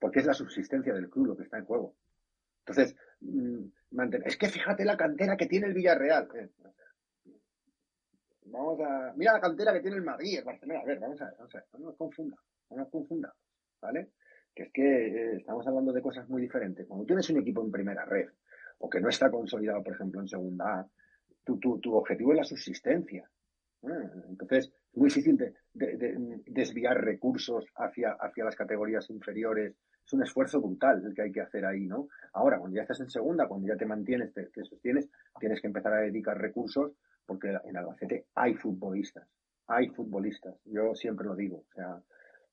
Porque 0.00 0.20
es 0.20 0.26
la 0.26 0.34
subsistencia 0.34 0.92
del 0.94 1.08
club 1.08 1.26
lo 1.26 1.36
que 1.36 1.44
está 1.44 1.58
en 1.58 1.64
juego. 1.64 1.94
Entonces, 2.66 2.96
mm, 3.20 3.66
es 4.24 4.36
que 4.36 4.48
fíjate 4.48 4.84
la 4.84 4.96
cantera 4.96 5.36
que 5.36 5.46
tiene 5.46 5.66
el 5.66 5.74
Villarreal. 5.74 6.28
Eh, 6.34 6.50
vamos 8.46 8.80
a. 8.80 9.12
Mira 9.16 9.34
la 9.34 9.40
cantera 9.40 9.72
que 9.72 9.80
tiene 9.80 9.96
el 9.96 10.02
Madrid, 10.02 10.38
el 10.38 10.44
Barcelona. 10.44 10.80
A 10.80 10.84
ver, 10.84 10.98
vamos 10.98 11.20
a 11.20 11.26
ver, 11.26 11.34
vamos 11.38 11.54
a 11.54 11.58
ver, 11.58 11.66
no 11.72 11.78
nos 11.80 11.96
confundamos, 11.96 12.44
no 12.70 12.76
nos 12.76 12.88
confundamos, 12.88 13.36
¿vale? 13.80 14.10
Que 14.54 14.64
es 14.64 14.72
que 14.72 15.06
eh, 15.06 15.36
estamos 15.36 15.66
hablando 15.66 15.92
de 15.92 16.02
cosas 16.02 16.28
muy 16.28 16.42
diferentes. 16.42 16.86
Cuando 16.86 17.06
tienes 17.06 17.28
un 17.30 17.40
equipo 17.40 17.62
en 17.64 17.70
primera 17.70 18.04
red, 18.04 18.28
o 18.78 18.90
que 18.90 19.00
no 19.00 19.08
está 19.08 19.30
consolidado, 19.30 19.82
por 19.82 19.94
ejemplo, 19.94 20.20
en 20.20 20.28
segunda 20.28 20.86
tu, 21.44 21.58
tu, 21.58 21.78
tu 21.78 21.94
objetivo 21.94 22.32
es 22.32 22.38
la 22.38 22.44
subsistencia. 22.44 23.28
Entonces, 24.28 24.72
es 24.92 24.96
muy 24.96 25.08
difícil 25.08 25.36
de, 25.36 25.54
desviar 26.46 27.02
recursos 27.02 27.66
hacia, 27.76 28.12
hacia 28.12 28.44
las 28.44 28.56
categorías 28.56 29.08
inferiores. 29.10 29.74
Es 30.04 30.12
un 30.12 30.22
esfuerzo 30.22 30.60
brutal 30.60 31.02
el 31.04 31.14
que 31.14 31.22
hay 31.22 31.32
que 31.32 31.40
hacer 31.40 31.64
ahí, 31.64 31.86
¿no? 31.86 32.08
Ahora, 32.32 32.58
cuando 32.58 32.76
ya 32.76 32.82
estás 32.82 33.00
en 33.00 33.10
segunda, 33.10 33.46
cuando 33.46 33.68
ya 33.68 33.76
te 33.76 33.86
mantienes, 33.86 34.32
te, 34.32 34.46
te 34.46 34.64
sostienes, 34.64 35.08
tienes 35.38 35.60
que 35.60 35.68
empezar 35.68 35.92
a 35.94 36.00
dedicar 36.00 36.38
recursos 36.38 36.92
porque 37.24 37.56
en 37.64 37.76
Albacete 37.76 38.26
hay 38.34 38.54
futbolistas, 38.54 39.28
hay 39.68 39.88
futbolistas. 39.90 40.56
Yo 40.64 40.94
siempre 40.94 41.26
lo 41.26 41.34
digo, 41.34 41.58
o 41.58 41.74
sea, 41.74 42.02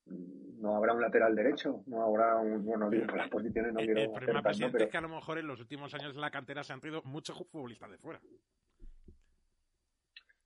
no 0.05 0.75
habrá 0.75 0.93
un 0.93 1.01
lateral 1.01 1.35
derecho, 1.35 1.83
no 1.87 2.03
habrá 2.03 2.37
un, 2.37 2.63
bueno, 2.65 2.89
digo, 2.89 3.05
las 3.15 3.29
posiciones 3.29 3.73
no 3.73 3.79
quiero 3.79 4.01
El 4.01 4.11
problema, 4.11 4.41
presidente, 4.41 4.83
es 4.83 4.89
que 4.89 4.97
a 4.97 5.01
lo 5.01 5.09
mejor 5.09 5.37
en 5.37 5.47
los 5.47 5.59
últimos 5.59 5.93
años 5.93 6.15
en 6.15 6.21
la 6.21 6.31
cantera 6.31 6.63
se 6.63 6.73
han 6.73 6.81
traído 6.81 7.01
muchos 7.03 7.37
futbolistas 7.37 7.89
de 7.91 7.97
fuera. 7.97 8.19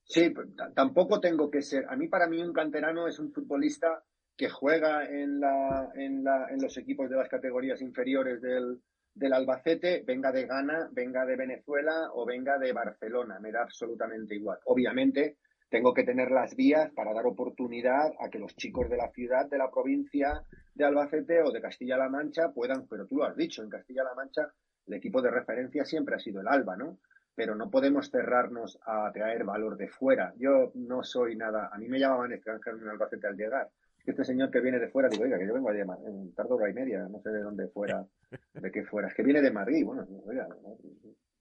Sí, 0.04 0.30
pues, 0.30 0.50
tampoco 0.76 1.20
tengo 1.20 1.50
que 1.50 1.62
ser. 1.62 1.86
A 1.90 1.96
mí, 1.96 2.08
para 2.08 2.28
mí, 2.28 2.42
un 2.42 2.54
canterano 2.54 3.08
es 3.08 3.20
un 3.20 3.32
futbolista 3.32 4.04
que 4.36 4.50
juega 4.50 5.06
en, 5.06 5.40
la, 5.40 5.92
en, 5.96 6.24
la, 6.24 6.48
en 6.50 6.62
los 6.62 6.78
equipos 6.78 7.10
de 7.10 7.16
las 7.16 7.30
categorías 7.30 7.82
inferiores 7.82 8.42
del, 8.42 8.82
del 9.14 9.34
Albacete, 9.34 10.04
venga 10.06 10.32
de 10.32 10.46
Ghana, 10.46 10.90
venga 10.92 11.26
de 11.26 11.36
Venezuela 11.36 12.10
o 12.14 12.26
venga 12.26 12.58
de 12.58 12.74
Barcelona. 12.74 13.40
Me 13.40 13.52
da 13.52 13.64
absolutamente 13.64 14.36
igual. 14.36 14.60
Obviamente, 14.66 15.38
tengo 15.74 15.96
que 15.96 16.04
tener 16.04 16.30
las 16.30 16.56
vías 16.56 16.92
para 16.92 17.14
dar 17.14 17.26
oportunidad 17.26 18.14
a 18.20 18.30
que 18.30 18.38
los 18.38 18.56
chicos 18.56 18.92
de 18.92 18.96
la 18.96 19.10
ciudad, 19.10 19.50
de 19.50 19.58
la 19.58 19.72
provincia 19.72 20.44
de 20.76 20.86
Albacete 20.86 21.42
o 21.42 21.50
de 21.50 21.62
Castilla-La 21.62 22.10
Mancha 22.10 22.52
puedan, 22.52 22.86
pero 22.88 23.08
tú 23.08 23.18
lo 23.18 23.24
has 23.24 23.36
dicho, 23.36 23.64
en 23.64 23.72
Castilla-La 23.72 24.14
Mancha 24.14 24.54
el 24.86 24.94
equipo 24.94 25.20
de 25.24 25.32
referencia 25.32 25.84
siempre 25.84 26.14
ha 26.14 26.20
sido 26.20 26.42
el 26.42 26.48
Alba, 26.48 26.78
¿no? 26.78 27.00
Pero 27.34 27.56
no 27.56 27.72
podemos 27.72 28.12
cerrarnos 28.12 28.78
a 28.86 29.12
traer 29.12 29.46
valor 29.46 29.76
de 29.76 29.88
fuera. 29.88 30.36
Yo 30.38 30.72
no 30.76 31.04
soy 31.04 31.36
nada, 31.36 31.72
a 31.74 31.78
mí 31.80 31.88
me 31.88 32.00
llamaban 32.00 32.34
extranjero 32.34 32.78
en 32.78 32.90
Albacete 32.90 33.26
al 33.26 33.36
llegar. 33.36 33.72
Este 34.06 34.24
señor 34.26 34.52
que 34.52 34.62
viene 34.62 34.78
de 34.78 34.90
fuera, 34.90 35.10
digo, 35.10 35.24
oiga, 35.24 35.40
que 35.40 35.48
yo 35.48 35.56
vengo 35.56 35.74
de 35.74 35.80
en 35.80 36.36
tardo 36.36 36.56
hora 36.56 36.70
y 36.70 36.74
media, 36.74 37.08
no 37.10 37.20
sé 37.24 37.32
de 37.32 37.42
dónde 37.42 37.68
fuera, 37.70 38.06
de 38.54 38.72
qué 38.72 38.84
fuera, 38.84 39.08
es 39.08 39.16
que 39.16 39.24
viene 39.24 39.42
de 39.42 39.50
Madrid, 39.50 39.84
bueno, 39.84 40.06
oiga, 40.24 40.48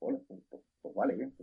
bueno, 0.00 0.22
pues 0.80 0.94
vale, 0.94 1.16
bien. 1.16 1.34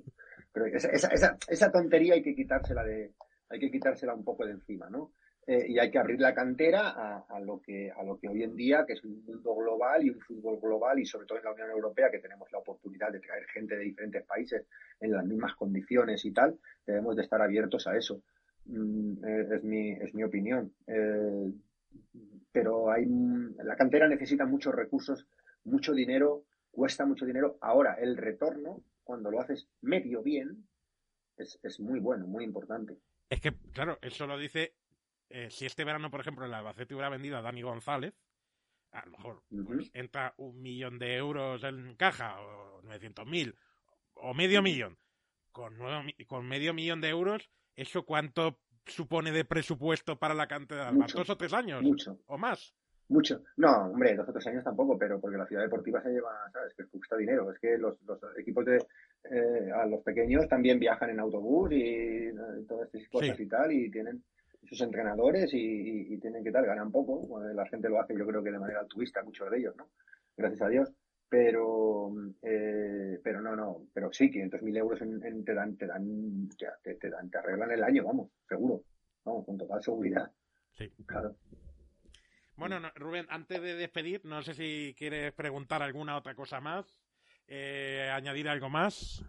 Pero 0.52 0.66
esa, 0.66 1.38
esa, 1.47 1.72
tontería 1.72 2.16
hay 2.16 2.24
que 2.24 2.36
quitársela 2.36 2.84
de, 2.84 3.14
hay 3.50 3.60
que 3.60 3.72
quitársela 3.72 4.14
un 4.14 4.24
poco 4.24 4.45
de 4.45 4.54
encima, 4.54 4.89
¿no? 4.89 5.12
Eh, 5.45 5.66
y 5.70 5.80
hay 5.80 5.89
que 5.89 5.97
abrir 5.97 6.20
la 6.20 6.34
cantera 6.34 6.89
a, 6.89 7.26
a, 7.28 7.39
lo 7.39 7.60
que, 7.60 7.91
a 7.91 8.04
lo 8.04 8.20
que 8.20 8.28
hoy 8.28 8.43
en 8.43 8.56
día, 8.56 8.86
que 8.86 8.93
es 8.93 9.04
un 9.04 9.24
mundo 9.26 9.56
global 9.56 10.04
y 10.04 10.12
un 10.12 10.20
fútbol 10.20 10.60
global, 10.60 11.00
y 11.00 11.06
sobre 11.06 11.26
todo 11.26 11.39
en 11.39 11.45
la 11.45 11.54
Unión 11.54 11.72
Europea, 11.72 12.12
que 12.12 12.20
tenemos 12.20 12.52
la 12.52 12.60
oportunidad 12.60 13.12
de 13.12 13.20
traer 13.20 13.45
gente 13.45 13.76
de 13.76 13.84
diferentes 13.84 14.24
países 14.26 14.68
en 15.00 15.12
las 15.12 15.26
mismas 15.26 15.56
condiciones 15.56 16.24
y 16.26 16.32
tal, 16.32 16.60
debemos 16.86 17.16
de 17.16 17.24
estar 17.24 17.41
abiertos 17.41 17.88
a 17.88 17.97
eso. 17.97 18.22
Mm, 18.66 19.26
eh, 19.26 19.47
es, 19.56 19.64
mi, 19.64 19.91
es 19.91 20.14
mi 20.14 20.24
opinión. 20.24 20.72
Eh, 20.86 21.52
pero 22.52 22.91
hay, 22.91 23.06
la 23.64 23.76
cantera 23.76 24.08
necesita 24.08 24.45
muchos 24.45 24.76
recursos, 24.76 25.28
mucho 25.64 25.93
dinero, 25.93 26.43
cuesta 26.72 27.06
mucho 27.06 27.26
dinero. 27.26 27.58
Ahora, 27.62 27.95
el 27.95 28.18
retorno 28.18 28.84
cuando 29.10 29.32
lo 29.32 29.41
haces 29.41 29.68
medio 29.82 30.22
bien, 30.22 30.68
es, 31.36 31.60
es 31.64 31.80
muy 31.80 31.99
bueno, 31.99 32.28
muy 32.28 32.43
importante. 32.43 32.99
Es 33.28 33.41
que, 33.41 33.51
claro, 33.74 33.97
eso 34.03 34.28
lo 34.28 34.38
dice, 34.38 34.76
eh, 35.30 35.49
si 35.49 35.66
este 35.66 35.84
verano, 35.84 36.12
por 36.12 36.22
ejemplo, 36.22 36.45
el 36.45 36.53
Albacete 36.53 36.93
hubiera 36.93 37.10
vendido 37.10 37.36
a 37.36 37.41
Dani 37.41 37.64
González, 37.64 38.14
a 38.91 39.03
lo 39.05 39.12
mejor 39.14 39.43
pues, 39.49 39.89
entra 39.95 40.36
un 40.38 40.62
millón 40.62 40.99
de 40.99 41.16
euros 41.16 41.64
en 41.64 41.95
caja, 41.95 42.39
o 42.39 42.84
900 42.84 43.26
mil, 43.26 43.55
o 44.14 44.36
medio 44.36 44.62
millón. 44.62 44.99
Con, 45.51 45.80
con 46.28 46.47
medio 46.47 46.76
millón 46.76 47.01
de 47.01 47.10
euros, 47.10 47.49
¿eso 47.76 48.05
cuánto 48.05 48.60
supone 48.86 49.32
de 49.32 49.43
presupuesto 49.43 50.20
para 50.20 50.36
la 50.36 50.47
cantidad? 50.47 50.93
¿Dos 50.93 51.32
o 51.32 51.36
tres 51.36 51.53
años? 51.53 51.82
Mucho. 51.82 52.20
¿O 52.28 52.38
más? 52.38 52.76
Mucho. 53.10 53.43
No, 53.57 53.88
hombre, 53.88 54.16
dos 54.16 54.30
o 54.30 54.32
tres 54.32 54.45
años 54.47 54.64
tampoco, 54.64 54.97
pero 54.97 55.20
porque 55.20 55.38
la 55.38 55.47
ciudad 55.47 55.64
deportiva 55.64 56.01
se 56.01 56.12
lleva, 56.12 56.32
¿sabes? 56.53 56.74
Que 56.76 56.86
cuesta 56.86 57.18
dinero. 57.18 57.51
Es 57.51 57.60
que 57.60 57.78
los, 57.78 57.99
los 58.03 58.20
equipos 58.38 58.66
de 58.66 58.78
eh, 59.32 59.72
a 59.74 59.86
los 59.88 60.01
pequeños 60.03 60.47
también 60.47 60.80
viajan 60.80 61.10
en 61.10 61.20
autobús 61.20 61.72
y, 61.72 61.82
eh, 61.82 62.34
todas 62.68 62.93
estas 62.93 63.10
cosas 63.10 63.39
y 63.39 63.47
tal, 63.47 63.72
y 63.72 63.89
tienen 63.89 64.24
sus 64.64 64.80
entrenadores 64.82 65.51
y, 65.53 66.14
y, 66.14 66.20
tienen 66.20 66.43
que 66.43 66.51
tal, 66.51 66.66
ganan 66.66 66.91
poco. 66.91 67.41
la 67.41 67.66
gente 67.68 67.89
lo 67.89 67.99
hace, 67.99 68.16
yo 68.16 68.28
creo 68.28 68.43
que 68.43 68.51
de 68.51 68.60
manera 68.60 68.82
altruista, 68.82 69.24
muchos 69.24 69.49
de 69.49 69.57
ellos, 69.57 69.76
¿no? 69.76 69.89
Gracias 70.38 70.62
a 70.62 70.70
Dios. 70.70 70.93
Pero, 71.28 72.12
eh, 72.41 73.20
pero 73.24 73.41
no, 73.41 73.55
no, 73.55 73.86
pero 73.93 74.12
sí, 74.12 74.32
500.000 74.32 74.78
euros 74.78 75.01
en, 75.01 75.43
te 75.45 75.53
dan, 75.53 75.78
te 75.78 75.86
dan, 75.86 76.49
te, 76.84 76.95
te, 76.95 77.10
dan, 77.10 77.30
te 77.30 77.38
arreglan 77.38 77.72
el 77.72 77.84
año, 77.84 78.03
vamos, 78.03 78.32
seguro. 78.47 78.84
Vamos, 79.24 79.45
con 79.45 79.57
total 79.57 79.82
seguridad. 79.84 80.32
Sí. 80.74 80.91
Claro. 81.05 81.36
Bueno, 82.60 82.78
Rubén, 82.95 83.26
antes 83.30 83.62
de 83.62 83.76
despedir, 83.76 84.20
no 84.26 84.41
sé 84.41 84.53
si 84.53 84.93
quieres 84.97 85.32
preguntar 85.32 85.82
alguna 85.82 86.18
otra 86.18 86.36
cosa 86.36 86.60
más, 86.60 86.99
eh, 87.47 88.12
añadir 88.14 88.49
algo 88.49 88.70
más. 88.70 89.24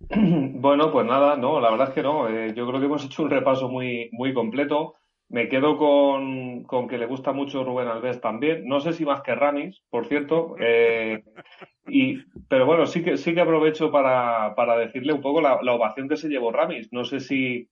Bueno, 0.62 0.90
pues 0.90 1.06
nada, 1.06 1.36
no, 1.36 1.60
la 1.60 1.70
verdad 1.70 1.88
es 1.88 1.94
que 1.94 2.02
no. 2.02 2.28
Eh, 2.28 2.52
yo 2.54 2.66
creo 2.66 2.80
que 2.80 2.86
hemos 2.86 3.04
hecho 3.04 3.22
un 3.22 3.30
repaso 3.30 3.68
muy, 3.68 4.10
muy 4.12 4.34
completo. 4.34 4.94
Me 5.28 5.48
quedo 5.48 5.78
con, 5.78 6.88
que 6.88 6.98
le 6.98 7.06
gusta 7.06 7.32
mucho 7.32 7.62
Rubén 7.62 7.86
Alves 7.86 8.20
también. 8.20 8.66
No 8.66 8.80
sé 8.80 8.92
si 8.92 9.04
más 9.04 9.22
que 9.22 9.36
Ramis, 9.36 9.80
por 9.88 10.06
cierto. 10.06 10.56
Eh, 10.58 11.22
y, 11.86 12.18
pero 12.48 12.66
bueno, 12.66 12.86
sí 12.86 13.04
que, 13.04 13.16
sí 13.16 13.32
que 13.32 13.40
aprovecho 13.40 13.92
para, 13.92 14.54
para 14.56 14.76
decirle 14.76 15.12
un 15.12 15.22
poco 15.22 15.40
la, 15.40 15.60
la 15.62 15.74
ovación 15.74 16.08
que 16.08 16.16
se 16.16 16.28
llevó 16.28 16.50
Ramis. 16.50 16.92
No 16.92 17.04
sé 17.04 17.20
si, 17.20 17.68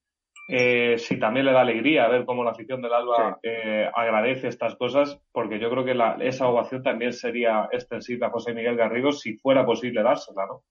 eh, 0.50 0.96
si 0.96 1.18
también 1.18 1.44
le 1.44 1.52
da 1.52 1.60
alegría 1.60 2.08
ver 2.08 2.24
cómo 2.24 2.42
la 2.42 2.52
afición 2.52 2.80
del 2.80 2.94
Alba 2.94 3.38
eh, 3.42 3.86
agradece 3.94 4.48
estas 4.48 4.76
cosas, 4.76 5.20
porque 5.30 5.60
yo 5.60 5.68
creo 5.70 5.84
que 5.84 5.94
la, 5.94 6.16
esa 6.22 6.48
ovación 6.48 6.82
también 6.82 7.12
sería 7.12 7.68
extensiva 7.70 8.28
a 8.28 8.30
José 8.30 8.54
Miguel 8.54 8.76
Garrido 8.76 9.12
si 9.12 9.36
fuera 9.36 9.66
posible 9.66 10.02
dársela, 10.02 10.46
¿no? 10.46 10.64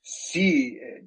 Sí, 0.00 0.78
eh, 0.82 1.04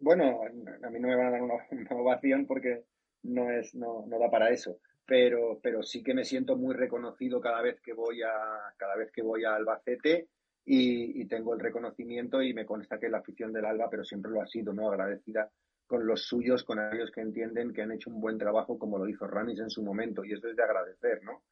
bueno, 0.00 0.40
a 0.42 0.90
mí 0.90 0.98
no 0.98 1.06
me 1.06 1.16
van 1.16 1.26
a 1.28 1.30
dar 1.30 1.42
una, 1.70 1.86
ovación 1.90 2.46
porque 2.46 2.82
no 3.22 3.48
es, 3.48 3.76
no, 3.76 4.04
no 4.08 4.18
da 4.18 4.28
para 4.28 4.50
eso, 4.50 4.78
pero, 5.06 5.60
pero 5.62 5.84
sí 5.84 6.02
que 6.02 6.14
me 6.14 6.24
siento 6.24 6.56
muy 6.56 6.74
reconocido 6.74 7.40
cada 7.40 7.62
vez 7.62 7.80
que 7.80 7.92
voy 7.92 8.22
a, 8.22 8.74
cada 8.76 8.96
vez 8.96 9.12
que 9.12 9.22
voy 9.22 9.44
a 9.44 9.54
Albacete 9.54 10.26
y, 10.64 11.22
y 11.22 11.26
tengo 11.26 11.54
el 11.54 11.60
reconocimiento 11.60 12.42
y 12.42 12.52
me 12.54 12.66
consta 12.66 12.98
que 12.98 13.08
la 13.08 13.18
afición 13.18 13.52
del 13.52 13.66
Alba, 13.66 13.88
pero 13.88 14.04
siempre 14.04 14.32
lo 14.32 14.42
ha 14.42 14.48
sido, 14.48 14.72
¿no? 14.72 14.90
Agradecida 14.90 15.48
con 15.94 16.08
los 16.08 16.22
suyos, 16.22 16.64
con 16.64 16.80
aquellos 16.80 17.12
que 17.12 17.20
entienden 17.20 17.72
que 17.72 17.82
han 17.82 17.92
hecho 17.92 18.10
un 18.10 18.20
buen 18.20 18.36
trabajo 18.36 18.76
como 18.76 18.98
lo 18.98 19.08
hizo 19.08 19.28
Ramis 19.28 19.60
en 19.60 19.70
su 19.70 19.80
momento 19.80 20.24
y 20.24 20.32
eso 20.32 20.48
es 20.48 20.56
de 20.56 20.62
agradecer, 20.64 21.22
¿no? 21.22 21.44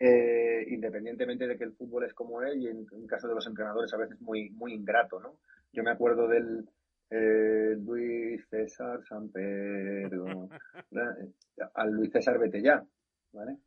Eh, 0.00 0.66
independientemente 0.68 1.46
de 1.46 1.56
que 1.56 1.62
el 1.62 1.74
fútbol 1.74 2.04
es 2.04 2.12
como 2.12 2.42
es 2.42 2.56
y 2.56 2.66
en, 2.66 2.84
caso 3.06 3.28
de 3.28 3.36
los 3.36 3.46
entrenadores 3.46 3.94
a 3.94 3.96
veces 3.96 4.20
muy, 4.20 4.50
muy 4.50 4.72
ingrato, 4.72 5.20
¿no? 5.20 5.38
Yo 5.72 5.84
me 5.84 5.92
acuerdo 5.92 6.26
del 6.26 6.68
eh, 7.08 7.76
Luis 7.78 8.44
César 8.48 9.04
San 9.04 9.28
Pedro, 9.28 10.48
al 11.74 11.92
Luis 11.92 12.10
César 12.10 12.36
Betellá, 12.40 12.84
¿vale? 13.32 13.58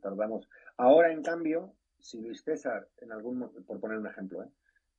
Tardamos. 0.00 0.48
Ahora, 0.78 1.12
en 1.12 1.22
cambio, 1.22 1.74
si 2.00 2.22
Luis 2.22 2.42
César, 2.42 2.88
en 3.02 3.12
algún 3.12 3.40
por 3.66 3.78
poner 3.78 3.98
un 3.98 4.06
ejemplo, 4.06 4.42
¿eh? 4.42 4.48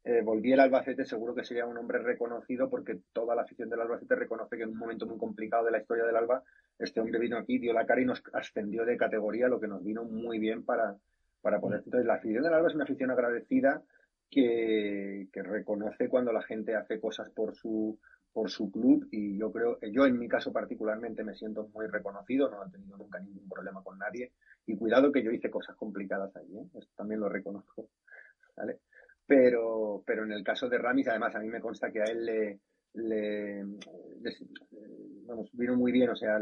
Eh, 0.07 0.21
volviera 0.21 0.63
al 0.63 0.69
Albacete, 0.69 1.03
seguro 1.03 1.35
que 1.35 1.43
sería 1.43 1.65
un 1.65 1.77
hombre 1.77 1.99
reconocido 1.99 2.69
porque 2.69 3.01
toda 3.11 3.35
la 3.35 3.41
afición 3.41 3.69
del 3.69 3.81
Albacete 3.81 4.15
reconoce 4.15 4.55
que 4.55 4.63
en 4.63 4.69
un 4.69 4.77
momento 4.77 5.05
muy 5.05 5.17
complicado 5.17 5.65
de 5.65 5.71
la 5.71 5.79
historia 5.79 6.05
del 6.05 6.15
Alba, 6.15 6.43
este 6.79 7.01
hombre 7.01 7.19
vino 7.19 7.37
aquí, 7.37 7.59
dio 7.59 7.73
la 7.73 7.85
cara 7.85 7.99
y 7.99 8.05
nos 8.05 8.23
ascendió 8.31 8.85
de 8.85 8.95
categoría, 8.95 9.49
lo 9.49 9.59
que 9.59 9.67
nos 9.67 9.83
vino 9.83 10.05
muy 10.05 10.39
bien 10.39 10.63
para, 10.63 10.95
para 11.41 11.59
poder. 11.59 11.81
Entonces, 11.83 12.07
la 12.07 12.13
afición 12.13 12.43
del 12.43 12.53
Alba 12.53 12.69
es 12.69 12.75
una 12.75 12.85
afición 12.85 13.11
agradecida 13.11 13.83
que, 14.31 15.27
que 15.33 15.43
reconoce 15.43 16.07
cuando 16.07 16.31
la 16.31 16.41
gente 16.41 16.73
hace 16.73 17.01
cosas 17.01 17.29
por 17.31 17.53
su, 17.53 17.99
por 18.31 18.49
su 18.49 18.71
club 18.71 19.09
y 19.11 19.37
yo 19.37 19.51
creo, 19.51 19.77
yo 19.91 20.05
en 20.05 20.17
mi 20.17 20.29
caso 20.29 20.53
particularmente 20.53 21.25
me 21.25 21.35
siento 21.35 21.67
muy 21.73 21.87
reconocido, 21.87 22.49
no 22.49 22.65
he 22.65 22.71
tenido 22.71 22.95
nunca 22.95 23.19
ningún 23.19 23.49
problema 23.49 23.83
con 23.83 23.97
nadie 23.97 24.31
y 24.65 24.77
cuidado 24.77 25.11
que 25.11 25.21
yo 25.21 25.31
hice 25.31 25.49
cosas 25.49 25.75
complicadas 25.75 26.33
allí, 26.37 26.57
¿eh? 26.59 26.67
también 26.95 27.19
lo 27.19 27.27
reconozco, 27.27 27.89
¿vale? 28.55 28.79
Pero, 29.27 30.03
pero 30.05 30.23
en 30.23 30.31
el 30.31 30.43
caso 30.43 30.69
de 30.69 30.77
Ramis, 30.77 31.09
además, 31.09 31.35
a 31.35 31.39
mí 31.39 31.49
me 31.49 31.59
consta 31.59 31.91
que 31.91 32.01
a 32.01 32.05
él 32.05 32.25
le, 32.25 32.59
le, 32.93 33.63
vamos, 35.25 35.49
vino 35.53 35.75
muy 35.75 35.91
bien, 35.91 36.09
o 36.09 36.15
sea, 36.15 36.39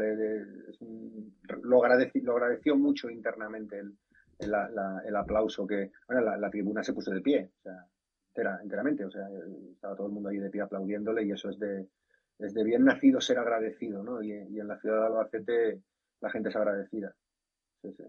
lo, 1.62 1.84
agradeció, 1.84 2.76
mucho 2.76 3.10
internamente 3.10 3.80
el, 3.80 3.92
el, 4.38 5.16
aplauso 5.16 5.66
que, 5.66 5.90
la, 6.08 6.50
tribuna 6.50 6.84
se 6.84 6.92
puso 6.92 7.10
de 7.10 7.20
pie, 7.20 7.50
o 7.58 7.62
sea, 7.62 8.60
enteramente, 8.62 9.04
o 9.04 9.10
sea, 9.10 9.26
estaba 9.72 9.96
todo 9.96 10.06
el 10.06 10.12
mundo 10.12 10.28
ahí 10.28 10.38
de 10.38 10.50
pie 10.50 10.60
aplaudiéndole 10.60 11.24
y 11.24 11.32
eso 11.32 11.50
es 11.50 11.58
de, 11.58 11.88
es 12.38 12.54
de 12.54 12.62
bien 12.64 12.84
nacido 12.84 13.20
ser 13.20 13.38
agradecido, 13.38 14.04
¿no? 14.04 14.22
Y, 14.22 14.30
y 14.30 14.60
en 14.60 14.68
la 14.68 14.78
ciudad 14.78 15.00
de 15.00 15.06
Albacete 15.06 15.82
la 16.20 16.30
gente 16.30 16.50
es 16.50 16.56
agradecida. 16.56 17.14
Sí, 17.82 17.92
sí. 17.96 18.04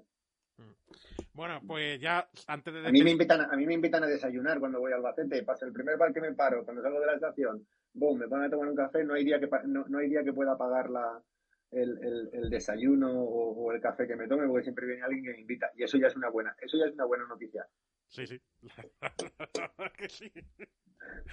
Bueno, 1.37 1.61
pues 1.67 2.01
ya 2.01 2.27
antes 2.47 2.73
de... 2.73 2.87
A 2.87 2.91
mí, 2.91 3.03
me 3.03 3.11
invitan, 3.11 3.41
a 3.41 3.55
mí 3.55 3.67
me 3.67 3.75
invitan 3.75 4.03
a 4.03 4.07
desayunar 4.07 4.59
cuando 4.59 4.79
voy 4.79 4.91
al 4.91 4.97
Albacete, 4.97 5.43
pasa 5.43 5.67
el 5.67 5.71
primer 5.71 5.95
bar 5.95 6.11
que 6.11 6.19
me 6.19 6.33
paro, 6.33 6.65
cuando 6.65 6.81
salgo 6.81 6.99
de 6.99 7.05
la 7.05 7.13
estación, 7.13 7.63
boom, 7.93 8.17
me 8.17 8.27
ponen 8.27 8.45
a 8.45 8.49
tomar 8.49 8.67
un 8.69 8.75
café, 8.75 9.03
no 9.03 9.13
hay 9.13 9.23
día 9.23 9.39
que, 9.39 9.47
no, 9.67 9.85
no 9.87 9.99
hay 9.99 10.09
día 10.09 10.23
que 10.23 10.33
pueda 10.33 10.57
pagar 10.57 10.89
la, 10.89 11.21
el, 11.69 12.29
el, 12.33 12.49
desayuno 12.49 13.11
o, 13.11 13.71
el 13.71 13.79
café 13.79 14.07
que 14.07 14.15
me 14.15 14.27
tome, 14.27 14.47
porque 14.47 14.63
siempre 14.63 14.87
viene 14.87 15.03
alguien 15.03 15.25
que 15.25 15.31
me 15.33 15.41
invita. 15.41 15.69
Y 15.75 15.83
eso 15.83 15.99
ya 15.99 16.07
es 16.07 16.15
una 16.15 16.29
buena, 16.29 16.55
eso 16.59 16.75
ya 16.75 16.85
es 16.85 16.93
una 16.93 17.05
buena 17.05 17.27
noticia. 17.27 17.67
Sí, 18.07 18.25
sí. 18.25 18.41
sí. 20.09 20.31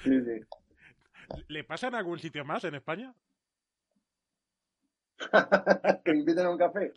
Sí, 0.02 0.20
sí. 0.20 0.40
¿Le 1.48 1.64
pasa 1.64 1.88
en 1.88 1.94
algún 1.94 2.18
sitio 2.18 2.44
más 2.44 2.62
en 2.64 2.74
España? 2.74 3.14
que 6.04 6.12
me 6.12 6.18
inviten 6.18 6.46
a 6.46 6.50
un 6.50 6.58
café. 6.58 6.92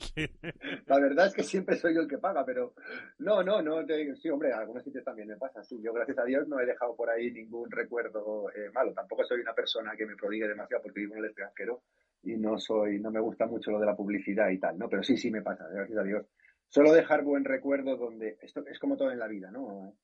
La 0.85 0.99
verdad 0.99 1.27
es 1.27 1.33
que 1.33 1.43
siempre 1.43 1.75
soy 1.77 1.95
yo 1.95 2.01
el 2.01 2.07
que 2.07 2.17
paga, 2.17 2.43
pero 2.45 2.73
no, 3.19 3.43
no, 3.43 3.61
no. 3.61 3.85
Sí, 4.15 4.29
hombre, 4.29 4.53
a 4.53 4.59
algunos 4.59 4.83
sitios 4.83 5.03
también 5.03 5.27
me 5.27 5.37
pasa. 5.37 5.63
Sí, 5.63 5.79
yo 5.81 5.93
gracias 5.93 6.17
a 6.17 6.25
Dios 6.25 6.47
no 6.47 6.59
he 6.59 6.65
dejado 6.65 6.95
por 6.95 7.09
ahí 7.09 7.31
ningún 7.31 7.69
recuerdo 7.69 8.49
eh, 8.49 8.69
malo. 8.73 8.93
Tampoco 8.93 9.23
soy 9.23 9.41
una 9.41 9.53
persona 9.53 9.95
que 9.95 10.05
me 10.05 10.15
prodigue 10.15 10.47
demasiado 10.47 10.83
porque 10.83 11.01
vivo 11.01 11.13
en 11.13 11.19
el 11.19 11.25
extranjero 11.25 11.83
y 12.23 12.35
no 12.37 12.57
soy, 12.57 12.99
no 12.99 13.11
me 13.11 13.19
gusta 13.19 13.45
mucho 13.45 13.71
lo 13.71 13.79
de 13.79 13.85
la 13.85 13.95
publicidad 13.95 14.49
y 14.49 14.59
tal, 14.59 14.77
¿no? 14.77 14.89
Pero 14.89 15.03
sí, 15.03 15.17
sí 15.17 15.31
me 15.31 15.41
pasa, 15.41 15.67
gracias 15.67 15.97
a 15.97 16.03
Dios. 16.03 16.25
Solo 16.67 16.91
dejar 16.91 17.23
buen 17.23 17.45
recuerdo 17.45 17.95
donde 17.95 18.37
esto 18.41 18.65
es 18.67 18.79
como 18.79 18.97
todo 18.97 19.11
en 19.11 19.19
la 19.19 19.27
vida, 19.27 19.51
¿no? 19.51 19.95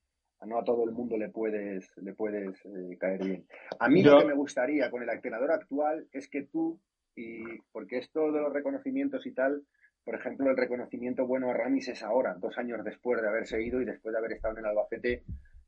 no 0.45 0.59
a 0.59 0.63
todo 0.63 0.83
el 0.85 0.91
mundo 0.91 1.17
le 1.17 1.29
puedes, 1.29 1.95
le 1.97 2.13
puedes 2.13 2.65
eh, 2.65 2.97
caer 2.99 3.23
bien. 3.23 3.47
A 3.79 3.89
mí 3.89 4.03
lo 4.03 4.19
que 4.19 4.25
me 4.25 4.33
gustaría 4.33 4.89
con 4.89 5.03
el 5.03 5.09
entrenador 5.09 5.51
actual 5.51 6.07
es 6.11 6.27
que 6.27 6.43
tú 6.43 6.79
y 7.15 7.59
porque 7.71 7.97
esto 7.97 8.31
de 8.31 8.41
los 8.41 8.53
reconocimientos 8.53 9.25
y 9.25 9.31
tal, 9.31 9.63
por 10.03 10.15
ejemplo, 10.15 10.49
el 10.49 10.57
reconocimiento 10.57 11.25
bueno 11.25 11.49
a 11.49 11.53
Ramis 11.53 11.87
es 11.87 12.03
ahora, 12.03 12.35
dos 12.35 12.57
años 12.57 12.83
después 12.83 13.21
de 13.21 13.27
haberse 13.27 13.61
ido 13.61 13.81
y 13.81 13.85
después 13.85 14.11
de 14.11 14.19
haber 14.19 14.33
estado 14.33 14.53
en 14.53 14.59
el 14.59 14.65
Albacete 14.65 15.23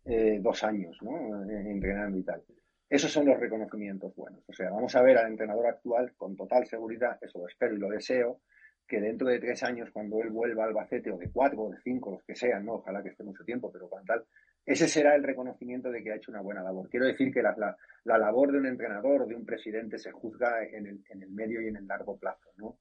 eh, 0.05 0.39
dos 0.41 0.63
años, 0.63 0.97
¿no? 1.01 1.43
Entrenando 1.49 2.17
y 2.17 2.23
tal. 2.23 2.43
Esos 2.89 3.11
son 3.11 3.25
los 3.25 3.39
reconocimientos 3.39 4.15
buenos. 4.15 4.43
O 4.47 4.53
sea, 4.53 4.69
vamos 4.69 4.95
a 4.95 5.01
ver 5.01 5.17
al 5.17 5.31
entrenador 5.31 5.65
actual 5.67 6.13
con 6.15 6.35
total 6.35 6.67
seguridad, 6.67 7.17
eso 7.21 7.39
lo 7.39 7.47
espero 7.47 7.75
y 7.75 7.79
lo 7.79 7.89
deseo, 7.89 8.41
que 8.87 9.01
dentro 9.01 9.27
de 9.27 9.39
tres 9.39 9.63
años, 9.63 9.89
cuando 9.91 10.21
él 10.21 10.29
vuelva 10.29 10.63
al 10.63 10.69
Albacete, 10.69 11.11
o 11.11 11.17
de 11.17 11.31
cuatro, 11.31 11.63
o 11.63 11.71
de 11.71 11.79
cinco, 11.81 12.11
los 12.11 12.23
que 12.23 12.35
sean, 12.35 12.65
¿no? 12.65 12.73
Ojalá 12.75 13.01
que 13.01 13.09
esté 13.09 13.23
mucho 13.23 13.43
tiempo, 13.43 13.71
pero 13.71 13.89
con 13.89 14.05
tal, 14.05 14.25
ese 14.65 14.87
será 14.87 15.15
el 15.15 15.23
reconocimiento 15.23 15.91
de 15.91 16.03
que 16.03 16.11
ha 16.11 16.15
hecho 16.15 16.31
una 16.31 16.41
buena 16.41 16.63
labor. 16.63 16.89
Quiero 16.89 17.05
decir 17.05 17.31
que 17.31 17.43
la, 17.43 17.55
la, 18.03 18.17
labor 18.17 18.51
de 18.51 18.57
un 18.57 18.65
entrenador 18.65 19.21
o 19.21 19.25
de 19.27 19.35
un 19.35 19.45
presidente 19.45 19.99
se 19.99 20.11
juzga 20.11 20.63
en 20.63 20.87
el, 20.87 21.03
en 21.09 21.21
el, 21.21 21.29
medio 21.29 21.61
y 21.61 21.67
en 21.67 21.75
el 21.75 21.87
largo 21.87 22.17
plazo, 22.17 22.49
¿no? 22.57 22.79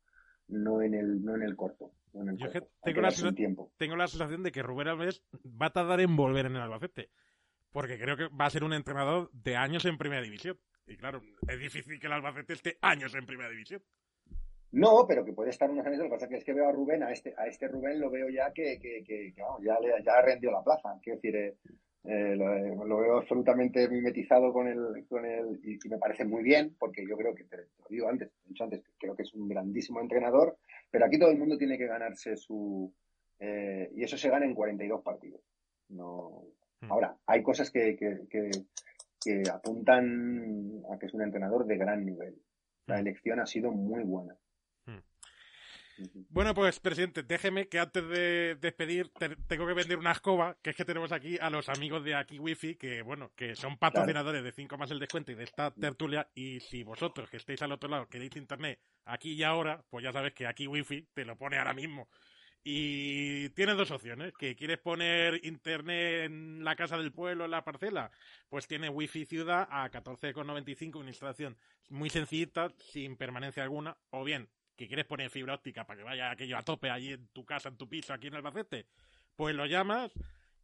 No 0.49 0.83
en 0.83 0.95
el, 0.95 1.23
no 1.25 1.35
en 1.35 1.43
el 1.43 1.57
corto. 1.57 1.93
Yo 2.13 2.49
tengo, 2.85 3.01
la 3.01 3.11
tengo 3.77 3.97
la 3.97 4.07
sensación 4.07 4.43
de 4.43 4.53
que 4.53 4.63
Rubén 4.63 4.89
Alves 4.89 5.23
va 5.45 5.67
a 5.67 5.73
tardar 5.73 6.01
en 6.01 6.15
volver 6.17 6.47
en 6.47 6.55
el 6.55 6.63
Albacete, 6.63 7.11
porque 7.73 7.99
creo 7.99 8.17
que 8.17 8.29
va 8.29 8.47
a 8.47 8.51
ser 8.51 8.63
un 8.63 8.73
entrenador 8.73 9.31
de 9.33 9.57
años 9.57 9.85
en 9.85 9.99
Primera 9.99 10.23
División. 10.23 10.59
Y 10.87 10.97
claro, 10.97 11.23
es 11.49 11.59
difícil 11.59 11.99
que 11.99 12.07
el 12.07 12.13
Albacete 12.13 12.53
esté 12.53 12.79
años 12.83 13.15
en 13.15 13.27
Primera 13.27 13.51
División. 13.51 13.83
No, 14.75 15.07
pero 15.07 15.25
que 15.25 15.33
puede 15.33 15.51
estar 15.51 15.71
unos 15.71 15.87
años. 15.87 15.99
Lo 15.99 16.05
que 16.07 16.11
pasa 16.11 16.27
es 16.29 16.43
que 16.43 16.53
veo 16.53 16.69
a 16.69 16.73
Rubén, 16.73 17.05
a 17.05 17.13
este, 17.13 17.33
a 17.37 17.47
este 17.47 17.69
Rubén 17.69 18.01
lo 18.01 18.11
veo 18.11 18.29
ya 18.29 18.53
que, 18.53 18.77
que, 18.81 19.05
que, 19.05 19.33
ya, 19.63 19.79
le, 19.79 20.03
ya 20.03 20.15
ha 20.15 20.23
rendido 20.23 20.53
la 20.53 20.65
plaza. 20.65 20.99
Quiero 21.01 21.21
decir, 21.21 21.37
eh, 21.37 21.55
eh, 22.03 22.35
lo, 22.37 22.99
veo 22.99 23.19
absolutamente 23.19 23.89
mimetizado 23.89 24.53
con 24.53 24.67
el, 24.67 25.07
con 25.09 25.25
el 25.25 25.61
y, 25.63 25.79
me 25.89 25.99
parece 25.99 26.25
muy 26.25 26.43
bien, 26.43 26.75
porque 26.77 27.07
yo 27.09 27.17
creo 27.17 27.33
que, 27.37 27.45
te, 27.45 27.57
lo 27.57 27.87
digo 27.89 28.09
antes, 28.09 28.33
he 28.45 28.49
dicho 28.49 28.65
antes, 28.65 28.83
creo 28.99 29.15
que 29.15 29.23
es 29.23 29.33
un 29.35 29.47
grandísimo 29.47 30.01
entrenador, 30.01 30.59
pero 30.91 31.07
aquí 31.07 31.21
todo 31.21 31.31
el 31.31 31.39
mundo 31.39 31.57
tiene 31.57 31.79
que 31.79 31.87
ganarse 31.87 32.37
su. 32.37 32.93
Eh, 33.39 33.93
y 33.95 34.03
eso 34.03 34.19
se 34.19 34.29
gana 34.29 34.45
en 34.45 34.55
42 34.55 35.03
partidos. 35.03 35.41
No. 35.91 36.47
Hmm. 36.81 36.91
Ahora, 36.91 37.17
hay 37.27 37.45
cosas 37.45 37.71
que, 37.71 37.95
que, 37.97 38.27
que 38.29 39.43
apuntan 39.49 40.83
a 40.93 40.99
que 40.99 41.07
es 41.07 41.15
un 41.15 41.23
entrenador 41.23 41.65
de 41.65 41.77
gran 41.77 42.05
nivel. 42.05 42.35
La 42.87 42.97
hmm. 42.97 43.07
elección 43.07 43.39
ha 43.39 43.47
sido 43.47 43.71
muy 43.71 44.03
buena. 44.03 44.37
Bueno, 46.31 46.55
pues, 46.55 46.81
presidente, 46.81 47.23
déjeme 47.23 47.69
que 47.69 47.79
antes 47.79 48.09
de 48.09 48.57
despedir 48.61 49.11
tengo 49.47 49.67
que 49.67 49.75
vender 49.75 49.99
una 49.99 50.13
escoba, 50.13 50.57
que 50.63 50.71
es 50.71 50.77
que 50.77 50.85
tenemos 50.85 51.13
aquí 51.13 51.39
a 51.41 51.51
los 51.51 51.69
amigos 51.69 52.03
de 52.05 52.15
aquí 52.15 52.39
Wifi, 52.39 52.75
que 52.75 53.03
bueno, 53.03 53.33
que 53.37 53.55
son 53.55 53.79
patrocinadores 53.79 54.43
de 54.43 54.53
5 54.53 54.77
más 54.77 54.91
el 54.91 54.99
descuento 54.99 55.33
y 55.33 55.37
de 55.37 55.45
esta 55.45 55.71
tertulia. 55.71 56.29
Y 56.35 56.61
si 56.61 56.83
vosotros 56.83 57.31
que 57.31 57.37
estéis 57.37 57.63
al 57.63 57.73
otro 57.73 57.89
lado 57.89 58.09
queréis 58.09 58.35
internet 58.37 58.81
aquí 59.05 59.33
y 59.33 59.43
ahora, 59.43 59.85
pues 59.91 60.03
ya 60.03 60.13
sabes 60.13 60.33
que 60.33 60.47
aquí 60.47 60.67
Wifi 60.67 61.09
te 61.15 61.25
lo 61.25 61.37
pone 61.37 61.59
ahora 61.59 61.75
mismo. 61.75 62.09
Y 62.67 63.51
tienes 63.51 63.77
dos 63.77 63.91
opciones, 63.91 64.33
que 64.33 64.57
quieres 64.57 64.79
poner 64.79 65.45
internet 65.45 66.25
en 66.25 66.65
la 66.65 66.75
casa 66.77 66.97
del 66.97 67.13
pueblo, 67.13 67.45
en 67.45 67.51
la 67.51 67.63
parcela, 67.63 68.11
pues 68.49 68.67
tiene 68.67 68.89
wifi 68.89 69.27
ciudad 69.27 69.69
a 69.71 69.91
14,95, 69.91 70.97
una 70.97 71.11
instalación 71.11 71.59
muy 71.91 72.09
sencillita, 72.09 72.73
sin 72.79 73.19
permanencia 73.19 73.63
alguna, 73.63 73.99
o 74.09 74.25
bien 74.25 74.49
que 74.77 74.87
quieres 74.87 75.07
poner 75.07 75.31
fibra 75.31 75.55
óptica 75.55 75.85
para 75.85 75.99
que 75.99 76.05
vaya 76.05 76.31
aquello 76.31 76.57
a 76.57 76.63
tope 76.63 76.91
allí 76.91 77.13
en 77.13 77.27
tu 77.29 77.45
casa, 77.45 77.69
en 77.69 77.77
tu 77.77 77.89
piso, 77.89 78.13
aquí 78.13 78.27
en 78.27 78.35
Albacete, 78.35 78.87
pues 79.37 79.55
lo 79.55 79.67
llamas 79.67 80.13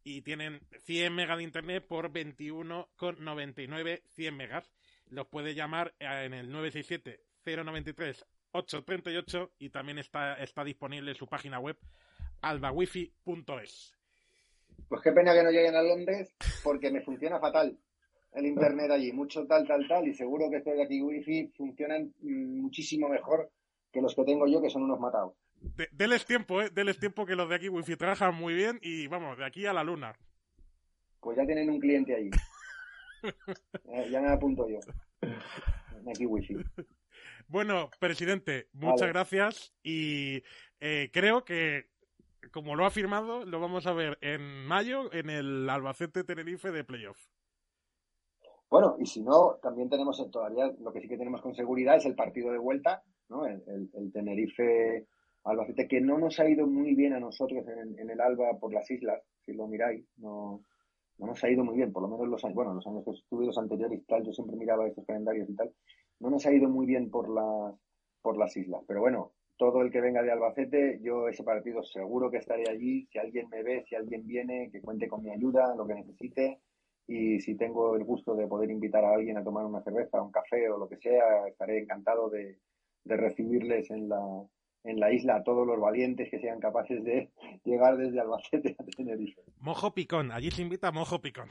y 0.03 0.21
tienen 0.21 0.61
100 0.85 1.13
megas 1.13 1.37
de 1.37 1.43
internet 1.43 1.85
por 1.87 2.11
21,99 2.11 4.01
100 4.09 4.35
megas. 4.37 4.71
Los 5.09 5.27
puedes 5.27 5.55
llamar 5.55 5.93
en 5.99 6.33
el 6.33 6.51
967 6.51 7.21
093 7.45 8.25
838 8.53 9.51
y 9.59 9.69
también 9.69 9.97
está, 9.97 10.35
está 10.35 10.63
disponible 10.63 11.11
en 11.11 11.17
su 11.17 11.27
página 11.27 11.59
web 11.59 11.77
albawifi.es. 12.41 13.95
Pues 14.89 15.01
qué 15.01 15.11
pena 15.11 15.33
que 15.33 15.43
no 15.43 15.51
lleguen 15.51 15.75
a 15.75 15.81
Londres 15.81 16.35
porque 16.63 16.91
me 16.91 17.01
funciona 17.01 17.39
fatal 17.39 17.77
el 18.33 18.45
internet 18.45 18.91
allí, 18.91 19.11
mucho 19.11 19.45
tal, 19.45 19.67
tal, 19.67 19.87
tal, 19.87 20.07
y 20.07 20.13
seguro 20.13 20.49
que 20.49 20.57
estos 20.57 20.73
de 20.73 20.83
aquí 20.83 21.01
wifi 21.01 21.47
funcionan 21.55 22.13
muchísimo 22.21 23.09
mejor 23.09 23.51
que 23.91 24.01
los 24.01 24.15
que 24.15 24.23
tengo 24.23 24.47
yo, 24.47 24.61
que 24.61 24.69
son 24.69 24.83
unos 24.83 24.99
matados. 24.99 25.33
deles 25.91 26.25
tiempo, 26.25 26.61
¿eh? 26.61 26.69
Deles 26.69 26.99
tiempo 26.99 27.25
que 27.25 27.35
los 27.35 27.49
de 27.49 27.55
aquí 27.55 27.69
Wi-Fi 27.69 27.95
trabajan 27.95 28.35
muy 28.35 28.53
bien 28.53 28.79
y 28.81 29.07
vamos, 29.07 29.37
de 29.37 29.45
aquí 29.45 29.65
a 29.65 29.73
la 29.73 29.83
luna. 29.83 30.15
Pues 31.19 31.37
ya 31.37 31.45
tienen 31.45 31.69
un 31.69 31.79
cliente 31.79 32.15
ahí. 32.15 32.29
ya 34.11 34.21
me 34.21 34.29
apunto 34.29 34.67
yo. 34.67 34.79
Aquí 36.09 36.25
Wi-Fi. 36.25 36.57
Bueno, 37.47 37.89
presidente, 37.99 38.69
muchas 38.71 39.09
gracias 39.09 39.73
y 39.83 40.41
eh, 40.79 41.09
creo 41.11 41.43
que, 41.43 41.89
como 42.51 42.75
lo 42.75 42.85
ha 42.85 42.91
firmado, 42.91 43.45
lo 43.45 43.59
vamos 43.59 43.87
a 43.87 43.93
ver 43.93 44.17
en 44.21 44.65
mayo 44.65 45.13
en 45.13 45.29
el 45.29 45.69
Albacete 45.69 46.23
Tenerife 46.23 46.71
de 46.71 46.85
playoff. 46.85 47.19
Bueno, 48.69 48.95
y 48.99 49.05
si 49.05 49.21
no, 49.21 49.59
también 49.61 49.89
tenemos 49.89 50.25
todavía, 50.31 50.71
lo 50.79 50.93
que 50.93 51.01
sí 51.01 51.09
que 51.09 51.17
tenemos 51.17 51.41
con 51.41 51.53
seguridad 51.53 51.97
es 51.97 52.05
el 52.05 52.15
partido 52.15 52.53
de 52.53 52.57
vuelta, 52.57 53.03
el, 54.01 54.11
Tenerife 54.11 55.05
Albacete, 55.43 55.87
que 55.87 56.01
no 56.01 56.17
nos 56.17 56.39
ha 56.39 56.49
ido 56.49 56.67
muy 56.67 56.93
bien 56.95 57.13
a 57.13 57.19
nosotros 57.19 57.65
en, 57.67 58.09
el 58.09 58.21
Alba 58.21 58.59
por 58.59 58.73
las 58.73 58.89
islas, 58.91 59.21
si 59.45 59.53
lo 59.53 59.67
miráis, 59.67 60.05
no, 60.17 60.63
no 61.17 61.27
nos 61.27 61.43
ha 61.43 61.49
ido 61.49 61.63
muy 61.63 61.77
bien, 61.77 61.91
por 61.91 62.03
lo 62.03 62.09
menos 62.09 62.27
los 62.27 62.43
años, 62.43 62.55
bueno, 62.55 62.73
los 62.73 62.85
años 62.85 63.03
que 63.03 63.11
estuve 63.11 63.45
los 63.45 63.57
anteriores 63.57 63.99
y 63.99 64.03
tal, 64.03 64.23
yo 64.23 64.31
siempre 64.33 64.55
miraba 64.55 64.87
estos 64.87 65.05
calendarios 65.05 65.49
y 65.49 65.55
tal, 65.55 65.71
no 66.19 66.29
nos 66.29 66.45
ha 66.45 66.53
ido 66.53 66.69
muy 66.69 66.85
bien 66.85 67.09
por 67.09 67.29
las, 67.29 67.73
por 68.21 68.37
las 68.37 68.55
islas, 68.55 68.83
pero 68.87 69.01
bueno, 69.01 69.31
todo 69.57 69.81
el 69.81 69.91
que 69.91 70.01
venga 70.01 70.21
de 70.21 70.31
Albacete, 70.31 70.99
yo 71.01 71.27
ese 71.27 71.43
partido 71.43 71.83
seguro 71.83 72.29
que 72.29 72.37
estaré 72.37 72.69
allí, 72.69 73.07
si 73.11 73.19
alguien 73.19 73.49
me 73.49 73.63
ve, 73.63 73.83
si 73.87 73.95
alguien 73.95 74.25
viene, 74.25 74.69
que 74.71 74.81
cuente 74.81 75.07
con 75.07 75.23
mi 75.23 75.31
ayuda, 75.31 75.75
lo 75.75 75.85
que 75.85 75.95
necesite, 75.95 76.59
y 77.07 77.39
si 77.41 77.55
tengo 77.55 77.95
el 77.95 78.03
gusto 78.03 78.35
de 78.35 78.47
poder 78.47 78.69
invitar 78.71 79.03
a 79.03 79.13
alguien 79.13 79.37
a 79.37 79.43
tomar 79.43 79.65
una 79.65 79.83
cerveza, 79.83 80.21
un 80.21 80.31
café 80.31 80.69
o 80.69 80.77
lo 80.77 80.87
que 80.87 80.97
sea, 80.97 81.47
estaré 81.47 81.79
encantado 81.79 82.29
de, 82.29 82.57
de 83.03 83.17
recibirles 83.17 83.89
en 83.91 84.09
la, 84.09 84.19
en 84.83 84.99
la 84.99 85.11
isla 85.11 85.37
a 85.37 85.43
todos 85.43 85.65
los 85.65 85.79
valientes 85.79 86.29
que 86.29 86.39
sean 86.39 86.59
capaces 86.59 87.03
de 87.03 87.31
llegar 87.65 87.97
desde 87.97 88.19
Albacete 88.19 88.75
a 88.77 88.83
Tenerife. 88.83 89.41
Mojo 89.59 89.93
picón, 89.93 90.31
allí 90.31 90.51
se 90.51 90.61
invita 90.61 90.91
mojo 90.91 91.21
picón. 91.21 91.47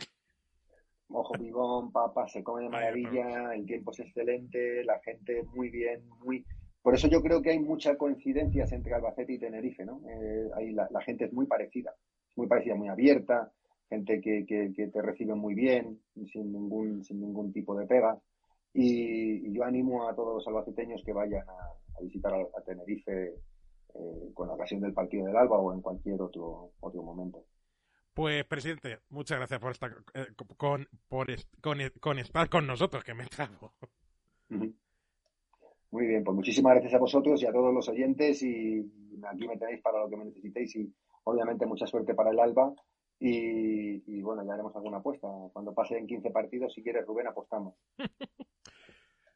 Mojo 1.09 1.33
picón, 1.33 1.91
papa, 1.91 2.29
se 2.29 2.45
come 2.45 2.63
de 2.63 2.69
maravilla, 2.69 3.53
el 3.55 3.67
tiempo 3.67 3.91
es 3.91 4.01
excelente, 4.01 4.85
la 4.85 5.01
gente 5.01 5.43
muy 5.55 5.69
bien, 5.69 6.09
muy... 6.25 6.45
Por 6.83 6.95
eso 6.95 7.09
yo 7.09 7.21
creo 7.21 7.43
que 7.43 7.51
hay 7.51 7.59
muchas 7.59 7.97
coincidencias 7.97 8.73
entre 8.73 8.95
Albacete 8.95 9.35
y 9.35 9.39
Tenerife, 9.39 9.85
¿no? 9.85 10.01
Eh, 10.09 10.49
ahí 10.57 10.73
la, 10.73 10.89
la, 10.91 11.03
gente 11.03 11.27
es 11.27 11.33
muy 11.33 11.47
parecida, 11.47 11.93
muy 12.37 12.47
parecida, 12.47 12.75
muy 12.75 12.89
abierta, 12.89 13.53
gente 13.91 14.21
que, 14.21 14.47
que, 14.47 14.73
que, 14.75 14.87
te 14.87 15.03
recibe 15.03 15.35
muy 15.35 15.55
bien, 15.55 16.01
sin 16.33 16.53
ningún, 16.53 17.05
sin 17.05 17.21
ningún 17.21 17.53
tipo 17.53 17.77
de 17.77 17.87
pega. 17.87 18.19
Y, 18.73 19.49
y 19.49 19.53
yo 19.53 19.65
animo 19.65 20.09
a 20.09 20.15
todos 20.15 20.35
los 20.37 20.47
albaceteños 20.47 21.03
que 21.05 21.13
vayan 21.13 21.49
a, 21.49 21.99
a 21.99 22.03
visitar 22.03 22.33
a, 22.33 22.39
a 22.39 22.63
Tenerife 22.65 23.35
eh, 23.95 24.31
con 24.35 24.47
la 24.47 24.55
ocasión 24.55 24.81
del 24.81 24.93
partido 24.93 25.27
del 25.27 25.37
Alba 25.37 25.59
o 25.59 25.73
en 25.73 25.81
cualquier 25.81 26.21
otro, 26.23 26.73
otro 26.81 27.03
momento. 27.03 27.45
Pues, 28.15 28.45
presidente, 28.45 28.99
muchas 29.09 29.39
gracias 29.39 29.61
por 29.61 29.73
estar 29.73 29.97
eh, 30.15 30.27
con, 30.57 30.87
por, 31.09 31.27
con, 31.61 31.79
con, 32.01 32.19
estar 32.19 32.49
con 32.49 32.67
nosotros, 32.67 33.03
que 33.03 33.15
me 33.15 33.27
trago. 33.27 33.73
Muy 34.49 36.07
bien, 36.07 36.23
pues 36.23 36.35
muchísimas 36.37 36.75
gracias 36.75 36.95
a 36.95 36.99
vosotros 36.99 37.43
y 37.43 37.47
a 37.47 37.53
todos 37.53 37.75
los 37.75 37.89
oyentes 37.89 38.43
y 38.43 38.81
aquí 39.29 39.49
me 39.49 39.57
tenéis 39.57 39.81
para 39.81 40.01
lo 40.01 40.11
que 40.11 40.17
me 40.17 40.27
necesitéis 40.27 40.77
y 40.77 40.93
obviamente 41.25 41.67
mucha 41.67 41.87
suerte 41.87 42.15
para 42.15 42.31
el 42.31 42.39
Alba 42.39 42.73
y, 43.21 44.03
y 44.07 44.23
bueno, 44.23 44.43
ya 44.45 44.55
haremos 44.55 44.75
alguna 44.75 44.97
apuesta. 44.97 45.29
Cuando 45.53 45.75
pasen 45.75 46.07
15 46.07 46.31
partidos, 46.31 46.73
si 46.73 46.83
quieres, 46.83 47.07
Rubén, 47.07 47.29
apostamos. 47.29 47.75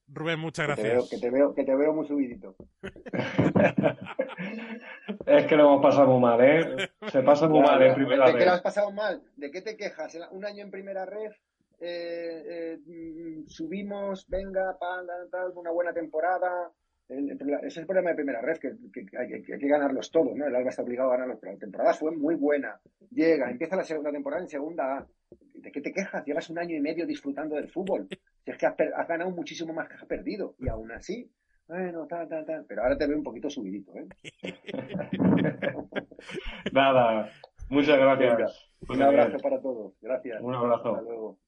Rubén, 0.08 0.40
muchas 0.40 0.66
gracias. 0.66 1.10
Que 1.10 1.18
te 1.18 1.30
veo, 1.30 1.54
que 1.54 1.64
te 1.64 1.64
veo, 1.64 1.64
que 1.64 1.64
te 1.64 1.76
veo 1.76 1.92
muy 1.92 2.06
subidito. 2.06 2.56
es 5.26 5.46
que 5.46 5.56
lo 5.56 5.64
hemos 5.64 5.82
pasado 5.82 6.08
muy 6.08 6.20
mal, 6.20 6.40
¿eh? 6.42 6.90
Se 7.10 7.22
pasa 7.22 7.48
muy 7.48 7.60
Claro, 7.60 7.78
mal 7.78 7.88
en 7.88 7.94
primera 7.94 8.26
¿De 8.26 8.38
qué 8.38 8.44
lo 8.44 8.52
has 8.52 8.62
pasado 8.62 8.92
mal? 8.92 9.22
¿De 9.36 9.50
qué 9.50 9.60
te 9.60 9.76
quejas? 9.76 10.16
Un 10.30 10.44
año 10.44 10.62
en 10.62 10.70
primera 10.70 11.04
red, 11.04 11.32
eh, 11.80 12.44
eh, 12.46 12.78
mm, 12.86 13.46
subimos, 13.46 14.28
venga, 14.28 14.78
pan, 14.78 15.06
tal, 15.06 15.28
tal, 15.30 15.52
una 15.56 15.72
buena 15.72 15.92
temporada. 15.92 16.70
El- 17.08 17.30
el- 17.30 17.54
ese 17.58 17.66
es 17.66 17.76
el 17.78 17.86
problema 17.86 18.10
de 18.10 18.16
primera 18.16 18.40
red, 18.40 18.56
que, 18.58 18.72
que 18.92 19.06
hay, 19.18 19.42
que 19.42 19.54
hay 19.54 19.58
que 19.60 19.68
ganarlos 19.68 20.10
todos, 20.10 20.34
¿no? 20.34 20.46
El 20.46 20.54
Alba 20.56 20.70
está 20.70 20.82
obligado 20.82 21.10
a 21.10 21.14
ganarlos, 21.14 21.38
pero 21.40 21.52
la 21.52 21.58
temporada 21.58 21.94
fue 21.94 22.16
muy 22.16 22.34
buena. 22.34 22.80
Llega, 23.10 23.50
empieza 23.50 23.76
la 23.76 23.84
segunda 23.84 24.10
temporada 24.10 24.42
en 24.42 24.48
segunda. 24.48 25.06
¿De 25.54 25.72
qué 25.72 25.80
te 25.80 25.92
quejas? 25.92 26.24
Llevas 26.24 26.48
un 26.50 26.58
año 26.58 26.76
y 26.76 26.80
medio 26.80 27.06
disfrutando 27.06 27.56
del 27.56 27.68
fútbol. 27.68 28.08
Si 28.44 28.50
es 28.50 28.58
que 28.58 28.66
has 28.66 29.08
ganado 29.08 29.30
muchísimo 29.30 29.72
más 29.72 29.88
que 29.88 29.94
has 29.94 30.04
perdido. 30.06 30.54
Y 30.58 30.68
aún 30.68 30.90
así, 30.92 31.30
bueno, 31.66 32.06
tal, 32.06 32.28
tal, 32.28 32.44
tal. 32.44 32.64
Pero 32.66 32.82
ahora 32.82 32.96
te 32.96 33.06
veo 33.06 33.16
un 33.16 33.22
poquito 33.24 33.48
subidito, 33.50 33.92
¿eh? 33.96 34.06
Nada, 36.72 37.30
muchas 37.68 37.98
gracias. 37.98 38.70
Un 38.88 39.02
abrazo 39.02 39.38
para 39.38 39.60
todos. 39.60 39.94
Gracias. 40.00 40.40
Un 40.42 40.54
abrazo. 40.54 40.94
Hasta 40.96 41.02
luego. 41.02 41.38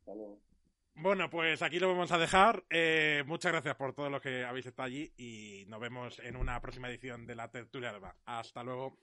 Hasta 0.00 0.14
luego. 0.14 0.38
Bueno, 1.02 1.30
pues 1.30 1.62
aquí 1.62 1.78
lo 1.78 1.88
vamos 1.88 2.12
a 2.12 2.18
dejar. 2.18 2.62
Eh, 2.68 3.24
muchas 3.26 3.52
gracias 3.52 3.74
por 3.76 3.94
todo 3.94 4.10
lo 4.10 4.20
que 4.20 4.44
habéis 4.44 4.66
estado 4.66 4.86
allí 4.86 5.10
y 5.16 5.64
nos 5.66 5.80
vemos 5.80 6.18
en 6.18 6.36
una 6.36 6.60
próxima 6.60 6.90
edición 6.90 7.24
de 7.26 7.36
la 7.36 7.50
Tertulia 7.50 7.88
Alba. 7.88 8.16
Hasta 8.26 8.62
luego. 8.62 8.98